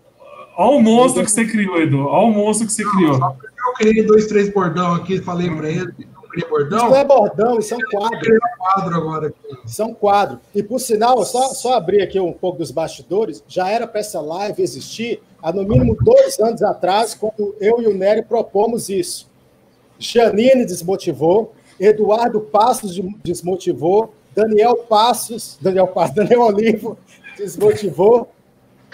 Olha 0.56 0.76
o 0.76 0.82
monstro 0.82 1.24
que 1.24 1.30
você 1.30 1.44
criou, 1.44 1.80
Edu. 1.80 2.04
Olha 2.08 2.26
o 2.26 2.32
monstro 2.32 2.66
que 2.66 2.72
você 2.72 2.82
criou. 2.82 3.14
Eu 3.14 3.72
criei 3.74 4.04
dois, 4.04 4.26
três 4.26 4.52
bordão 4.52 4.94
aqui, 4.94 5.20
falei 5.22 5.48
pra 5.48 5.70
ele, 5.70 5.94
não 6.28 6.30
queria 6.30 6.44
Isso 6.44 6.48
bordão, 6.50 6.90
não 6.90 6.96
é 6.96 7.04
bordão, 7.04 7.58
isso 7.58 7.74
é 7.74 7.76
um 7.76 7.80
quadro. 7.90 8.18
criei 8.20 8.36
um 8.36 8.58
quadro 8.58 8.94
agora 8.96 9.26
aqui. 9.28 9.58
Isso 9.64 9.82
é 9.82 9.84
um 9.84 9.94
quadro. 9.94 10.40
E 10.54 10.62
por 10.62 10.78
sinal, 10.78 11.24
só, 11.24 11.48
só 11.54 11.74
abrir 11.74 12.02
aqui 12.02 12.20
um 12.20 12.32
pouco 12.32 12.58
dos 12.58 12.70
bastidores, 12.70 13.42
já 13.48 13.68
era 13.68 13.86
para 13.86 14.00
essa 14.00 14.20
live 14.20 14.62
existir 14.62 15.22
há 15.42 15.52
no 15.52 15.62
mínimo 15.64 15.96
dois 16.00 16.38
anos 16.38 16.62
atrás, 16.62 17.14
quando 17.14 17.54
eu 17.60 17.80
e 17.82 17.86
o 17.86 17.94
Nery 17.96 18.22
propomos 18.22 18.88
isso. 18.88 19.28
Janine 19.98 20.64
desmotivou, 20.64 21.52
Eduardo 21.80 22.40
Passos 22.40 22.94
de- 22.94 23.16
desmotivou, 23.24 24.12
Daniel 24.34 24.76
Passos, 24.76 25.58
Daniel 25.60 25.88
Passos, 25.88 26.14
Daniel 26.14 26.42
Olivo 26.42 26.96
desmotivou. 27.36 28.28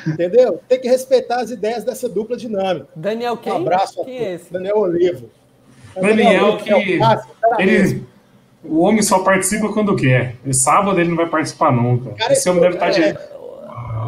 Entendeu? 0.07 0.61
Tem 0.68 0.80
que 0.80 0.89
respeitar 0.89 1.41
as 1.41 1.51
ideias 1.51 1.85
dessa 1.85 2.09
dupla 2.09 2.37
dinâmica. 2.37 2.89
Daniel 2.97 3.37
quem? 3.37 3.53
Um 3.53 3.57
abraço 3.57 4.03
a 4.03 4.05
Quem 4.05 4.16
é 4.16 4.18
todos. 4.24 4.35
esse? 4.43 4.53
Daniel 4.53 4.78
Olivo. 4.78 5.30
Daniel 6.01 6.57
que- 6.59 7.01
Ele. 7.59 8.05
O 8.62 8.80
homem 8.82 9.03
só 9.03 9.18
participa 9.18 9.68
quando 9.68 9.95
quer. 9.95 10.36
E 10.45 10.55
sábado 10.55 10.99
ele 10.99 11.11
não 11.11 11.16
vai 11.16 11.26
participar 11.26 11.70
nunca. 11.70 12.11
Cara, 12.12 12.32
Esse 12.32 12.49
homem 12.49 12.62
deve 12.62 12.74
estar 12.74 12.90
de, 12.90 13.03
É, 13.03 13.16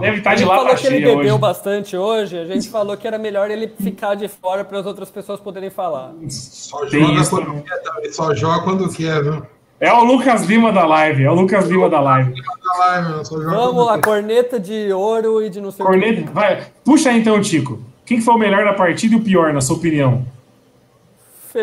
deve 0.00 0.16
estar 0.18 0.30
a 0.30 0.34
de 0.34 0.40
gente 0.40 0.48
lata 0.48 0.62
falou 0.62 0.76
que 0.76 0.86
ele 0.86 1.00
bebeu 1.04 1.18
hoje. 1.34 1.38
bastante 1.38 1.96
hoje, 1.96 2.38
a 2.38 2.44
gente 2.46 2.68
falou 2.70 2.96
que 2.96 3.06
era 3.06 3.18
melhor 3.18 3.50
ele 3.50 3.68
ficar 3.78 4.14
de 4.14 4.28
fora 4.28 4.64
para 4.64 4.78
as 4.80 4.86
outras 4.86 5.10
pessoas 5.10 5.40
poderem 5.40 5.68
falar. 5.68 6.12
Só 6.30 6.86
Tem 6.86 7.00
joga 7.04 7.20
isso 7.20 7.30
quando 7.30 7.62
quer 7.62 7.82
também. 7.82 8.12
Só 8.12 8.34
joga 8.34 8.62
quando 8.64 8.88
quer, 8.90 9.22
viu? 9.22 9.42
É 9.78 9.92
o 9.92 10.04
Lucas 10.04 10.44
Lima 10.46 10.72
da 10.72 10.86
live. 10.86 11.24
É 11.24 11.30
o 11.30 11.34
Lucas 11.34 11.68
Lima 11.68 11.90
da 11.90 12.00
live. 12.00 12.32
Tá 12.34 12.78
lá, 12.78 13.22
Vamos 13.30 13.84
lá, 13.84 13.98
corneta 14.00 14.58
de 14.58 14.90
ouro 14.90 15.42
e 15.42 15.50
de 15.50 15.60
não 15.60 15.70
sei 15.70 15.84
o 15.84 15.88
Corneta, 15.88 16.22
que. 16.22 16.30
vai. 16.32 16.62
Puxa 16.82 17.10
aí 17.10 17.18
então, 17.20 17.38
Tico. 17.42 17.78
Quem 18.06 18.16
que 18.18 18.24
foi 18.24 18.34
o 18.34 18.38
melhor 18.38 18.64
da 18.64 18.72
partida 18.72 19.14
e 19.14 19.18
o 19.18 19.22
pior, 19.22 19.52
na 19.52 19.60
sua 19.60 19.76
opinião? 19.76 20.24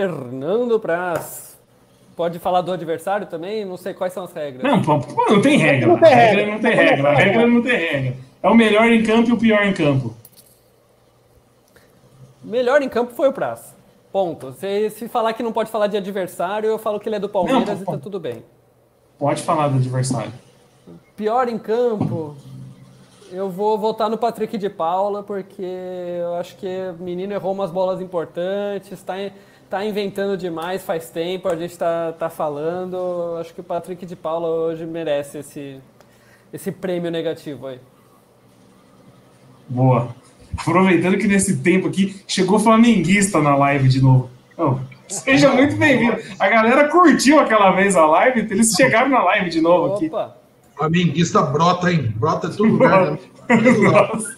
Fernando 0.03 0.79
Praz. 0.79 1.55
Pode 2.15 2.39
falar 2.39 2.61
do 2.61 2.71
adversário 2.71 3.27
também? 3.27 3.63
Não 3.63 3.77
sei 3.77 3.93
quais 3.93 4.11
são 4.11 4.23
as 4.23 4.33
regras. 4.33 4.63
Não, 4.63 4.81
pô, 4.81 4.97
não 5.29 5.39
tem 5.39 5.55
regra. 5.59 5.85
Não 5.87 5.99
tem 5.99 6.11
A 6.11 6.15
regra. 6.15 6.45
não 6.51 6.59
tem 6.59 6.71
regra. 6.75 7.09
A 7.09 7.13
regra 7.15 7.47
não 7.47 7.61
tem 7.61 7.77
regra. 7.77 8.15
É 8.41 8.49
o 8.49 8.55
melhor 8.55 8.91
em 8.91 9.03
campo 9.03 9.29
e 9.29 9.33
o 9.33 9.37
pior 9.37 9.63
em 9.63 9.71
campo. 9.73 10.15
Melhor 12.43 12.81
em 12.81 12.89
campo 12.89 13.13
foi 13.13 13.29
o 13.29 13.33
Praz. 13.33 13.75
Ponto. 14.11 14.51
Se, 14.53 14.89
se 14.89 15.07
falar 15.07 15.33
que 15.33 15.43
não 15.43 15.53
pode 15.53 15.69
falar 15.69 15.85
de 15.85 15.95
adversário, 15.95 16.67
eu 16.69 16.79
falo 16.79 16.99
que 16.99 17.07
ele 17.07 17.17
é 17.17 17.19
do 17.19 17.29
Palmeiras 17.29 17.67
Não, 17.67 17.81
e 17.81 17.85
tá 17.85 17.97
tudo 17.99 18.19
bem. 18.19 18.43
Pode 19.19 19.43
falar 19.43 19.67
do 19.67 19.77
adversário. 19.77 20.33
Pior 21.15 21.47
em 21.47 21.59
campo, 21.59 22.35
eu 23.31 23.47
vou 23.47 23.77
votar 23.77 24.09
no 24.09 24.17
Patrick 24.17 24.57
de 24.57 24.69
Paula, 24.71 25.21
porque 25.21 25.61
eu 26.19 26.33
acho 26.35 26.55
que 26.57 26.67
o 26.99 27.03
menino 27.03 27.31
errou 27.33 27.51
umas 27.53 27.69
bolas 27.71 28.01
importantes, 28.01 29.01
tá, 29.03 29.19
em- 29.19 29.31
tá 29.73 29.83
inventando 29.83 30.37
demais 30.37 30.83
faz 30.83 31.09
tempo, 31.09 31.47
a 31.47 31.55
gente 31.55 31.75
tá, 31.75 32.13
tá 32.13 32.29
falando. 32.29 33.37
Acho 33.39 33.55
que 33.55 33.61
o 33.61 33.63
Patrick 33.63 34.05
de 34.05 34.15
Paula 34.15 34.47
hoje 34.47 34.85
merece 34.85 35.39
esse, 35.39 35.79
esse 36.53 36.71
prêmio 36.71 37.09
negativo 37.09 37.65
aí. 37.65 37.79
Boa. 39.67 40.09
Aproveitando 40.55 41.17
que 41.17 41.27
nesse 41.27 41.57
tempo 41.57 41.87
aqui 41.87 42.21
chegou 42.27 42.59
flamenguista 42.59 43.41
na 43.41 43.55
live 43.55 43.89
de 43.89 43.99
novo. 43.99 44.29
Ô, 44.55 44.75
seja 45.07 45.51
muito 45.51 45.75
bem-vindo. 45.75 46.17
A 46.37 46.47
galera 46.47 46.87
curtiu 46.87 47.39
aquela 47.39 47.71
vez 47.71 47.95
a 47.95 48.05
live, 48.05 48.41
eles 48.41 48.73
chegaram 48.73 49.09
na 49.09 49.23
live 49.23 49.49
de 49.49 49.59
novo 49.59 49.95
aqui. 49.95 50.05
Opa! 50.05 50.37
Flamenguista 50.77 51.41
brota, 51.41 51.91
hein? 51.91 52.13
Brota 52.15 52.45
em 52.45 52.51
todo 52.51 52.69
lugar. 52.69 53.11
né? 53.13 53.17
Nossa. 53.89 54.37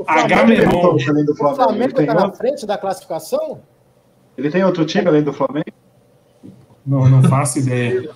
O. 0.00 1.54
Flamengo, 1.54 1.92
tem, 1.92 2.06
tá 2.06 2.14
na 2.14 2.32
frente 2.32 2.64
da 2.64 2.78
classificação? 2.78 3.60
Ele 4.38 4.50
tem 4.50 4.64
outro 4.64 4.86
time 4.86 5.08
além 5.08 5.22
do 5.22 5.32
Flamengo? 5.32 5.66
Não, 6.86 7.08
não 7.08 7.22
faço 7.24 7.58
ideia. 7.58 8.10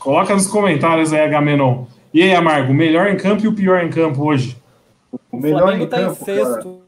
Coloca 0.00 0.34
nos 0.34 0.48
comentários 0.48 1.12
aí, 1.12 1.20
Agamenon. 1.20 1.84
E 2.12 2.20
aí, 2.20 2.34
Amargo, 2.34 2.72
o 2.72 2.74
melhor 2.74 3.06
em 3.06 3.16
campo 3.16 3.44
e 3.44 3.48
o 3.48 3.54
pior 3.54 3.82
em 3.82 3.90
campo 3.90 4.24
hoje? 4.24 4.60
O 5.12 5.18
O 5.30 5.40
melhor 5.40 5.62
Flamengo 5.62 5.84
em 5.84 5.88
tá 5.88 6.02
em 6.02 6.06
campo, 6.06 6.26
cara. 6.26 6.44
sexto, 6.44 6.82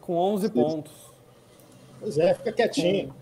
com 0.00 0.16
11 0.16 0.50
pontos. 0.50 0.92
Pois 2.00 2.18
é, 2.18 2.34
fica 2.34 2.52
quietinho. 2.52 3.14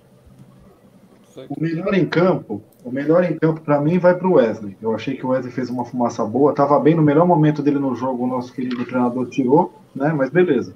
O 1.51 1.61
melhor 1.61 1.93
em 1.93 2.07
campo, 2.07 2.63
o 2.83 2.91
melhor 2.91 3.23
em 3.23 3.39
campo 3.39 3.61
para 3.61 3.79
mim 3.79 3.99
vai 3.99 4.15
para 4.15 4.27
o 4.27 4.33
Wesley. 4.33 4.75
Eu 4.81 4.95
achei 4.95 5.15
que 5.15 5.27
o 5.27 5.29
Wesley 5.29 5.53
fez 5.53 5.69
uma 5.69 5.85
fumaça 5.85 6.25
boa, 6.25 6.55
tava 6.55 6.81
bem 6.81 6.95
no 6.95 7.03
melhor 7.03 7.27
momento 7.27 7.63
dele 7.63 7.79
no 7.79 7.95
jogo, 7.95 8.25
o 8.25 8.27
nosso 8.27 8.51
querido 8.55 8.83
treinador 8.87 9.29
tirou, 9.29 9.75
né? 9.95 10.11
Mas 10.15 10.31
beleza. 10.31 10.75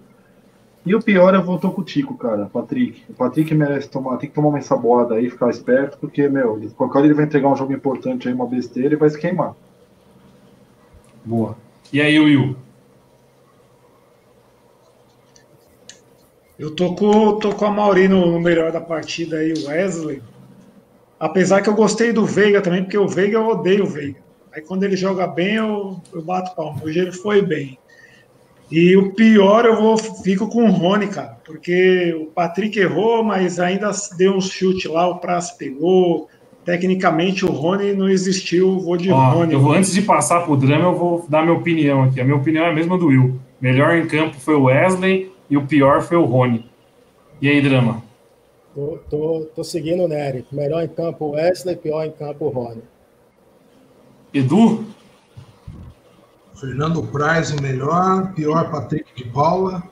E 0.85 0.95
o 0.95 1.03
pior 1.03 1.35
eu 1.35 1.43
voltou 1.43 1.73
com 1.73 1.83
o 1.83 1.85
Tico, 1.85 2.17
cara, 2.17 2.47
Patrick. 2.47 3.05
O 3.09 3.13
Patrick 3.13 3.55
merece 3.55 3.89
tomar, 3.89 4.17
tem 4.17 4.29
que 4.29 4.35
tomar 4.35 4.49
uma 4.49 4.59
ensaboada 4.59 5.15
aí, 5.15 5.29
ficar 5.29 5.51
esperto, 5.51 5.99
porque, 5.99 6.27
meu, 6.29 6.59
qualquer 6.75 6.99
hora 6.99 7.07
ele 7.07 7.15
vai 7.15 7.27
entregar 7.27 7.49
um 7.49 7.57
jogo 7.57 7.73
importante 7.73 8.29
aí, 8.29 8.35
uma 8.35 8.47
besteira 8.47 8.95
e 8.95 8.97
vai 8.97 9.11
se 9.11 9.19
queimar. 9.19 9.55
Boa. 11.25 11.57
E 11.93 12.01
aí, 12.01 12.19
Will? 12.19 12.57
Eu 16.59 16.75
tô 16.75 16.95
com, 16.95 17.39
tô 17.39 17.55
com 17.55 17.65
a 17.65 17.71
Mauri 17.71 18.09
no, 18.09 18.33
no 18.33 18.41
melhor 18.41 18.73
da 18.73 18.81
partida 18.81 19.39
aí, 19.39 19.53
o 19.53 19.67
Wesley. 19.67 20.23
Apesar 21.19 21.61
que 21.61 21.69
eu 21.69 21.75
gostei 21.75 22.13
do 22.13 22.25
Veiga 22.25 22.63
também, 22.63 22.83
porque 22.83 22.99
o 22.99 23.09
Veiga 23.09 23.37
eu 23.37 23.49
odeio 23.49 23.85
o 23.85 23.87
Veiga. 23.87 24.21
Aí 24.53 24.63
quando 24.63 24.83
ele 24.83 24.97
joga 24.97 25.27
bem, 25.27 25.57
eu, 25.57 26.01
eu 26.13 26.23
bato 26.23 26.55
palma. 26.55 26.81
Hoje 26.83 26.99
ele 26.99 27.13
foi 27.13 27.43
bem. 27.43 27.79
E 28.71 28.97
o 28.97 29.13
pior, 29.13 29.65
eu 29.65 29.77
vou 29.77 29.99
fico 29.99 30.49
com 30.49 30.65
o 30.65 30.71
Rony, 30.71 31.09
cara, 31.09 31.37
porque 31.45 32.15
o 32.15 32.27
Patrick 32.27 32.79
errou, 32.79 33.25
mas 33.25 33.59
ainda 33.59 33.91
deu 34.17 34.35
um 34.37 34.41
chute 34.41 34.87
lá, 34.87 35.09
o 35.09 35.19
Praça 35.19 35.57
pegou. 35.59 36.29
Tecnicamente 36.65 37.45
o 37.45 37.51
Rony 37.51 37.95
não 37.95 38.09
existiu, 38.09 38.79
vou 38.79 38.97
de 38.97 39.11
Ó, 39.11 39.17
Rony. 39.17 39.55
eu 39.55 39.61
vou, 39.61 39.73
antes 39.73 39.93
de 39.93 40.03
passar 40.03 40.45
pro 40.45 40.57
drama, 40.57 40.85
eu 40.85 40.95
vou 40.95 41.27
dar 41.29 41.43
minha 41.43 41.57
opinião 41.57 42.05
aqui. 42.05 42.21
A 42.21 42.25
minha 42.25 42.37
opinião 42.37 42.65
é 42.67 42.71
a 42.71 42.73
mesma 42.73 42.97
do 42.97 43.07
Will. 43.07 43.41
Melhor 43.61 43.97
em 43.97 44.07
campo 44.07 44.39
foi 44.39 44.55
o 44.55 44.65
Wesley 44.65 45.33
e 45.49 45.57
o 45.57 45.67
pior 45.67 46.03
foi 46.03 46.17
o 46.19 46.25
Rony. 46.25 46.65
E 47.43 47.49
aí, 47.49 47.61
drama? 47.61 48.03
Tô, 48.75 48.99
tô, 49.11 49.47
tô 49.57 49.65
seguindo 49.65 50.05
o 50.05 50.09
Nery. 50.09 50.45
Melhor 50.53 50.85
em 50.85 50.89
campo 50.89 51.31
Wesley, 51.31 51.75
pior 51.77 52.05
em 52.05 52.13
campo 52.13 52.49
Rony. 52.49 52.83
Edu? 54.33 54.85
Fernando 56.61 57.03
Praz, 57.05 57.51
o 57.53 57.63
melhor. 57.63 58.33
Pior, 58.35 58.71
Patrick 58.71 59.07
de 59.17 59.25
Paula. 59.31 59.83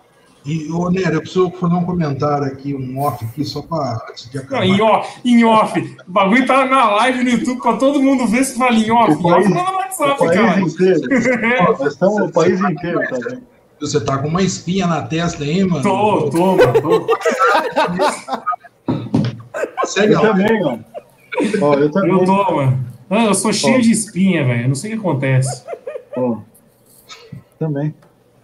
E, 0.46 0.70
ô, 0.72 0.88
Nery, 0.90 1.14
eu 1.14 1.20
preciso 1.20 1.50
fazer 1.52 1.74
um 1.74 1.84
comentário 1.84 2.46
aqui, 2.46 2.74
um 2.74 2.98
off 3.00 3.22
aqui, 3.24 3.44
só 3.44 3.60
para 3.60 4.00
antes 4.08 4.30
de 4.30 4.36
Não, 4.38 4.44
acabar. 4.44 4.66
em 4.66 4.80
off, 4.80 5.20
em 5.24 5.44
off. 5.44 5.96
O 6.06 6.10
bagulho 6.10 6.46
tá 6.46 6.64
na 6.64 6.88
live 6.96 7.24
no 7.24 7.30
YouTube 7.30 7.60
pra 7.60 7.76
todo 7.76 8.00
mundo 8.00 8.26
ver 8.26 8.44
se 8.44 8.56
fala 8.56 8.74
em 8.76 8.90
off. 8.90 9.10
O 9.12 9.14
Em 9.14 9.16
off 9.16 9.22
país- 9.32 9.48
manda 9.48 9.62
no 9.70 9.76
O 9.76 9.76
WhatsApp, 9.78 10.18
país 10.18 10.32
cara. 10.40 10.60
inteiro. 10.60 11.00
Estamos 11.88 12.20
o 12.22 12.32
país 12.32 12.60
inteiro, 12.60 13.00
tá 13.10 13.16
vendo? 13.28 13.42
Você 13.80 14.00
tá 14.00 14.18
com 14.18 14.28
uma 14.28 14.42
espinha 14.42 14.86
na 14.86 15.02
testa 15.02 15.44
aí, 15.44 15.62
mano? 15.64 15.82
Tô, 15.82 16.30
tô, 16.30 16.56
mano. 16.56 16.80
Tô. 16.80 17.06
Segue 19.86 20.14
Eu 20.14 20.22
lá. 20.22 20.28
também, 20.28 20.60
mano. 20.60 20.84
Ó, 21.62 21.74
eu 21.74 21.90
também. 21.90 22.10
Eu 22.10 22.24
tô, 22.24 22.54
mano. 22.56 22.84
Ah, 23.10 23.24
eu 23.24 23.34
sou 23.34 23.52
cheio 23.52 23.80
de 23.82 23.90
espinha, 23.90 24.44
velho. 24.44 24.68
Não 24.68 24.74
sei 24.74 24.90
o 24.90 24.94
que 24.94 25.00
acontece. 25.00 25.62
Ó, 26.16 26.38
também. 27.58 27.94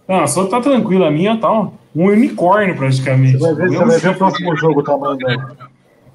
Não, 0.07 0.21
a 0.23 0.27
sua 0.27 0.47
tá 0.49 0.61
tranquila. 0.61 1.07
A 1.07 1.11
minha 1.11 1.37
tá 1.37 1.51
um 1.51 1.71
um 1.95 2.07
unicórnio, 2.07 2.75
praticamente. 2.75 3.37
Você 3.37 3.53
vai 3.53 3.55
ver, 3.55 3.65
Eu 3.75 3.79
você 3.79 3.85
vai 3.85 3.99
ver 3.99 4.09
o 4.09 4.15
próximo 4.15 4.55
jogo 4.57 4.81
o 4.81 4.83
tamanho 4.83 5.15
dela. 5.15 5.55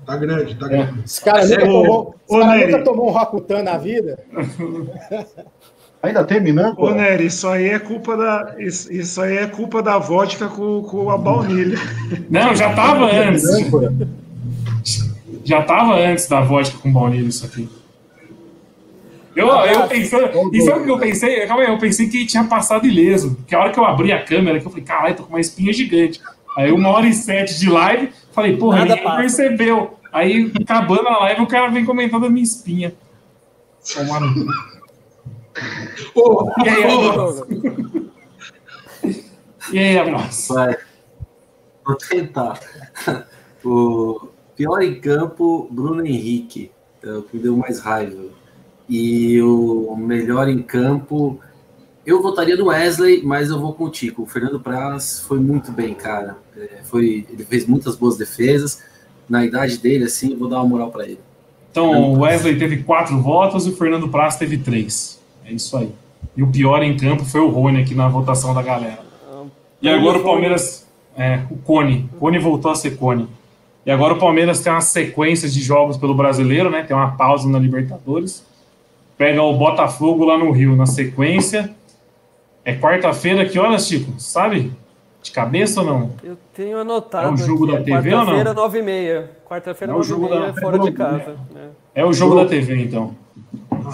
Tá 0.04 0.16
grande, 0.16 0.54
tá 0.54 0.66
É. 0.66 0.68
grande. 0.68 1.00
Esse 1.06 1.24
cara 1.24 1.46
nunca, 1.46 1.60
tomou, 1.60 2.14
ô, 2.28 2.38
cara 2.38 2.46
Nery. 2.56 2.72
nunca 2.72 2.84
tomou 2.84 3.08
um 3.08 3.12
Rakutan 3.12 3.62
na 3.62 3.78
vida. 3.78 4.18
Ainda 6.02 6.24
tem 6.24 6.40
Minampo? 6.40 6.82
Ô, 6.86 6.90
Nery, 6.94 7.26
isso 7.26 7.46
aí 7.48 7.68
é 7.68 7.78
culpa 7.78 8.16
da, 8.16 8.54
isso, 8.58 8.92
isso 8.92 9.20
aí 9.20 9.38
é 9.38 9.46
culpa 9.46 9.82
da 9.82 9.98
vodka 9.98 10.48
com, 10.48 10.82
com 10.82 11.10
a 11.10 11.16
baunilha. 11.18 11.78
Não, 12.30 12.54
já 12.54 12.74
tava 12.74 13.06
antes. 13.06 13.42
Já 15.44 15.62
tava 15.62 15.94
antes 15.98 16.28
da 16.28 16.40
vodka 16.40 16.78
com 16.78 16.92
baunilha 16.92 17.28
isso 17.28 17.44
aqui. 17.46 17.68
Eu, 19.40 19.48
eu 19.48 19.86
pensando, 19.88 20.50
e 20.54 20.60
sabe 20.62 20.80
o 20.80 20.84
que 20.84 20.90
eu 20.90 20.98
pensei? 20.98 21.46
Calma 21.46 21.62
aí, 21.62 21.68
eu 21.70 21.78
pensei 21.78 22.08
que 22.08 22.26
tinha 22.26 22.44
passado 22.44 22.86
ileso. 22.86 23.34
Porque 23.36 23.54
a 23.54 23.60
hora 23.60 23.72
que 23.72 23.78
eu 23.78 23.84
abri 23.84 24.12
a 24.12 24.22
câmera, 24.22 24.60
que 24.60 24.66
eu 24.66 24.70
falei, 24.70 24.84
caralho, 24.84 25.16
tô 25.16 25.22
com 25.24 25.30
uma 25.30 25.40
espinha 25.40 25.72
gigante. 25.72 26.20
Aí 26.56 26.70
uma 26.72 26.88
hora 26.90 27.06
e 27.06 27.12
sete 27.14 27.58
de 27.58 27.68
live, 27.70 28.10
falei, 28.32 28.56
porra, 28.56 28.78
Nada 28.78 28.90
ninguém 28.90 29.04
passa. 29.04 29.20
percebeu. 29.20 29.94
Aí, 30.12 30.50
acabando 30.60 31.06
a 31.08 31.18
live, 31.20 31.42
o 31.42 31.46
cara 31.46 31.68
vem 31.70 31.84
comentando 31.84 32.26
a 32.26 32.30
minha 32.30 32.42
espinha. 32.42 32.92
Tomar 33.94 34.20
no. 34.20 34.46
Ô, 36.14 36.50
E 36.64 36.68
aí, 36.68 36.84
abraço. 37.08 37.46
E 39.72 39.78
aí, 39.78 39.98
abraço. 39.98 40.54
Vai. 40.54 40.76
Vou 41.86 41.96
tentar. 41.96 42.58
O 43.64 44.28
pior 44.56 44.82
em 44.82 45.00
campo, 45.00 45.68
Bruno 45.70 46.04
Henrique, 46.04 46.70
é 47.02 47.12
o 47.12 47.22
que 47.22 47.36
me 47.36 47.42
deu 47.42 47.56
mais 47.56 47.80
raiva. 47.80 48.16
E 48.90 49.40
o 49.40 49.94
melhor 49.96 50.48
em 50.48 50.60
campo, 50.60 51.38
eu 52.04 52.20
votaria 52.20 52.56
no 52.56 52.66
Wesley, 52.66 53.22
mas 53.22 53.48
eu 53.48 53.60
vou 53.60 53.72
com 53.72 53.84
o 53.84 53.88
Tico. 53.88 54.22
O 54.22 54.26
Fernando 54.26 54.58
Praz 54.58 55.20
foi 55.20 55.38
muito 55.38 55.70
bem, 55.70 55.94
cara. 55.94 56.36
É, 56.56 56.80
foi, 56.82 57.24
ele 57.30 57.44
fez 57.44 57.66
muitas 57.66 57.94
boas 57.94 58.16
defesas. 58.16 58.82
Na 59.28 59.44
idade 59.44 59.78
dele, 59.78 60.04
assim, 60.04 60.32
eu 60.32 60.38
vou 60.38 60.48
dar 60.48 60.56
uma 60.56 60.66
moral 60.66 60.90
para 60.90 61.04
ele. 61.04 61.20
Então, 61.70 62.14
o 62.14 62.20
Wesley 62.22 62.58
teve 62.58 62.82
quatro 62.82 63.16
votos 63.22 63.64
e 63.64 63.70
o 63.70 63.76
Fernando 63.76 64.08
Praz 64.08 64.34
teve 64.34 64.58
três. 64.58 65.20
É 65.46 65.52
isso 65.52 65.76
aí. 65.76 65.92
E 66.36 66.42
o 66.42 66.48
pior 66.48 66.82
em 66.82 66.96
campo 66.96 67.24
foi 67.24 67.40
o 67.40 67.48
Rony 67.48 67.82
aqui 67.82 67.94
na 67.94 68.08
votação 68.08 68.52
da 68.52 68.60
galera. 68.60 69.04
E 69.80 69.88
agora 69.88 70.18
o 70.18 70.22
Palmeiras. 70.24 70.84
É, 71.16 71.42
o 71.48 71.56
Cone. 71.58 72.10
Cone 72.18 72.38
voltou 72.40 72.72
a 72.72 72.74
ser 72.74 72.96
Cone. 72.96 73.28
E 73.86 73.90
agora 73.90 74.14
o 74.14 74.18
Palmeiras 74.18 74.60
tem 74.60 74.72
uma 74.72 74.80
sequência 74.80 75.48
de 75.48 75.60
jogos 75.60 75.96
pelo 75.96 76.14
brasileiro, 76.14 76.70
né? 76.70 76.82
Tem 76.82 76.96
uma 76.96 77.12
pausa 77.12 77.48
na 77.48 77.58
Libertadores. 77.58 78.44
Pega 79.20 79.42
o 79.42 79.52
Botafogo 79.54 80.24
lá 80.24 80.38
no 80.38 80.50
Rio 80.50 80.74
na 80.74 80.86
sequência. 80.86 81.70
É 82.64 82.74
quarta-feira, 82.74 83.44
que 83.44 83.58
horas, 83.58 83.86
Chico? 83.86 84.18
Sabe? 84.18 84.72
De 85.22 85.30
cabeça 85.30 85.80
ou 85.82 85.86
não? 85.86 86.10
Eu 86.24 86.38
tenho 86.54 86.78
anotado. 86.78 87.28
É 87.28 87.30
o 87.30 87.36
jogo 87.36 87.66
aqui, 87.70 87.90
da 87.90 88.00
TV 88.00 88.14
ou 88.14 88.24
não? 88.24 88.32
Quarta-feira, 88.32 88.54
9h30. 88.54 89.24
Quarta-feira, 89.46 89.92
É 89.92 89.96
o 89.96 90.02
jogo 90.02 90.26
9h30, 90.26 90.46
da- 90.54 90.54
fora 90.62 90.78
de 90.78 90.92
casa. 90.92 91.36
né? 91.54 91.68
É 91.94 92.02
o 92.02 92.14
jogo 92.14 92.34
da 92.34 92.46
TV, 92.46 92.76
então. 92.82 93.14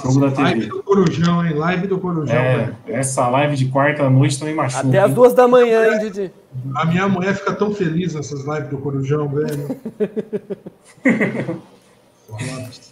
Jogo 0.05 0.20
da 0.31 0.43
Live 0.43 0.61
TV. 0.61 0.66
do 0.69 0.82
Corujão, 0.85 1.44
hein? 1.44 1.55
Live 1.55 1.86
do 1.89 1.98
Corujão, 1.98 2.36
É, 2.36 2.57
velho. 2.59 2.77
essa 2.86 3.28
live 3.28 3.57
de 3.57 3.66
quarta 3.66 4.09
noite 4.09 4.39
também 4.39 4.55
machuca. 4.55 4.86
Até 4.86 5.01
as 5.01 5.12
duas 5.12 5.35
da 5.35 5.48
manhã, 5.48 5.93
hein, 5.93 5.98
Didi? 5.98 6.31
A 6.77 6.85
minha 6.85 7.09
mulher 7.09 7.35
fica 7.35 7.53
tão 7.53 7.74
feliz 7.74 8.15
nessas 8.15 8.44
lives 8.44 8.69
do 8.70 8.78
Corujão, 8.78 9.27
velho. 9.28 9.77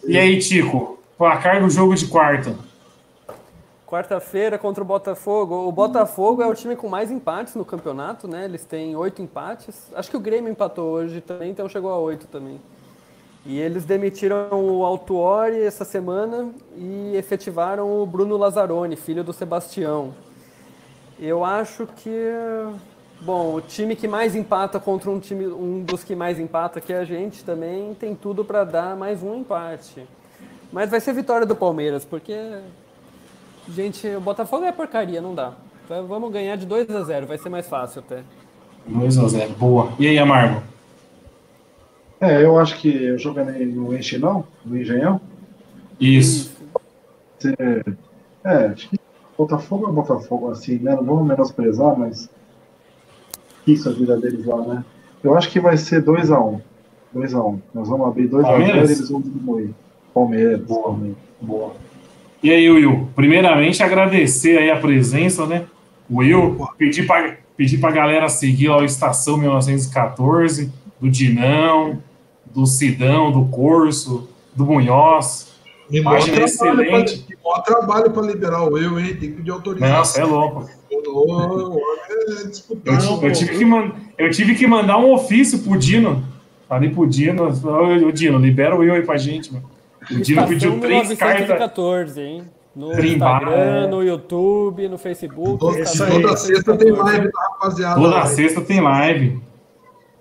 E 0.06 0.18
aí, 0.18 0.38
Tico? 0.40 0.98
Placar 1.16 1.60
do 1.60 1.70
jogo 1.70 1.94
de 1.94 2.08
quarta. 2.08 2.56
Quarta-feira 3.86 4.58
contra 4.58 4.82
o 4.82 4.86
Botafogo. 4.86 5.68
O 5.68 5.70
Botafogo 5.70 6.42
é 6.42 6.46
o 6.46 6.54
time 6.54 6.74
com 6.74 6.88
mais 6.88 7.08
empates 7.08 7.54
no 7.54 7.64
campeonato, 7.64 8.26
né? 8.26 8.46
Eles 8.46 8.64
têm 8.64 8.96
oito 8.96 9.22
empates. 9.22 9.92
Acho 9.94 10.10
que 10.10 10.16
o 10.16 10.20
Grêmio 10.20 10.50
empatou 10.50 10.90
hoje 10.90 11.20
também, 11.20 11.52
então 11.52 11.68
chegou 11.68 11.92
a 11.92 11.98
oito 11.98 12.26
também. 12.26 12.60
E 13.46 13.60
eles 13.60 13.84
demitiram 13.84 14.48
o 14.50 14.84
Altuori 14.84 15.62
essa 15.62 15.84
semana 15.84 16.50
e 16.76 17.12
efetivaram 17.14 18.02
o 18.02 18.04
Bruno 18.04 18.36
Lazzaroni, 18.36 18.96
filho 18.96 19.22
do 19.22 19.32
Sebastião. 19.32 20.12
Eu 21.20 21.44
acho 21.44 21.86
que, 21.86 22.32
bom, 23.20 23.54
o 23.54 23.60
time 23.60 23.94
que 23.94 24.08
mais 24.08 24.34
empata 24.34 24.80
contra 24.80 25.08
um 25.08 25.20
time, 25.20 25.46
um 25.46 25.80
dos 25.84 26.02
que 26.02 26.16
mais 26.16 26.40
empata 26.40 26.80
que 26.80 26.92
a 26.92 27.04
gente 27.04 27.44
também 27.44 27.94
tem 27.94 28.16
tudo 28.16 28.44
para 28.44 28.64
dar 28.64 28.96
mais 28.96 29.22
um 29.22 29.36
empate. 29.36 30.04
Mas 30.74 30.90
vai 30.90 31.00
ser 31.00 31.14
vitória 31.14 31.46
do 31.46 31.56
Palmeiras, 31.56 32.04
porque 32.04 32.34
Gente, 33.68 34.06
o 34.08 34.20
Botafogo 34.20 34.64
é 34.64 34.72
porcaria, 34.72 35.20
não 35.20 35.34
dá. 35.34 35.52
Vamos 35.88 36.32
ganhar 36.32 36.56
de 36.56 36.66
2 36.66 36.90
a 36.90 37.02
0 37.02 37.26
vai 37.26 37.38
ser 37.38 37.48
mais 37.48 37.66
fácil 37.66 38.00
até. 38.00 38.22
2x0. 38.90 39.54
Boa. 39.56 39.92
E 39.98 40.06
aí, 40.06 40.18
Amargo? 40.18 40.62
É, 42.20 42.42
eu 42.42 42.58
acho 42.58 42.78
que 42.78 42.88
eu 42.88 43.18
joguei 43.18 43.44
no 43.44 43.94
Enchilão, 43.94 44.46
no 44.64 44.78
Engenhão. 44.78 45.20
Isso. 45.98 46.54
É, 48.44 48.66
acho 48.66 48.88
que 48.88 48.98
Botafogo 49.36 49.88
é 49.88 49.92
Botafogo, 49.92 50.50
assim, 50.50 50.78
né? 50.78 50.94
Não 50.94 51.04
vamos 51.04 51.26
menosprezar, 51.26 51.98
mas 51.98 52.30
isso 53.66 53.88
a 53.88 53.92
vida 53.92 54.18
deles 54.18 54.44
lá, 54.44 54.60
né? 54.62 54.84
Eu 55.22 55.36
acho 55.36 55.50
que 55.50 55.60
vai 55.60 55.76
ser 55.76 56.04
2x1. 56.04 56.60
2x1. 57.14 57.58
Nós 57.72 57.88
vamos 57.88 58.06
abrir 58.06 58.28
2x0 58.28 58.66
e 58.66 58.70
eles 58.70 59.08
vão 59.08 59.20
diminuir. 59.20 59.74
Palmeiras. 60.14 60.60
Boa. 60.60 60.82
Palmeiras. 60.84 61.16
Boa. 61.40 61.72
E 62.42 62.50
aí, 62.50 62.70
Will? 62.70 63.08
Primeiramente, 63.16 63.82
agradecer 63.82 64.58
aí 64.58 64.70
a 64.70 64.76
presença, 64.76 65.46
né? 65.46 65.64
Will, 66.10 66.56
pedir 66.78 67.06
pra, 67.06 67.36
pedir 67.56 67.78
pra 67.78 67.90
galera 67.90 68.28
seguir 68.28 68.68
lá 68.68 68.78
o 68.78 68.84
Estação 68.84 69.36
1914, 69.38 70.70
do 71.00 71.08
Dinão, 71.10 71.98
do 72.54 72.66
Sidão, 72.66 73.32
do 73.32 73.46
Corso, 73.46 74.28
do 74.54 74.64
Munhoz. 74.66 75.52
E 75.90 76.00
maior 76.00 76.18
Página 76.20 76.46
trabalho 76.46 76.76
pra- 76.90 77.00
excelente. 77.00 77.26
e 77.30 77.36
maior 77.44 77.62
trabalho 77.62 78.10
para 78.10 78.22
liberar 78.26 78.62
o 78.70 78.78
eu, 78.78 78.98
hein? 78.98 79.08
Tem 79.16 79.30
que 79.30 79.36
pedir 79.36 79.50
autorização. 79.50 80.04
Você 80.04 80.20
é 80.20 80.24
louco. 80.24 80.68
É 80.90 80.94
Eu, 82.90 83.22
eu 83.22 83.32
tive 83.32 83.58
que 83.58 83.64
man- 83.64 83.92
eu 84.18 84.30
tive 84.30 84.54
que 84.54 84.66
mandar 84.66 84.98
um 84.98 85.12
ofício 85.12 85.58
pro 85.60 85.78
Dino. 85.78 86.22
Falei 86.68 86.90
pro 86.90 87.06
Dino, 87.06 87.44
ô, 88.06 88.10
Dino, 88.12 88.38
libera 88.38 88.74
o 88.74 88.78
Will 88.78 88.94
aí 88.94 89.02
pra 89.02 89.16
gente, 89.16 89.52
mano. 89.52 89.70
O 90.10 90.20
Dino 90.20 90.46
pediu 90.46 90.80
três 90.80 91.08
cartas. 91.14 91.46
1914, 91.46 92.20
hein? 92.20 92.44
No 92.74 92.90
Trimbar, 92.90 93.42
Instagram, 93.42 93.86
no 93.88 94.02
YouTube, 94.02 94.88
no 94.88 94.98
Facebook. 94.98 95.60
Toda, 95.60 95.80
Isso 95.80 96.02
aí. 96.02 96.10
toda 96.10 96.36
sexta 96.36 96.76
tem 96.76 96.90
live 96.90 97.32
da 97.32 97.40
rapaziada. 97.40 98.00
Toda 98.00 98.16
hein? 98.16 98.26
sexta 98.26 98.60
tem 98.60 98.80
live. 98.80 99.40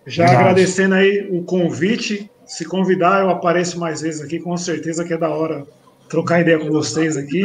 Já 0.06 0.26
Verdade. 0.26 0.44
agradecendo 0.44 0.96
aí 0.96 1.28
o 1.32 1.44
convite. 1.44 2.30
Se 2.46 2.66
convidar, 2.66 3.22
eu 3.22 3.30
apareço 3.30 3.80
mais 3.80 4.02
vezes 4.02 4.22
aqui, 4.22 4.40
com 4.40 4.56
certeza 4.56 5.04
que 5.04 5.14
é 5.14 5.18
da 5.18 5.30
hora 5.30 5.66
trocar 6.10 6.42
ideia 6.42 6.60
com 6.60 6.70
vocês 6.70 7.18
aqui. 7.18 7.44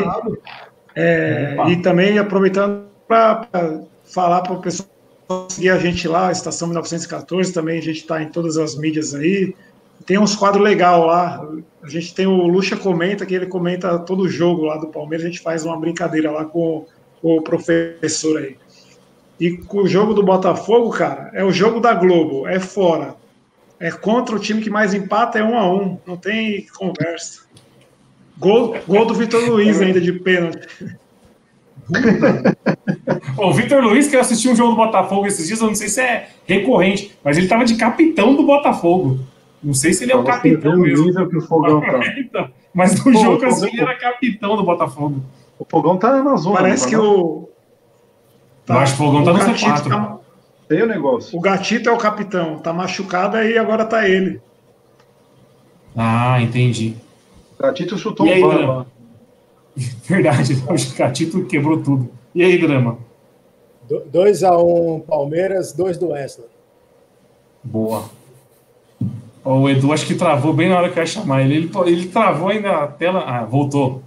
É, 0.95 1.57
e 1.69 1.77
também 1.77 2.19
aproveitando 2.19 2.85
para 3.07 3.47
falar 4.05 4.43
para 4.43 4.53
o 4.53 4.61
pessoal 4.61 4.89
seguir 5.49 5.71
a 5.71 5.79
gente 5.79 6.09
lá, 6.09 6.33
Estação 6.33 6.69
1914, 6.69 7.53
também 7.53 7.79
a 7.79 7.83
gente 7.83 7.99
está 7.99 8.23
em 8.23 8.29
todas 8.29 8.59
as 8.59 8.77
mídias 8.77 9.15
aí. 9.15 9.55
Tem 10.09 10.19
uns 10.19 10.35
quadros 10.35 10.65
legais 10.65 11.05
lá. 11.05 11.47
A 11.83 11.89
gente 11.89 12.15
tem 12.15 12.27
o 12.27 12.47
Lucha 12.47 12.75
Comenta, 12.79 13.27
que 13.27 13.35
ele 13.35 13.45
comenta 13.45 13.99
todo 13.99 14.23
o 14.23 14.29
jogo 14.29 14.65
lá 14.65 14.79
do 14.79 14.87
Palmeiras. 14.87 15.27
A 15.27 15.29
gente 15.29 15.43
faz 15.43 15.67
uma 15.67 15.79
brincadeira 15.79 16.31
lá 16.31 16.47
com, 16.47 16.87
com 17.21 17.37
o 17.37 17.43
professor 17.43 18.39
aí. 18.39 18.57
E 19.39 19.59
com 19.59 19.83
o 19.83 19.87
jogo 19.87 20.15
do 20.15 20.23
Botafogo, 20.23 20.89
cara, 20.89 21.31
é 21.35 21.45
o 21.45 21.53
jogo 21.53 21.79
da 21.79 21.93
Globo, 21.93 22.49
é 22.49 22.59
fora. 22.59 23.17
É 23.79 23.91
contra 23.91 24.35
o 24.35 24.39
time 24.39 24.63
que 24.63 24.71
mais 24.71 24.95
empata, 24.95 25.39
é 25.39 25.45
um 25.45 25.59
a 25.59 25.71
um. 25.71 25.99
Não 26.07 26.17
tem 26.17 26.67
conversa. 26.75 27.43
Gol, 28.39 28.79
gol 28.89 29.05
do 29.05 29.13
Vitor 29.13 29.45
Luiz 29.45 29.79
ainda 29.79 30.01
de 30.01 30.15
pênalti. 30.15 30.67
O 33.37 33.53
Vitor 33.53 33.85
Luiz, 33.85 34.09
que 34.09 34.17
eu 34.17 34.21
assisti 34.21 34.49
um 34.49 34.57
jogo 34.57 34.71
do 34.71 34.77
Botafogo 34.77 35.27
esses 35.27 35.47
dias, 35.47 35.61
eu 35.61 35.67
não 35.67 35.75
sei 35.75 35.89
se 35.89 36.01
é 36.01 36.31
recorrente, 36.47 37.15
mas 37.23 37.37
ele 37.37 37.47
tava 37.47 37.67
de 37.67 37.77
capitão 37.77 38.35
do 38.35 38.43
Botafogo. 38.45 39.21
Não 39.63 39.75
sei 39.75 39.93
se 39.93 40.05
ele 40.05 40.13
é 40.13 40.17
o 40.17 40.23
capitão 40.25 40.75
o 40.75 40.79
mesmo. 40.81 41.05
nível 41.07 41.29
que 41.29 41.37
o 41.37 41.41
Fogão 41.41 41.81
tá. 41.81 42.01
Então, 42.19 42.49
mas 42.73 42.95
no 43.05 43.13
Pô, 43.13 43.19
jogo 43.19 43.45
assim, 43.47 43.67
ele 43.69 43.81
era 43.81 43.95
capitão 43.97 44.57
do 44.57 44.63
Botafogo. 44.65 45.23
O 45.59 45.65
Fogão 45.65 45.97
tá 45.97 46.23
na 46.23 46.37
zona. 46.37 46.57
Parece 46.57 46.85
não 46.85 46.91
que 46.91 46.97
tá, 46.97 47.03
o. 47.03 47.49
Eu 48.69 48.79
acho 48.79 48.97
que 48.97 49.03
o 49.03 49.05
Fogão 49.07 49.25
tá 49.25 49.33
no 49.33 49.39
Gatito 49.39 49.65
C4. 49.71 49.89
tá- 49.89 50.19
Tem 50.69 50.83
o 50.83 50.87
negócio. 50.87 51.37
o 51.37 51.41
Gatito 51.41 51.89
é 51.89 51.93
o 51.93 51.99
capitão, 51.99 52.59
tá 52.59 52.73
machucado 52.73 53.37
aí 53.37 53.59
agora 53.59 53.85
tá 53.85 54.09
ele. 54.09 54.41
Ah, 55.97 56.41
entendi. 56.41 56.95
Gatito 57.59 57.99
chutou 57.99 58.27
E 58.27 58.33
aí, 58.35 58.45
um 58.45 58.49
Drama? 58.49 58.87
Verdade, 60.07 60.55
o 60.69 60.97
Catito 60.97 61.45
quebrou 61.47 61.83
tudo. 61.83 62.09
E 62.35 62.43
aí, 62.45 62.59
Drama? 62.61 62.99
2x1 63.91 65.03
Palmeiras, 65.07 65.73
2 65.73 65.97
do 65.99 66.09
Wesley. 66.11 66.47
Boa. 67.65 68.05
O 69.51 69.67
Edu 69.67 69.95
acho 69.95 70.07
que 70.07 70.15
travou 70.15 70.53
bem 70.53 70.69
na 70.69 70.77
hora 70.77 70.91
que 70.91 70.99
eu 70.99 71.03
ia 71.03 71.07
chamar 71.07 71.41
ele. 71.41 71.57
Ele, 71.57 71.71
ele 71.87 72.09
travou 72.09 72.51
ainda 72.51 72.83
a 72.83 72.87
tela. 72.87 73.25
Ah, 73.27 73.47
voltou. 73.47 74.03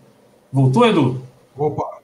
Voltou, 0.54 0.86
Edu? 0.86 1.20
Opa, 1.58 1.98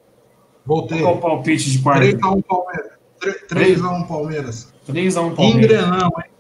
voltei. 0.65 1.01
Qual 1.01 1.13
é 1.13 1.17
o 1.17 1.19
palpite 1.19 1.69
de 1.69 1.77
quarta? 1.77 2.03
3x1 2.03 2.43
Palmeiras. 2.43 2.91
3x1 3.21 4.07
Palmeiras. 4.07 4.73
3x1 4.89 5.35
Palmeiras. 5.35 5.63
Engrenamos, 5.63 6.17
hein? 6.17 6.31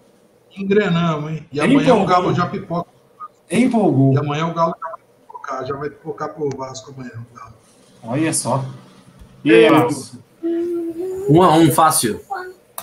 Engrenamos, 0.57 1.31
hein? 1.31 1.45
E 1.51 1.61
amanhã 1.61 1.81
Empolgou. 1.81 2.03
o 2.03 2.05
Galo 2.07 2.33
já 2.33 2.47
pipoca. 2.47 2.89
Empolgou. 3.51 4.13
E 4.13 4.17
amanhã 4.17 4.47
o 4.47 4.53
Galo 4.55 4.75
já 4.81 4.89
vai 4.89 4.99
pipocar. 4.99 5.65
Já 5.67 5.75
vai 5.75 5.89
pipocar 5.91 6.33
pro 6.33 6.49
Vasco 6.57 6.95
amanhã. 6.97 7.11
o 7.31 7.37
Galo. 7.37 7.53
Olha 8.03 8.33
só. 8.33 8.65
E 9.45 9.53
aí? 9.53 9.67
Um 11.29 11.43
a 11.43 11.55
um, 11.57 11.71
fácil. 11.71 12.19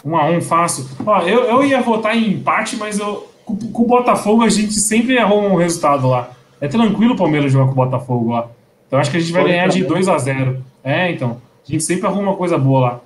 Um 0.04 0.16
a 0.16 0.30
um 0.30 0.40
fácil. 0.40 0.86
Ó, 1.04 1.20
eu, 1.22 1.42
eu 1.46 1.64
ia 1.64 1.82
votar 1.82 2.16
em 2.16 2.34
empate, 2.34 2.76
mas 2.76 3.00
eu, 3.00 3.33
com, 3.44 3.56
com 3.56 3.82
o 3.82 3.86
Botafogo 3.86 4.42
a 4.42 4.48
gente 4.48 4.74
sempre 4.74 5.18
arruma 5.18 5.48
um 5.48 5.56
resultado 5.56 6.08
lá. 6.08 6.30
É 6.60 6.68
tranquilo 6.68 7.14
o 7.14 7.16
Palmeiras 7.16 7.52
jogar 7.52 7.66
com 7.66 7.72
o 7.72 7.84
Botafogo 7.84 8.32
lá. 8.32 8.48
Então 8.86 8.98
acho 8.98 9.10
que 9.10 9.16
a 9.16 9.20
gente 9.20 9.32
vai 9.32 9.42
Pode 9.42 9.52
ganhar 9.52 9.68
de 9.68 9.82
também. 9.84 10.02
2 10.02 10.08
a 10.08 10.18
0 10.18 10.64
É, 10.82 11.10
então. 11.10 11.40
A 11.66 11.72
gente 11.72 11.84
sempre 11.84 12.06
arruma 12.06 12.30
uma 12.30 12.36
coisa 12.36 12.58
boa 12.58 12.80
lá. 12.80 13.00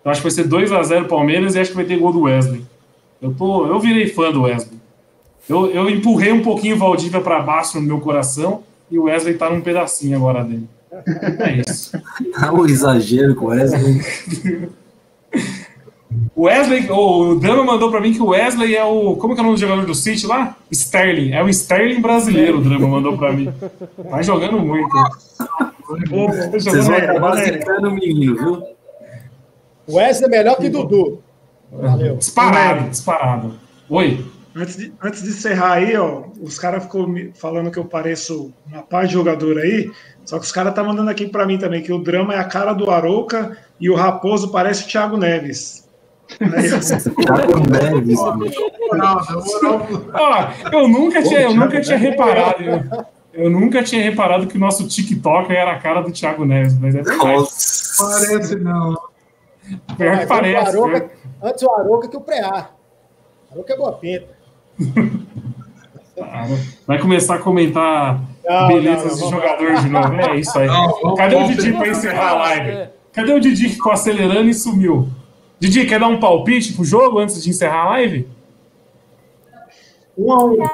Então 0.00 0.10
acho 0.10 0.20
que 0.20 0.28
vai 0.28 0.30
ser 0.30 0.44
2 0.44 0.72
a 0.72 0.82
0 0.82 1.06
Palmeiras 1.06 1.54
e 1.54 1.60
acho 1.60 1.70
que 1.70 1.76
vai 1.76 1.84
ter 1.84 1.98
gol 1.98 2.12
do 2.12 2.22
Wesley. 2.22 2.64
Eu, 3.20 3.32
tô, 3.34 3.66
eu 3.66 3.78
virei 3.80 4.08
fã 4.08 4.30
do 4.30 4.42
Wesley. 4.42 4.78
Eu, 5.48 5.70
eu 5.70 5.90
empurrei 5.90 6.32
um 6.32 6.42
pouquinho 6.42 6.76
o 6.76 6.78
Valdívia 6.78 7.20
para 7.20 7.40
baixo 7.40 7.80
no 7.80 7.86
meu 7.86 8.00
coração 8.00 8.62
e 8.90 8.98
o 8.98 9.04
Wesley 9.04 9.34
tá 9.34 9.50
num 9.50 9.60
pedacinho 9.60 10.16
agora 10.16 10.44
dele. 10.44 10.68
É 11.40 11.62
isso. 11.68 11.98
Tá 12.32 12.52
um 12.52 12.64
exagero 12.66 13.34
com 13.34 13.52
essa. 13.52 13.76
O 16.34 16.42
Wesley, 16.42 16.90
o 16.90 17.36
Dama 17.36 17.64
mandou 17.64 17.90
pra 17.90 18.00
mim 18.00 18.12
que 18.12 18.20
o 18.20 18.28
Wesley 18.28 18.74
é 18.74 18.84
o. 18.84 19.16
Como 19.16 19.34
que 19.34 19.40
é 19.40 19.42
o 19.42 19.46
nome 19.46 19.56
do 19.56 19.60
jogador 19.60 19.86
do 19.86 19.94
City 19.94 20.26
lá? 20.26 20.56
Sterling. 20.70 21.32
É 21.32 21.42
o 21.42 21.48
Sterling 21.48 22.00
brasileiro, 22.00 22.58
o 22.58 22.60
Drama 22.60 22.88
mandou 22.88 23.16
pra 23.16 23.32
mim. 23.32 23.52
Tá 24.10 24.22
jogando 24.22 24.58
muito. 24.58 24.88
Tá 24.88 25.72
Vocês 26.52 26.86
vão 26.86 26.96
acabar 26.96 27.36
zicando 27.36 27.88
o 27.88 27.92
menino, 27.92 28.36
viu? 28.36 28.62
Wesley 29.88 30.26
é 30.26 30.38
melhor 30.38 30.56
que 30.56 30.68
Dudu. 30.68 31.22
Valeu. 31.70 32.16
Disparado, 32.16 32.88
disparado. 32.90 33.54
Oi. 33.88 34.24
Antes 34.56 34.76
de, 34.76 34.92
antes 35.02 35.22
de 35.22 35.30
encerrar 35.30 35.72
aí, 35.72 35.96
ó, 35.96 36.22
os 36.40 36.58
caras 36.60 36.84
ficou 36.84 37.08
me 37.08 37.32
falando 37.34 37.72
que 37.72 37.78
eu 37.78 37.84
pareço 37.84 38.52
uma 38.70 38.82
par 38.82 39.04
de 39.04 39.12
jogador 39.12 39.58
aí, 39.58 39.90
só 40.24 40.38
que 40.38 40.44
os 40.44 40.52
caras 40.52 40.72
tá 40.72 40.84
mandando 40.84 41.10
aqui 41.10 41.26
pra 41.26 41.44
mim 41.44 41.58
também 41.58 41.82
que 41.82 41.92
o 41.92 41.98
drama 41.98 42.34
é 42.34 42.38
a 42.38 42.44
cara 42.44 42.72
do 42.72 42.88
Arouca 42.88 43.58
e 43.80 43.90
o 43.90 43.96
Raposo 43.96 44.52
parece 44.52 44.84
o 44.84 44.86
Thiago 44.86 45.16
Neves. 45.16 45.83
Neves, 46.40 46.90
eu 50.72 50.88
nunca 50.88 51.22
tinha, 51.22 51.40
eu 51.40 51.54
nunca 51.54 51.80
tinha 51.80 51.96
reparado. 51.96 52.62
Eu, 52.62 53.04
eu 53.34 53.50
nunca 53.50 53.82
tinha 53.82 54.02
reparado 54.02 54.46
que 54.46 54.56
o 54.56 54.60
nosso 54.60 54.86
TikToker 54.86 55.56
era 55.56 55.72
a 55.72 55.78
cara 55.78 56.00
do 56.00 56.12
Thiago 56.12 56.44
Neves, 56.44 56.78
mas 56.78 56.94
é 56.94 57.02
verdade. 57.02 57.48
Parece 57.98 58.56
não. 58.56 58.94
Pior 59.96 60.18
que 60.18 60.26
Mas 60.26 60.28
parece. 60.28 60.76
o 60.76 60.84
Arouca, 60.84 60.98
né? 60.98 61.10
Antes 61.42 61.62
o 61.62 61.70
Aroca 61.72 62.08
que 62.08 62.16
o 62.16 62.20
Preá. 62.20 62.68
Aroca 63.50 63.72
é 63.72 63.76
boa 63.76 63.92
pinta. 63.92 64.26
Ah, 66.20 66.46
Vai 66.86 66.98
começar 67.00 67.36
a 67.36 67.38
comentar 67.38 68.20
Não, 68.44 68.68
belezas 68.68 69.20
não, 69.20 69.30
não, 69.30 69.38
de 69.38 69.46
jogador 69.46 69.74
de 69.80 69.88
novo. 69.88 70.14
É 70.20 70.36
isso 70.36 70.58
aí. 70.58 70.68
Cadê 71.16 71.36
o 71.36 71.44
Didi 71.48 71.72
pra 71.72 71.88
encerrar 71.88 72.28
a 72.30 72.34
live? 72.34 72.70
É. 72.70 72.90
Cadê 73.12 73.32
o 73.32 73.40
Didi 73.40 73.68
que 73.68 73.74
ficou 73.74 73.92
acelerando 73.92 74.48
e 74.48 74.54
sumiu? 74.54 75.08
Didi, 75.64 75.86
quer 75.86 75.98
dar 75.98 76.08
um 76.08 76.20
palpite 76.20 76.74
pro 76.74 76.84
jogo 76.84 77.18
antes 77.18 77.42
de 77.42 77.48
encerrar 77.48 77.84
a 77.84 77.88
live? 77.90 78.28
Um 80.16 80.30
a 80.30 80.44
um. 80.44 80.68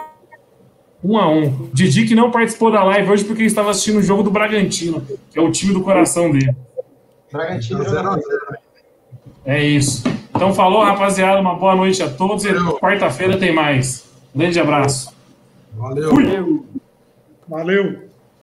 Um 1.04 1.16
a 1.16 1.28
um. 1.28 1.70
Didi 1.72 2.08
que 2.08 2.14
não 2.16 2.32
participou 2.32 2.72
da 2.72 2.82
live 2.82 3.08
hoje 3.08 3.24
porque 3.24 3.44
estava 3.44 3.70
assistindo 3.70 3.98
o 3.98 4.02
jogo 4.02 4.24
do 4.24 4.32
Bragantino, 4.32 5.00
que 5.30 5.38
é 5.38 5.40
o 5.40 5.52
time 5.52 5.72
do 5.72 5.80
coração 5.82 6.32
dele. 6.32 6.56
Bragantino 7.30 7.84
Tá 7.84 7.90
zero 7.90 8.00
a 8.00 8.02
joga 8.14 8.20
zero. 8.20 8.58
É 9.44 9.64
isso. 9.64 10.02
Então 10.34 10.52
falou, 10.52 10.82
rapaziada. 10.82 11.40
Uma 11.40 11.54
boa 11.54 11.76
noite 11.76 12.02
a 12.02 12.10
todos 12.10 12.44
e 12.44 12.52
quarta-feira 12.80 13.38
tem 13.38 13.54
mais. 13.54 14.04
Grande 14.34 14.58
abraço. 14.58 15.14
Valeu. 15.72 16.10
Fui. 16.10 16.64
Valeu. 17.46 18.09